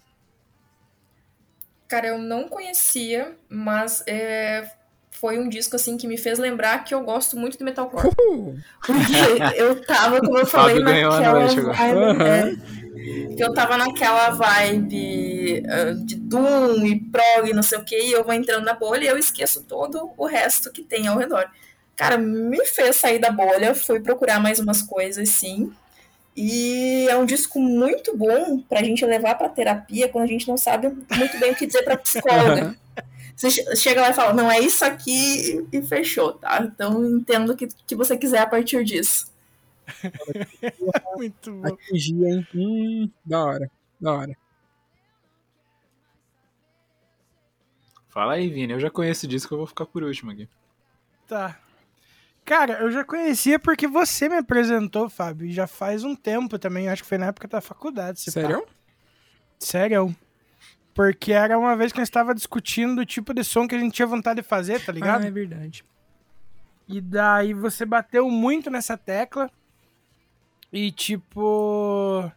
Cara, 1.89 2.09
eu 2.09 2.19
não 2.19 2.49
conhecia, 2.49 3.35
mas 3.49 4.05
é, 4.07 4.71
foi 5.11 5.39
um 5.39 5.49
disco 5.49 5.75
assim 5.75 5.97
que 5.97 6.07
me 6.07 6.17
fez 6.17 6.39
lembrar 6.39 6.85
que 6.85 6.95
eu 6.95 7.03
gosto 7.03 7.37
muito 7.37 7.59
do 7.59 7.65
metalcore. 7.65 8.07
Uh! 8.07 8.57
Porque 8.87 9.57
eu 9.57 9.85
tava, 9.85 10.21
como 10.21 10.39
eu 10.39 10.47
falei, 10.47 10.79
naquela 10.81 11.47
vibe, 11.47 11.61
uhum. 11.61 12.23
é, 12.23 12.57
eu 13.37 13.53
tava 13.53 13.77
naquela 13.77 14.31
vibe 14.31 15.63
uh, 15.65 16.05
de 16.05 16.15
Doom 16.17 16.87
e 16.87 17.01
prog, 17.01 17.53
não 17.53 17.63
sei 17.63 17.79
o 17.79 17.85
que, 17.85 17.99
e 17.99 18.13
eu 18.13 18.23
vou 18.23 18.33
entrando 18.33 18.65
na 18.65 18.75
bolha 18.75 19.05
e 19.05 19.09
eu 19.09 19.19
esqueço 19.19 19.65
todo 19.65 20.13
o 20.17 20.27
resto 20.27 20.71
que 20.71 20.83
tem 20.83 21.09
ao 21.09 21.19
redor 21.19 21.51
cara, 21.99 22.17
me 22.17 22.65
fez 22.65 22.95
sair 22.95 23.19
da 23.19 23.33
bolha, 23.33 23.75
fui 23.75 23.99
procurar 23.99 24.39
mais 24.39 24.61
umas 24.61 24.81
coisas, 24.81 25.29
sim. 25.31 25.73
E 26.37 27.09
é 27.11 27.17
um 27.19 27.27
disco 27.27 27.59
muito 27.59 28.17
bom 28.17 28.61
pra 28.61 28.85
gente 28.85 29.05
levar 29.05 29.35
pra 29.35 29.49
terapia 29.49 30.09
quando 30.09 30.25
a 30.25 30.29
gente 30.29 30.47
não 30.47 30.57
sabe 30.57 30.87
muito 30.89 31.41
bem 31.41 31.51
o 31.51 31.57
que 31.57 31.67
dizer 31.67 31.83
pra 31.83 31.99
psicóloga. 31.99 32.79
Você 33.35 33.51
chega 33.75 34.01
lá 34.01 34.11
e 34.11 34.15
fala, 34.15 34.33
não, 34.33 34.49
é 34.49 34.61
isso 34.61 34.85
aqui 34.85 35.67
e 35.73 35.83
fechou, 35.83 36.35
tá? 36.35 36.63
Então 36.63 37.05
entendo 37.05 37.53
o 37.53 37.57
que, 37.57 37.67
que 37.67 37.97
você 37.97 38.17
quiser 38.17 38.39
a 38.39 38.47
partir 38.47 38.85
disso. 38.85 39.33
muito 41.17 41.53
bom. 41.53 41.67
Atingir, 41.67 42.25
hein? 42.25 42.47
Hum, 42.55 43.11
da 43.25 43.45
hora, 43.45 43.71
da 44.01 44.13
hora. 44.13 44.37
Fala 48.09 48.35
aí, 48.35 48.49
Vini. 48.49 48.73
Eu 48.73 48.81
já 48.81 48.91
conheço 48.91 49.27
o 49.27 49.29
disco, 49.29 49.53
eu 49.53 49.59
vou 49.59 49.67
ficar 49.67 49.87
por 49.87 50.05
último 50.05 50.31
aqui. 50.31 50.49
Tá. 51.27 51.59
Cara, 52.49 52.81
eu 52.81 52.91
já 52.91 53.05
conhecia 53.05 53.59
porque 53.59 53.87
você 53.87 54.27
me 54.27 54.37
apresentou, 54.37 55.11
Fábio, 55.11 55.53
já 55.53 55.67
faz 55.67 56.03
um 56.03 56.17
tempo 56.17 56.59
também, 56.59 56.89
acho 56.89 57.03
que 57.03 57.09
foi 57.09 57.19
na 57.19 57.27
época 57.27 57.47
da 57.47 57.61
faculdade. 57.61 58.21
Sério? 58.21 58.63
Pá. 58.63 58.73
Sério. 59.59 60.17
Porque 60.95 61.35
era 61.35 61.59
uma 61.59 61.77
vez 61.77 61.93
que 61.93 61.99
a 61.99 62.03
gente 62.03 62.09
estava 62.09 62.35
discutindo 62.35 63.01
o 63.01 63.05
tipo 63.05 63.35
de 63.35 63.45
som 63.45 63.69
que 63.69 63.75
a 63.75 63.79
gente 63.79 63.93
tinha 63.93 64.07
vontade 64.07 64.41
de 64.41 64.49
fazer, 64.49 64.83
tá 64.83 64.91
ligado? 64.91 65.25
Ah, 65.25 65.27
é 65.27 65.31
verdade. 65.31 65.85
E 66.89 67.03
daí 67.03 67.53
você 67.53 67.85
bateu 67.85 68.31
muito 68.31 68.71
nessa 68.71 68.97
tecla. 68.97 69.51
E 70.73 70.91
tipo. 70.91 72.33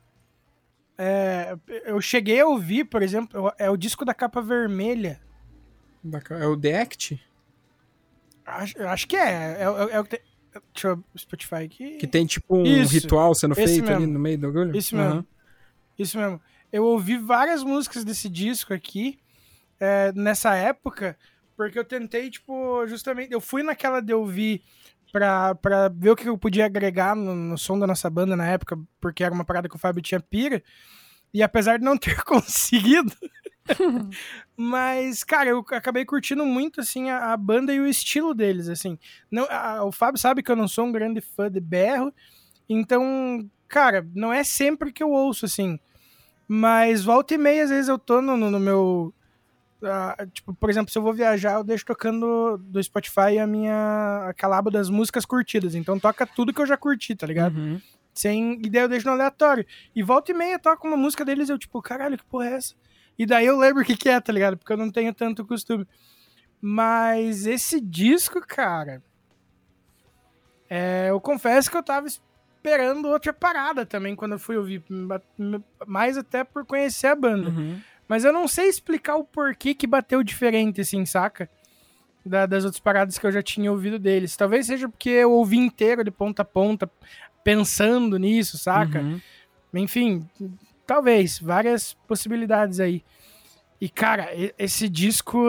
É, 0.97 1.55
eu 1.85 2.01
cheguei 2.01 2.41
a 2.41 2.45
ouvir, 2.45 2.83
por 2.83 3.01
exemplo, 3.01 3.53
é 3.57 3.69
o 3.69 3.77
disco 3.77 4.03
da 4.03 4.13
capa 4.13 4.41
vermelha. 4.41 5.21
É 6.31 6.47
o 6.47 6.57
The 6.57 6.81
Act? 6.81 7.30
Acho, 8.51 8.81
acho 8.83 9.07
que 9.07 9.15
é. 9.15 9.29
É, 9.29 9.63
é, 9.63 9.95
é 9.95 9.99
o 9.99 10.03
que 10.03 10.09
tem. 10.11 10.19
Deixa 10.73 10.89
eu 10.89 11.03
Spotify 11.17 11.55
aqui. 11.63 11.97
Que 11.97 12.05
tem 12.07 12.25
tipo 12.25 12.57
um 12.57 12.63
Isso, 12.65 12.93
ritual 12.93 13.33
sendo 13.33 13.55
feito 13.55 13.69
mesmo. 13.69 13.95
ali 13.95 14.05
no 14.07 14.19
meio 14.19 14.37
do 14.37 14.47
bagulho? 14.51 14.75
Isso 14.77 14.95
mesmo. 14.95 15.15
Uhum. 15.15 15.25
Isso 15.97 16.17
mesmo. 16.17 16.41
Eu 16.71 16.83
ouvi 16.85 17.17
várias 17.17 17.63
músicas 17.63 18.03
desse 18.03 18.27
disco 18.29 18.73
aqui. 18.73 19.17
é, 19.79 20.11
nessa 20.13 20.53
época, 20.55 21.17
porque 21.55 21.79
eu 21.79 21.85
tentei, 21.85 22.29
tipo, 22.29 22.85
justamente. 22.87 23.31
Eu 23.31 23.39
fui 23.41 23.63
naquela 23.63 24.01
de 24.01 24.13
ouvir 24.13 24.61
pra, 25.11 25.55
pra 25.55 25.87
ver 25.89 26.11
o 26.11 26.15
que 26.15 26.27
eu 26.27 26.37
podia 26.37 26.65
agregar 26.65 27.15
no, 27.15 27.33
no 27.33 27.57
som 27.57 27.79
da 27.79 27.87
nossa 27.87 28.09
banda 28.09 28.35
na 28.35 28.45
época, 28.45 28.77
porque 28.99 29.23
era 29.23 29.33
uma 29.33 29.45
parada 29.45 29.67
que 29.69 29.75
o 29.75 29.79
Fábio 29.79 30.01
tinha 30.01 30.19
pira. 30.19 30.61
E 31.33 31.41
apesar 31.41 31.77
de 31.79 31.85
não 31.85 31.97
ter 31.97 32.21
conseguido. 32.25 33.11
mas, 34.57 35.23
cara, 35.23 35.49
eu 35.49 35.59
acabei 35.71 36.05
curtindo 36.05 36.45
muito, 36.45 36.81
assim, 36.81 37.09
a, 37.09 37.33
a 37.33 37.37
banda 37.37 37.73
e 37.73 37.79
o 37.79 37.87
estilo 37.87 38.33
deles, 38.33 38.69
assim. 38.69 38.97
Não, 39.29 39.45
a- 39.49 39.83
o 39.83 39.91
Fábio 39.91 40.19
sabe 40.19 40.43
que 40.43 40.51
eu 40.51 40.55
não 40.55 40.67
sou 40.67 40.85
um 40.85 40.91
grande 40.91 41.21
fã 41.21 41.49
de 41.49 41.59
berro, 41.59 42.13
então, 42.67 43.49
cara, 43.67 44.07
não 44.15 44.31
é 44.31 44.43
sempre 44.43 44.91
que 44.91 45.03
eu 45.03 45.09
ouço, 45.11 45.45
assim. 45.45 45.79
Mas 46.47 47.03
volta 47.03 47.33
e 47.33 47.37
meia, 47.37 47.63
às 47.63 47.69
vezes 47.69 47.87
eu 47.87 47.97
tô 47.97 48.21
no, 48.21 48.35
no- 48.35 48.59
meu. 48.59 49.13
ah, 49.83 50.27
tipo, 50.33 50.53
por 50.53 50.69
exemplo, 50.69 50.91
se 50.91 50.97
eu 50.97 51.01
vou 51.01 51.13
viajar, 51.13 51.53
eu 51.53 51.63
deixo 51.63 51.85
tocando 51.85 52.57
do 52.57 52.81
Spotify 52.83 53.39
a 53.41 53.47
minha. 53.47 54.25
aquela 54.27 54.57
aba 54.57 54.69
das 54.69 54.89
músicas 54.89 55.25
curtidas. 55.25 55.75
Então 55.75 55.97
toca 55.99 56.25
tudo 56.27 56.53
que 56.53 56.61
eu 56.61 56.65
já 56.65 56.75
curti, 56.75 57.15
tá 57.15 57.25
ligado? 57.25 57.57
Uhum. 57.57 57.81
Sem 58.13 58.53
ideia, 58.65 58.83
eu 58.83 58.89
deixo 58.89 59.05
no 59.07 59.13
aleatório. 59.13 59.65
E 59.95 60.03
volta 60.03 60.31
e 60.31 60.35
meia 60.35 60.59
toca 60.59 60.85
uma 60.85 60.97
música 60.97 61.23
deles 61.23 61.47
eu, 61.49 61.57
tipo, 61.57 61.81
caralho, 61.81 62.17
que 62.17 62.25
porra 62.25 62.47
é 62.49 62.53
essa? 62.55 62.75
E 63.17 63.25
daí 63.25 63.45
eu 63.45 63.57
lembro 63.57 63.81
o 63.83 63.85
que, 63.85 63.95
que 63.95 64.09
é, 64.09 64.19
tá 64.19 64.31
ligado? 64.33 64.57
Porque 64.57 64.73
eu 64.73 64.77
não 64.77 64.89
tenho 64.91 65.13
tanto 65.13 65.45
costume. 65.45 65.87
Mas 66.61 67.45
esse 67.45 67.79
disco, 67.81 68.39
cara. 68.41 69.01
é, 70.69 71.07
eu 71.09 71.19
confesso 71.19 71.69
que 71.69 71.75
eu 71.77 71.83
tava 71.83 72.07
esperando 72.07 73.07
outra 73.09 73.33
parada 73.33 73.85
também 73.85 74.15
quando 74.15 74.33
eu 74.33 74.39
fui 74.39 74.57
ouvir. 74.57 74.83
ma- 74.89 75.21
ma- 75.37 75.61
Mais 75.85 76.17
até 76.17 76.43
por 76.43 76.65
conhecer 76.65 77.07
a 77.07 77.15
banda. 77.15 77.49
Uhum. 77.49 77.79
Mas 78.07 78.23
eu 78.25 78.33
não 78.33 78.47
sei 78.47 78.67
explicar 78.67 79.15
o 79.15 79.23
porquê 79.23 79.73
que 79.73 79.87
bateu 79.87 80.21
diferente, 80.23 80.81
assim, 80.81 81.05
saca? 81.05 81.49
Da- 82.25 82.45
das 82.45 82.63
outras 82.65 82.79
paradas 82.79 83.17
que 83.17 83.25
eu 83.25 83.31
já 83.31 83.41
tinha 83.41 83.71
ouvido 83.71 83.97
deles. 83.97 84.35
Talvez 84.35 84.65
seja 84.67 84.87
porque 84.87 85.09
eu 85.09 85.31
ouvi 85.31 85.57
inteiro 85.57 86.03
de 86.03 86.11
ponta 86.11 86.41
a 86.43 86.45
ponta, 86.45 86.89
pensando 87.43 88.17
nisso, 88.17 88.57
saca? 88.57 88.99
Uhum. 89.01 89.19
Enfim, 89.73 90.29
talvez, 90.91 91.39
várias 91.39 91.93
possibilidades 92.05 92.81
aí. 92.81 93.01
E, 93.79 93.87
cara, 93.87 94.27
esse 94.59 94.89
disco, 94.89 95.41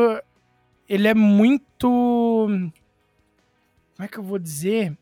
ele 0.88 1.08
é 1.08 1.14
muito. 1.14 2.46
Como 2.46 4.04
é 4.04 4.06
que 4.06 4.18
eu 4.18 4.22
vou 4.22 4.38
dizer? 4.38 4.96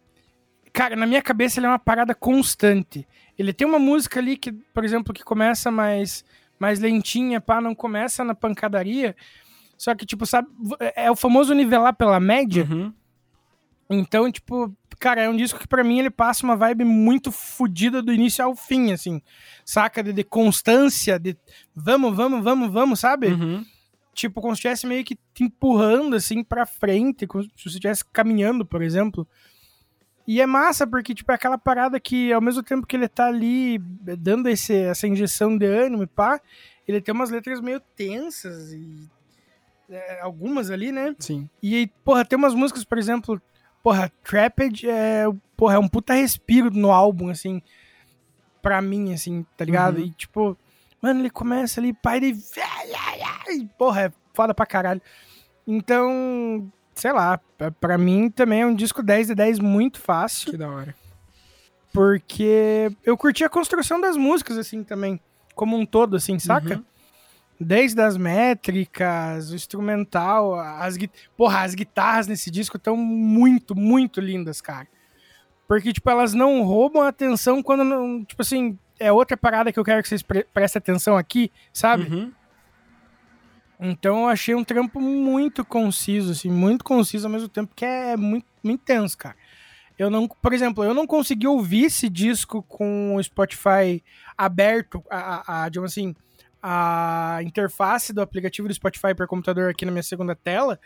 Cara, 0.72 0.96
na 0.96 1.04
minha 1.04 1.20
cabeça 1.20 1.60
ele 1.60 1.66
é 1.66 1.68
uma 1.68 1.78
parada 1.78 2.14
constante. 2.14 3.06
Ele 3.38 3.52
tem 3.52 3.66
uma 3.66 3.78
música 3.78 4.18
ali 4.18 4.34
que, 4.34 4.50
por 4.50 4.82
exemplo, 4.82 5.12
que 5.12 5.22
começa 5.22 5.70
mais, 5.70 6.24
mais 6.58 6.80
lentinha, 6.80 7.38
pá, 7.38 7.60
não 7.60 7.74
começa 7.74 8.24
na 8.24 8.34
pancadaria. 8.34 9.14
Só 9.76 9.94
que, 9.94 10.06
tipo, 10.06 10.24
sabe, 10.24 10.48
é 10.96 11.10
o 11.10 11.16
famoso 11.16 11.52
nivelar 11.52 11.94
pela 11.94 12.18
média. 12.18 12.66
Uhum. 12.70 12.94
Então, 13.90 14.30
tipo, 14.30 14.72
cara, 15.00 15.22
é 15.22 15.28
um 15.28 15.36
disco 15.36 15.58
que 15.58 15.66
pra 15.66 15.82
mim 15.82 15.98
ele 15.98 16.10
passa 16.10 16.44
uma 16.44 16.56
vibe 16.56 16.84
muito 16.84 17.32
fodida 17.32 18.00
do 18.00 18.12
início 18.12 18.44
ao 18.44 18.54
fim, 18.54 18.92
assim. 18.92 19.20
Saca? 19.64 20.00
De, 20.00 20.12
de 20.12 20.22
constância, 20.22 21.18
de 21.18 21.36
vamos, 21.74 22.16
vamos, 22.16 22.44
vamos, 22.44 22.72
vamos, 22.72 23.00
sabe? 23.00 23.28
Uhum. 23.28 23.66
Tipo, 24.14 24.40
como 24.40 24.54
se 24.54 24.58
estivesse 24.58 24.86
meio 24.86 25.04
que 25.04 25.18
te 25.34 25.44
empurrando, 25.44 26.14
assim, 26.14 26.44
pra 26.44 26.66
frente, 26.66 27.26
como 27.26 27.42
se 27.42 27.50
você 27.56 27.68
estivesse 27.68 28.04
caminhando, 28.04 28.64
por 28.64 28.80
exemplo. 28.80 29.26
E 30.26 30.40
é 30.40 30.46
massa, 30.46 30.86
porque, 30.86 31.12
tipo, 31.12 31.32
é 31.32 31.34
aquela 31.34 31.58
parada 31.58 31.98
que, 31.98 32.32
ao 32.32 32.40
mesmo 32.40 32.62
tempo 32.62 32.86
que 32.86 32.94
ele 32.94 33.08
tá 33.08 33.26
ali 33.26 33.78
dando 33.78 34.48
esse, 34.48 34.74
essa 34.74 35.08
injeção 35.08 35.58
de 35.58 35.66
ânimo 35.66 36.04
e 36.04 36.06
pá, 36.06 36.40
ele 36.86 37.00
tem 37.00 37.12
umas 37.12 37.30
letras 37.30 37.60
meio 37.60 37.80
tensas 37.96 38.72
e. 38.72 39.08
é, 39.88 40.20
algumas 40.20 40.70
ali, 40.70 40.92
né? 40.92 41.16
Sim. 41.18 41.48
E, 41.60 41.74
aí, 41.74 41.86
porra, 42.04 42.24
tem 42.24 42.38
umas 42.38 42.54
músicas, 42.54 42.84
por 42.84 42.98
exemplo, 42.98 43.40
porra, 43.82 44.10
Trapped 44.24 44.88
é, 44.88 45.24
porra, 45.56 45.74
é 45.74 45.78
um 45.78 45.88
puta 45.88 46.14
respiro 46.14 46.70
no 46.70 46.90
álbum, 46.90 47.28
assim, 47.28 47.62
pra 48.62 48.80
mim, 48.82 49.12
assim, 49.12 49.44
tá 49.56 49.64
ligado? 49.64 49.98
Uhum. 49.98 50.04
E, 50.04 50.10
tipo, 50.10 50.56
mano, 51.00 51.20
ele 51.20 51.30
começa 51.30 51.80
ali, 51.80 51.92
pai 51.92 52.20
de... 52.20 52.36
E, 53.48 53.66
porra, 53.78 54.02
é 54.02 54.12
foda 54.34 54.54
pra 54.54 54.66
caralho. 54.66 55.00
Então, 55.66 56.70
sei 56.94 57.12
lá, 57.12 57.38
pra- 57.56 57.70
pra 57.70 57.96
mim 57.98 58.30
também 58.30 58.62
é 58.62 58.66
um 58.66 58.74
disco 58.74 59.02
10 59.02 59.28
de 59.28 59.34
10 59.34 59.58
muito 59.58 59.98
fácil, 60.00 60.50
Que 60.50 60.56
da 60.56 60.68
hora. 60.70 60.94
porque 61.92 62.90
eu 63.04 63.16
curti 63.16 63.44
a 63.44 63.48
construção 63.48 64.00
das 64.00 64.16
músicas, 64.16 64.56
assim, 64.56 64.82
também, 64.84 65.18
como 65.54 65.76
um 65.76 65.84
todo, 65.86 66.16
assim, 66.16 66.38
saca? 66.38 66.76
Uhum. 66.76 66.84
Desde 67.62 68.00
as 68.00 68.16
métricas, 68.16 69.50
o 69.50 69.54
instrumental, 69.54 70.58
as, 70.58 70.96
porra, 71.36 71.60
as 71.60 71.74
guitarras 71.74 72.26
nesse 72.26 72.50
disco 72.50 72.78
estão 72.78 72.96
muito, 72.96 73.76
muito 73.76 74.18
lindas, 74.18 74.62
cara. 74.62 74.88
Porque, 75.68 75.92
tipo, 75.92 76.08
elas 76.08 76.32
não 76.32 76.62
roubam 76.62 77.02
a 77.02 77.08
atenção 77.08 77.62
quando 77.62 77.84
não. 77.84 78.24
Tipo 78.24 78.40
assim, 78.40 78.78
é 78.98 79.12
outra 79.12 79.36
parada 79.36 79.70
que 79.70 79.78
eu 79.78 79.84
quero 79.84 80.02
que 80.02 80.08
vocês 80.08 80.22
pre 80.22 80.44
prestem 80.44 80.78
atenção 80.78 81.16
aqui, 81.16 81.52
sabe? 81.72 82.04
Uhum. 82.04 82.32
Então 83.78 84.22
eu 84.22 84.28
achei 84.28 84.54
um 84.54 84.62
trampo 84.62 85.00
muito 85.00 85.64
conciso, 85.64 86.32
assim, 86.32 86.50
muito 86.50 86.84
conciso 86.84 87.26
ao 87.26 87.32
mesmo 87.32 87.48
tempo 87.48 87.72
que 87.74 87.84
é 87.84 88.16
muito, 88.16 88.46
muito 88.62 88.82
intenso, 88.82 89.16
cara. 89.16 89.36
Eu 89.98 90.10
não, 90.10 90.28
por 90.28 90.52
exemplo, 90.52 90.84
eu 90.84 90.92
não 90.92 91.06
consegui 91.06 91.46
ouvir 91.46 91.84
esse 91.84 92.08
disco 92.08 92.62
com 92.62 93.16
o 93.16 93.22
Spotify 93.22 94.02
aberto, 94.36 95.02
a, 95.10 95.18
a, 95.18 95.64
a, 95.64 95.68
digamos 95.68 95.92
assim, 95.92 96.14
a 96.62 97.40
interface 97.42 98.12
do 98.12 98.20
aplicativo 98.20 98.68
do 98.68 98.74
Spotify 98.74 99.14
para 99.14 99.26
computador 99.26 99.70
aqui 99.70 99.84
na 99.84 99.92
minha 99.92 100.02
segunda 100.02 100.34
tela, 100.34 100.78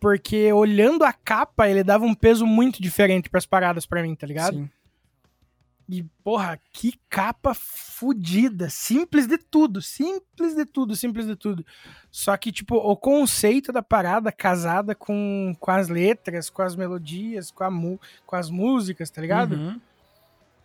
porque 0.00 0.52
olhando 0.52 1.04
a 1.04 1.12
capa, 1.12 1.68
ele 1.68 1.84
dava 1.84 2.04
um 2.04 2.14
peso 2.14 2.46
muito 2.46 2.82
diferente 2.82 3.30
para 3.30 3.38
as 3.38 3.46
paradas 3.46 3.86
para 3.86 4.02
mim, 4.02 4.14
tá 4.14 4.26
ligado? 4.26 4.56
Sim. 4.56 4.70
E, 5.88 6.02
porra, 6.24 6.58
que 6.72 6.98
capa 7.08 7.54
fodida. 7.54 8.68
Simples 8.68 9.26
de 9.26 9.38
tudo, 9.38 9.80
simples 9.80 10.54
de 10.54 10.64
tudo, 10.64 10.96
simples 10.96 11.26
de 11.26 11.36
tudo. 11.36 11.64
Só 12.10 12.36
que, 12.36 12.50
tipo, 12.50 12.74
o 12.74 12.96
conceito 12.96 13.72
da 13.72 13.82
parada 13.82 14.32
casada 14.32 14.96
com, 14.96 15.54
com 15.60 15.70
as 15.70 15.88
letras, 15.88 16.50
com 16.50 16.62
as 16.62 16.74
melodias, 16.74 17.52
com, 17.52 17.62
a 17.62 17.70
mu 17.70 18.00
com 18.26 18.34
as 18.34 18.50
músicas, 18.50 19.10
tá 19.10 19.20
ligado? 19.20 19.54
Uhum. 19.54 19.80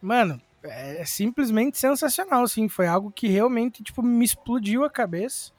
Mano, 0.01 0.41
é 0.63 1.03
simplesmente 1.05 1.77
sensacional, 1.77 2.43
assim. 2.43 2.67
Foi 2.67 2.87
algo 2.87 3.11
que 3.11 3.27
realmente, 3.27 3.83
tipo, 3.83 4.01
me 4.03 4.23
explodiu 4.25 4.83
a 4.83 4.89
cabeça. 4.89 5.51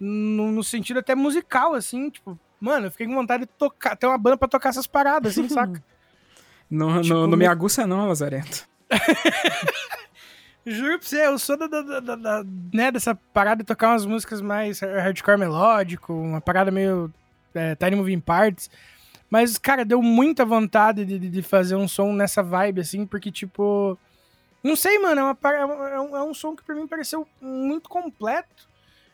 No, 0.00 0.50
no 0.52 0.62
sentido 0.62 1.00
até 1.00 1.14
musical, 1.14 1.74
assim, 1.74 2.08
tipo... 2.10 2.38
Mano, 2.60 2.86
eu 2.86 2.90
fiquei 2.90 3.06
com 3.06 3.14
vontade 3.14 3.44
de 3.44 3.48
tocar, 3.50 3.96
ter 3.96 4.06
uma 4.06 4.18
banda 4.18 4.36
pra 4.36 4.48
tocar 4.48 4.68
essas 4.70 4.86
paradas, 4.86 5.32
assim, 5.38 5.48
saca? 5.48 5.82
Não, 6.70 7.00
Tipo, 7.00 7.14
não, 7.14 7.26
não 7.28 7.38
me 7.38 7.46
aguça 7.46 7.86
não, 7.86 8.08
Lazarento. 8.08 8.68
Juro 10.66 10.98
pra 10.98 11.08
você, 11.08 11.26
eu 11.26 11.38
sou 11.38 11.56
da, 11.56 11.66
da- 11.66 12.00
da- 12.00 12.14
da- 12.16 12.44
né, 12.74 12.92
dessa 12.92 13.14
parada 13.14 13.62
de 13.62 13.66
tocar 13.66 13.88
umas 13.90 14.04
músicas 14.04 14.42
mais 14.42 14.80
hardcore 14.80 15.38
melódico, 15.38 16.12
uma 16.12 16.40
parada 16.42 16.70
meio 16.70 17.10
é, 17.54 17.74
Tiny 17.74 17.96
Moving 17.96 18.20
Parts. 18.20 18.70
Mas, 19.30 19.56
cara, 19.56 19.82
deu 19.84 20.02
muita 20.02 20.44
vontade 20.44 21.06
de, 21.06 21.18
de- 21.18 21.30
de 21.30 21.42
fazer 21.42 21.74
um 21.74 21.88
som 21.88 22.12
nessa 22.12 22.42
vibe, 22.42 22.80
assim, 22.82 23.06
porque, 23.06 23.30
tipo. 23.32 23.98
Não 24.62 24.74
sei, 24.76 24.98
mano, 24.98 25.20
é, 25.20 25.24
uma, 25.24 25.38
é 25.54 25.64
um- 25.66 25.84
é 25.86 26.00
um, 26.00 26.16
é 26.16 26.22
um 26.24 26.34
som 26.34 26.54
que 26.56 26.62
pra 26.64 26.74
mim 26.74 26.86
pareceu 26.86 27.26
muito 27.40 27.88
completo. 27.88 28.68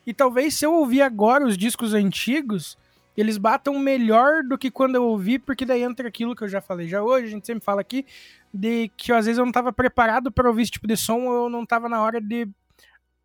E 0.06 0.12
talvez 0.12 0.54
se 0.58 0.64
eu 0.66 0.72
ouvir 0.74 1.02
agora 1.02 1.44
os 1.46 1.56
discos 1.56 1.94
antigos, 1.94 2.76
eles 3.16 3.38
batam 3.38 3.78
melhor 3.78 4.42
do 4.42 4.58
que 4.58 4.70
quando 4.70 4.96
eu 4.96 5.04
ouvi, 5.04 5.38
porque 5.38 5.64
daí 5.64 5.82
entra 5.82 6.08
aquilo 6.08 6.34
que 6.34 6.42
eu 6.44 6.48
já 6.48 6.60
falei 6.60 6.88
já 6.88 7.02
hoje, 7.02 7.26
a 7.26 7.30
gente 7.30 7.46
sempre 7.46 7.64
fala 7.64 7.80
aqui, 7.80 8.04
de 8.52 8.90
que 8.96 9.12
às 9.12 9.26
vezes 9.26 9.38
eu 9.38 9.44
não 9.44 9.52
tava 9.52 9.72
preparado 9.72 10.30
para 10.32 10.48
ouvir 10.48 10.62
esse 10.62 10.72
tipo 10.72 10.86
de 10.86 10.96
som, 10.96 11.20
ou 11.26 11.44
eu 11.44 11.50
não 11.50 11.64
tava 11.64 11.88
na 11.88 12.02
hora 12.02 12.20
de 12.20 12.48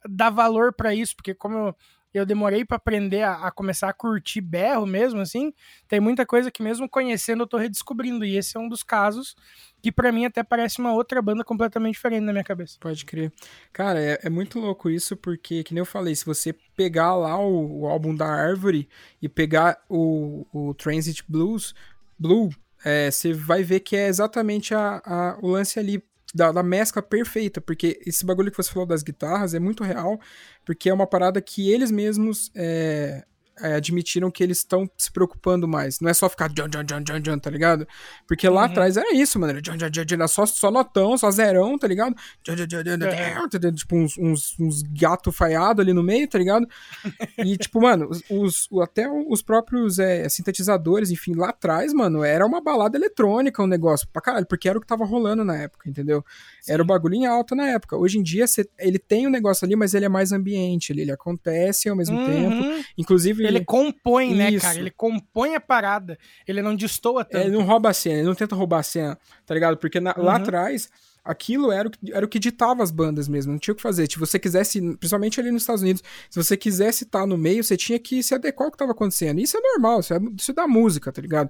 dar 0.07 0.29
valor 0.29 0.71
para 0.73 0.93
isso, 0.93 1.15
porque 1.15 1.33
como 1.33 1.55
eu, 1.57 1.75
eu 2.14 2.26
demorei 2.26 2.65
para 2.65 2.77
aprender 2.77 3.22
a, 3.23 3.48
a 3.48 3.52
começar 3.52 3.90
a 3.90 3.94
curtir 3.94 4.41
berro 4.41 4.86
mesmo, 4.86 5.19
assim, 5.22 5.53
tem 5.88 5.99
muita 5.99 6.26
coisa 6.26 6.49
que 6.52 6.64
mesmo 6.64 6.90
conhecendo 6.90 7.44
eu 7.44 7.48
tô 7.48 7.57
redescobrindo, 7.57 8.26
e 8.26 8.36
esse 8.38 8.57
é 8.57 8.60
um 8.60 8.68
dos 8.69 8.84
casos 8.84 9.36
que 9.81 9.91
para 9.91 10.11
mim 10.11 10.26
até 10.26 10.44
parece 10.44 10.80
uma 10.80 10.94
outra 10.94 11.22
banda 11.22 11.44
completamente 11.44 11.94
diferente 11.94 12.23
na 12.23 12.31
minha 12.34 12.44
cabeça. 12.44 12.77
Pode 12.80 13.06
crer. 13.06 13.31
Cara, 13.72 14.02
é, 14.02 14.19
é 14.23 14.30
muito 14.30 14.60
louco 14.60 14.90
isso, 14.90 15.15
porque, 15.15 15.64
que 15.64 15.73
nem 15.73 15.80
eu 15.80 15.86
falei, 15.86 16.15
se 16.15 16.26
você 16.26 16.53
pegar 16.76 17.15
lá 17.15 17.40
o, 17.40 17.81
o 17.81 17.88
álbum 17.88 18.14
da 18.14 18.26
Árvore 18.27 18.90
e 19.22 19.30
pegar 19.30 19.77
o, 19.88 20.45
o 20.52 20.73
Transit 20.73 21.23
Blues, 21.27 21.73
Blue, 22.18 22.49
é, 22.84 23.10
você 23.11 23.34
vai 23.34 23.64
ver 23.64 23.81
que 23.81 23.95
é 23.95 24.07
exatamente 24.07 24.73
a, 24.73 25.02
a- 25.06 25.38
o 25.41 25.48
lance 25.48 25.80
ali 25.80 26.03
da, 26.34 26.51
da 26.51 26.64
mescla 26.64 27.01
perfeita, 27.01 27.60
porque 27.60 27.99
esse 28.06 28.26
bagulho 28.26 28.51
que 28.51 28.57
você 28.57 28.72
falou 28.72 28.88
das 28.88 29.03
guitarras 29.03 29.53
é 29.53 29.60
muito 29.60 29.84
real, 29.84 30.19
porque 30.65 30.89
é 30.89 30.93
uma 30.93 31.07
parada 31.07 31.41
que 31.41 31.72
eles 31.72 31.91
mesmos 31.91 32.51
é, 32.56 33.26
é, 33.61 33.73
admitiram 33.76 34.30
que 34.31 34.44
eles 34.44 34.60
estão 34.60 34.90
se 34.98 35.11
preocupando 35.11 35.68
mais. 35.68 35.99
Não 35.99 36.10
é 36.10 36.14
só 36.14 36.30
ficar 36.30 36.49
John, 36.49 36.68
John, 36.68 36.84
John, 36.84 37.02
John, 37.02 37.19
John, 37.19 37.40
tá 37.40 37.49
ligado? 37.49 37.88
Porque 38.27 38.48
lá 38.49 38.61
Uhum. 38.61 38.68
atrás 38.72 38.98
era 38.98 39.14
isso, 39.14 39.40
mano. 39.40 39.52
Era 39.52 39.61
John, 39.61 39.77
John, 39.77 39.90
John, 39.90 40.06
John, 40.06 40.27
só, 40.27 40.45
só 40.45 40.72
notão, 40.72 41.18
só 41.18 41.30
zerão, 41.31 41.77
tá 41.77 41.88
ligado? 41.88 42.15
John, 42.44 42.56
John, 42.56 42.65
John, 42.68 42.84
John, 42.84 42.98
John, 42.98 43.60
John, 43.60 43.72
Tipo, 43.73 43.95
uns, 43.95 44.18
uns, 44.18 44.56
uns 44.60 44.84
gato 44.84 45.31
falhado 45.31 45.81
ali 45.81 45.94
no 45.94 46.03
meio, 46.03 46.27
tá 46.27 46.38
ligado? 46.38 46.68
E, 47.38 47.57
tipo, 47.57 47.81
mano, 47.81 48.10
os, 48.10 48.23
os- 48.30 48.69
até 48.81 49.10
os 49.10 49.41
próprios 49.41 49.99
é, 49.99 50.27
sintetizadores, 50.30 51.11
enfim, 51.11 51.34
lá 51.36 51.49
atrás, 51.49 51.94
mano, 51.94 52.23
era 52.23 52.45
uma 52.45 52.61
balada 52.61 52.98
eletrônica, 52.98 53.61
um 53.61 53.68
negócio 53.68 54.07
pra 54.11 54.22
caralho, 54.22 54.45
porque 54.45 54.68
era 54.69 54.77
o 54.77 54.81
que 54.81 54.88
tava 54.88 55.06
rolando 55.06 55.44
na 55.44 55.56
época, 55.57 55.90
entendeu? 55.90 56.23
Era 56.68 56.81
o 56.81 56.86
bagulho 56.86 57.15
em 57.15 57.26
alta 57.26 57.56
na 57.56 57.68
época. 57.68 57.98
Hoje 57.98 58.18
em 58.19 58.23
dia, 58.23 58.48
cê- 58.48 58.69
ele 58.77 58.99
tem 58.99 59.27
um 59.27 59.30
negócio 59.30 59.65
ali, 59.65 59.76
mas 59.76 59.94
ele 59.94 60.06
é 60.06 60.10
mais 60.10 60.31
ambiente, 60.31 60.91
ele, 60.91 61.02
ele 61.02 61.11
acontece 61.11 61.90
ao 61.90 61.95
mesmo 61.95 62.18
tempo. 62.26 62.49
Uhum. 62.64 62.84
Inclusive, 62.98 63.45
Ele 63.49 63.65
compõe, 63.65 64.34
né, 64.35 64.51
Isso. 64.51 64.65
cara? 64.65 64.80
Ele 64.80 64.91
compõe 64.91 65.55
a 65.55 65.59
parada. 65.59 66.17
Ele 66.47 66.61
não 66.61 66.76
destoa 66.76 67.23
tanto. 67.26 67.45
Ele 67.47 67.55
não 67.57 67.63
rouba 67.63 67.89
a 67.89 67.93
cena, 67.93 68.17
ele 68.19 68.27
não 68.27 68.35
tenta 68.35 68.55
roubar 68.55 68.80
a 68.80 68.84
cena, 68.84 69.17
tá 69.45 69.53
ligado? 69.53 69.77
Porque 69.77 69.99
na- 69.99 70.13
lá 70.17 70.35
Uhum. 70.35 70.41
atrás, 70.41 70.89
aquilo 71.23 71.71
era 71.71 71.88
o, 71.88 71.91
que, 71.91 71.97
era 72.13 72.26
o 72.26 72.30
que 72.30 72.39
ditava 72.39 72.81
as 72.81 72.91
bandas 72.91 73.27
mesmo, 73.27 73.51
não 73.51 73.59
tinha 73.59 73.73
o 73.73 73.76
que 73.76 73.81
fazer. 73.81 74.09
Se 74.11 74.17
você 74.17 74.39
quisesse, 74.39 74.80
principalmente 74.97 75.39
ali 75.39 75.51
nos 75.51 75.63
Estados 75.63 75.81
Unidos, 75.81 76.01
se 76.30 76.41
você 76.43 76.55
quisesse 76.57 77.03
estar 77.03 77.26
no 77.27 77.38
meio, 77.38 77.63
você 77.63 77.76
tinha 77.77 77.99
que 77.99 78.23
se 78.23 78.34
adequar 78.34 78.65
ao 78.67 78.71
que 78.71 78.77
tava 78.77 78.91
acontecendo. 78.93 79.39
Isso 79.39 79.57
é 79.57 79.61
normal, 79.61 79.99
isso 79.99 80.13
é, 80.13 80.19
isso 80.38 80.51
é 80.51 80.53
da 80.53 80.67
música, 80.67 81.11
tá 81.11 81.21
ligado? 81.21 81.49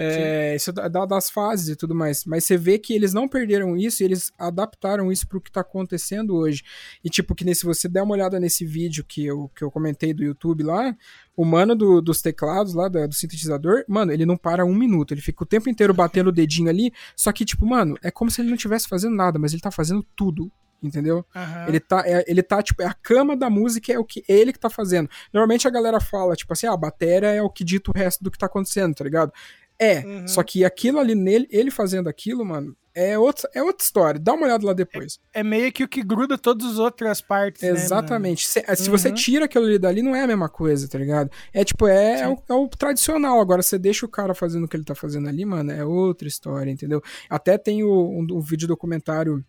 É, 0.00 0.54
isso 0.56 0.72
da- 0.72 0.88
da- 0.88 1.06
das 1.06 1.28
fases 1.30 1.68
e 1.68 1.76
tudo 1.76 1.94
mais. 1.94 2.24
Mas 2.24 2.44
você 2.44 2.56
vê 2.56 2.78
que 2.78 2.94
eles 2.94 3.12
não 3.12 3.26
perderam 3.28 3.76
isso 3.76 4.02
e 4.02 4.04
eles 4.06 4.32
adaptaram 4.38 5.10
isso 5.10 5.26
pro 5.26 5.40
que 5.40 5.50
tá 5.50 5.60
acontecendo 5.60 6.34
hoje. 6.36 6.62
E 7.04 7.08
tipo, 7.10 7.34
que 7.34 7.54
se 7.54 7.64
você 7.64 7.88
der 7.88 8.02
uma 8.02 8.14
olhada 8.14 8.38
nesse 8.38 8.64
vídeo 8.64 9.04
que 9.06 9.24
eu, 9.24 9.50
que 9.54 9.62
eu 9.64 9.70
comentei 9.70 10.12
do 10.14 10.22
YouTube 10.22 10.62
lá, 10.62 10.94
o 11.36 11.44
mano 11.44 11.74
do- 11.74 12.00
dos 12.00 12.20
teclados 12.22 12.74
lá, 12.74 12.88
da- 12.88 13.06
do 13.06 13.14
sintetizador, 13.14 13.84
mano, 13.88 14.12
ele 14.12 14.26
não 14.26 14.36
para 14.36 14.64
um 14.64 14.74
minuto. 14.74 15.12
Ele 15.14 15.20
fica 15.20 15.42
o 15.42 15.46
tempo 15.46 15.68
inteiro 15.70 15.94
batendo 15.94 16.28
o 16.28 16.32
dedinho 16.32 16.68
ali. 16.68 16.92
Só 17.16 17.32
que, 17.32 17.44
tipo, 17.44 17.66
mano, 17.66 17.96
é 18.02 18.10
como 18.10 18.30
se 18.30 18.40
ele 18.40 18.48
não 18.48 18.56
estivesse 18.56 18.88
fazendo 18.88 19.14
nada, 19.16 19.38
mas 19.38 19.52
ele 19.52 19.62
tá 19.62 19.70
fazendo 19.70 20.04
tudo. 20.14 20.50
Entendeu? 20.80 21.26
Aham. 21.34 21.66
Ele 21.66 21.80
tá, 21.80 22.04
é, 22.06 22.24
ele 22.28 22.40
tá, 22.40 22.62
tipo, 22.62 22.80
é 22.80 22.86
a 22.86 22.94
cama 22.94 23.36
da 23.36 23.50
música, 23.50 23.92
é 23.92 23.98
o 23.98 24.04
que 24.04 24.22
ele 24.28 24.52
que 24.52 24.60
tá 24.60 24.70
fazendo. 24.70 25.10
Normalmente 25.34 25.66
a 25.66 25.70
galera 25.72 25.98
fala, 25.98 26.36
tipo 26.36 26.52
assim, 26.52 26.68
ah, 26.68 26.72
a 26.72 26.76
bateria 26.76 27.30
é 27.30 27.42
o 27.42 27.50
que 27.50 27.64
dita 27.64 27.90
o 27.90 27.98
resto 27.98 28.22
do 28.22 28.30
que 28.30 28.38
tá 28.38 28.46
acontecendo, 28.46 28.94
tá 28.94 29.02
ligado? 29.02 29.32
É, 29.78 30.00
Uhum. 30.00 30.26
só 30.28 30.42
que 30.42 30.64
aquilo 30.64 30.98
ali 30.98 31.14
nele, 31.14 31.46
ele 31.50 31.70
fazendo 31.70 32.08
aquilo, 32.08 32.44
mano, 32.44 32.76
é 32.94 33.16
outra, 33.16 33.48
é 33.54 33.62
outra 33.62 33.84
história. 33.84 34.18
Dá 34.20 34.32
uma 34.34 34.44
olhada 34.46 34.66
lá 34.66 34.72
depois. 34.72 35.20
É 35.32 35.40
meio 35.44 35.70
que 35.72 35.84
o 35.84 35.88
que 35.88 36.02
gruda 36.02 36.36
todas 36.36 36.66
as 36.72 36.78
outras 36.80 37.20
partes, 37.20 37.62
né? 37.62 37.68
Exatamente. 37.68 38.44
Se, 38.44 38.60
se 38.74 38.90
você 38.90 39.10
Uhum. 39.10 39.14
tira 39.14 39.44
aquilo 39.44 39.66
ali 39.66 39.78
dali, 39.78 40.02
não 40.02 40.16
é 40.16 40.22
a 40.22 40.26
mesma 40.26 40.48
coisa, 40.48 40.88
tá 40.88 40.98
ligado? 40.98 41.30
É 41.52 41.64
tipo, 41.64 41.86
é, 41.86 42.22
é 42.22 42.28
o, 42.28 42.36
é 42.48 42.54
o 42.54 42.66
tradicional. 42.68 43.40
Agora, 43.40 43.62
você 43.62 43.78
deixa 43.78 44.04
o 44.04 44.08
cara 44.08 44.34
fazendo 44.34 44.64
o 44.64 44.68
que 44.68 44.76
ele 44.76 44.84
tá 44.84 44.96
fazendo 44.96 45.28
ali, 45.28 45.44
mano, 45.44 45.70
é 45.70 45.84
outra 45.84 46.26
história, 46.26 46.68
entendeu? 46.72 47.00
Até 47.30 47.56
tem 47.56 47.84
o, 47.84 47.88
um, 48.10 48.26
um 48.32 48.40
vídeo 48.40 48.66
documentário 48.66 49.44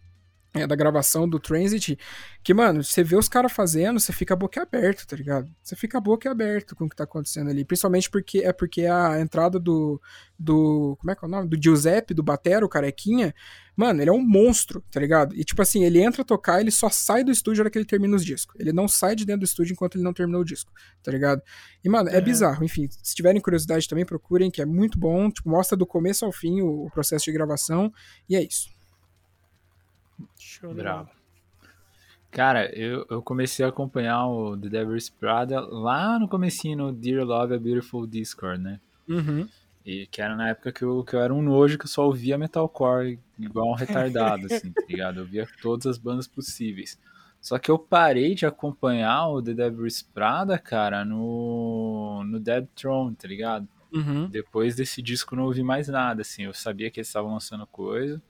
é, 0.53 0.65
da 0.65 0.75
gravação 0.75 1.29
do 1.29 1.39
Transit, 1.39 1.97
que, 2.43 2.53
mano, 2.53 2.83
você 2.83 3.03
vê 3.03 3.15
os 3.15 3.29
caras 3.29 3.51
fazendo, 3.51 3.99
você 3.99 4.11
fica 4.11 4.35
boca 4.35 4.61
aberto, 4.61 5.05
tá 5.05 5.15
ligado? 5.15 5.47
Você 5.61 5.75
fica 5.75 5.99
boca 6.01 6.29
aberto 6.29 6.75
com 6.75 6.85
o 6.85 6.89
que 6.89 6.95
tá 6.95 7.03
acontecendo 7.03 7.49
ali. 7.49 7.63
Principalmente 7.63 8.09
porque 8.09 8.39
é 8.39 8.51
porque 8.51 8.85
a 8.85 9.19
entrada 9.21 9.59
do. 9.59 10.01
do 10.37 10.97
como 10.99 11.11
é 11.11 11.15
que 11.15 11.23
é 11.23 11.27
o 11.27 11.31
nome? 11.31 11.47
Do 11.47 11.61
Giuseppe, 11.61 12.13
do 12.15 12.23
Batero, 12.23 12.65
o 12.65 12.69
carequinha, 12.69 13.33
mano, 13.75 14.01
ele 14.01 14.09
é 14.09 14.13
um 14.13 14.25
monstro, 14.25 14.83
tá 14.89 14.99
ligado? 14.99 15.35
E 15.35 15.43
tipo 15.43 15.61
assim, 15.61 15.83
ele 15.83 16.01
entra 16.01 16.23
a 16.23 16.25
tocar, 16.25 16.59
ele 16.59 16.71
só 16.71 16.89
sai 16.89 17.23
do 17.23 17.31
estúdio 17.31 17.59
na 17.59 17.63
hora 17.65 17.69
que 17.69 17.77
ele 17.77 17.85
termina 17.85 18.15
os 18.15 18.25
discos. 18.25 18.55
Ele 18.59 18.73
não 18.73 18.87
sai 18.87 19.15
de 19.15 19.25
dentro 19.25 19.41
do 19.41 19.45
estúdio 19.45 19.73
enquanto 19.73 19.95
ele 19.95 20.03
não 20.03 20.13
terminou 20.13 20.41
o 20.41 20.45
disco, 20.45 20.71
tá 21.03 21.11
ligado? 21.11 21.43
E, 21.83 21.89
mano, 21.89 22.09
é 22.09 22.17
Uhum. 22.17 22.23
bizarro. 22.23 22.63
Enfim, 22.63 22.87
se 22.89 23.13
tiverem 23.13 23.39
curiosidade 23.39 23.87
também, 23.87 24.03
procurem, 24.05 24.49
que 24.49 24.61
é 24.61 24.65
muito 24.65 24.97
bom. 24.97 25.29
Tipo, 25.29 25.49
mostra 25.49 25.77
do 25.77 25.85
começo 25.85 26.25
ao 26.25 26.31
fim 26.31 26.61
o, 26.61 26.85
o 26.85 26.89
processo 26.91 27.25
de 27.25 27.31
gravação. 27.31 27.93
E 28.27 28.35
é 28.35 28.41
isso. 28.43 28.78
Show 30.37 30.73
Bravo. 30.73 31.09
Cara, 32.31 32.71
eu, 32.77 33.05
eu 33.09 33.21
comecei 33.21 33.65
a 33.65 33.69
acompanhar 33.69 34.27
o 34.27 34.55
The 34.55 34.69
Devil's 34.69 35.09
Prada 35.09 35.59
lá 35.61 36.19
no 36.19 36.27
comecinho 36.27 36.77
no 36.77 36.91
Dear 36.93 37.25
Love 37.25 37.55
a 37.55 37.59
Beautiful 37.59 38.05
Discord, 38.05 38.61
né? 38.61 38.79
Uhum. 39.07 39.47
E 39.83 40.05
que 40.07 40.21
era 40.21 40.35
na 40.35 40.49
época 40.49 40.71
que 40.71 40.83
eu, 40.83 41.03
que 41.03 41.15
eu 41.15 41.21
era 41.21 41.33
um 41.33 41.41
nojo 41.41 41.77
que 41.77 41.85
eu 41.85 41.89
só 41.89 42.05
ouvia 42.05 42.37
metalcore 42.37 43.17
igual 43.39 43.71
um 43.71 43.73
retardado, 43.73 44.45
assim, 44.45 44.71
tá 44.71 44.83
ligado? 44.87 45.21
Eu 45.21 45.25
via 45.25 45.47
todas 45.61 45.87
as 45.87 45.97
bandas 45.97 46.27
possíveis. 46.27 46.99
Só 47.41 47.57
que 47.57 47.71
eu 47.71 47.79
parei 47.79 48.35
de 48.35 48.45
acompanhar 48.45 49.29
o 49.29 49.41
The 49.41 49.53
Devil's 49.53 50.01
Prada, 50.01 50.59
cara, 50.59 51.03
no, 51.03 52.23
no 52.25 52.39
Dead 52.39 52.67
Throne, 52.75 53.15
tá 53.15 53.27
ligado? 53.27 53.67
Uhum. 53.91 54.27
Depois 54.29 54.75
desse 54.75 55.01
disco 55.01 55.33
eu 55.33 55.37
não 55.37 55.45
ouvi 55.45 55.63
mais 55.63 55.87
nada, 55.87 56.21
assim. 56.21 56.43
Eu 56.43 56.53
sabia 56.53 56.91
que 56.91 56.99
eles 56.99 57.07
estavam 57.07 57.33
lançando 57.33 57.65
coisa, 57.65 58.21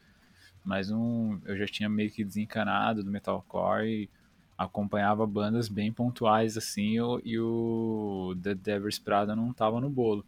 mas 0.63 0.91
um, 0.91 1.39
eu 1.45 1.57
já 1.57 1.65
tinha 1.65 1.89
meio 1.89 2.11
que 2.11 2.23
desencanado 2.23 3.03
do 3.03 3.11
metalcore 3.11 3.87
e 3.87 4.09
acompanhava 4.57 5.25
bandas 5.25 5.69
bem 5.69 5.91
pontuais, 5.91 6.57
assim, 6.57 6.93
e 6.95 7.01
o- 7.01 7.21
e 7.25 7.39
o 7.39 8.35
The 8.43 8.55
Devil's 8.55 8.99
Prada 8.99 9.35
não 9.35 9.53
tava 9.53 9.79
no 9.81 9.89
bolo. 9.89 10.25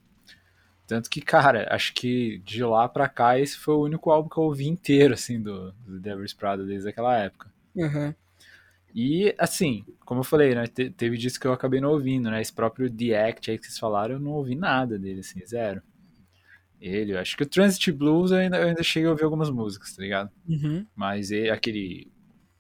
Tanto 0.87 1.09
que, 1.09 1.21
cara, 1.21 1.67
acho 1.73 1.93
que 1.93 2.39
de 2.39 2.63
lá 2.63 2.87
pra 2.89 3.09
cá 3.09 3.39
esse 3.39 3.57
foi 3.57 3.73
o 3.75 3.83
único 3.83 4.11
álbum 4.11 4.29
que 4.29 4.37
eu 4.37 4.43
ouvi 4.43 4.67
inteiro, 4.67 5.13
assim, 5.15 5.41
do, 5.41 5.71
do 5.85 5.93
The 6.01 6.11
Devil's 6.11 6.33
Prada 6.33 6.65
desde 6.65 6.89
aquela 6.89 7.17
época. 7.17 7.49
Uhum. 7.75 8.15
E, 8.93 9.33
assim, 9.37 9.85
como 10.05 10.19
eu 10.19 10.23
falei, 10.23 10.53
né, 10.53 10.67
te- 10.67 10.89
teve 10.89 11.17
disco 11.17 11.41
que 11.41 11.47
eu 11.47 11.53
acabei 11.53 11.79
não 11.79 11.91
ouvindo, 11.91 12.29
né, 12.29 12.41
esse 12.41 12.51
próprio 12.51 12.89
The 12.89 13.29
Act 13.29 13.49
aí 13.51 13.57
que 13.57 13.65
vocês 13.65 13.79
falaram, 13.79 14.15
eu 14.15 14.19
não 14.19 14.31
ouvi 14.31 14.53
nada 14.55 14.99
dele, 14.99 15.21
assim, 15.21 15.45
zero. 15.45 15.81
Ele, 16.81 17.13
eu 17.13 17.19
acho 17.19 17.37
que 17.37 17.43
o 17.43 17.45
Transit 17.45 17.91
Blues 17.91 18.31
eu 18.31 18.37
ainda, 18.37 18.57
eu 18.57 18.67
ainda 18.69 18.81
cheguei 18.81 19.07
a 19.07 19.11
ouvir 19.11 19.23
algumas 19.23 19.51
músicas, 19.51 19.95
tá 19.95 20.01
ligado? 20.01 20.31
Uhum. 20.49 20.85
Mas 20.95 21.29
ele, 21.29 21.51
aquele 21.51 22.11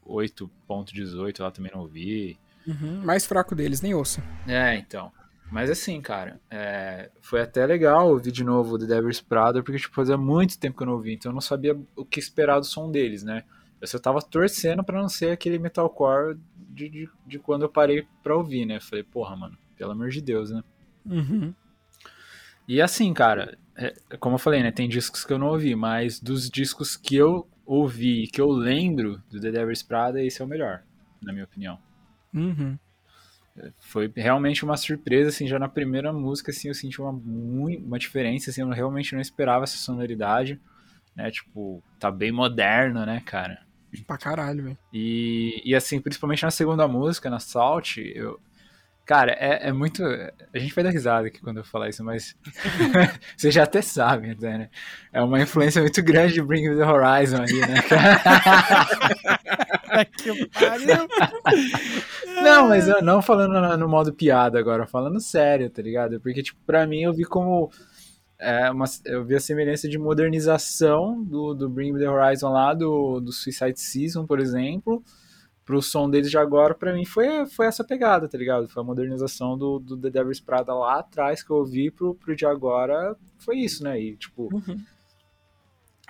8.18 0.05 1.41
lá 1.41 1.49
também 1.49 1.71
não 1.73 1.81
ouvi. 1.81 2.37
Uhum. 2.67 3.01
Mais 3.03 3.25
fraco 3.25 3.55
deles, 3.55 3.81
nem 3.81 3.95
ouça. 3.95 4.23
É, 4.47 4.75
então. 4.75 5.11
Mas 5.51 5.69
assim, 5.69 5.99
cara, 5.99 6.39
é, 6.49 7.09
foi 7.19 7.41
até 7.41 7.65
legal 7.65 8.09
ouvir 8.09 8.31
de 8.31 8.43
novo 8.43 8.75
o 8.75 8.79
The 8.79 8.85
Devil's 8.85 9.19
Prada, 9.19 9.61
porque 9.61 9.79
tipo, 9.79 9.93
fazia 9.93 10.15
muito 10.15 10.57
tempo 10.57 10.77
que 10.77 10.83
eu 10.83 10.87
não 10.87 10.93
ouvi, 10.93 11.13
então 11.13 11.31
eu 11.31 11.33
não 11.33 11.41
sabia 11.41 11.77
o 11.95 12.05
que 12.05 12.19
esperar 12.19 12.59
do 12.59 12.65
som 12.65 12.89
deles, 12.89 13.23
né? 13.23 13.43
Eu 13.81 13.87
só 13.87 13.99
tava 13.99 14.21
torcendo 14.21 14.83
pra 14.83 15.01
não 15.01 15.09
ser 15.09 15.31
aquele 15.31 15.57
metalcore 15.59 16.37
de, 16.55 16.87
de, 16.87 17.09
de 17.25 17.39
quando 17.39 17.63
eu 17.63 17.69
parei 17.69 18.07
pra 18.23 18.37
ouvir, 18.37 18.65
né? 18.65 18.79
Falei, 18.79 19.03
porra, 19.03 19.35
mano, 19.35 19.57
pelo 19.75 19.91
amor 19.91 20.09
de 20.09 20.21
Deus, 20.21 20.51
né? 20.51 20.63
Uhum. 21.05 21.53
E 22.67 22.81
assim, 22.81 23.13
cara, 23.13 23.57
é, 23.75 23.93
como 24.19 24.35
eu 24.35 24.39
falei, 24.39 24.61
né? 24.61 24.71
Tem 24.71 24.87
discos 24.87 25.25
que 25.25 25.33
eu 25.33 25.39
não 25.39 25.47
ouvi, 25.47 25.75
mas 25.75 26.19
dos 26.19 26.49
discos 26.49 26.95
que 26.95 27.15
eu 27.15 27.47
ouvi 27.65 28.23
e 28.23 28.27
que 28.27 28.39
eu 28.39 28.49
lembro 28.49 29.21
do 29.29 29.39
The 29.39 29.51
Devil's 29.51 29.83
Prada, 29.83 30.23
esse 30.23 30.41
é 30.41 30.45
o 30.45 30.47
melhor, 30.47 30.83
na 31.21 31.31
minha 31.31 31.45
opinião. 31.45 31.79
Uhum. 32.33 32.77
Foi 33.79 34.11
realmente 34.15 34.63
uma 34.63 34.77
surpresa, 34.77 35.29
assim, 35.29 35.47
já 35.47 35.59
na 35.59 35.67
primeira 35.67 36.13
música, 36.13 36.51
assim, 36.51 36.69
eu 36.69 36.73
senti 36.73 37.01
uma, 37.01 37.11
uma 37.11 37.99
diferença, 37.99 38.49
assim, 38.49 38.61
eu 38.61 38.69
realmente 38.69 39.13
não 39.13 39.21
esperava 39.21 39.63
essa 39.63 39.77
sonoridade, 39.77 40.59
né, 41.15 41.29
tipo, 41.29 41.83
tá 41.99 42.09
bem 42.09 42.31
moderno, 42.31 43.05
né, 43.05 43.21
cara. 43.25 43.65
Pra 44.07 44.17
caralho, 44.17 44.63
velho. 44.63 44.77
E, 44.93 45.61
e 45.65 45.75
assim, 45.75 45.99
principalmente 45.99 46.43
na 46.43 46.51
segunda 46.51 46.87
música, 46.87 47.29
na 47.29 47.39
Salt, 47.39 47.97
eu... 47.97 48.39
Cara, 49.05 49.31
é, 49.33 49.69
é 49.69 49.71
muito... 49.73 50.03
A 50.03 50.59
gente 50.59 50.73
vai 50.73 50.83
dar 50.83 50.91
risada 50.91 51.27
aqui 51.27 51.41
quando 51.41 51.57
eu 51.57 51.63
falar 51.63 51.89
isso, 51.89 52.03
mas... 52.03 52.35
Vocês 53.35 53.53
já 53.53 53.63
até 53.63 53.81
sabem, 53.81 54.31
até, 54.31 54.57
né? 54.57 54.69
É 55.11 55.21
uma 55.21 55.41
influência 55.41 55.81
muito 55.81 56.01
grande 56.03 56.33
de 56.33 56.41
Bring 56.41 56.69
Me 56.69 56.77
The 56.77 56.85
Horizon 56.85 57.41
ali, 57.41 57.59
né, 57.59 57.81
cara? 57.81 58.85
que 60.17 60.45
pariu. 60.47 61.07
Não, 62.43 62.69
mas 62.69 62.87
eu 62.87 63.01
não 63.01 63.21
falando 63.21 63.59
no, 63.59 63.77
no 63.77 63.89
modo 63.89 64.13
piada 64.13 64.57
agora, 64.59 64.87
falando 64.87 65.19
sério, 65.19 65.69
tá 65.69 65.81
ligado? 65.81 66.19
Porque, 66.21 66.43
tipo, 66.43 66.59
pra 66.65 66.87
mim 66.87 67.01
eu 67.01 67.13
vi 67.13 67.25
como. 67.25 67.69
É, 68.39 68.71
uma, 68.71 68.85
eu 69.05 69.23
vi 69.23 69.35
a 69.35 69.39
semelhança 69.39 69.87
de 69.87 69.99
modernização 69.99 71.21
do, 71.23 71.53
do 71.53 71.69
Bring 71.69 71.91
Me 71.93 71.99
The 71.99 72.09
Horizon 72.09 72.49
lá, 72.49 72.73
do, 72.73 73.19
do 73.19 73.31
Suicide 73.31 73.79
Season, 73.79 74.25
por 74.25 74.39
exemplo, 74.39 75.03
pro 75.65 75.81
som 75.81 76.09
deles 76.09 76.29
de 76.29 76.37
agora, 76.37 76.73
pra 76.73 76.93
mim 76.93 77.05
foi, 77.05 77.45
foi 77.45 77.67
essa 77.67 77.83
pegada, 77.83 78.27
tá 78.27 78.37
ligado? 78.37 78.67
Foi 78.67 78.81
a 78.81 78.85
modernização 78.85 79.57
do, 79.57 79.79
do 79.79 79.97
The 79.97 80.09
Devil's 80.09 80.39
Prada 80.39 80.73
lá 80.73 80.99
atrás 80.99 81.43
que 81.43 81.51
eu 81.51 81.57
ouvi 81.57 81.91
pro, 81.91 82.15
pro 82.15 82.35
de 82.35 82.45
agora, 82.45 83.15
foi 83.37 83.57
isso, 83.57 83.83
né? 83.83 84.01
E, 84.01 84.15
tipo, 84.17 84.49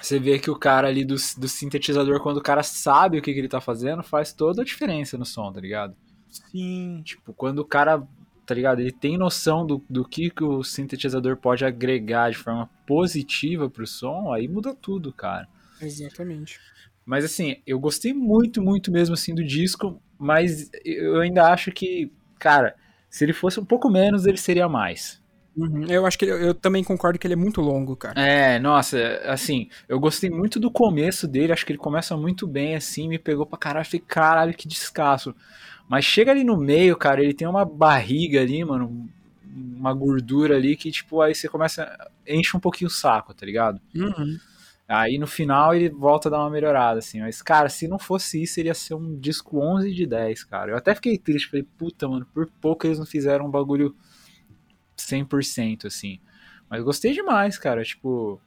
você 0.01 0.19
vê 0.19 0.39
que 0.39 0.49
o 0.49 0.55
cara 0.55 0.87
ali 0.87 1.05
do, 1.05 1.15
do 1.15 1.47
sintetizador, 1.47 2.19
quando 2.21 2.37
o 2.37 2.41
cara 2.41 2.63
sabe 2.63 3.19
o 3.19 3.21
que, 3.21 3.33
que 3.33 3.39
ele 3.39 3.47
tá 3.47 3.61
fazendo, 3.61 4.01
faz 4.01 4.33
toda 4.33 4.61
a 4.61 4.65
diferença 4.65 5.17
no 5.17 5.25
som, 5.25 5.51
tá 5.51 5.61
ligado? 5.61 5.95
Sim. 6.29 7.01
Tipo, 7.03 7.33
quando 7.33 7.59
o 7.59 7.65
cara, 7.65 8.01
tá 8.45 8.55
ligado? 8.55 8.79
Ele 8.79 8.91
tem 8.91 9.17
noção 9.17 9.65
do, 9.65 9.83
do 9.89 10.03
que, 10.03 10.31
que 10.31 10.43
o 10.43 10.63
sintetizador 10.63 11.37
pode 11.37 11.63
agregar 11.63 12.31
de 12.31 12.37
forma 12.37 12.67
positiva 12.87 13.69
pro 13.69 13.85
som, 13.85 14.33
aí 14.33 14.47
muda 14.47 14.73
tudo, 14.73 15.13
cara. 15.13 15.47
Exatamente. 15.79 16.59
Mas 17.11 17.25
assim, 17.25 17.57
eu 17.67 17.77
gostei 17.77 18.13
muito, 18.13 18.61
muito 18.61 18.89
mesmo 18.89 19.13
assim 19.15 19.35
do 19.35 19.43
disco, 19.43 20.01
mas 20.17 20.69
eu 20.85 21.19
ainda 21.19 21.51
acho 21.51 21.69
que, 21.73 22.09
cara, 22.39 22.73
Se 23.13 23.25
ele 23.25 23.33
fosse 23.33 23.59
um 23.59 23.65
pouco 23.65 23.89
menos, 23.89 24.25
ele 24.25 24.37
seria 24.37 24.69
mais. 24.69 25.21
Uhum. 25.53 25.83
Eu 25.89 26.05
acho 26.05 26.17
que 26.17 26.23
ele- 26.23 26.47
eu 26.47 26.53
também 26.53 26.81
concordo 26.81 27.19
que 27.19 27.27
ele 27.27 27.33
é 27.33 27.35
muito 27.35 27.59
longo, 27.59 27.93
cara. 27.93 28.17
É, 28.17 28.57
nossa, 28.57 28.97
assim, 29.25 29.67
eu 29.89 29.99
gostei 29.99 30.29
muito 30.29 30.61
do 30.61 30.71
começo 30.71 31.27
dele, 31.27 31.51
acho 31.51 31.65
que 31.65 31.73
ele 31.73 31.77
começa 31.77 32.15
muito 32.15 32.47
bem, 32.47 32.73
assim, 32.73 33.09
me 33.09 33.19
pegou 33.19 33.45
pra 33.45 33.59
caralho, 33.59 33.85
falei, 33.85 34.01
caralho, 34.07 34.53
que 34.53 34.65
descasso. 34.65 35.35
Mas 35.89 36.05
chega 36.05 36.31
ali 36.31 36.45
no 36.45 36.55
meio, 36.55 36.95
cara, 36.95 37.21
ele 37.21 37.33
tem 37.33 37.45
uma 37.45 37.65
barriga 37.65 38.39
ali, 38.39 38.63
mano, 38.63 39.09
uma 39.45 39.93
gordura 39.93 40.55
ali 40.55 40.77
que, 40.77 40.89
tipo, 40.89 41.19
aí 41.21 41.35
você 41.35 41.49
começa, 41.49 41.85
enche 42.25 42.55
um 42.55 42.61
pouquinho 42.61 42.87
o 42.87 42.93
saco, 42.93 43.33
tá 43.33 43.45
ligado? 43.45 43.81
Uhum. 43.93 44.37
Aí 44.93 45.17
no 45.17 45.25
final 45.25 45.73
ele 45.73 45.87
volta 45.87 46.27
a 46.27 46.31
dar 46.31 46.39
uma 46.39 46.49
melhorada, 46.49 46.99
assim. 46.99 47.21
Mas, 47.21 47.41
cara, 47.41 47.69
se 47.69 47.87
não 47.87 47.97
fosse 47.97 48.43
isso, 48.43 48.59
iria 48.59 48.73
ser 48.73 48.93
um 48.93 49.17
disco 49.17 49.57
11 49.57 49.93
de 49.93 50.05
10, 50.05 50.43
cara. 50.43 50.71
Eu 50.71 50.75
até 50.75 50.93
fiquei 50.93 51.17
triste, 51.17 51.49
falei, 51.49 51.65
puta, 51.77 52.09
mano, 52.09 52.25
por 52.33 52.45
pouco 52.59 52.85
eles 52.85 52.99
não 52.99 53.05
fizeram 53.05 53.45
um 53.45 53.49
bagulho 53.49 53.95
100%, 54.97 55.85
assim. 55.85 56.19
Mas 56.69 56.83
gostei 56.83 57.13
demais, 57.13 57.57
cara. 57.57 57.81
Tipo, 57.85 58.41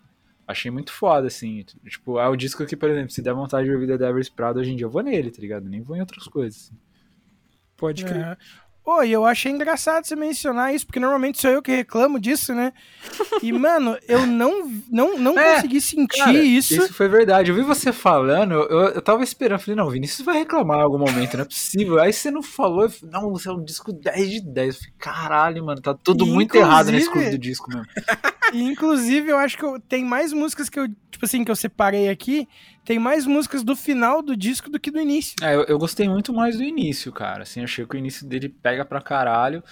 achei 0.47 0.71
muito 0.71 0.93
foda, 0.93 1.29
assim. 1.29 1.65
Tipo, 1.89 2.19
é 2.21 2.29
o 2.29 2.37
disco 2.37 2.67
que, 2.67 2.77
por 2.77 2.91
exemplo, 2.91 3.11
se 3.11 3.23
der 3.23 3.33
vontade 3.33 3.67
de 3.67 3.73
ouvir 3.73 3.87
The 3.87 3.97
Devil's 3.97 4.29
Prado 4.29 4.61
hoje 4.61 4.71
em 4.71 4.77
dia, 4.77 4.85
eu 4.85 4.91
vou 4.91 5.03
nele, 5.03 5.31
tá 5.31 5.41
ligado? 5.41 5.67
Nem 5.67 5.81
vou 5.81 5.97
em 5.97 6.01
outras 6.01 6.29
coisas. 6.29 6.71
Pode 7.75 8.05
crer. 8.05 8.21
É. 8.21 8.37
Pô, 8.85 9.03
e 9.03 9.11
eu 9.11 9.25
achei 9.25 9.51
engraçado 9.51 10.05
você 10.05 10.15
mencionar 10.15 10.75
isso, 10.75 10.85
porque 10.85 11.01
normalmente 11.01 11.41
sou 11.41 11.51
eu 11.51 11.63
que 11.63 11.75
reclamo 11.75 12.21
disso, 12.21 12.55
né? 12.55 12.71
E, 13.43 13.51
mano, 13.51 13.97
eu 14.07 14.27
não, 14.27 14.71
não, 14.91 15.19
não 15.19 15.39
É, 15.41 15.55
consegui 15.55 15.81
sentir 15.81 16.19
Cara, 16.19 16.33
isso. 16.35 16.75
Isso 16.75 16.93
foi 16.93 17.09
verdade. 17.09 17.51
Eu 17.51 17.55
vi 17.57 17.63
você 17.63 17.93
falando, 17.95 18.53
eu, 18.53 18.89
eu, 18.91 19.01
tava 19.01 19.25
esperando. 19.25 19.61
Falei, 19.61 19.77
não, 19.77 19.89
Vinícius 19.89 20.25
vai 20.27 20.37
reclamar 20.37 20.81
em 20.81 20.83
algum 20.83 20.99
momento, 20.99 21.35
não 21.39 21.45
é 21.45 21.47
possível. 21.47 21.99
Aí 21.99 22.13
você 22.13 22.31
não 22.31 22.43
falou, 22.43 22.83
eu 22.83 22.91
falei, 22.91 23.11
não, 23.15 23.31
você 23.31 23.49
é 23.49 23.53
um 23.53 23.65
disco 23.65 23.91
10 23.91 24.31
de 24.31 24.41
10. 24.43 24.75
Eu 24.75 24.81
falei, 24.81 24.95
caralho, 24.99 25.65
mano, 25.65 25.81
tá 25.81 25.95
tudo 25.95 26.27
muito 26.27 26.55
errado 26.55 26.91
nesse 26.93 27.09
Inclusive- 27.09 27.39
disco 27.39 27.71
mesmo. 27.71 27.87
Inclusive, 28.53 29.31
eu 29.31 29.39
acho 29.39 29.57
que 29.57 29.65
eu, 29.65 29.81
tem 29.81 30.05
mais 30.05 30.33
músicas 30.33 30.69
que 30.69 30.79
eu, 30.79 30.89
tipo 31.11 31.25
assim, 31.25 31.45
que 31.45 31.51
eu 31.51 31.57
separei 31.57 32.09
aqui. 32.09 32.49
Tem 32.85 32.99
mais 32.99 33.27
músicas 33.27 33.63
do 33.63 33.75
final 33.75 34.21
do 34.21 34.37
disco 34.37 34.71
do 34.71 34.79
que 34.79 34.91
do 34.91 35.01
início. 35.01 35.35
É, 35.43 35.55
eu, 35.55 35.65
eu 35.65 35.79
gostei 35.79 36.09
muito 36.09 36.33
mais 36.33 36.57
do 36.57 36.63
início, 36.63 37.13
cara. 37.13 37.43
Assim, 37.43 37.63
achei 37.63 37.87
que 37.87 37.97
o 37.97 37.99
início 37.99 38.27
dele 38.27 38.49
pega 38.49 38.85
pra 38.85 39.01
caralho, 39.01 39.63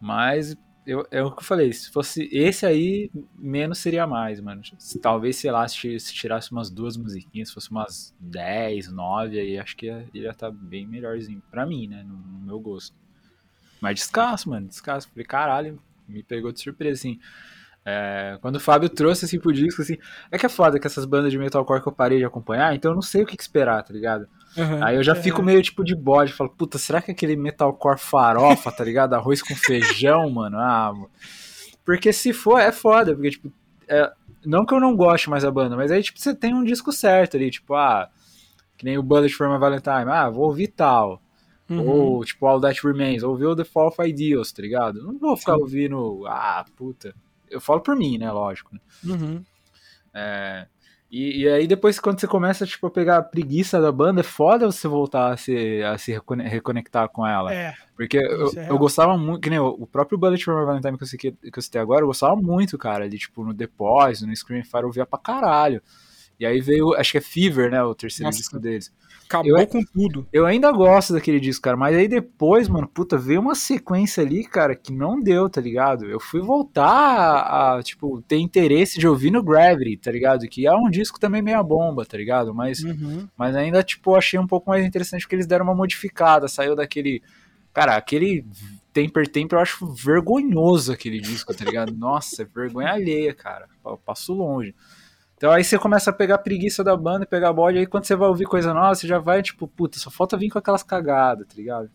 mas 0.00 0.56
eu, 0.88 1.06
é 1.10 1.22
o 1.22 1.30
que 1.30 1.40
eu 1.40 1.44
falei, 1.44 1.70
se 1.70 1.90
fosse 1.90 2.30
esse 2.32 2.64
aí, 2.64 3.10
menos 3.36 3.76
seria 3.78 4.06
mais, 4.06 4.40
mano. 4.40 4.62
Talvez, 5.02 5.36
sei 5.36 5.50
lá, 5.50 5.68
se, 5.68 6.00
se 6.00 6.14
tirasse 6.14 6.50
umas 6.50 6.70
duas 6.70 6.96
musiquinhas, 6.96 7.48
se 7.48 7.54
fosse 7.54 7.70
umas 7.70 8.14
10, 8.18 8.90
9, 8.90 9.38
aí 9.38 9.58
acho 9.58 9.76
que 9.76 9.86
ia, 10.14 10.30
estar 10.30 10.50
bem 10.50 10.86
melhorzinho. 10.86 11.42
Pra 11.50 11.66
mim, 11.66 11.86
né, 11.86 12.02
no, 12.02 12.16
no 12.16 12.38
meu 12.40 12.58
gosto. 12.58 12.96
Mas 13.82 13.96
descasso, 13.96 14.48
mano, 14.48 14.66
descasso. 14.66 15.10
Falei, 15.10 15.26
caralho, 15.26 15.78
me 16.08 16.22
pegou 16.22 16.50
de 16.50 16.60
surpresa, 16.62 17.00
assim. 17.00 17.20
É, 17.84 18.36
quando 18.42 18.56
o 18.56 18.60
Fábio 18.60 18.88
trouxe 18.88 19.24
assim 19.24 19.38
pro 19.38 19.52
disco, 19.52 19.80
assim, 19.80 19.96
é 20.30 20.36
que 20.36 20.44
é 20.44 20.48
foda 20.48 20.78
que 20.78 20.86
essas 20.86 21.04
bandas 21.04 21.32
de 21.32 21.38
metalcore 21.38 21.80
que 21.80 21.88
eu 21.88 21.92
parei 21.92 22.18
de 22.18 22.24
acompanhar, 22.24 22.74
então 22.74 22.90
eu 22.90 22.94
não 22.94 23.02
sei 23.02 23.22
o 23.22 23.26
que 23.26 23.36
que 23.36 23.42
esperar, 23.42 23.82
tá 23.82 23.94
ligado? 23.94 24.28
Uhum. 24.56 24.84
Aí 24.84 24.96
eu 24.96 25.02
já 25.02 25.14
fico 25.14 25.42
meio 25.42 25.62
tipo 25.62 25.82
de 25.82 25.94
bode, 25.94 26.32
falo, 26.32 26.50
puta, 26.50 26.76
será 26.76 27.00
que 27.00 27.10
aquele 27.10 27.36
metalcore 27.36 27.98
farofa, 27.98 28.70
tá 28.70 28.84
ligado? 28.84 29.14
Arroz 29.14 29.40
com 29.40 29.54
feijão, 29.54 30.28
mano? 30.30 30.58
Ah, 30.58 30.92
mano. 30.92 31.10
Porque 31.84 32.12
se 32.12 32.32
for, 32.32 32.58
é 32.58 32.72
foda, 32.72 33.14
porque, 33.14 33.30
tipo, 33.30 33.52
é- 33.88 34.12
não 34.44 34.66
que 34.66 34.74
eu 34.74 34.80
não 34.80 34.94
goste 34.94 35.30
mais 35.30 35.42
da 35.42 35.50
banda, 35.50 35.76
mas 35.76 35.90
aí, 35.90 36.02
tipo, 36.02 36.18
você 36.20 36.34
tem 36.34 36.54
um 36.54 36.64
disco 36.64 36.92
certo 36.92 37.36
ali, 37.36 37.50
tipo, 37.50 37.74
ah, 37.74 38.08
que 38.76 38.84
nem 38.84 38.98
o 38.98 39.02
Bullet 39.02 39.32
for 39.34 39.50
My 39.50 39.58
Valentine, 39.58 40.10
ah, 40.10 40.28
vou 40.28 40.44
ouvir 40.44 40.68
tal. 40.68 41.22
Uhum. 41.70 41.88
Ou, 41.88 42.24
tipo, 42.24 42.46
All 42.46 42.60
That 42.60 42.86
Remains, 42.86 43.22
ouvir 43.22 43.46
o 43.46 43.56
The 43.56 43.64
Fall 43.64 43.88
of 43.88 44.02
Ideals, 44.02 44.52
tá 44.52 44.62
ligado? 44.62 45.02
Não 45.02 45.18
vou 45.18 45.36
ficar 45.36 45.54
Sim. 45.54 45.60
ouvindo, 45.60 46.26
ah, 46.26 46.64
puta. 46.76 47.14
Eu 47.50 47.60
falo 47.60 47.80
por 47.80 47.96
mim, 47.96 48.18
né, 48.18 48.30
lógico. 48.30 48.74
né? 48.74 48.80
Uhum. 49.04 49.44
É, 50.14 50.66
e, 51.10 51.42
e 51.42 51.48
aí 51.48 51.66
depois 51.66 51.98
quando 51.98 52.20
você 52.20 52.26
começa 52.26 52.66
tipo, 52.66 52.86
a 52.86 52.90
pegar 52.90 53.18
a 53.18 53.22
preguiça 53.22 53.80
da 53.80 53.90
banda, 53.90 54.20
é 54.20 54.24
foda 54.24 54.66
você 54.70 54.86
voltar 54.88 55.32
a 55.32 55.36
se, 55.36 55.82
a 55.82 55.96
se 55.96 56.12
recone- 56.12 56.46
reconectar 56.46 57.08
com 57.08 57.26
ela. 57.26 57.52
É. 57.52 57.74
Porque 57.96 58.18
eu, 58.18 58.52
é 58.56 58.70
eu 58.70 58.78
gostava 58.78 59.16
muito, 59.16 59.40
que 59.40 59.50
nem 59.50 59.58
o, 59.58 59.68
o 59.68 59.86
próprio 59.86 60.18
Bullet 60.18 60.44
for 60.44 60.58
My 60.58 60.66
Valentine 60.66 60.96
que 60.96 61.02
eu, 61.04 61.06
citei, 61.08 61.32
que 61.32 61.58
eu 61.58 61.62
citei 61.62 61.80
agora, 61.80 62.02
eu 62.02 62.06
gostava 62.08 62.36
muito, 62.36 62.76
cara, 62.76 63.04
ali 63.04 63.18
tipo 63.18 63.44
no 63.44 63.54
The 63.54 63.66
Poison, 63.66 64.26
no 64.26 64.36
Screaming 64.36 64.64
Fire, 64.64 64.82
eu 64.82 64.90
via 64.90 65.06
pra 65.06 65.18
caralho. 65.18 65.82
E 66.38 66.46
aí 66.46 66.60
veio, 66.60 66.94
acho 66.94 67.12
que 67.12 67.18
é 67.18 67.20
Fever, 67.22 67.70
né, 67.70 67.82
o 67.82 67.94
terceiro 67.94 68.28
Nossa. 68.28 68.38
disco 68.38 68.60
deles. 68.60 68.92
Acabou 69.28 69.58
Eu- 69.58 69.66
com 69.66 69.84
tudo. 69.84 70.26
Eu 70.32 70.46
ainda 70.46 70.72
gosto 70.72 71.12
daquele 71.12 71.38
disco, 71.38 71.62
cara, 71.64 71.76
mas 71.76 71.94
aí 71.94 72.08
depois, 72.08 72.66
mano, 72.66 72.88
puta, 72.88 73.18
veio 73.18 73.40
uma 73.42 73.54
sequência 73.54 74.22
ali, 74.24 74.42
cara, 74.42 74.74
que 74.74 74.90
não 74.90 75.20
deu, 75.20 75.50
tá 75.50 75.60
ligado? 75.60 76.06
Eu 76.06 76.18
fui 76.18 76.40
voltar 76.40 76.86
a, 76.88 77.76
a, 77.76 77.82
tipo, 77.82 78.22
ter 78.22 78.38
interesse 78.38 78.98
de 78.98 79.06
ouvir 79.06 79.30
no 79.30 79.42
Gravity, 79.42 79.98
tá 79.98 80.10
ligado? 80.10 80.48
Que 80.48 80.66
é 80.66 80.72
um 80.74 80.88
disco 80.88 81.20
também 81.20 81.42
meia 81.42 81.62
bomba, 81.62 82.06
tá 82.06 82.16
ligado? 82.16 82.54
Mas, 82.54 82.82
Uhum. 82.82 83.28
mas 83.36 83.54
ainda, 83.54 83.82
tipo, 83.82 84.14
achei 84.16 84.38
um 84.40 84.46
pouco 84.46 84.70
mais 84.70 84.84
interessante 84.84 85.20
porque 85.22 85.36
eles 85.36 85.46
deram 85.46 85.64
uma 85.66 85.74
modificada, 85.74 86.48
saiu 86.48 86.74
daquele... 86.74 87.22
Cara, 87.74 87.96
aquele 87.96 88.44
Temper 88.94 89.28
Temper 89.28 89.58
eu 89.58 89.62
acho 89.62 89.86
vergonhoso 89.92 90.90
aquele 90.92 91.20
disco, 91.20 91.54
tá 91.54 91.64
ligado? 91.64 91.92
Nossa, 91.96 92.42
é 92.42 92.44
vergonha 92.46 92.90
alheia, 92.92 93.32
cara. 93.34 93.66
Eu 93.84 93.96
passo 93.98 94.32
longe. 94.32 94.74
Então 95.38 95.52
aí 95.52 95.62
você 95.62 95.78
começa 95.78 96.10
a 96.10 96.12
pegar 96.12 96.34
a 96.34 96.38
preguiça 96.38 96.82
da 96.82 96.96
banda, 96.96 97.24
pegar 97.24 97.50
a 97.50 97.52
bode, 97.52 97.78
aí 97.78 97.86
quando 97.86 98.04
você 98.04 98.16
vai 98.16 98.28
ouvir 98.28 98.44
coisa 98.44 98.74
nova, 98.74 98.92
você 98.92 99.06
já 99.06 99.20
vai, 99.20 99.40
tipo, 99.40 99.68
puta, 99.68 99.96
só 99.96 100.10
falta 100.10 100.36
vir 100.36 100.50
com 100.50 100.58
aquelas 100.58 100.82
cagadas, 100.82 101.46
tá 101.46 101.54
ligado? 101.54 101.88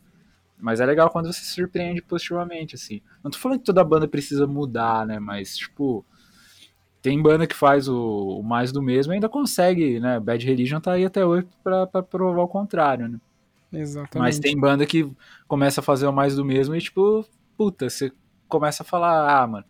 Mas 0.57 0.79
é 0.79 0.85
legal 0.85 1.09
quando 1.09 1.25
você 1.25 1.41
se 1.41 1.53
surpreende 1.53 2.01
positivamente, 2.01 2.75
assim. 2.75 3.01
Não 3.21 3.29
tô 3.29 3.37
falando 3.37 3.59
que 3.59 3.65
toda 3.65 3.83
banda 3.83 4.07
precisa 4.07 4.47
mudar, 4.47 5.05
né? 5.05 5.19
Mas, 5.19 5.57
tipo, 5.57 6.05
tem 7.01 7.21
banda 7.21 7.45
que 7.45 7.53
faz 7.53 7.89
o, 7.89 8.39
o 8.39 8.41
mais 8.41 8.71
do 8.71 8.81
mesmo 8.81 9.11
e 9.11 9.15
ainda 9.15 9.27
consegue, 9.27 9.99
né? 9.99 10.21
Bad 10.21 10.45
Religion 10.45 10.79
tá 10.79 10.93
aí 10.93 11.03
até 11.03 11.25
hoje 11.25 11.45
pra, 11.61 11.85
pra 11.85 12.01
provar 12.01 12.43
o 12.43 12.47
contrário, 12.47 13.09
né? 13.09 13.19
Exatamente. 13.73 14.17
Mas 14.19 14.39
tem 14.39 14.57
banda 14.57 14.85
que 14.85 15.11
começa 15.49 15.81
a 15.81 15.83
fazer 15.83 16.07
o 16.07 16.13
mais 16.13 16.33
do 16.33 16.45
mesmo 16.45 16.73
e, 16.73 16.79
tipo, 16.79 17.25
puta, 17.57 17.89
você 17.89 18.09
começa 18.47 18.83
a 18.83 18.85
falar, 18.85 19.37
ah, 19.37 19.45
mano, 19.45 19.65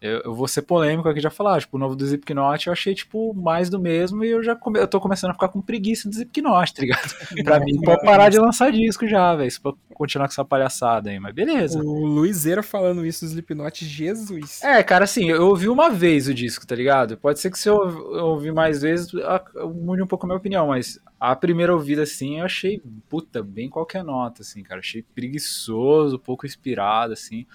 eu, 0.00 0.22
eu 0.24 0.34
vou 0.34 0.48
ser 0.48 0.62
polêmico 0.62 1.08
aqui 1.08 1.20
já 1.20 1.28
falar, 1.28 1.60
tipo, 1.60 1.76
o 1.76 1.80
novo 1.80 1.94
do 1.94 2.04
Slipknot 2.04 2.66
eu 2.66 2.72
achei, 2.72 2.94
tipo, 2.94 3.34
mais 3.34 3.68
do 3.68 3.78
mesmo 3.78 4.24
e 4.24 4.30
eu 4.30 4.42
já 4.42 4.56
come, 4.56 4.78
eu 4.78 4.88
tô 4.88 4.98
começando 4.98 5.30
a 5.30 5.34
ficar 5.34 5.48
com 5.48 5.60
preguiça 5.60 6.08
do 6.08 6.12
Slipknot, 6.12 6.72
tá 6.72 6.80
ligado? 6.80 7.14
pra 7.44 7.60
mim, 7.60 7.78
pode 7.82 8.02
parar 8.02 8.30
de 8.30 8.38
lançar 8.38 8.72
disco 8.72 9.06
já, 9.06 9.34
velho, 9.34 9.50
pra 9.62 9.72
continuar 9.92 10.26
com 10.26 10.32
essa 10.32 10.44
palhaçada 10.44 11.10
aí, 11.10 11.20
mas 11.20 11.34
beleza. 11.34 11.82
O 11.82 12.06
Luizeira 12.06 12.62
falando 12.62 13.04
isso 13.04 13.26
do 13.26 13.28
Slipknot, 13.28 13.84
Jesus. 13.84 14.62
É, 14.62 14.82
cara, 14.82 15.04
assim, 15.04 15.28
eu 15.28 15.46
ouvi 15.48 15.68
uma 15.68 15.90
vez 15.90 16.28
o 16.28 16.32
disco, 16.32 16.66
tá 16.66 16.74
ligado? 16.74 17.18
Pode 17.18 17.38
ser 17.38 17.50
que 17.50 17.58
se 17.58 17.68
eu 17.68 17.76
ouvir 17.76 18.52
mais 18.52 18.80
vezes, 18.80 19.12
mude 19.74 20.02
um 20.02 20.06
pouco 20.06 20.24
a 20.24 20.28
minha 20.28 20.38
opinião, 20.38 20.68
mas 20.68 20.98
a 21.18 21.36
primeira 21.36 21.74
ouvida, 21.74 22.04
assim, 22.04 22.38
eu 22.38 22.46
achei, 22.46 22.82
puta, 23.06 23.42
bem 23.42 23.68
qualquer 23.68 24.02
nota, 24.02 24.40
assim, 24.40 24.62
cara. 24.62 24.80
Achei 24.80 25.02
preguiçoso, 25.02 26.18
pouco 26.18 26.46
inspirado, 26.46 27.12
assim. 27.12 27.46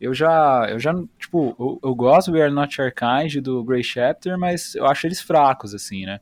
Eu 0.00 0.14
já, 0.14 0.66
eu 0.70 0.78
já, 0.78 0.94
tipo, 1.18 1.56
eu, 1.58 1.80
eu 1.82 1.94
gosto 1.94 2.30
do 2.30 2.36
We 2.36 2.42
Are 2.42 2.52
Not 2.52 2.80
Your 2.80 2.92
Kind, 2.92 3.36
do 3.42 3.64
Grey 3.64 3.82
Chapter, 3.82 4.38
mas 4.38 4.74
eu 4.74 4.86
acho 4.86 5.06
eles 5.06 5.20
fracos, 5.20 5.74
assim, 5.74 6.06
né? 6.06 6.20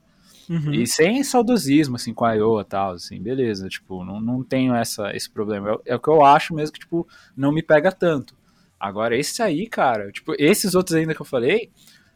Uhum. 0.49 0.73
E 0.73 0.87
sem 0.87 1.23
saudosismo, 1.25 1.97
assim, 1.97 2.15
com 2.15 2.25
a 2.25 2.33
Iowa 2.33 2.63
e 2.63 2.65
tal, 2.65 2.93
assim, 2.93 3.21
beleza, 3.21 3.69
tipo, 3.69 4.05
não, 4.05 4.21
não 4.21 4.43
tenho 4.43 4.75
essa, 4.75 5.15
esse 5.15 5.29
problema. 5.29 5.73
É, 5.85 5.93
é 5.93 5.97
o 5.97 6.01
que 6.01 6.09
eu 6.09 6.25
acho 6.25 6.55
mesmo 6.55 6.73
que, 6.73 6.81
tipo, 6.81 7.07
não 7.37 7.53
me 7.53 7.63
pega 7.63 7.91
tanto. 7.93 8.35
Agora, 8.79 9.17
esse 9.17 9.43
aí, 9.43 9.67
cara, 9.67 10.11
tipo, 10.13 10.35
esses 10.39 10.75
outros 10.75 10.95
ainda 10.97 11.15
que 11.15 11.21
eu 11.21 11.27
falei, 11.27 11.71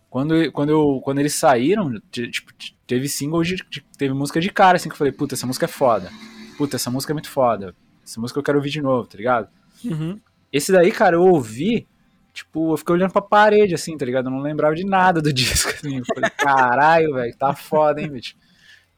quando, 0.09 0.51
quando, 0.53 0.71
eu, 0.71 1.01
quando 1.03 1.19
eles 1.19 1.35
saíram, 1.35 1.93
tipo, 2.11 2.53
teve 2.87 3.09
single, 3.09 3.43
de, 3.43 3.57
de- 3.69 3.85
teve 3.99 4.15
música 4.15 4.41
de 4.41 4.51
cara, 4.51 4.77
assim, 4.77 4.89
que 4.89 4.95
eu 4.95 4.99
falei, 4.99 5.13
puta, 5.13 5.35
essa 5.35 5.47
música 5.47 5.67
é 5.67 5.69
foda. 5.69 6.11
Puta, 6.57 6.77
essa 6.77 6.91
música 6.91 7.13
é 7.13 7.15
muito 7.15 7.31
foda. 7.31 7.75
Essa 8.05 8.21
música 8.21 8.39
eu 8.39 8.43
quero 8.45 8.59
ouvir 8.59 8.71
de 8.71 8.81
novo, 8.83 9.09
tá 9.09 9.17
ligado? 9.17 9.49
Uhum. 9.85 10.19
Esse 10.53 10.73
daí, 10.73 10.91
cara, 10.91 11.17
eu 11.17 11.23
ouvi, 11.23 11.87
tipo, 12.33 12.73
eu 12.73 12.77
fiquei 12.77 12.95
olhando 12.95 13.13
pra 13.13 13.23
parede, 13.23 13.75
assim, 13.75 13.97
tá 13.97 14.05
ligado? 14.05 14.27
Eu 14.27 14.33
não 14.33 14.41
lembrava 14.41 14.75
de 14.75 14.85
nada 14.85 15.21
do 15.23 15.33
disco, 15.35 15.71
assim. 15.71 15.99
Eu 15.99 16.05
falei, 16.15 16.31
caralho, 16.31 17.15
velho, 17.15 17.37
tá 17.37 17.55
foda, 17.55 18.01
hein, 18.01 18.09
bicho. 18.09 18.37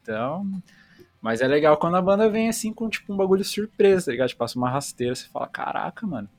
Então, 0.01 0.45
mas 1.21 1.41
é 1.41 1.47
legal 1.47 1.77
quando 1.77 1.95
a 1.95 2.01
banda 2.01 2.29
vem, 2.29 2.49
assim, 2.49 2.73
com, 2.73 2.89
tipo, 2.89 3.13
um 3.13 3.17
bagulho 3.17 3.43
surpresa, 3.43 4.05
tá 4.05 4.11
ligado? 4.11 4.29
Tipo, 4.29 4.39
passa 4.39 4.57
uma 4.57 4.69
rasteira, 4.69 5.15
você 5.15 5.25
fala, 5.27 5.47
caraca, 5.47 6.05
mano. 6.05 6.29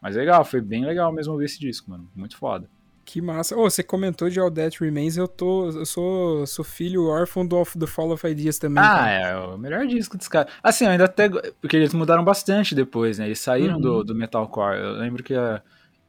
Mas 0.00 0.14
legal, 0.14 0.44
foi 0.44 0.60
bem 0.60 0.84
legal 0.84 1.10
mesmo 1.12 1.32
ouvir 1.32 1.46
esse 1.46 1.58
disco, 1.58 1.90
mano. 1.90 2.08
Muito 2.14 2.36
foda. 2.36 2.68
Que 3.06 3.22
massa. 3.22 3.56
Ô, 3.56 3.70
você 3.70 3.84
comentou 3.84 4.28
de 4.28 4.40
All 4.40 4.50
That 4.50 4.80
Remains, 4.80 5.16
eu 5.16 5.28
tô. 5.28 5.70
Eu 5.70 5.86
sou, 5.86 6.44
sou 6.44 6.64
filho 6.64 7.06
órfão 7.06 7.46
do 7.46 7.62
The 7.64 7.86
Fall 7.86 8.10
of 8.10 8.26
Ideas 8.26 8.58
também. 8.58 8.82
Ah, 8.82 8.88
cara. 8.96 9.10
é 9.12 9.36
o 9.36 9.56
melhor 9.56 9.86
disco 9.86 10.18
dos 10.18 10.26
caras. 10.26 10.52
Assim, 10.60 10.84
eu 10.84 10.90
ainda 10.90 11.04
até. 11.04 11.28
Porque 11.28 11.76
eles 11.76 11.94
mudaram 11.94 12.24
bastante 12.24 12.74
depois, 12.74 13.18
né? 13.18 13.26
Eles 13.26 13.38
saíram 13.38 13.76
Uhum. 13.76 13.80
do, 13.80 14.04
do 14.04 14.14
Metalcore. 14.14 14.76
Eu 14.80 14.92
lembro 14.94 15.22
que 15.22 15.34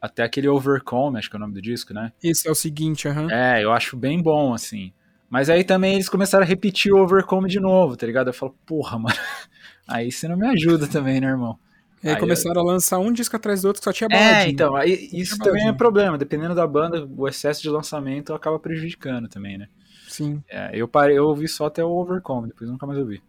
até 0.02 0.24
aquele 0.24 0.48
Overcome, 0.48 1.18
acho 1.18 1.30
que 1.30 1.36
é 1.36 1.38
o 1.38 1.40
nome 1.40 1.54
do 1.54 1.62
disco, 1.62 1.94
né? 1.94 2.12
Esse 2.22 2.48
é 2.48 2.50
o 2.50 2.54
seguinte, 2.54 3.06
aham. 3.06 3.30
É, 3.30 3.62
eu 3.62 3.72
acho 3.72 3.96
bem 3.96 4.20
bom, 4.20 4.52
assim. 4.52 4.92
Mas 5.30 5.48
aí 5.48 5.62
também 5.62 5.94
eles 5.94 6.08
começaram 6.08 6.42
a 6.44 6.46
repetir 6.48 6.92
o 6.92 6.98
Overcome 6.98 7.48
de 7.48 7.60
novo, 7.60 7.96
tá 7.96 8.06
ligado? 8.06 8.28
Eu 8.28 8.34
falo, 8.34 8.56
porra, 8.66 8.98
mano. 8.98 9.14
Aí 9.86 10.10
você 10.12 10.28
não 10.28 10.36
me 10.36 10.46
ajuda 10.48 10.86
também, 10.86 11.18
né, 11.20 11.28
irmão? 11.28 11.58
E 12.02 12.08
aí, 12.08 12.14
Aí 12.14 12.20
começaram 12.20 12.60
a 12.60 12.64
lançar 12.64 12.98
um 12.98 13.12
disco 13.12 13.34
atrás 13.36 13.62
do 13.62 13.68
outro 13.68 13.80
que 13.80 13.84
só 13.84 13.92
tinha 13.92 14.08
É, 14.10 14.10
baladinha. 14.10 14.52
então, 14.52 14.76
aí, 14.76 15.08
isso 15.12 15.36
também 15.38 15.68
é 15.68 15.72
problema. 15.72 16.16
Dependendo 16.16 16.54
da 16.54 16.66
banda, 16.66 17.04
o 17.16 17.26
excesso 17.28 17.60
de 17.62 17.68
lançamento 17.70 18.32
acaba 18.32 18.58
prejudicando 18.58 19.28
também, 19.28 19.58
né? 19.58 19.68
Sim. 20.08 20.42
É, 20.48 20.70
eu 20.72 20.86
parei, 20.88 21.18
eu 21.18 21.26
ouvi 21.26 21.48
só 21.48 21.66
até 21.66 21.84
o 21.84 21.90
Overcome, 21.90 22.48
depois 22.48 22.70
nunca 22.70 22.86
mais 22.86 22.98
ouvi. 22.98 23.22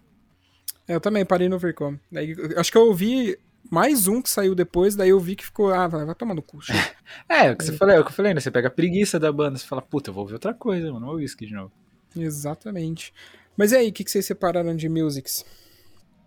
É, 0.87 0.95
Eu 0.95 1.01
também 1.01 1.25
parei 1.25 1.49
no 1.49 1.55
Overcom. 1.55 1.97
Daí, 2.11 2.31
eu 2.37 2.59
acho 2.59 2.71
que 2.71 2.77
eu 2.77 2.87
ouvi 2.87 3.37
mais 3.69 4.07
um 4.07 4.21
que 4.21 4.29
saiu 4.29 4.55
depois, 4.55 4.95
daí 4.95 5.09
eu 5.09 5.19
vi 5.19 5.35
que 5.35 5.45
ficou, 5.45 5.73
ah, 5.73 5.87
vai, 5.87 6.05
vai 6.05 6.15
tomar 6.15 6.33
no 6.33 6.41
cu. 6.41 6.61
chega. 6.63 6.79
É, 7.27 7.51
o 7.51 7.57
que 7.57 7.65
você 7.65 7.73
falou, 7.73 7.93
é 7.95 7.99
o 7.99 8.03
que 8.03 8.11
eu 8.11 8.15
falei, 8.15 8.33
né? 8.33 8.39
Você 8.39 8.51
pega 8.51 8.67
a 8.67 8.71
preguiça 8.71 9.19
da 9.19 9.31
banda, 9.31 9.57
você 9.57 9.65
fala, 9.65 9.81
puta, 9.81 10.09
eu 10.09 10.13
vou 10.13 10.21
ouvir 10.23 10.33
outra 10.33 10.53
coisa, 10.53 10.87
mano, 10.87 10.99
não 10.99 11.07
vou 11.07 11.13
ouvir 11.15 11.25
isso 11.25 11.35
aqui 11.35 11.45
de 11.47 11.53
novo. 11.53 11.71
Exatamente. 12.15 13.13
Mas 13.57 13.71
e 13.71 13.77
aí, 13.77 13.89
o 13.89 13.93
que, 13.93 14.03
que 14.03 14.11
vocês 14.11 14.25
separaram 14.25 14.75
de 14.75 14.87
musics? 14.87 15.45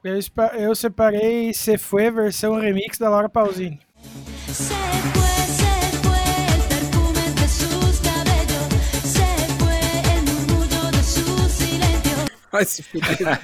Eu, 0.05 0.19
eu 0.59 0.75
separei 0.75 1.53
Se 1.55 1.79
Foi 1.79 2.11
versão 2.11 2.59
remix 2.59 2.99
da 2.99 3.09
Laura 3.09 3.29
Pausini. 3.29 3.81
Fue, 12.51 12.65
se 12.67 12.83
fuder. 12.83 13.41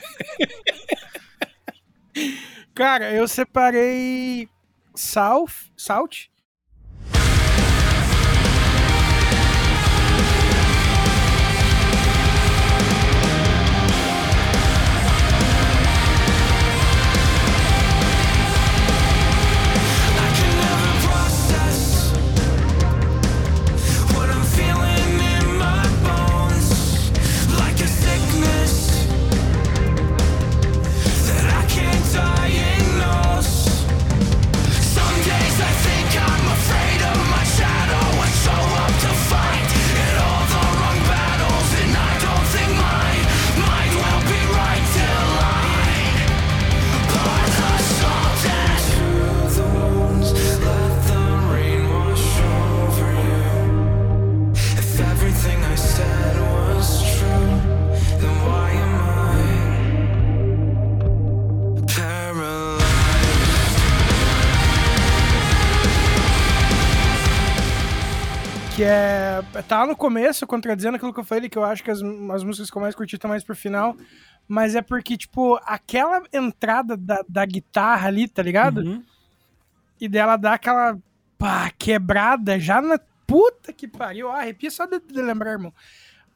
Cara, 2.75 3.13
eu 3.13 3.29
separei 3.29 4.49
South, 4.97 5.71
Salt. 5.77 6.27
Que 68.79 68.85
é. 68.85 69.43
Tá 69.67 69.85
no 69.85 69.97
começo, 69.97 70.47
contradizendo 70.47 70.95
aquilo 70.95 71.13
que 71.13 71.19
eu 71.19 71.25
falei, 71.25 71.49
que 71.49 71.59
eu 71.59 71.65
acho 71.65 71.83
que 71.83 71.91
as, 71.91 72.01
as 72.01 72.45
músicas 72.45 72.71
que 72.71 72.77
eu 72.77 72.83
mais 72.83 72.95
curti 72.95 73.17
estão 73.17 73.29
mais 73.29 73.43
pro 73.43 73.57
final. 73.57 73.97
Mas 74.47 74.77
é 74.77 74.81
porque, 74.81 75.17
tipo, 75.17 75.59
aquela 75.65 76.23
entrada 76.33 76.97
da, 76.97 77.25
da 77.29 77.45
guitarra 77.45 78.07
ali, 78.07 78.29
tá 78.29 78.41
ligado? 78.41 78.79
Uhum. 78.83 79.05
E 80.01 80.09
dela 80.09 80.37
dá 80.37 80.55
aquela 80.55 80.97
pá, 81.37 81.73
quebrada 81.77 82.59
já 82.61 82.81
na. 82.81 83.01
Puta 83.27 83.73
que 83.73 83.89
pariu. 83.89 84.31
Ah, 84.31 84.39
arrepia 84.39 84.71
só 84.71 84.87
de, 84.87 85.01
de 85.01 85.21
lembrar, 85.21 85.51
irmão. 85.51 85.75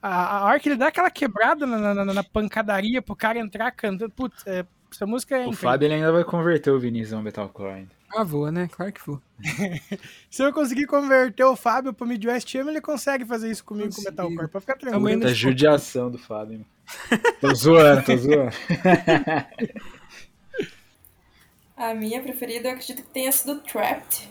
A, 0.02 0.39
a 0.39 0.44
hora 0.44 0.59
que 0.59 0.69
ele 0.69 0.77
dá 0.77 0.89
aquela 0.89 1.10
quebrada 1.10 1.64
na, 1.64 1.94
na, 1.94 2.05
na 2.05 2.24
pancadaria 2.24 3.01
pro 3.01 3.14
cara 3.14 3.39
entrar 3.39 3.70
cantando. 3.70 4.10
Putz, 4.10 4.44
é, 4.48 4.66
essa 4.94 5.06
música 5.06 5.35
é 5.36 5.39
O 5.39 5.43
incrível. 5.43 5.70
Fábio 5.70 5.86
ele 5.86 5.94
ainda 5.94 6.12
vai 6.12 6.24
converter 6.24 6.70
o 6.70 6.78
Vinícius 6.78 7.12
ao 7.14 7.23
Metalcore 7.23 7.70
ainda. 7.70 7.90
Ah, 8.14 8.24
vou, 8.24 8.51
né? 8.52 8.69
Claro 8.70 8.93
que 8.93 9.01
vou. 9.06 9.20
Se 10.31 10.43
eu 10.43 10.52
conseguir 10.52 10.86
converter 10.86 11.44
o 11.44 11.56
Fábio 11.56 11.94
pro 11.94 12.06
Midwest 12.06 12.55
Ham, 12.55 12.69
ele 12.69 12.81
consegue 12.81 13.24
fazer 13.24 13.51
isso 13.51 13.64
comigo 13.64 13.94
com 13.94 14.01
o. 14.01 14.05
Metalcore. 14.05 14.48
Pode 14.48 14.64
ficar 14.64 14.77
tranquilo. 14.77 15.02
Muita 15.02 15.28
judiação 15.35 16.10
do 16.10 16.19
Fábio. 16.19 16.64
Tô 17.40 17.55
zoando, 17.55 18.05
tô 18.05 18.16
zoando. 18.16 18.51
A 21.77 21.94
minha 21.94 22.23
preferida 22.23 22.69
eu 22.69 22.73
acredito 22.73 23.02
que 23.02 23.09
tenha 23.10 23.32
sido 23.32 23.60
Trapped. 23.62 24.28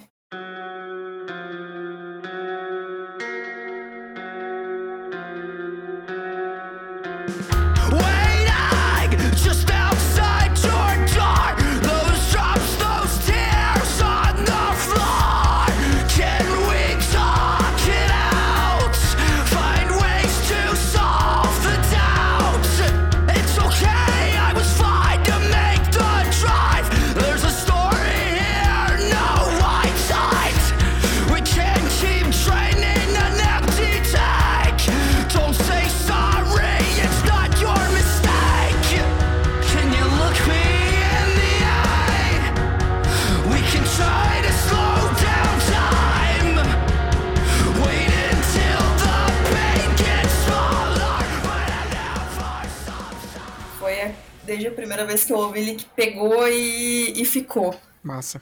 Desde 54.51 54.67
a 54.67 54.71
primeira 54.71 55.05
vez 55.05 55.23
que 55.23 55.31
eu 55.31 55.37
ouvi 55.37 55.59
ele 55.59 55.75
que 55.75 55.85
pegou 55.85 56.45
e, 56.45 57.13
e 57.15 57.23
ficou. 57.23 57.73
Massa. 58.03 58.41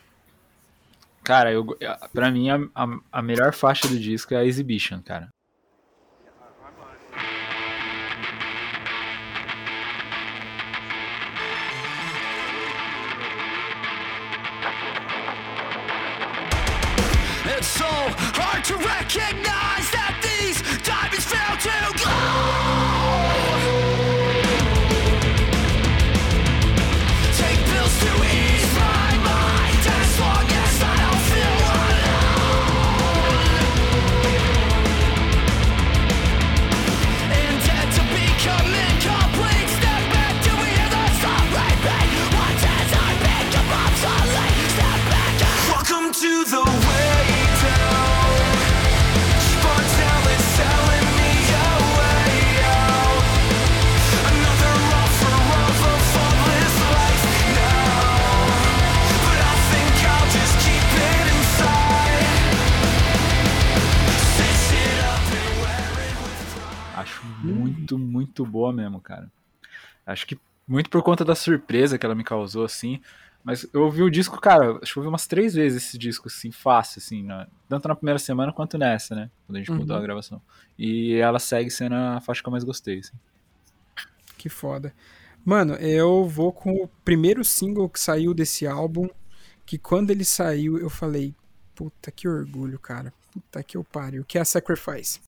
Cara, 1.24 1.52
eu, 1.52 1.64
pra 2.12 2.32
mim, 2.32 2.50
a, 2.50 2.58
a, 2.74 3.00
a 3.12 3.22
melhor 3.22 3.54
faixa 3.54 3.88
do 3.88 4.00
disco 4.00 4.34
é 4.34 4.38
a 4.38 4.46
Exhibition, 4.46 5.04
cara. 5.04 5.32
It's 17.46 17.68
so 17.68 17.86
hard 17.86 18.64
to 18.66 18.78
recognize 18.78 19.59
boa 68.60 68.74
mesmo, 68.74 69.00
cara. 69.00 69.32
Acho 70.06 70.28
que 70.28 70.38
muito 70.68 70.90
por 70.90 71.02
conta 71.02 71.24
da 71.24 71.34
surpresa 71.36 71.98
que 71.98 72.06
ela 72.06 72.14
me 72.16 72.24
causou, 72.24 72.66
assim. 72.66 73.02
Mas 73.42 73.66
eu 73.74 73.84
ouvi 73.84 74.04
o 74.04 74.10
disco, 74.10 74.40
cara, 74.40 74.78
acho 74.82 74.92
que 74.94 75.00
eu 75.00 75.02
ouvi 75.02 75.08
umas 75.10 75.26
três 75.26 75.54
vezes 75.54 75.82
esse 75.86 75.98
disco, 75.98 76.28
assim, 76.28 76.52
fácil, 76.52 77.00
assim, 77.00 77.24
na- 77.24 77.48
tanto 77.70 77.88
na 77.88 77.96
primeira 77.96 78.20
semana 78.20 78.52
quanto 78.52 78.78
nessa, 78.78 79.16
né? 79.16 79.32
Quando 79.48 79.56
a 79.56 79.60
gente 79.60 79.72
mudou 79.72 79.96
Uhum. 79.96 80.02
a 80.02 80.06
gravação. 80.06 80.42
E 80.78 81.14
ela 81.16 81.40
segue 81.40 81.72
sendo 81.72 81.96
a 81.96 82.20
faixa 82.20 82.42
que 82.42 82.48
eu 82.50 82.52
mais 82.52 82.66
gostei, 82.66 83.00
assim. 83.00 83.14
Que 84.38 84.50
foda. 84.50 84.94
Mano, 85.46 85.74
eu 85.76 86.26
vou 86.28 86.52
com 86.52 86.84
o 86.84 86.88
primeiro 87.06 87.44
single 87.46 87.88
que 87.90 88.00
saiu 88.00 88.34
desse 88.34 88.68
álbum, 88.68 89.08
que 89.66 89.78
quando 89.78 90.12
ele 90.12 90.26
saiu 90.26 90.78
eu 90.78 90.90
falei, 90.90 91.34
puta 91.74 92.12
que 92.12 92.28
orgulho, 92.28 92.78
cara. 92.78 93.14
Puta 93.32 93.64
que 93.64 93.78
eu 93.78 93.84
pariu, 93.86 94.26
que 94.26 94.38
é 94.38 94.42
a 94.42 94.46
Sacrifice. 94.46 95.22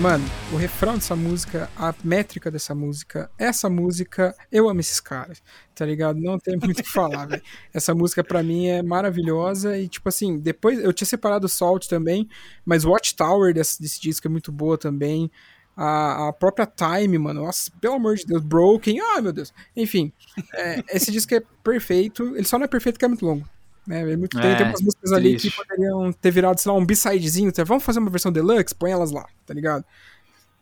Mano, 0.00 0.24
o 0.52 0.56
refrão 0.56 0.94
dessa 0.94 1.16
música, 1.16 1.68
a 1.76 1.92
métrica 2.04 2.52
dessa 2.52 2.72
música, 2.72 3.28
essa 3.36 3.68
música, 3.68 4.32
eu 4.50 4.68
amo 4.68 4.78
esses 4.78 5.00
caras, 5.00 5.42
tá 5.74 5.84
ligado? 5.84 6.20
Não 6.20 6.38
tem 6.38 6.54
muito 6.62 6.78
o 6.78 6.84
que 6.84 6.88
falar, 6.88 7.26
velho. 7.26 7.42
Essa 7.74 7.92
música 7.96 8.22
pra 8.22 8.40
mim 8.40 8.68
é 8.68 8.80
maravilhosa 8.80 9.76
e, 9.76 9.88
tipo 9.88 10.08
assim, 10.08 10.38
depois 10.38 10.78
eu 10.78 10.92
tinha 10.92 11.06
separado 11.06 11.46
o 11.46 11.48
Salt 11.48 11.88
também, 11.88 12.28
mas 12.64 12.84
Watchtower 12.84 13.52
desse, 13.52 13.82
desse 13.82 14.00
disco 14.00 14.28
é 14.28 14.30
muito 14.30 14.52
boa 14.52 14.78
também. 14.78 15.28
A, 15.76 16.28
a 16.28 16.32
própria 16.32 16.66
Time, 16.66 17.18
mano, 17.18 17.42
nossa, 17.42 17.68
pelo 17.80 17.94
amor 17.94 18.14
de 18.14 18.24
Deus, 18.24 18.42
Broken, 18.42 19.00
ai 19.00 19.20
meu 19.20 19.32
Deus. 19.32 19.52
Enfim, 19.74 20.12
é, 20.54 20.80
esse 20.90 21.10
disco 21.10 21.34
é 21.34 21.42
perfeito, 21.64 22.36
ele 22.36 22.44
só 22.44 22.56
não 22.56 22.66
é 22.66 22.68
perfeito 22.68 22.94
porque 22.94 23.04
é 23.04 23.08
muito 23.08 23.26
longo. 23.26 23.48
Né? 23.88 24.12
É 24.12 24.16
muito, 24.16 24.38
tem, 24.38 24.50
É, 24.50 24.54
tem 24.56 24.66
umas 24.66 24.82
músicas 24.82 25.12
ali 25.12 25.36
que 25.36 25.50
poderiam 25.50 26.12
ter 26.12 26.30
virado, 26.30 26.60
sei 26.60 26.70
lá, 26.70 26.76
um 26.78 26.84
B-sidezinho. 26.84 27.50
tá? 27.50 27.64
Vamos 27.64 27.82
fazer 27.82 27.98
uma 27.98 28.10
versão 28.10 28.30
deluxe? 28.30 28.74
Põe 28.74 28.90
elas 28.90 29.10
lá, 29.10 29.26
tá 29.46 29.54
ligado? 29.54 29.82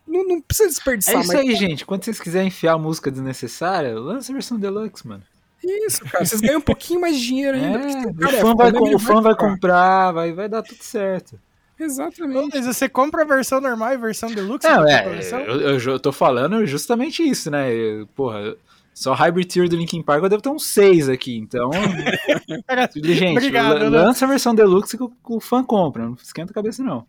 Não, 0.07 0.25
não 0.25 0.41
precisa 0.41 0.69
desperdiçar 0.69 1.17
É 1.17 1.21
isso 1.21 1.33
mais. 1.33 1.41
aí, 1.49 1.55
gente. 1.57 1.85
Quando 1.85 2.05
vocês 2.05 2.21
quiserem 2.21 2.47
enfiar 2.49 2.79
música 2.79 3.11
desnecessária, 3.11 3.99
lança 3.99 4.31
a 4.31 4.35
versão 4.35 4.57
deluxe, 4.59 5.07
mano. 5.07 5.25
Isso, 5.65 6.05
cara. 6.05 6.25
Vocês 6.25 6.41
ganham 6.41 6.59
um 6.59 6.63
pouquinho 6.63 7.01
mais 7.01 7.17
de 7.19 7.27
dinheiro 7.27 7.57
ainda. 7.57 7.79
porque 7.81 7.93
É, 7.97 8.03
tem 8.03 8.11
o 8.13 8.15
tarefa, 8.15 8.43
fã 8.47 8.55
vai, 8.55 8.71
né? 8.73 8.79
com- 8.79 8.95
o 8.95 8.99
fã 9.01 9.21
vai 9.21 9.35
comprar. 9.35 10.13
vai, 10.13 10.33
vai 10.33 10.49
dar 10.49 10.63
tudo 10.63 10.83
certo. 10.83 11.37
Exatamente. 11.79 12.51
Mas 12.55 12.67
você 12.67 12.89
compra 12.89 13.23
a 13.23 13.25
versão 13.27 13.61
normal 13.61 13.91
e 13.91 13.95
a 13.95 13.99
versão 13.99 14.31
deluxe? 14.31 14.69
Não, 14.69 14.87
é, 14.89 15.07
eu, 15.49 15.61
eu, 15.61 15.79
eu 15.81 15.99
tô 16.01 16.13
falando 16.13 16.65
justamente 16.67 17.23
isso, 17.29 17.51
né? 17.51 17.73
Eu- 17.75 18.07
Porra, 18.15 18.55
só 18.99 19.13
Hybrid 19.13 19.53
Theory 19.53 19.69
do 19.69 19.77
Linkin 19.77 20.03
Park 20.03 20.23
eu 20.23 20.29
devo 20.31 20.41
ter 20.41 20.49
uns 20.49 20.65
seis 20.67 21.07
aqui, 21.07 21.37
então. 21.37 21.71
gente, 23.05 23.33
Obrigado, 23.37 23.91
la- 23.91 24.05
lança 24.07 24.25
a 24.25 24.29
versão 24.29 24.55
deluxe 24.55 24.97
que 24.97 25.03
o, 25.05 25.13
o 25.29 25.39
fã 25.39 25.63
compra, 25.63 26.07
não 26.07 26.15
esquenta 26.15 26.51
a 26.51 26.55
cabeça, 26.55 26.83
não. 26.83 27.07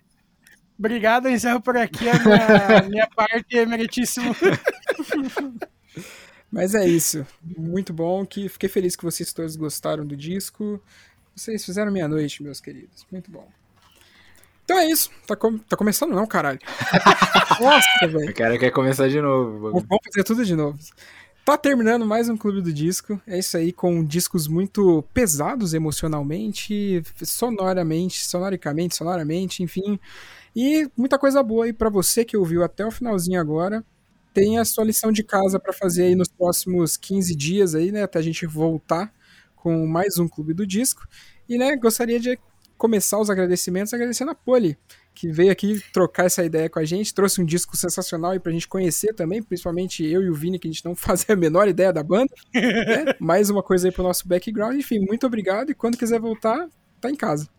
Obrigado, 0.78 1.28
eu 1.28 1.32
encerro 1.32 1.62
por 1.62 1.78
aqui 1.78 2.08
a 2.10 2.14
minha, 2.20 2.82
minha 2.92 3.08
parte, 3.08 3.56
emeritíssimo. 3.58 4.36
Mas 6.52 6.76
é 6.76 6.86
isso. 6.86 7.26
Muito 7.58 7.94
bom. 7.94 8.26
Que 8.26 8.48
fiquei 8.50 8.68
feliz 8.70 8.96
que 8.96 9.04
vocês 9.04 9.32
todos 9.34 9.56
gostaram 9.56 10.06
do 10.06 10.16
disco. 10.16 10.82
Vocês 11.36 11.64
fizeram 11.66 11.92
minha 11.92 12.08
noite, 12.08 12.44
meus 12.44 12.60
queridos. 12.60 13.08
Muito 13.12 13.32
bom. 13.32 13.48
Então 14.66 14.78
é 14.78 14.86
isso. 14.90 15.10
Tá, 15.26 15.36
com- 15.36 15.58
tá 15.58 15.78
começando 15.78 16.14
não, 16.14 16.28
caralho. 16.28 16.60
Nossa, 17.62 18.08
velho. 18.08 18.30
O 18.30 18.34
cara 18.34 18.58
quer 18.60 18.72
começar 18.72 19.08
de 19.08 19.22
novo. 19.22 19.72
Vamos 19.72 19.88
fazer 20.06 20.24
tudo 20.26 20.46
de 20.46 20.56
novo. 20.56 20.78
Tá 21.48 21.58
terminando 21.58 22.06
mais 22.06 22.28
um 22.28 22.36
Clube 22.36 22.60
do 22.62 22.74
Disco. 22.74 23.22
É 23.26 23.40
isso 23.40 23.56
aí, 23.56 23.72
com 23.72 24.04
discos 24.04 24.50
muito 24.50 25.02
pesados 25.14 25.74
emocionalmente, 25.74 27.02
sonoramente, 27.24 28.28
sonoricamente, 28.28 28.98
sonoramente, 28.98 29.64
enfim. 29.64 29.98
E 30.54 30.92
muita 30.98 31.18
coisa 31.18 31.42
boa 31.42 31.64
aí 31.64 31.72
pra 31.72 31.90
você 31.90 32.26
que 32.26 32.36
ouviu 32.36 32.66
até 32.66 32.86
o 32.86 32.92
finalzinho 32.92 33.40
agora. 33.40 33.82
Tem 34.34 34.60
a 34.60 34.66
sua 34.66 34.84
lição 34.84 35.10
de 35.10 35.24
casa 35.24 35.58
pra 35.58 35.72
fazer 35.72 36.04
aí 36.08 36.16
nos 36.16 36.28
próximos 36.28 36.98
15 36.98 37.34
dias 37.34 37.76
aí, 37.76 37.94
né, 37.94 38.04
até 38.04 38.20
a 38.20 38.22
gente 38.22 38.46
voltar 38.46 39.10
com 39.56 39.88
mais 39.88 40.20
um 40.20 40.28
Clube 40.28 40.54
do 40.54 40.68
Disco. 40.68 41.08
E, 41.48 41.58
né, 41.58 41.78
gostaria 41.78 42.20
de 42.20 42.38
começar 42.78 43.20
os 43.22 43.30
agradecimentos 43.30 43.94
agradecendo 43.94 44.32
a 44.32 44.36
Poli, 44.36 44.78
que 45.18 45.32
veio 45.32 45.52
aqui 45.52 45.82
trocar 45.92 46.28
essa 46.28 46.46
ideia 46.46 46.70
com 46.70 46.78
a 46.78 46.86
gente, 46.86 47.12
trouxe 47.12 47.42
um 47.42 47.46
disco 47.46 47.76
sensacional 47.76 48.32
aí 48.32 48.40
pra 48.40 48.52
gente 48.52 48.68
conhecer 48.68 49.14
também, 49.16 49.42
principalmente 49.42 50.06
eu 50.06 50.22
e 50.22 50.30
o 50.30 50.36
Vini, 50.36 50.60
que 50.60 50.68
a 50.68 50.72
gente 50.72 50.86
não 50.86 50.94
fazia 50.96 51.34
a 51.34 51.36
menor 51.36 51.68
ideia 51.68 51.92
da 51.92 52.04
banda. 52.04 52.32
né? 52.54 53.14
Mais 53.20 53.50
uma 53.50 53.64
coisa 53.64 53.88
aí 53.88 53.92
pro 53.92 54.04
nosso 54.04 54.28
background. 54.28 54.78
Enfim, 54.78 55.00
muito 55.00 55.26
obrigado 55.26 55.72
e 55.72 55.74
quando 55.74 55.98
quiser 55.98 56.20
voltar, 56.20 56.68
tá 57.02 57.10
em 57.10 57.16
casa. 57.16 57.50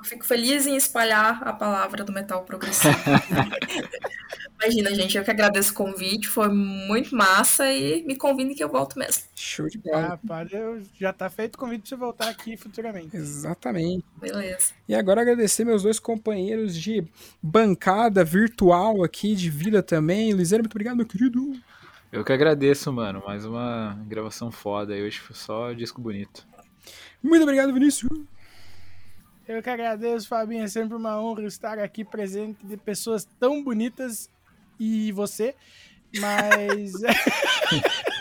Eu 0.00 0.04
fico 0.04 0.24
feliz 0.24 0.66
em 0.66 0.76
espalhar 0.76 1.46
a 1.46 1.52
palavra 1.52 2.02
do 2.02 2.10
metal 2.12 2.42
progressivo. 2.44 2.94
Imagina, 4.62 4.94
gente, 4.94 5.16
eu 5.16 5.24
que 5.24 5.30
agradeço 5.30 5.72
o 5.72 5.74
convite, 5.74 6.28
foi 6.28 6.48
muito 6.48 7.14
massa 7.16 7.70
e 7.72 8.02
me 8.04 8.14
convide 8.16 8.54
que 8.54 8.62
eu 8.62 8.68
volto 8.68 8.98
mesmo. 8.98 9.22
Show 9.34 9.68
de 9.68 9.78
bola. 9.78 10.08
Rapaz, 10.08 10.52
eu- 10.52 10.82
já 10.98 11.12
tá 11.12 11.30
feito 11.30 11.54
o 11.54 11.58
convite 11.58 11.80
pra 11.82 11.88
você 11.88 11.96
voltar 11.96 12.28
aqui 12.28 12.56
futuramente. 12.56 13.16
Exatamente. 13.16 14.04
Beleza. 14.20 14.72
E 14.88 14.94
agora 14.94 15.20
agradecer 15.22 15.64
meus 15.64 15.82
dois 15.82 15.98
companheiros 15.98 16.74
de 16.76 17.02
bancada 17.42 18.22
virtual 18.24 19.02
aqui, 19.02 19.34
de 19.34 19.48
vida 19.48 19.82
também. 19.82 20.32
Liseiro, 20.32 20.62
muito 20.62 20.72
obrigado, 20.74 20.96
meu 20.96 21.06
querido. 21.06 21.52
Eu 22.12 22.22
que 22.24 22.32
agradeço, 22.32 22.92
mano. 22.92 23.22
Mais 23.26 23.44
uma 23.46 23.98
gravação 24.08 24.50
foda 24.50 24.92
aí. 24.92 25.02
Hoje 25.02 25.18
foi 25.20 25.36
só 25.36 25.72
disco 25.72 26.00
bonito. 26.02 26.46
Muito 27.22 27.42
obrigado, 27.44 27.72
Vinícius. 27.72 28.10
Eu 29.50 29.60
que 29.60 29.68
agradeço, 29.68 30.28
Fabinho. 30.28 30.62
É 30.62 30.68
sempre 30.68 30.96
uma 30.96 31.20
honra 31.20 31.42
estar 31.42 31.76
aqui 31.80 32.04
presente 32.04 32.64
de 32.64 32.76
pessoas 32.76 33.24
tão 33.40 33.64
bonitas 33.64 34.30
e 34.78 35.10
você. 35.10 35.56
Mas. 36.20 36.92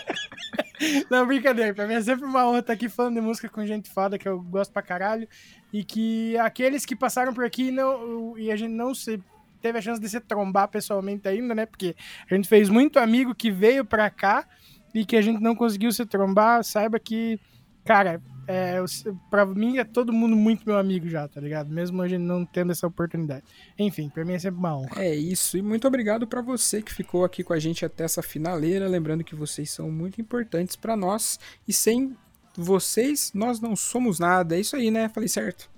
Não, 1.07 1.27
brincadeira. 1.27 1.71
Pra 1.71 1.85
mim 1.85 1.93
é 1.93 2.01
sempre 2.01 2.25
uma 2.25 2.47
honra 2.49 2.59
estar 2.61 2.73
aqui 2.73 2.89
falando 2.89 3.13
de 3.13 3.21
música 3.21 3.47
com 3.47 3.63
gente 3.63 3.91
foda 3.91 4.17
que 4.17 4.27
eu 4.27 4.41
gosto 4.41 4.71
pra 4.71 4.81
caralho. 4.81 5.27
E 5.71 5.83
que 5.83 6.35
aqueles 6.39 6.83
que 6.83 6.95
passaram 6.95 7.31
por 7.31 7.45
aqui 7.45 7.69
não, 7.69 8.35
e 8.35 8.51
a 8.51 8.55
gente 8.55 8.73
não 8.73 8.95
se 8.95 9.21
teve 9.61 9.77
a 9.77 9.81
chance 9.83 10.01
de 10.01 10.09
se 10.09 10.19
trombar 10.19 10.67
pessoalmente 10.69 11.27
ainda, 11.27 11.53
né? 11.53 11.67
Porque 11.67 11.95
a 12.27 12.33
gente 12.33 12.49
fez 12.49 12.69
muito 12.69 12.97
amigo 12.97 13.35
que 13.35 13.51
veio 13.51 13.85
pra 13.85 14.09
cá 14.09 14.47
e 14.95 15.05
que 15.05 15.15
a 15.15 15.21
gente 15.21 15.39
não 15.39 15.55
conseguiu 15.55 15.91
se 15.91 16.07
trombar. 16.07 16.63
Saiba 16.63 16.97
que, 16.99 17.39
cara, 17.85 18.19
é, 18.51 18.83
pra 19.29 19.45
mim 19.45 19.77
é 19.77 19.83
todo 19.83 20.11
mundo 20.11 20.35
muito 20.35 20.63
meu 20.65 20.77
amigo 20.77 21.07
já, 21.07 21.27
tá 21.27 21.39
ligado? 21.39 21.69
Mesmo 21.69 22.01
a 22.01 22.07
gente 22.07 22.21
não 22.21 22.43
tendo 22.45 22.71
essa 22.71 22.87
oportunidade. 22.87 23.43
Enfim, 23.77 24.09
pra 24.09 24.25
mim 24.25 24.33
é 24.33 24.39
sempre 24.39 24.59
uma 24.59 24.75
honra. 24.75 25.03
É 25.03 25.15
isso, 25.15 25.57
e 25.57 25.61
muito 25.61 25.87
obrigado 25.87 26.25
pra 26.25 26.41
você 26.41 26.81
que 26.81 26.93
ficou 26.93 27.23
aqui 27.23 27.43
com 27.43 27.53
a 27.53 27.59
gente 27.59 27.85
até 27.85 28.03
essa 28.03 28.21
finaleira. 28.23 28.87
Lembrando 28.87 29.23
que 29.23 29.35
vocês 29.35 29.69
são 29.69 29.91
muito 29.91 30.19
importantes 30.19 30.75
pra 30.75 30.97
nós 30.97 31.39
e 31.67 31.71
sem 31.73 32.17
vocês 32.57 33.31
nós 33.33 33.59
não 33.59 33.75
somos 33.75 34.19
nada. 34.19 34.55
É 34.57 34.59
isso 34.59 34.75
aí, 34.75 34.89
né? 34.89 35.07
Falei 35.09 35.29
certo? 35.29 35.69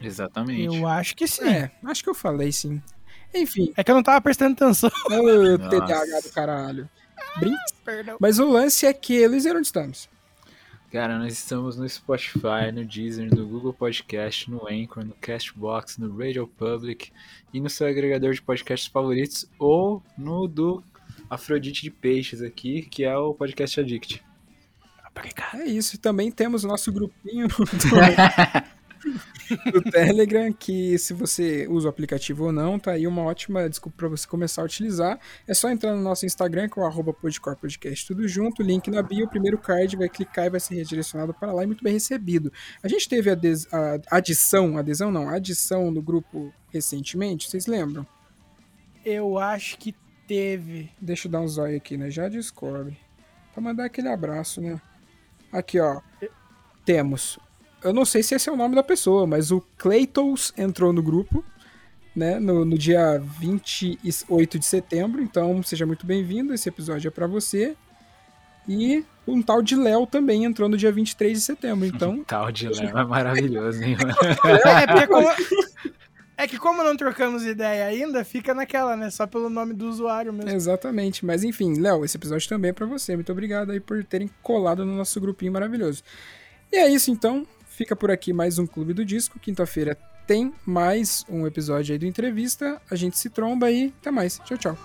Exatamente. 0.00 0.76
Eu 0.76 0.86
acho 0.86 1.14
que 1.16 1.26
sim. 1.26 1.44
É, 1.48 1.70
acho 1.84 2.02
que 2.02 2.10
eu 2.10 2.14
falei 2.14 2.52
sim. 2.52 2.80
Enfim, 3.34 3.72
É 3.76 3.82
que 3.82 3.90
eu 3.90 3.94
não 3.94 4.02
tava 4.02 4.20
prestando 4.20 4.52
atenção. 4.52 4.90
ô. 5.06 5.58
TDAH 5.68 6.20
do 6.20 6.30
caralho. 6.32 6.88
Brinca. 7.38 7.60
Perdão. 7.84 8.16
Mas 8.20 8.38
o 8.38 8.46
lance 8.50 8.84
é 8.84 8.92
que, 8.92 9.26
Luiz, 9.26 9.46
onde 9.46 9.62
estamos? 9.66 10.08
Cara, 10.92 11.18
nós 11.18 11.32
estamos 11.32 11.78
no 11.78 11.88
Spotify, 11.88 12.70
no 12.70 12.84
Deezer, 12.84 13.34
no 13.34 13.46
Google 13.46 13.72
Podcast, 13.72 14.50
no 14.50 14.68
Anchor, 14.68 15.02
no 15.02 15.14
Castbox, 15.14 15.96
no 15.96 16.14
Radio 16.14 16.46
Public 16.46 17.10
e 17.50 17.58
no 17.62 17.70
seu 17.70 17.86
agregador 17.86 18.34
de 18.34 18.42
podcasts 18.42 18.90
favoritos 18.90 19.48
ou 19.58 20.02
no 20.18 20.46
do 20.46 20.84
Afrodite 21.30 21.80
de 21.80 21.90
Peixes 21.90 22.42
aqui, 22.42 22.82
que 22.82 23.04
é 23.04 23.16
o 23.16 23.32
Podcast 23.32 23.80
Addict. 23.80 24.22
É 25.54 25.64
isso, 25.64 25.96
e 25.96 25.98
também 25.98 26.30
temos 26.30 26.62
o 26.62 26.68
nosso 26.68 26.92
grupinho 26.92 27.48
do, 27.48 27.54
do 29.72 29.82
Telegram, 29.82 30.52
que 30.52 30.96
se 30.98 31.12
você 31.12 31.66
usa 31.68 31.88
o 31.88 31.90
aplicativo 31.90 32.44
ou 32.44 32.52
não, 32.52 32.78
tá 32.78 32.92
aí 32.92 33.06
uma 33.06 33.22
ótima 33.22 33.68
desculpa 33.68 33.96
para 33.98 34.08
você 34.08 34.26
começar 34.26 34.62
a 34.62 34.64
utilizar. 34.64 35.18
É 35.46 35.54
só 35.54 35.70
entrar 35.70 35.94
no 35.94 36.02
nosso 36.02 36.24
Instagram, 36.24 36.68
que 36.68 36.78
é 36.78 36.82
o 36.82 36.86
arroba 36.86 37.12
Podcast, 37.12 38.06
tudo 38.06 38.26
junto, 38.28 38.62
link 38.62 38.90
na 38.90 39.02
bio, 39.02 39.26
o 39.26 39.28
primeiro 39.28 39.58
card, 39.58 39.96
vai 39.96 40.08
clicar 40.08 40.46
e 40.46 40.50
vai 40.50 40.60
ser 40.60 40.74
redirecionado 40.76 41.34
para 41.34 41.52
lá 41.52 41.64
e 41.64 41.66
muito 41.66 41.82
bem 41.82 41.92
recebido. 41.94 42.52
A 42.82 42.88
gente 42.88 43.08
teve 43.08 43.30
ades- 43.30 43.66
a 43.72 44.00
adição, 44.10 44.76
adesão 44.78 45.10
não, 45.10 45.28
adição 45.28 45.90
no 45.90 46.00
grupo 46.02 46.52
recentemente, 46.72 47.48
vocês 47.50 47.66
lembram? 47.66 48.06
Eu 49.04 49.38
acho 49.38 49.76
que 49.78 49.94
teve. 50.26 50.90
Deixa 51.00 51.26
eu 51.26 51.32
dar 51.32 51.40
um 51.40 51.48
zóio 51.48 51.76
aqui, 51.76 51.96
né? 51.96 52.08
Já 52.10 52.28
descobre. 52.28 52.96
Pra 53.52 53.60
mandar 53.62 53.84
aquele 53.84 54.08
abraço, 54.08 54.60
né? 54.60 54.80
Aqui, 55.52 55.78
ó. 55.78 56.00
Temos. 56.84 57.38
Eu 57.84 57.92
não 57.92 58.04
sei 58.04 58.22
se 58.22 58.34
esse 58.34 58.48
é 58.48 58.52
o 58.52 58.56
nome 58.56 58.74
da 58.74 58.82
pessoa, 58.82 59.26
mas 59.26 59.50
o 59.50 59.60
Cleitos 59.76 60.52
entrou 60.56 60.92
no 60.92 61.02
grupo, 61.02 61.44
né? 62.14 62.38
No, 62.38 62.64
no 62.64 62.78
dia 62.78 63.20
28 63.40 64.58
de 64.58 64.64
setembro. 64.64 65.22
Então, 65.22 65.62
seja 65.62 65.84
muito 65.84 66.06
bem-vindo. 66.06 66.54
Esse 66.54 66.68
episódio 66.68 67.08
é 67.08 67.10
pra 67.10 67.26
você. 67.26 67.76
E 68.68 69.04
um 69.26 69.42
tal 69.42 69.62
de 69.62 69.74
Léo 69.74 70.06
também 70.06 70.44
entrou 70.44 70.68
no 70.68 70.76
dia 70.76 70.92
23 70.92 71.38
de 71.38 71.44
setembro. 71.44 71.86
Então, 71.92 72.22
Tal 72.24 72.52
de 72.52 72.68
Léo 72.68 72.96
é 72.96 73.04
maravilhoso, 73.04 73.82
hein? 73.82 73.96
É, 74.64 74.86
porque 74.86 75.06
como... 75.08 75.28
é 76.36 76.48
que 76.48 76.58
como 76.58 76.82
não 76.84 76.96
trocamos 76.96 77.44
ideia 77.44 77.86
ainda, 77.86 78.24
fica 78.24 78.54
naquela, 78.54 78.96
né? 78.96 79.10
Só 79.10 79.26
pelo 79.26 79.50
nome 79.50 79.74
do 79.74 79.88
usuário 79.88 80.32
mesmo. 80.32 80.50
Exatamente. 80.50 81.24
Mas 81.24 81.42
enfim, 81.42 81.80
Léo, 81.80 82.04
esse 82.04 82.16
episódio 82.16 82.48
também 82.48 82.70
é 82.70 82.72
pra 82.72 82.86
você. 82.86 83.14
Muito 83.14 83.32
obrigado 83.32 83.72
aí 83.72 83.80
por 83.80 84.02
terem 84.04 84.30
colado 84.42 84.84
no 84.86 84.94
nosso 84.96 85.20
grupinho 85.20 85.52
maravilhoso. 85.52 86.02
E 86.72 86.76
é 86.76 86.88
isso 86.88 87.10
então. 87.10 87.46
Fica 87.74 87.96
por 87.96 88.10
aqui 88.10 88.34
mais 88.34 88.58
um 88.58 88.66
Clube 88.66 88.92
do 88.92 89.02
Disco. 89.02 89.38
Quinta-feira 89.38 89.96
tem 90.26 90.52
mais 90.64 91.24
um 91.26 91.46
episódio 91.46 91.94
aí 91.94 91.98
do 91.98 92.04
entrevista. 92.04 92.80
A 92.90 92.94
gente 92.94 93.18
se 93.18 93.30
tromba 93.30 93.66
aí. 93.66 93.94
Até 94.00 94.10
mais. 94.10 94.38
Tchau, 94.44 94.58
tchau. 94.58 94.78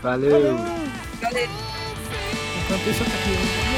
Valeu! 0.00 0.56
Enquanto 2.64 2.90
isso, 2.90 3.02
eu 3.02 3.06
tô 3.06 3.12
aqui. 3.12 3.71